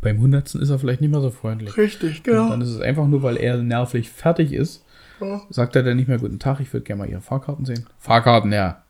Beim 0.00 0.18
Hundertsten 0.20 0.60
ist 0.62 0.70
er 0.70 0.78
vielleicht 0.78 1.00
nicht 1.02 1.10
mehr 1.10 1.20
so 1.20 1.30
freundlich. 1.30 1.76
Richtig, 1.76 2.18
Und 2.18 2.24
genau. 2.24 2.48
dann 2.48 2.62
ist 2.62 2.70
es 2.70 2.80
einfach 2.80 3.06
nur, 3.06 3.22
weil 3.22 3.36
er 3.36 3.58
nervlich 3.58 4.10
fertig 4.10 4.52
ist, 4.52 4.82
Ja. 5.20 5.42
sagt 5.50 5.76
er 5.76 5.82
dann 5.82 5.96
nicht 5.96 6.08
mehr 6.08 6.18
Guten 6.18 6.38
Tag, 6.38 6.60
ich 6.60 6.72
würde 6.72 6.84
gerne 6.84 7.02
mal 7.02 7.08
Ihre 7.10 7.20
Fahrkarten 7.20 7.64
sehen. 7.66 7.86
Fahrkarten, 7.98 8.52
ja. 8.52 8.82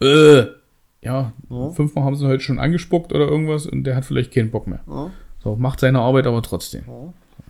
Äh, 0.00 0.46
ja, 1.02 1.32
Ja. 1.50 1.70
fünfmal 1.70 2.04
haben 2.04 2.16
sie 2.16 2.24
ihn 2.24 2.30
heute 2.30 2.42
schon 2.42 2.58
angespuckt 2.58 3.12
oder 3.12 3.26
irgendwas 3.28 3.66
und 3.66 3.84
der 3.84 3.96
hat 3.96 4.04
vielleicht 4.04 4.32
keinen 4.32 4.50
Bock 4.50 4.66
mehr. 4.66 4.80
Ja. 4.88 5.10
So, 5.42 5.56
macht 5.56 5.80
seine 5.80 5.98
Arbeit 6.00 6.26
aber 6.26 6.42
trotzdem. 6.42 6.82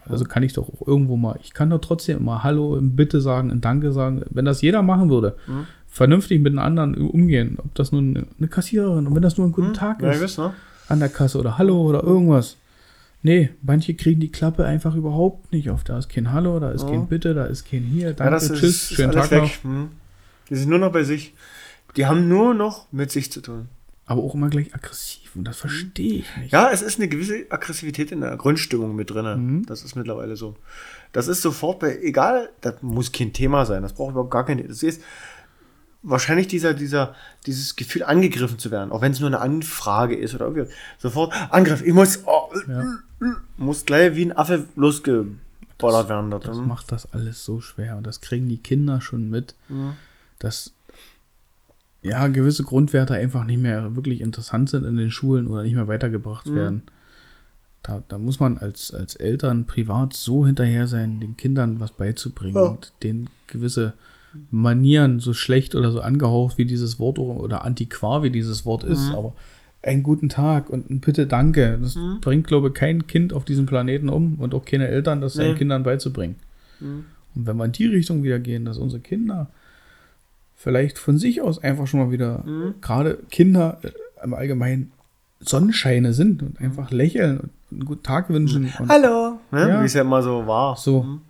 Also 0.09 0.25
kann 0.25 0.43
ich 0.43 0.53
doch 0.55 0.69
auch 0.69 0.87
irgendwo 0.87 1.17
mal, 1.17 1.39
ich 1.43 1.53
kann 1.55 1.71
doch 1.71 1.79
trotzdem 1.81 2.19
immer 2.19 2.43
Hallo, 2.43 2.75
ein 2.77 2.97
Bitte 2.97 3.21
sagen, 3.21 3.51
ein 3.51 3.61
Danke 3.61 3.93
sagen. 3.93 4.23
Wenn 4.31 4.45
das 4.45 4.61
jeder 4.63 4.83
machen 4.83 5.11
würde, 5.11 5.37
vernünftig 5.87 6.41
mit 6.41 6.53
den 6.55 6.59
anderen 6.59 6.95
umgehen, 6.97 7.57
ob 7.63 7.75
das 7.75 7.93
nun 7.93 8.27
eine 8.39 8.49
Kassiererin 8.49 9.07
und 9.07 9.15
wenn 9.15 9.23
das 9.23 9.37
nur 9.39 9.47
ein 9.47 9.53
guten 9.53 9.75
Tag 9.75 10.03
Ja, 10.03 10.11
ist 10.11 10.23
weiß, 10.23 10.39
ne? 10.39 10.55
an 10.89 10.99
der 11.01 11.09
Kasse 11.11 11.39
oder 11.39 11.59
Hallo 11.59 11.83
oder 11.83 12.03
irgendwas. 12.03 12.57
Nee, 13.25 13.51
manche 13.63 13.95
kriegen 13.95 14.19
die 14.21 14.33
Klappe 14.33 14.65
einfach 14.65 14.97
überhaupt 14.97 15.53
nicht 15.53 15.71
auf. 15.71 15.85
Da 15.85 15.97
ist 15.99 16.09
kein 16.09 16.33
Hallo, 16.33 16.59
da 16.59 16.73
ist 16.73 16.89
kein 16.89 17.07
Bitte, 17.07 17.35
da 17.35 17.45
ist 17.45 17.71
kein 17.71 17.83
Hier, 17.85 18.09
Ja, 18.09 18.13
danke, 18.15 18.33
das 18.33 18.51
ist, 18.51 18.59
tschüss, 18.59 18.91
ist 18.91 18.95
schönen 18.97 19.11
alles 19.15 19.29
Tag 19.29 19.43
weg. 19.43 19.61
noch. 19.63 19.71
Hm. 19.71 19.89
Die 20.51 20.57
sind 20.57 20.71
nur 20.71 20.81
noch 20.81 20.91
bei 20.91 21.05
sich. 21.05 21.33
Die 21.97 22.07
haben 22.07 22.29
nur 22.29 22.55
noch 22.55 22.91
mit 22.93 23.11
sich 23.11 23.31
zu 23.33 23.41
tun. 23.41 23.69
Aber 24.05 24.23
auch 24.23 24.35
immer 24.35 24.49
gleich 24.51 24.75
aggressiv 24.75 25.37
und 25.37 25.45
das 25.45 25.57
verstehe 25.59 26.15
ich 26.21 26.37
nicht. 26.37 26.53
Ja, 26.53 26.71
es 26.71 26.83
ist 26.83 26.99
eine 26.99 27.09
gewisse 27.09 27.47
Aggressivität 27.51 28.11
in 28.13 28.21
der 28.21 28.37
Grundstimmung 28.37 28.97
mit 28.97 29.11
drin. 29.11 29.25
Mhm. 29.59 29.67
Das 29.67 29.85
ist 29.85 29.95
mittlerweile 29.95 30.37
so. 30.37 30.57
Das 31.13 31.29
ist 31.29 31.41
sofort 31.41 31.79
bei, 31.79 31.99
egal, 32.03 32.51
das 32.61 32.83
muss 32.83 33.13
kein 33.13 33.33
Thema 33.33 33.65
sein, 33.65 33.83
das 33.83 33.93
braucht 33.93 34.11
überhaupt 34.11 34.31
gar 34.31 34.45
kein, 34.45 34.67
das 34.67 34.83
ist 34.83 35.03
wahrscheinlich 36.03 36.49
dieser, 36.49 36.75
dieser, 36.75 37.15
dieses 37.47 37.77
Gefühl 37.77 38.03
angegriffen 38.03 38.59
zu 38.59 38.71
werden, 38.71 38.91
auch 38.91 39.01
wenn 39.03 39.13
es 39.13 39.21
nur 39.21 39.29
eine 39.29 39.41
Anfrage 39.41 40.17
ist 40.17 40.35
oder 40.35 40.47
irgendwie, 40.47 40.75
sofort 40.99 41.33
Angriff, 41.51 41.83
ich 41.83 41.93
muss, 41.93 42.25
oh, 42.27 42.51
Ja. 42.69 42.85
muss 43.57 43.85
gleich 43.85 44.17
wie 44.17 44.25
ein 44.25 44.37
Affe 44.37 44.65
losgeballert 44.75 46.09
werden. 46.09 46.31
Dort. 46.31 46.47
Das 46.49 46.57
hm. 46.57 46.67
macht 46.67 46.91
das 46.91 47.13
alles 47.13 47.45
so 47.45 47.61
schwer 47.61 47.97
und 47.97 48.05
das 48.07 48.21
kriegen 48.21 48.49
die 48.49 48.59
Kinder 48.59 49.01
schon 49.01 49.31
mit, 49.31 49.55
Mhm. 49.69 49.93
dass 50.41 50.73
ja 52.03 52.27
gewisse 52.29 52.65
Grundwerte 52.65 53.15
einfach 53.15 53.45
nicht 53.45 53.61
mehr 53.61 53.95
wirklich 53.97 54.21
interessant 54.21 54.69
sind 54.71 54.85
in 54.85 54.97
den 54.97 55.11
Schulen 55.11 55.47
oder 55.47 55.63
nicht 55.63 55.75
mehr 55.75 55.89
weitergebracht 55.89 56.47
Mhm. 56.49 56.55
werden. 56.57 56.83
Da, 57.85 58.03
da 58.09 58.19
muss 58.19 58.39
man 58.39 58.59
als, 58.59 58.93
als 58.95 59.17
Eltern 59.17 59.67
privat 59.67 60.13
so 60.13 60.47
hinterher 60.47 60.87
sein, 60.87 61.19
den 61.21 61.37
Kindern 61.37 61.81
was 61.81 61.93
beizubringen 61.93 62.55
Ja. 62.55 62.63
und 62.63 62.93
denen 63.03 63.29
gewisse 63.49 63.95
Manieren, 64.51 65.21
so 65.21 65.35
schlecht 65.35 65.75
oder 65.75 65.91
so 65.93 66.01
angehaucht 66.01 66.57
wie 66.59 66.65
dieses 66.65 66.99
Wort 66.99 67.19
oder- 67.19 67.65
antiquar 67.65 68.23
wie 68.23 68.31
dieses 68.31 68.65
Wort 68.65 68.83
ist, 68.85 69.09
Mhm. 69.11 69.15
aber 69.15 69.35
einen 69.83 70.03
guten 70.03 70.29
Tag 70.29 70.71
und 70.71 70.89
ein 70.91 71.01
Bitte 71.01 71.27
Danke, 71.27 71.79
das 71.83 71.97
Mhm. 71.97 72.19
bringt, 72.21 72.47
glaube 72.47 72.69
ich, 72.69 72.75
kein 72.75 73.07
Kind 73.07 73.33
auf 73.33 73.45
diesem 73.45 73.67
Planeten 73.67 74.09
um 74.09 74.37
und 74.37 74.55
auch 74.55 74.65
keine 74.65 74.89
Eltern, 74.89 75.21
das 75.21 75.35
seinen 75.35 75.53
Nee. 75.53 75.59
Kindern 75.59 75.83
beizubringen. 75.83 76.37
Mhm. 76.81 77.05
Und 77.35 77.47
wenn 77.47 77.57
wir 77.57 77.65
in 77.67 77.73
die 77.73 77.87
Richtung 77.87 78.23
wieder 78.23 78.39
gehen, 78.39 78.65
dass 78.65 78.79
unsere 78.79 79.01
Kinder 79.03 79.51
vielleicht 80.63 80.99
von 80.99 81.19
sich 81.19 81.43
aus 81.43 81.59
einfach 81.59 81.87
schon 81.87 82.01
mal 82.01 82.11
wieder, 82.13 82.45
Mhm. 82.45 82.75
gerade 82.81 83.19
Kinder 83.31 83.79
äh, 83.83 83.91
im 84.25 84.33
Allgemeinen, 84.35 84.93
Sonnenscheine 85.41 86.13
sind 86.13 86.43
und 86.43 86.61
einfach 86.61 86.93
lächeln 86.93 87.41
und 87.41 87.51
einen 87.73 87.85
guten 87.85 88.03
Tag 88.05 88.31
wünschen. 88.31 88.73
Und 88.79 88.89
Hallo! 88.89 89.39
Ne? 89.51 89.69
Ja. 89.69 89.81
Wie 89.83 89.87
es 89.87 89.95
ja 89.95 90.03
immer 90.03 90.23
so 90.23 90.47
war. 90.47 90.77
So. 90.77 91.03
Mhm. 91.03 91.21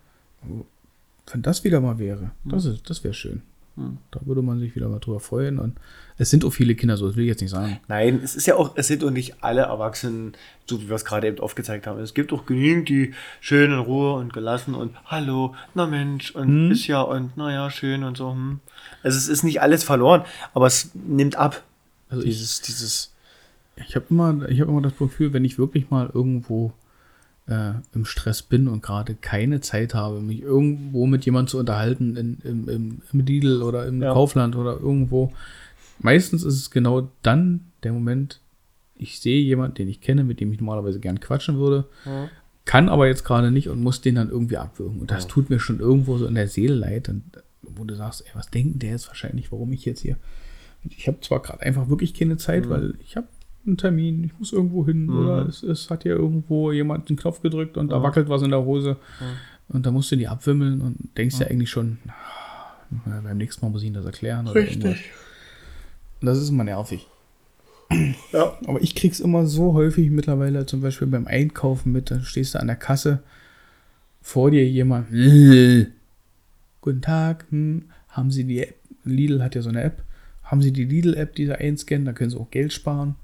wenn 1.33 1.41
das 1.43 1.65
wieder 1.65 1.81
mal 1.81 1.99
wäre, 1.99 2.33
das, 2.45 2.67
ist- 2.67 2.91
das 2.91 3.03
wäre 3.05 3.15
schön. 3.15 3.41
Mhm. 3.77 3.99
Da 4.11 4.21
würde 4.27 4.43
man 4.43 4.59
sich 4.61 4.75
wieder 4.77 4.89
mal 4.89 4.99
drüber 4.99 5.21
freuen. 5.21 5.59
Und 5.59 5.77
es 6.19 6.29
sind 6.31 6.45
auch 6.45 6.51
viele 6.53 6.75
Kinder 6.75 6.97
so, 6.97 7.07
das 7.07 7.17
will 7.17 7.25
ich 7.25 7.29
jetzt 7.31 7.41
nicht 7.41 7.51
sagen. 7.51 7.81
Nein, 7.89 8.21
es 8.23 8.35
ist 8.37 8.47
ja 8.47 8.57
auch, 8.57 8.73
es 8.77 8.87
sind 8.87 9.03
doch 9.03 9.11
nicht 9.11 9.43
alle 9.43 9.63
Erwachsenen, 9.63 10.33
so 10.67 10.81
wie 10.83 10.89
wir 10.89 10.97
es 10.97 11.05
gerade 11.05 11.27
eben 11.27 11.39
aufgezeigt 11.41 11.87
haben. 11.87 11.99
Es 12.01 12.13
gibt 12.15 12.33
auch 12.33 12.45
genügend, 12.47 12.89
die 12.89 13.15
schön 13.41 13.73
in 13.73 13.79
Ruhe 13.79 14.15
und 14.15 14.33
gelassen 14.33 14.75
und 14.75 14.95
Hallo, 15.07 15.55
na 15.75 15.87
Mensch, 15.87 16.33
und 16.33 16.67
Mhm. 16.67 16.71
ist 16.73 16.87
ja 16.87 17.01
und 17.01 17.37
naja, 17.37 17.71
schön 17.71 18.05
und 18.05 18.17
so. 18.19 18.33
Hm. 18.33 18.61
Also 19.03 19.17
es 19.19 19.29
ist 19.29 19.43
nicht 19.43 19.61
alles 19.63 19.85
verloren, 19.85 20.23
aber 20.55 20.67
es 20.67 20.91
nimmt 20.95 21.37
ab. 21.37 21.63
Also 22.11 22.23
ich, 22.25 22.31
Dieses, 22.37 22.61
dieses. 22.61 23.13
ich 23.77 23.97
habe 23.97 24.05
immer, 24.11 24.49
ich 24.51 24.61
hab 24.61 24.69
immer 24.69 24.83
das 24.83 24.97
Gefühl, 24.99 25.33
wenn 25.33 25.45
ich 25.47 25.57
wirklich 25.59 25.89
mal 25.91 26.11
irgendwo 26.13 26.73
äh, 27.49 27.73
im 27.95 28.05
Stress 28.05 28.43
bin 28.43 28.69
und 28.69 28.83
gerade 28.83 29.15
keine 29.15 29.61
Zeit 29.61 29.95
habe, 29.95 30.21
mich 30.21 30.43
irgendwo 30.43 31.07
mit 31.07 31.25
jemandem 31.25 31.49
zu 31.49 31.59
unterhalten, 31.59 32.17
in, 32.17 32.39
im, 32.45 32.69
im, 32.69 33.03
im 33.13 33.21
Lidl 33.21 33.63
oder 33.63 33.87
im 33.87 34.01
Ja. 34.03 34.13
Kaufland 34.13 34.55
oder 34.57 34.79
irgendwo. 34.79 35.33
Meistens 35.99 36.43
ist 36.45 36.55
es 36.57 36.71
genau 36.71 37.11
dann 37.23 37.61
der 37.83 37.93
Moment, 37.93 38.41
ich 38.95 39.19
sehe 39.21 39.41
jemanden, 39.43 39.75
den 39.75 39.89
ich 39.89 40.01
kenne, 40.01 40.23
mit 40.25 40.41
dem 40.41 40.53
ich 40.53 40.61
normalerweise 40.61 41.01
gern 41.01 41.19
quatschen 41.21 41.59
würde, 41.59 41.85
Ja. 42.07 42.29
kann 42.65 42.89
aber 42.89 43.09
jetzt 43.09 43.25
gerade 43.25 43.51
nicht 43.51 43.69
und 43.69 43.83
muss 43.83 44.01
den 44.01 44.15
dann 44.15 44.31
irgendwie 44.31 44.57
abwürgen. 44.57 45.01
Und 45.01 45.11
das 45.11 45.25
Ja. 45.25 45.31
tut 45.31 45.51
mir 45.51 45.59
schon 45.59 45.81
irgendwo 45.81 46.19
so 46.19 46.27
in 46.27 46.35
der 46.37 46.47
Seele 46.49 46.75
leid, 46.75 47.09
und, 47.09 47.25
wo 47.63 47.83
du 47.85 47.97
sagst, 47.97 48.23
ey, 48.25 48.31
was 48.35 48.51
denken 48.51 48.79
der 48.79 48.91
jetzt 48.93 49.09
wahrscheinlich, 49.09 49.51
warum 49.51 49.73
ich 49.73 49.85
jetzt 49.85 50.01
hier. 50.01 50.17
Ich 50.89 51.07
habe 51.09 51.21
zwar 51.21 51.41
gerade 51.43 51.63
einfach 51.63 51.89
wirklich 51.89 52.15
keine 52.15 52.37
Zeit, 52.37 52.67
Mhm. 52.67 52.71
weil 52.71 52.95
ich 53.01 53.17
habe 53.17 53.27
einen 53.67 53.77
Termin, 53.77 54.25
ich 54.25 54.39
muss 54.39 54.53
irgendwo 54.53 54.85
hin 54.87 55.07
Mhm. 55.07 55.19
oder 55.19 55.47
es, 55.49 55.63
es 55.63 55.89
hat 55.91 56.03
hier 56.03 56.13
irgendwo 56.17 56.73
jemand 56.73 57.09
den 57.09 57.17
Knopf 57.17 57.41
gedrückt 57.43 57.77
und 57.77 57.91
da 57.91 57.97
Ja. 57.97 58.03
wackelt 58.03 58.29
was 58.29 58.43
in 58.43 58.51
der 58.51 58.65
Hose 58.65 58.97
Ja. 59.21 59.27
und 59.69 59.87
da 59.87 59.91
musst 59.91 60.11
du 60.11 60.17
die 60.17 60.29
abwimmeln 60.29 60.81
und 60.81 60.97
denkst 61.17 61.39
ja 61.41 61.47
eigentlich 61.47 61.71
schon, 61.71 61.99
na, 63.07 63.21
beim 63.23 63.39
nächsten 63.39 63.65
Mal 63.65 63.71
muss 63.71 63.83
ich 63.83 63.89
ihm 63.89 63.95
das 63.95 64.05
erklären. 64.05 64.47
Oder 64.49 64.61
irgendwas. 64.61 64.97
Und 66.21 66.27
das 66.27 66.39
ist 66.39 66.49
immer 66.51 66.65
nervig. 66.65 67.07
Ja. 68.33 68.57
Aber 68.67 68.81
ich 68.81 68.95
krieg's 68.95 69.21
immer 69.21 69.47
so 69.47 69.75
häufig 69.75 70.11
mittlerweile, 70.11 70.65
zum 70.67 70.81
Beispiel 70.81 71.09
beim 71.09 71.27
Einkaufen 71.27 71.93
mit, 71.93 72.11
dann 72.11 72.23
stehst 72.23 72.55
du 72.55 72.61
an 72.61 72.67
der 72.69 72.77
Kasse, 72.77 73.23
vor 74.23 74.51
dir 74.51 74.67
jemand, 74.69 75.09
guten 76.81 77.01
Tag, 77.03 77.45
hm, 77.51 77.85
haben 78.09 78.31
Sie 78.31 78.45
die 78.45 78.61
App, 78.63 78.75
Lidl 79.05 79.43
hat 79.43 79.55
ja 79.55 79.63
so 79.63 79.69
eine 79.69 79.83
App, 79.83 80.03
haben 80.45 80.63
Sie 80.63 80.73
die 80.73 80.85
Lidl-App, 80.85 81.35
die 81.35 81.47
Sie 81.47 81.53
einscannen, 81.59 82.05
da 82.05 82.13
können 82.13 82.31
Sie 82.31 82.39
auch 82.39 82.51
Geld 82.51 82.73
sparen. 82.73 83.15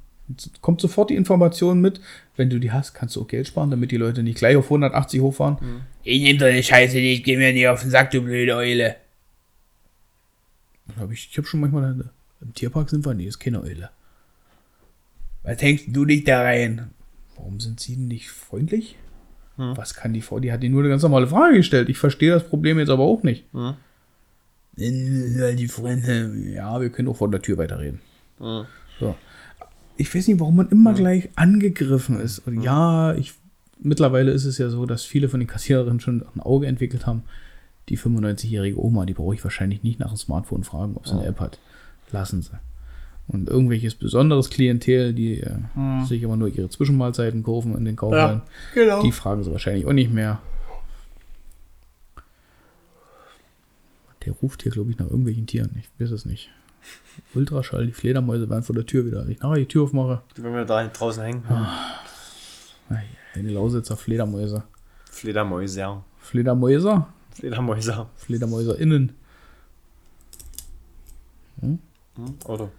Kommt 0.61 0.81
sofort 0.81 1.11
die 1.11 1.17
Information 1.17 1.81
mit, 1.81 2.01
wenn 2.37 2.51
du 2.51 2.59
die 2.59 2.73
hast, 2.73 2.95
kannst 2.95 3.17
du 3.17 3.23
auch 3.23 3.29
Geld 3.29 3.47
sparen, 3.47 3.71
damit 3.71 3.91
die 3.91 3.97
Leute 3.97 4.23
nicht 4.23 4.39
gleich 4.39 4.57
auf 4.57 4.65
180 4.67 5.21
hochfahren. 5.21 5.57
Ich 6.03 6.23
nehm 6.23 6.39
doch 6.39 6.49
die 6.49 6.63
Scheiße 6.63 6.97
nicht, 6.97 7.25
geh 7.25 7.37
mir 7.37 7.53
nicht 7.53 7.69
auf 7.69 7.81
den 7.81 7.91
Sack, 7.91 8.11
du 8.11 8.21
blöde 8.23 8.55
Eule. 8.57 8.97
Hab 10.99 11.11
ich 11.13 11.29
ich 11.31 11.39
habe 11.39 11.47
schon 11.47 11.61
manchmal, 11.61 12.11
im 12.41 12.55
Tierpark 12.55 12.91
sind 12.91 13.05
wir, 13.05 13.15
nee, 13.15 13.27
ist 13.27 13.39
keine 13.39 13.63
Eule. 13.63 13.91
Was 15.43 15.63
hängst 15.63 15.87
du 15.89 16.05
dich 16.05 16.25
da 16.25 16.43
rein? 16.43 16.91
Warum 17.37 17.61
sind 17.61 17.81
Sie 17.81 17.95
denn 17.95 18.09
nicht 18.09 18.31
freundlich? 18.31 18.97
Hm. 19.57 19.77
Was 19.77 19.95
kann 19.95 20.13
die 20.13 20.23
Frau? 20.23 20.41
Die 20.41 20.53
hat 20.53 20.63
dir 20.63 20.71
nur 20.71 20.81
eine 20.83 20.89
ganz 20.89 21.03
normale 21.03 21.27
Frage 21.27 21.57
gestellt. 21.57 21.89
Ich 21.89 21.99
verstehe 21.99 22.33
das 22.33 22.49
Problem 22.49 22.79
jetzt 22.79 22.91
aber 22.91 23.05
auch 23.05 23.23
nicht. 23.23 23.45
Hm. 23.53 23.75
Äh, 24.77 25.55
Die 25.55 25.69
Freunde. 25.69 26.33
Ja, 26.53 26.81
wir 26.81 26.91
können 26.91 27.09
auch 27.09 27.17
vor 27.17 27.31
der 27.31 27.43
Tür 27.43 27.59
weiterreden. 27.59 28.01
Hm. 28.39 28.65
So. 29.01 29.17
Ich 29.99 30.15
weiß 30.15 30.29
nicht, 30.29 30.41
warum 30.41 30.57
man 30.57 30.69
immer 30.69 30.95
gleich 30.95 31.29
angegriffen 31.35 32.21
ist. 32.21 32.39
Und 32.47 32.63
ja, 32.63 33.15
ich, 33.15 33.35
mittlerweile 33.81 34.31
ist 34.31 34.45
es 34.45 34.57
ja 34.57 34.71
so, 34.71 34.87
dass 34.87 35.05
viele 35.05 35.29
von 35.29 35.41
den 35.41 35.49
Kassiererinnen 35.49 36.01
schon 36.01 36.25
ein 36.35 36.41
Auge 36.41 36.67
entwickelt 36.69 37.07
haben. 37.07 37.25
Die 37.89 37.99
95-jährige 37.99 38.83
Oma, 38.83 39.07
die 39.07 39.15
brauche 39.15 39.35
ich 39.35 39.43
wahrscheinlich 39.43 39.83
nicht 39.83 39.99
nach 39.99 40.09
dem 40.09 40.17
Smartphone 40.17 40.63
fragen, 40.63 40.97
ob 40.97 41.07
sie 41.09 41.15
eine 41.15 41.27
App 41.27 41.41
hat. 41.41 41.59
Lassen 42.13 42.43
sie. 42.43 42.59
Und 43.27 43.49
irgendwelches 43.49 43.95
besonderes 43.95 44.51
Klientel, 44.51 45.13
die 45.13 45.41
äh, 45.41 45.57
sich 46.07 46.23
immer 46.23 46.37
nur 46.37 46.49
ihre 46.49 46.71
Zwischenmahlzeiten 46.71 47.43
kaufen 47.43 47.77
in 47.77 47.85
den 47.85 47.97
Kaufhallen, 47.97 48.43
genau. 48.75 49.03
die 49.03 49.13
fragen 49.13 49.43
sie 49.43 49.51
wahrscheinlich 49.51 49.85
auch 49.85 49.93
nicht 49.93 50.13
mehr. 50.13 50.41
Der 54.25 54.33
ruft 54.33 54.63
hier, 54.63 54.73
glaube 54.73 54.91
ich, 54.91 54.99
nach 54.99 55.07
irgendwelchen 55.07 55.47
Tieren. 55.47 55.71
Ich 55.79 55.89
weiß 56.01 56.11
es 56.11 56.25
nicht. 56.25 56.51
Ultraschall, 57.35 57.87
die 57.87 57.93
Fledermäuse 57.93 58.49
waren 58.49 58.63
vor 58.63 58.75
der 58.75 58.87
Tür 58.87 59.05
wieder. 59.07 59.27
Ich 59.29 59.41
nachher 59.41 59.57
die 59.57 59.67
Tür 59.67 59.85
aufmache. 59.85 60.23
Wenn 60.37 60.55
wir 60.55 60.65
da 60.65 60.87
draußen 60.87 61.23
hängen. 61.23 61.43
Ei, 62.91 63.05
Eine 63.35 63.51
Lausitzer 63.51 63.97
Fledermäuse. 63.97 64.65
Fledermäuse, 65.11 65.81
ja. 65.81 66.05
Fledermäuser? 66.19 67.09
Fledermäuse. 67.31 68.07
Fledermäuser 68.17 68.79
innen. 68.79 69.13
Hm? 71.61 71.79
Oder? 72.45 72.71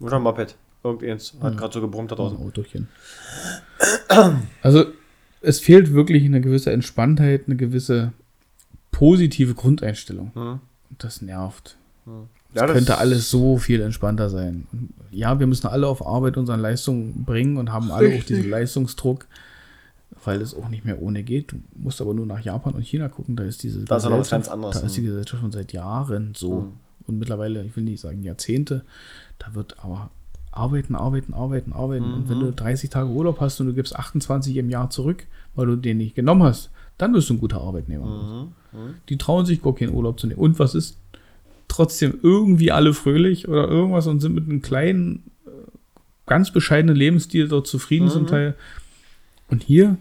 Oder 0.00 0.16
ein 0.16 0.22
Moped. 0.22 0.56
Irgendeins 0.82 1.34
hat 1.42 1.56
gerade 1.58 1.74
so 1.74 1.80
gebrummt 1.80 2.10
da 2.10 2.14
Ein 2.14 2.18
draußen. 2.18 2.38
Autochen. 2.38 2.88
Also, 4.62 4.86
es 5.42 5.60
fehlt 5.60 5.92
wirklich 5.92 6.24
eine 6.24 6.40
gewisse 6.40 6.72
Entspanntheit, 6.72 7.44
eine 7.46 7.56
gewisse 7.56 8.12
positive 8.90 9.54
Grundeinstellung. 9.54 10.32
Hm. 10.34 10.60
Und 10.90 11.04
das 11.04 11.22
nervt. 11.22 11.76
Ja, 12.54 12.64
Es 12.66 12.72
könnte 12.72 12.98
alles 12.98 13.30
so 13.30 13.58
viel 13.58 13.80
entspannter 13.80 14.28
sein. 14.28 14.66
Ja, 15.10 15.38
wir 15.38 15.46
müssen 15.46 15.66
alle 15.68 15.86
auf 15.86 16.04
Arbeit 16.06 16.36
unsere 16.36 16.58
Leistung 16.58 17.24
bringen 17.24 17.56
und 17.56 17.72
haben 17.72 17.90
alle 17.92 18.16
auch 18.18 18.24
diesen 18.24 18.50
Leistungsdruck, 18.50 19.26
weil 20.24 20.40
es 20.42 20.54
auch 20.54 20.68
nicht 20.68 20.84
mehr 20.84 21.00
ohne 21.00 21.22
geht. 21.22 21.52
Du 21.52 21.56
musst 21.76 22.00
aber 22.00 22.12
nur 22.14 22.26
nach 22.26 22.40
Japan 22.40 22.74
und 22.74 22.82
China 22.82 23.08
gucken, 23.08 23.36
da 23.36 23.44
ist 23.44 23.62
diese 23.62 23.84
Da 23.84 23.96
ist 23.96 24.04
ja 24.04 24.10
noch 24.10 24.18
was 24.18 24.26
Gesellschaft- 24.28 24.30
ganz 24.30 24.48
anderes, 24.48 24.80
Da 24.80 24.86
ist 24.86 24.96
die. 24.96 25.02
Gesellschaft 25.02 25.40
schon 25.40 25.52
seit 25.52 25.72
Jahren 25.72 26.32
so. 26.36 26.62
Hm. 26.62 26.72
Und 27.06 27.18
mittlerweile, 27.18 27.64
ich 27.64 27.74
will 27.76 27.84
nicht 27.84 28.00
sagen 28.00 28.22
Jahrzehnte, 28.22 28.84
da 29.38 29.54
wird 29.54 29.76
aber 29.82 30.10
arbeiten, 30.52 30.94
arbeiten, 30.96 31.32
arbeiten, 31.34 31.72
arbeiten. 31.72 32.12
Und 32.12 32.28
wenn 32.28 32.38
Mhm. 32.38 32.42
du 32.42 32.52
30 32.52 32.90
Tage 32.90 33.08
Urlaub 33.08 33.40
hast 33.40 33.60
und 33.60 33.66
du 33.68 33.74
gibst 33.74 33.94
28 33.96 34.56
im 34.56 34.68
Jahr 34.70 34.90
zurück, 34.90 35.26
weil 35.54 35.66
du 35.66 35.76
den 35.76 35.98
nicht 35.98 36.14
genommen 36.16 36.42
hast, 36.42 36.70
dann 36.98 37.12
bist 37.12 37.30
du 37.30 37.34
ein 37.34 37.40
guter 37.40 37.60
Arbeitnehmer. 37.60 38.52
Mhm. 38.72 38.94
Die 39.08 39.16
trauen 39.16 39.46
sich 39.46 39.62
gar 39.62 39.74
keinen 39.74 39.94
Urlaub 39.94 40.18
zu 40.20 40.26
nehmen. 40.26 40.40
Und 40.40 40.58
was 40.58 40.74
ist? 40.74 40.98
Trotzdem 41.70 42.18
irgendwie 42.22 42.70
alle 42.72 42.92
fröhlich 42.94 43.48
oder 43.48 43.68
irgendwas 43.68 44.06
und 44.06 44.20
sind 44.20 44.34
mit 44.34 44.44
einem 44.44 44.60
kleinen, 44.62 45.30
äh, 45.46 45.50
ganz 46.26 46.50
bescheidenen 46.52 46.96
Lebensstil 46.96 47.48
dort 47.48 47.66
zufrieden 47.66 48.06
Mhm. 48.06 48.10
zum 48.10 48.26
Teil. 48.26 48.54
Und 49.48 49.62
hier 49.62 49.96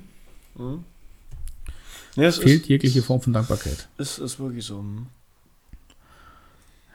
Nee, 2.16 2.26
es 2.26 2.38
fehlt 2.38 2.64
ist, 2.64 2.68
jegliche 2.70 3.02
Form 3.02 3.22
von 3.22 3.32
Dankbarkeit. 3.34 3.88
ist, 3.98 4.18
ist 4.18 4.40
wirklich 4.40 4.66
so. 4.66 4.80
hm. 4.80 5.06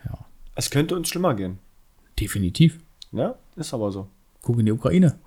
Ja. 0.05 0.19
Es 0.55 0.69
könnte 0.69 0.95
uns 0.95 1.09
schlimmer 1.09 1.33
gehen. 1.33 1.57
Definitiv. 2.19 2.79
Ja, 3.11 3.35
ist 3.55 3.73
aber 3.73 3.91
so. 3.91 4.07
Guck 4.41 4.59
in 4.59 4.67
die 4.67 4.71
Ukraine. 4.71 5.17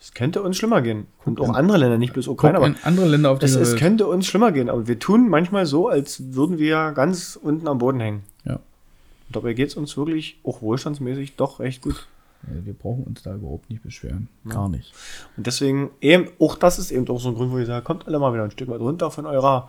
Es 0.00 0.14
könnte 0.14 0.42
uns 0.42 0.56
schlimmer 0.56 0.80
gehen. 0.80 1.06
Und 1.26 1.40
auch 1.40 1.50
andere 1.50 1.76
Länder, 1.76 1.98
nicht 1.98 2.14
bloß 2.14 2.26
Ukraine, 2.28 2.56
aber 2.56 2.74
andere 2.84 3.06
Länder 3.06 3.30
auf 3.30 3.42
es, 3.42 3.50
dieser 3.50 3.60
es 3.60 3.72
Welt. 3.72 3.80
könnte 3.80 4.06
uns 4.06 4.26
schlimmer 4.26 4.50
gehen. 4.50 4.70
Aber 4.70 4.88
wir 4.88 4.98
tun 4.98 5.28
manchmal 5.28 5.66
so, 5.66 5.88
als 5.88 6.34
würden 6.34 6.58
wir 6.58 6.92
ganz 6.92 7.38
unten 7.40 7.68
am 7.68 7.78
Boden 7.78 8.00
hängen. 8.00 8.22
Ja. 8.46 8.54
Und 8.54 9.36
dabei 9.36 9.52
geht 9.52 9.68
es 9.68 9.74
uns 9.74 9.98
wirklich, 9.98 10.38
auch 10.42 10.62
wohlstandsmäßig, 10.62 11.36
doch 11.36 11.60
recht 11.60 11.82
gut. 11.82 12.06
Ja, 12.44 12.64
Wir 12.64 12.72
brauchen 12.72 13.04
uns 13.04 13.22
da 13.22 13.34
überhaupt 13.34 13.68
nicht 13.68 13.82
beschweren. 13.82 14.28
Gar 14.48 14.70
nicht. 14.70 14.94
Und 15.36 15.46
deswegen, 15.46 15.90
eben, 16.00 16.30
auch 16.38 16.56
das 16.56 16.78
ist 16.78 16.90
eben 16.90 17.06
auch 17.08 17.20
so 17.20 17.28
ein 17.28 17.34
Grund, 17.34 17.52
wo 17.52 17.58
ich 17.58 17.66
sage, 17.66 17.84
kommt 17.84 18.06
alle 18.08 18.18
mal 18.18 18.32
wieder 18.32 18.44
ein 18.44 18.50
Stück 18.50 18.70
weit 18.70 18.80
runter 18.80 19.10
von 19.10 19.26
eurer 19.26 19.68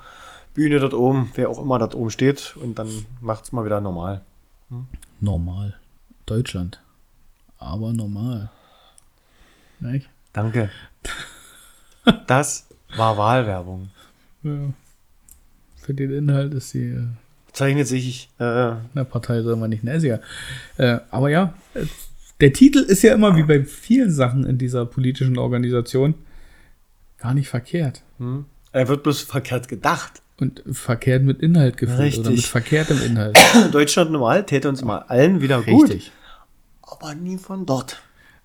Bühne 0.54 0.80
dort 0.80 0.94
oben, 0.94 1.30
wer 1.36 1.50
auch 1.50 1.62
immer 1.62 1.78
dort 1.78 1.94
oben 1.94 2.10
steht, 2.10 2.56
und 2.56 2.80
dann 2.80 2.88
macht 3.20 3.44
es 3.44 3.52
mal 3.52 3.66
wieder 3.66 3.82
normal. 3.82 4.22
Normal. 5.20 5.76
Deutschland. 6.26 6.82
Aber 7.58 7.92
normal. 7.92 8.50
Nicht? 9.82 10.10
Danke. 10.34 10.70
Das 12.26 12.68
war 12.98 13.16
Wahlwerbung. 13.16 13.92
Ja. 14.42 14.74
Für 15.78 15.94
den 15.94 16.12
Inhalt 16.12 16.52
ist 16.56 16.74
die 16.74 16.88
äh, 16.90 17.04
Zeichnet 17.54 17.88
sich, 17.88 18.30
äh, 18.40 18.44
eine 18.44 19.06
Partei 19.10 19.42
soll 19.42 19.56
man 19.56 19.70
nicht 19.70 19.84
näsiger. 19.84 20.22
Äh, 20.78 21.00
aber 21.12 21.30
ja, 21.30 21.54
äh, 21.74 21.86
der 22.40 22.54
Titel 22.54 22.80
ist 22.80 23.04
ja 23.04 23.14
immer 23.14 23.36
wie 23.36 23.44
bei 23.44 23.64
vielen 23.66 24.12
Sachen 24.12 24.46
in 24.46 24.58
dieser 24.58 24.86
politischen 24.86 25.38
Organisation 25.38 26.16
gar 27.20 27.34
nicht 27.34 27.50
verkehrt. 27.50 28.02
hm, 28.18 28.46
er 28.72 28.88
wird 28.88 29.04
bloß 29.04 29.22
verkehrt 29.22 29.68
gedacht. 29.68 30.22
Und 30.40 30.64
verkehrt 30.72 31.24
mit 31.24 31.40
Inhalt 31.42 31.78
gefüllt 31.78 32.00
oder 32.18 32.30
Richtig. 32.30 32.36
mit 32.38 32.46
verkehrtem 32.46 33.00
Inhalt. 33.04 33.38
Deutschland 33.72 34.12
normal 34.12 34.44
täte 34.46 34.70
uns 34.70 34.82
immer 34.82 35.12
allen 35.12 35.42
wieder 35.42 35.62
gut, 35.62 35.90
Richtig. 35.90 36.12
aber 36.82 37.14
nie 37.14 37.38
von 37.38 37.68
dort. 37.68 38.02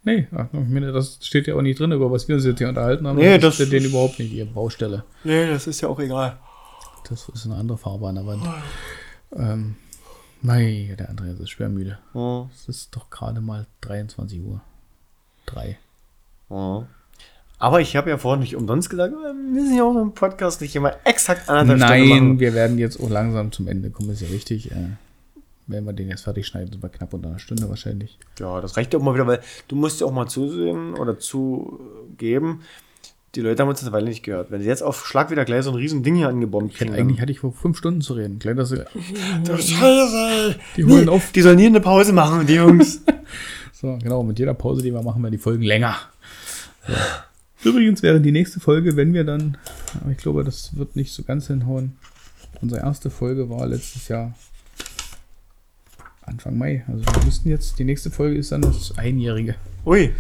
Nee, 0.07 0.29
ach, 0.35 0.47
ich 0.53 0.69
meine, 0.69 0.93
das 0.93 1.19
steht 1.21 1.49
ja 1.49 1.57
auch 1.57 1.63
nicht 1.63 1.81
drin, 1.81 1.91
über 1.91 2.11
was 2.13 2.29
wir 2.29 2.37
uns 2.37 2.45
jetzt 2.45 2.59
hier 2.59 2.69
unterhalten 2.69 3.07
haben. 3.09 3.17
Nee, 3.17 3.39
das 3.39 3.57
das 3.57 3.61
ist 3.61 3.73
denen 3.73 3.87
überhaupt 3.87 4.19
nicht, 4.21 4.33
ihre 4.33 4.47
Baustelle. 4.47 5.05
Nee, 5.25 5.49
das 5.49 5.67
ist 5.67 5.81
ja 5.81 5.89
auch 5.89 5.99
egal. 5.99 6.39
Das 7.09 7.29
ist 7.29 7.45
eine 7.47 7.57
andere 7.57 7.77
Farbe 7.77 8.09
an 8.09 8.15
der 8.15 8.25
Wand. 8.27 8.43
Ähm, 9.37 9.75
nein, 10.43 10.95
der 10.97 11.09
Andreas 11.11 11.41
ist 11.41 11.51
schwer 11.51 11.69
müde. 11.69 11.99
Hm, 12.13 12.49
Es 12.55 12.69
ist 12.69 12.95
doch 12.95 13.11
gerade 13.11 13.41
mal 13.41 13.67
23 13.81 14.41
Uhr. 14.43 14.61
Drei. 15.45 15.77
hm. 16.49 16.87
Aber 17.59 17.81
ich 17.81 17.97
habe 17.97 18.11
ja 18.11 18.19
vorhin 18.19 18.41
nicht 18.41 18.55
umsonst 18.55 18.91
gesagt, 18.91 19.15
wir 19.15 19.63
sind 19.65 19.77
ja 19.77 19.83
auch 19.83 19.97
ein 19.97 20.13
Podcast, 20.13 20.61
nicht 20.61 20.77
immer 20.77 20.93
exakt 21.05 21.49
anderthalb 21.49 21.79
Stunden 21.91 22.09
Nein, 22.11 22.25
machen. 22.27 22.41
wir 22.41 22.53
werden 22.55 22.79
jetzt 22.79 23.01
auch 23.01 23.09
langsam 23.09 23.51
zum 23.51 23.67
Ende 23.67 23.89
kommen, 23.91 24.11
ist 24.11 24.21
ja 24.21 24.29
richtig. 24.29 24.71
Äh, 24.71 24.91
wenn 25.67 25.85
wir 25.85 25.93
den 25.93 26.09
jetzt 26.09 26.25
fertig 26.25 26.47
schneiden, 26.47 26.73
sind 26.73 26.83
wir 26.83 26.89
knapp 26.89 27.13
unter 27.13 27.29
einer 27.29 27.39
Stunde 27.39 27.69
wahrscheinlich. 27.69 28.19
Ja, 28.39 28.61
das 28.61 28.77
reicht 28.77 28.93
ja 28.93 28.99
auch 28.99 29.03
mal 29.03 29.15
wieder, 29.15 29.27
weil 29.27 29.41
du 29.69 29.77
musst 29.77 30.01
ja 30.01 30.07
auch 30.07 30.13
mal 30.13 30.29
zusehen 30.29 30.95
oder 30.95 31.19
zugeben, 31.19 32.61
die 33.37 33.43
Leute 33.43 33.63
haben 33.63 33.69
uns 33.69 33.83
eine 33.83 33.93
Weile 33.93 34.09
nicht 34.09 34.23
gehört. 34.23 34.51
Wenn 34.51 34.63
sie 34.63 34.69
jetzt 34.69 34.83
auf 34.83 35.07
Schlag 35.07 35.31
wieder 35.31 35.45
gleich 35.45 35.65
so 35.65 35.71
ein 35.71 35.77
riesen 35.77 36.03
Ding 36.03 36.15
hier 36.15 36.29
angebombt 36.29 36.73
Ich 36.73 36.81
hätte, 36.81 36.93
kriegen, 36.93 37.03
eigentlich 37.03 37.21
hatte 37.21 37.33
ich 37.33 37.41
vor 37.41 37.53
fünf 37.53 37.77
Stunden 37.77 38.01
zu 38.01 38.15
reden. 38.15 38.39
Gleich, 38.39 38.57
dass 38.57 38.71
sie, 38.71 38.83
Scheiße, 39.45 40.57
die 40.77 40.85
holen 40.85 41.09
auf. 41.09 41.33
die 41.33 41.43
sollen 41.43 41.59
hier 41.59 41.69
eine 41.69 41.81
Pause 41.81 42.13
machen, 42.13 42.47
die 42.47 42.55
Jungs. 42.55 43.03
So, 43.79 43.99
genau, 44.03 44.23
mit 44.23 44.39
jeder 44.39 44.55
Pause, 44.55 44.81
die 44.81 44.91
wir 44.91 45.03
machen, 45.03 45.21
wir 45.23 45.31
die 45.31 45.37
Folgen 45.37 45.63
länger. 45.63 45.97
So. 47.63 47.69
Übrigens 47.69 48.03
wäre 48.03 48.23
die 48.23 48.33
nächste 48.33 48.59
Folge, 48.59 48.97
wenn 48.97 49.13
wir 49.13 49.23
dann, 49.23 49.59
aber 50.01 50.13
ich 50.13 50.17
glaube, 50.17 50.45
das 50.45 50.75
wird 50.79 50.97
nicht 50.97 51.13
so 51.13 51.25
ganz 51.25 51.49
hinhauen. 51.49 51.99
Unsere 52.63 52.81
erste 52.81 53.11
Folge 53.11 53.51
war 53.51 53.67
letztes 53.67 54.09
Jahr 54.09 54.35
Anfang 56.27 56.59
Mai. 56.59 56.85
Also 56.89 57.05
wir 57.07 57.25
müssten 57.25 57.49
jetzt, 57.49 57.79
die 57.79 57.85
nächste 57.85 58.11
Folge 58.11 58.37
ist 58.37 58.53
dann 58.53 58.63
das 58.63 58.97
Einjährige. 58.99 59.55
Ui, 59.85 60.13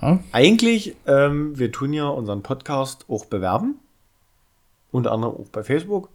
Ja. 0.00 0.20
eigentlich, 0.32 0.94
ähm, 1.06 1.58
wir 1.58 1.72
tun 1.72 1.92
ja 1.92 2.06
unseren 2.08 2.42
Podcast 2.42 3.04
auch 3.08 3.24
bewerben. 3.26 3.76
Unter 4.92 5.12
anderem 5.12 5.34
auch 5.34 5.48
bei 5.48 5.62
Facebook 5.64 6.08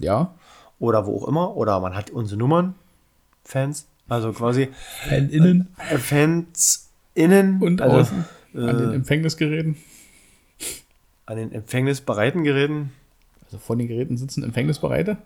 Ja. 0.00 0.34
oder 0.78 1.06
wo 1.06 1.18
auch 1.18 1.28
immer. 1.28 1.56
Oder 1.56 1.80
man 1.80 1.94
hat 1.94 2.10
unsere 2.10 2.38
Nummern, 2.38 2.74
Fans. 3.44 3.86
Also 4.08 4.32
quasi 4.32 4.68
FanInnen 5.08 5.68
äh, 5.90 5.98
Fans 5.98 6.88
innen 7.14 7.62
und 7.62 7.80
also, 7.82 7.98
außen 7.98 8.24
an 8.54 8.78
den 8.78 8.90
äh, 8.90 8.94
Empfängnisgeräten. 8.96 9.76
an 11.26 11.36
den 11.36 11.52
empfängnisbereiten 11.52 12.42
Geräten. 12.42 12.92
Also 13.44 13.58
von 13.58 13.78
den 13.78 13.86
Geräten 13.86 14.16
sitzen 14.16 14.42
Empfängnisbereite. 14.42 15.16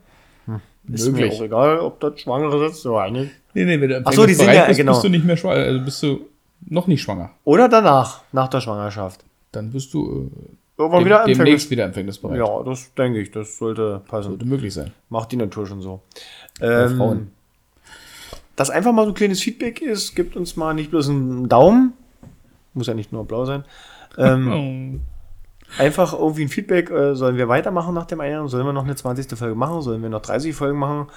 Ist 0.92 1.10
mir 1.10 1.28
auch 1.32 1.40
egal, 1.40 1.78
ob 1.80 2.00
dort 2.00 2.20
Schwangere 2.20 2.68
sitzt 2.68 2.84
oder 2.86 3.10
nicht. 3.10 3.30
Nee, 3.54 3.64
nee, 3.64 3.80
wenn 3.80 3.88
du 3.88 4.02
Ach 4.04 4.12
so, 4.12 4.26
die 4.26 4.34
sind 4.34 4.52
ja- 4.52 4.66
bist, 4.66 4.78
genau. 4.78 4.92
bist 4.92 5.04
du 5.04 5.08
nicht 5.08 5.24
mehr 5.24 5.36
schwanger, 5.36 5.60
also 5.60 5.84
bist 5.84 6.02
du 6.02 6.20
noch 6.66 6.86
nicht 6.86 7.02
schwanger. 7.02 7.30
Oder 7.44 7.68
danach, 7.68 8.22
nach 8.32 8.48
der 8.48 8.60
Schwangerschaft. 8.60 9.24
Dann 9.52 9.70
bist 9.70 9.94
du 9.94 10.30
Irgendwann 10.76 11.02
äh, 11.02 11.04
wieder 11.04 11.24
dem, 11.24 11.38
demnächst 11.38 11.70
wieder 11.70 11.84
empfängnisbereit. 11.84 12.38
Ja, 12.38 12.62
das 12.62 12.92
denke 12.94 13.20
ich, 13.20 13.30
das 13.30 13.56
sollte 13.58 14.02
passen. 14.08 14.30
Sollte 14.30 14.44
möglich 14.46 14.74
sein. 14.74 14.92
Macht 15.08 15.32
die 15.32 15.36
Natur 15.36 15.66
schon 15.66 15.80
so. 15.80 16.02
Ähm, 16.60 16.96
Frauen. 16.96 17.30
Das 18.56 18.70
einfach 18.70 18.92
mal 18.92 19.04
so 19.04 19.12
ein 19.12 19.14
kleines 19.14 19.40
Feedback 19.40 19.80
ist, 19.80 20.14
gibt 20.14 20.36
uns 20.36 20.56
mal 20.56 20.74
nicht 20.74 20.90
bloß 20.90 21.08
einen 21.08 21.48
Daumen, 21.48 21.92
muss 22.72 22.86
ja 22.86 22.94
nicht 22.94 23.12
nur 23.12 23.24
blau 23.24 23.44
sein. 23.44 23.64
Ähm. 24.18 25.00
einfach 25.78 26.12
irgendwie 26.12 26.42
ein 26.42 26.48
Feedback, 26.48 26.90
äh, 26.90 27.14
sollen 27.14 27.36
wir 27.36 27.48
weitermachen 27.48 27.94
nach 27.94 28.06
dem 28.06 28.20
Einjahr? 28.20 28.48
Sollen 28.48 28.66
wir 28.66 28.72
noch 28.72 28.84
eine 28.84 28.96
20. 28.96 29.38
Folge 29.38 29.54
machen? 29.54 29.82
Sollen 29.82 30.02
wir 30.02 30.08
noch 30.08 30.22
30 30.22 30.54
Folgen 30.54 30.78
machen? 30.78 31.08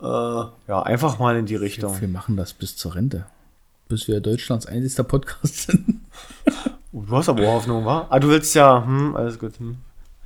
Äh, 0.00 0.04
ja, 0.04 0.82
einfach 0.82 1.18
mal 1.18 1.36
in 1.36 1.46
die 1.46 1.56
Richtung. 1.56 2.00
Wir 2.00 2.08
machen 2.08 2.36
das 2.36 2.52
bis 2.52 2.76
zur 2.76 2.94
Rente. 2.94 3.26
Bis 3.88 4.08
wir 4.08 4.20
Deutschlands 4.20 4.66
einzigster 4.66 5.04
Podcast 5.04 5.66
sind. 5.66 6.00
Du 6.92 7.14
hast 7.14 7.28
aber 7.28 7.46
Hoffnung, 7.46 7.84
wa? 7.84 8.06
Ah, 8.08 8.18
du 8.18 8.28
willst 8.28 8.54
ja, 8.54 8.84
hm, 8.84 9.14
alles 9.16 9.38
gut. 9.38 9.58
Hm. 9.58 9.76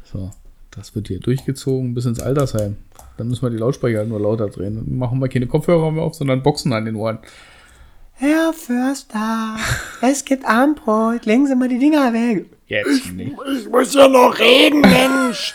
So, 0.05 0.31
das 0.71 0.95
wird 0.95 1.09
hier 1.09 1.21
durchgezogen 1.21 1.95
bis 1.95 2.07
ins 2.07 2.21
Altersheim. 2.21 2.77
Dann 3.17 3.29
müssen 3.29 3.43
wir 3.43 3.51
die 3.51 3.57
Lautsprecher 3.57 3.99
halt 3.99 4.09
nur 4.09 4.21
lauter 4.21 4.49
drehen. 4.49 4.77
Dann 4.77 4.99
machen 4.99 5.19
wir 5.21 5.29
keine 5.29 5.47
Kopfhörer 5.47 5.91
mehr 5.91 6.05
auf, 6.05 6.15
sondern 6.15 6.43
Boxen 6.43 6.73
an 6.73 6.85
den 6.85 6.97
Ohren. 6.97 7.19
Herr 8.13 8.53
Förster, 8.53 9.57
es 10.03 10.25
gibt 10.25 10.45
Armbrot, 10.45 11.27
legen 11.27 11.47
Sie 11.47 11.57
mal 11.57 11.69
die 11.69 11.79
Dinger 11.79 12.13
weg. 12.13 12.47
Jetzt 12.71 13.13
nicht. 13.13 13.33
Ich 13.59 13.69
muss 13.69 13.93
ja 13.95 14.07
noch 14.09 14.39
reden, 14.39 14.81
Mensch. 14.81 15.55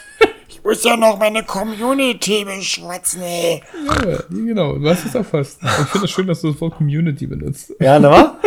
Ich 0.50 0.62
muss 0.64 0.84
ja 0.84 0.98
noch 0.98 1.18
meine 1.18 1.44
Community 1.44 2.44
beschwatzen, 2.44 3.22
ey. 3.22 3.64
Ja, 3.88 4.18
genau, 4.30 4.74
du 4.78 4.90
hast 4.90 5.06
es 5.06 5.16
erfasst. 5.16 5.60
Ich 5.64 5.70
finde 5.90 6.06
es 6.06 6.12
schön, 6.12 6.28
dass 6.28 6.42
du 6.42 6.52
das 6.52 6.60
Wort 6.60 6.76
Community 6.76 7.26
benutzt. 7.26 7.72
Ja, 7.80 8.00
ne, 8.00 8.10
wa? 8.10 8.38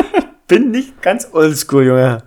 Bin 0.46 0.70
nicht 0.70 1.00
ganz 1.00 1.28
oldschool, 1.32 1.86
Junge. 1.86 2.22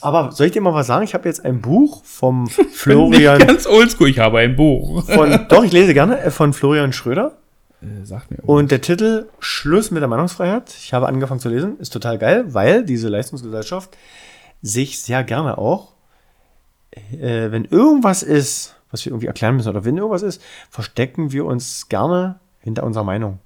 Aber 0.00 0.30
soll 0.32 0.46
ich 0.46 0.52
dir 0.52 0.60
mal 0.60 0.74
was 0.74 0.86
sagen? 0.86 1.04
Ich 1.04 1.14
habe 1.14 1.28
jetzt 1.28 1.44
ein 1.44 1.60
Buch 1.60 2.04
vom 2.04 2.46
Florian, 2.48 3.38
Nicht 3.38 3.48
ganz 3.48 3.66
oldschool, 3.66 4.08
ich 4.08 4.18
habe 4.20 4.38
ein 4.38 4.54
Buch. 4.54 5.04
von, 5.04 5.46
doch, 5.48 5.64
ich 5.64 5.72
lese 5.72 5.94
gerne, 5.94 6.20
äh, 6.20 6.30
von 6.30 6.52
Florian 6.52 6.92
Schröder. 6.92 7.38
Äh, 7.82 8.04
sag 8.04 8.30
mir. 8.30 8.38
Und 8.44 8.70
der 8.70 8.80
Titel 8.80 9.26
Schluss 9.40 9.90
mit 9.90 10.00
der 10.02 10.08
Meinungsfreiheit. 10.08 10.72
Ich 10.78 10.92
habe 10.92 11.08
angefangen 11.08 11.40
zu 11.40 11.48
lesen. 11.48 11.78
Ist 11.80 11.92
total 11.92 12.18
geil, 12.18 12.44
weil 12.48 12.84
diese 12.84 13.08
Leistungsgesellschaft 13.08 13.96
sich 14.62 15.00
sehr 15.00 15.24
gerne 15.24 15.58
auch, 15.58 15.92
äh, 16.92 17.50
wenn 17.50 17.64
irgendwas 17.64 18.22
ist, 18.22 18.76
was 18.90 19.04
wir 19.04 19.12
irgendwie 19.12 19.26
erklären 19.26 19.56
müssen, 19.56 19.68
oder 19.68 19.84
wenn 19.84 19.96
irgendwas 19.96 20.22
ist, 20.22 20.42
verstecken 20.68 21.32
wir 21.32 21.44
uns 21.44 21.88
gerne 21.88 22.40
hinter 22.60 22.84
unserer 22.84 23.04
Meinung. 23.04 23.38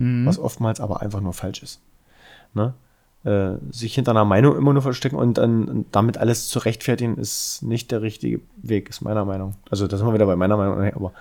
Was 0.00 0.38
oftmals 0.38 0.80
aber 0.80 1.02
einfach 1.02 1.20
nur 1.20 1.32
falsch 1.32 1.60
ist. 1.60 1.80
Ne? 2.54 2.72
Äh, 3.24 3.54
sich 3.72 3.96
hinter 3.96 4.12
einer 4.12 4.24
Meinung 4.24 4.56
immer 4.56 4.72
nur 4.72 4.80
verstecken 4.80 5.16
und 5.16 5.38
dann 5.38 5.64
und 5.64 5.86
damit 5.90 6.18
alles 6.18 6.46
zu 6.46 6.60
rechtfertigen, 6.60 7.16
ist 7.18 7.62
nicht 7.62 7.90
der 7.90 8.00
richtige 8.00 8.40
Weg, 8.58 8.88
ist 8.90 9.00
meiner 9.00 9.24
Meinung. 9.24 9.56
Also, 9.70 9.88
das 9.88 9.98
sind 9.98 10.06
wir 10.08 10.14
wieder 10.14 10.26
bei 10.26 10.36
meiner 10.36 10.56
Meinung, 10.56 10.94
aber 10.94 11.12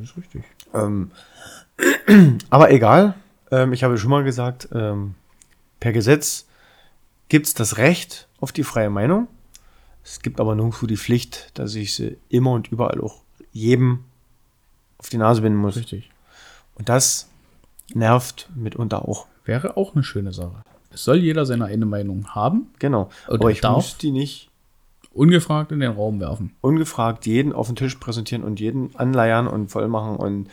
Das 0.00 0.10
ist 0.10 0.16
richtig. 0.16 0.42
ähm, 0.74 1.12
aber 2.50 2.72
egal, 2.72 3.14
ähm, 3.52 3.72
ich 3.72 3.84
habe 3.84 3.96
schon 3.96 4.10
mal 4.10 4.24
gesagt, 4.24 4.68
ähm, 4.74 5.14
per 5.78 5.92
Gesetz 5.92 6.46
gibt 7.28 7.46
es 7.46 7.54
das 7.54 7.78
Recht 7.78 8.26
auf 8.40 8.52
die 8.52 8.64
freie 8.64 8.90
Meinung. 8.90 9.28
Es 10.02 10.20
gibt 10.20 10.40
aber 10.40 10.54
nirgendwo 10.54 10.86
die 10.86 10.96
Pflicht, 10.96 11.58
dass 11.58 11.74
ich 11.74 11.94
sie 11.94 12.16
immer 12.28 12.52
und 12.52 12.68
überall 12.68 13.00
auch 13.00 13.22
jedem 13.52 14.04
auf 14.98 15.08
die 15.08 15.18
Nase 15.18 15.42
binden 15.42 15.58
muss. 15.58 15.76
Richtig. 15.76 16.10
Und 16.74 16.88
das 16.88 17.28
nervt 17.92 18.48
mitunter 18.54 19.06
auch. 19.06 19.26
Wäre 19.44 19.76
auch 19.76 19.94
eine 19.94 20.04
schöne 20.04 20.32
Sache. 20.32 20.64
Es 20.92 21.04
soll 21.04 21.18
jeder 21.18 21.46
seine 21.46 21.66
eigene 21.66 21.86
Meinung 21.86 22.34
haben. 22.34 22.68
Genau. 22.78 23.10
Aber 23.26 23.50
ich 23.50 23.60
darf. 23.60 23.76
muss 23.76 23.98
die 23.98 24.10
nicht 24.10 24.50
Ungefragt 25.12 25.72
in 25.72 25.80
den 25.80 25.92
Raum 25.92 26.20
werfen. 26.20 26.54
ungefragt 26.60 27.26
jeden 27.26 27.52
auf 27.52 27.66
den 27.66 27.74
Tisch 27.74 27.96
präsentieren 27.96 28.44
und 28.44 28.60
jeden 28.60 28.94
anleiern 28.94 29.48
und 29.48 29.68
voll 29.68 29.88
machen. 29.88 30.16
Und 30.16 30.48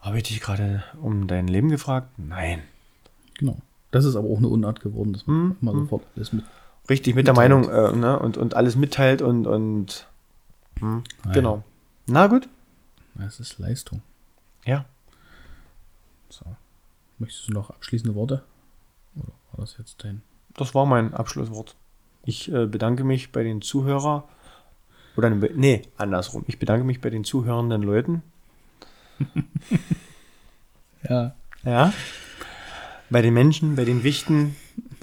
habe 0.00 0.18
ich 0.18 0.24
dich 0.24 0.40
gerade 0.40 0.84
um 1.00 1.26
dein 1.26 1.48
Leben 1.48 1.70
gefragt? 1.70 2.10
Nein. 2.18 2.60
Genau. 3.38 3.56
Das 3.90 4.04
ist 4.04 4.16
aber 4.16 4.28
auch 4.28 4.38
eine 4.38 4.48
Unart 4.48 4.80
geworden, 4.80 5.14
dass 5.14 5.26
man 5.26 5.56
immer 5.62 5.72
sofort 5.72 6.04
alles 6.14 6.32
mit. 6.32 6.44
Richtig, 6.88 7.14
mit 7.14 7.26
der 7.26 7.34
Meinung 7.34 7.68
äh, 7.68 7.92
ne? 7.92 8.18
und, 8.18 8.36
und 8.36 8.54
alles 8.54 8.76
mitteilt 8.76 9.22
und, 9.22 9.46
und 9.46 10.06
hm, 10.80 11.04
genau. 11.32 11.62
Na 12.06 12.26
gut. 12.26 12.48
Das 13.14 13.40
ist 13.40 13.58
Leistung. 13.58 14.02
Ja. 14.64 14.84
So. 16.30 16.44
Möchtest 17.18 17.48
du 17.48 17.52
noch 17.52 17.70
abschließende 17.70 18.14
Worte? 18.14 18.42
Oder 19.16 19.32
war 19.52 19.60
das 19.60 19.76
jetzt 19.78 20.02
dein? 20.04 20.22
Das 20.54 20.74
war 20.74 20.86
mein 20.86 21.14
Abschlusswort. 21.14 21.76
Ich 22.24 22.52
äh, 22.52 22.66
bedanke 22.66 23.04
mich 23.04 23.32
bei 23.32 23.42
den 23.42 23.60
Zuhörer. 23.60 24.28
Oder 25.16 25.30
ne, 25.30 25.50
nee, 25.54 25.82
andersrum. 25.96 26.44
Ich 26.46 26.58
bedanke 26.58 26.84
mich 26.84 27.00
bei 27.00 27.10
den 27.10 27.24
zuhörenden 27.24 27.82
Leuten. 27.82 28.22
Ja. 31.08 31.34
Ja. 31.64 31.92
Bei 33.08 33.22
den 33.22 33.32
Menschen, 33.32 33.76
bei 33.76 33.84
den 33.84 34.02
Wichten 34.02 34.56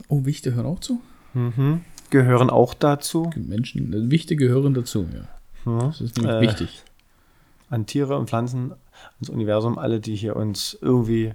Oh, 0.07 0.25
Wichte 0.25 0.53
hören 0.53 0.67
auch 0.67 0.79
zu? 0.79 1.01
Mhm, 1.35 1.81
gehören 2.09 2.49
auch 2.49 2.73
dazu. 2.73 3.29
Die 3.35 3.39
Menschen, 3.39 3.93
äh, 3.93 4.09
Wichte 4.09 4.35
gehören 4.35 4.73
dazu, 4.73 5.07
ja. 5.13 5.27
Das 5.87 6.01
ist 6.01 6.17
nämlich 6.17 6.35
Äh, 6.35 6.41
wichtig. 6.41 6.83
An 7.69 7.85
Tiere 7.85 8.17
und 8.17 8.29
Pflanzen, 8.29 8.73
ans 9.15 9.29
Universum, 9.29 9.77
alle, 9.77 9.99
die 9.99 10.15
hier 10.15 10.35
uns 10.35 10.77
irgendwie 10.81 11.33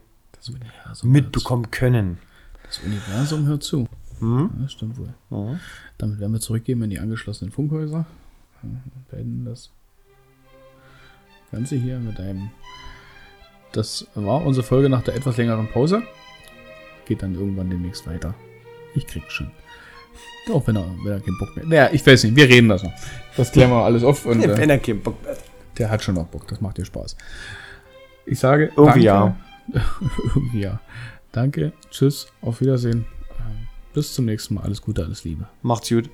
mitbekommen 1.02 1.70
können. 1.70 2.18
Das 2.64 2.78
Universum 2.78 3.46
hört 3.46 3.62
zu. 3.62 3.88
Mhm. 4.20 4.50
Ja, 4.54 4.62
das 4.62 4.72
stimmt 4.72 4.96
wohl. 4.98 5.12
Mhm. 5.30 5.60
Damit 5.98 6.20
werden 6.20 6.32
wir 6.32 6.40
zurückgehen 6.40 6.80
in 6.82 6.90
die 6.90 6.98
angeschlossenen 7.00 7.52
Funkhäuser. 7.52 8.06
Beenden 9.10 9.44
das 9.44 9.70
Ganze 11.50 11.76
hier 11.76 11.98
mit 11.98 12.20
einem. 12.20 12.50
Das 13.72 14.06
war 14.14 14.44
unsere 14.44 14.64
Folge 14.66 14.88
nach 14.88 15.02
der 15.02 15.16
etwas 15.16 15.36
längeren 15.36 15.68
Pause. 15.68 16.02
Geht 17.06 17.22
dann 17.22 17.34
irgendwann 17.34 17.70
demnächst 17.70 18.06
weiter. 18.06 18.34
Ich 18.94 19.06
krieg's 19.06 19.32
schon. 19.32 19.50
Auch 20.52 20.66
wenn 20.66 20.76
er, 20.76 20.84
wenn 21.04 21.12
er 21.12 21.20
keinen 21.20 21.38
Bock 21.38 21.56
mehr. 21.56 21.66
Naja, 21.66 21.90
ich 21.92 22.04
weiß 22.06 22.24
nicht, 22.24 22.36
wir 22.36 22.48
reden 22.48 22.68
das 22.68 22.82
noch. 22.82 22.92
Das 23.36 23.52
klären 23.52 23.70
wir 23.70 23.84
alles 23.84 24.02
auf 24.02 24.26
und 24.26 24.42
äh, 24.42 24.56
Wenn 24.56 24.70
er 24.70 24.78
keinen 24.78 25.00
Bock 25.00 25.16
hat. 25.26 25.38
der 25.78 25.90
hat 25.90 26.02
schon 26.02 26.14
noch 26.16 26.26
Bock. 26.26 26.46
Das 26.48 26.60
macht 26.60 26.78
dir 26.78 26.84
Spaß. 26.84 27.16
Ich 28.26 28.38
sage. 28.38 28.70
Irgendwie 28.76 29.04
danke. 29.04 29.36
Irgendwie 30.34 30.60
ja. 30.60 30.80
Danke, 31.32 31.72
tschüss, 31.90 32.26
auf 32.42 32.60
Wiedersehen. 32.60 33.06
Ähm, 33.38 33.68
Bis 33.94 34.14
zum 34.14 34.24
nächsten 34.24 34.54
Mal. 34.54 34.62
Alles 34.64 34.82
Gute, 34.82 35.04
alles 35.04 35.22
Liebe. 35.24 35.46
Macht's 35.62 35.88
gut. 35.88 36.10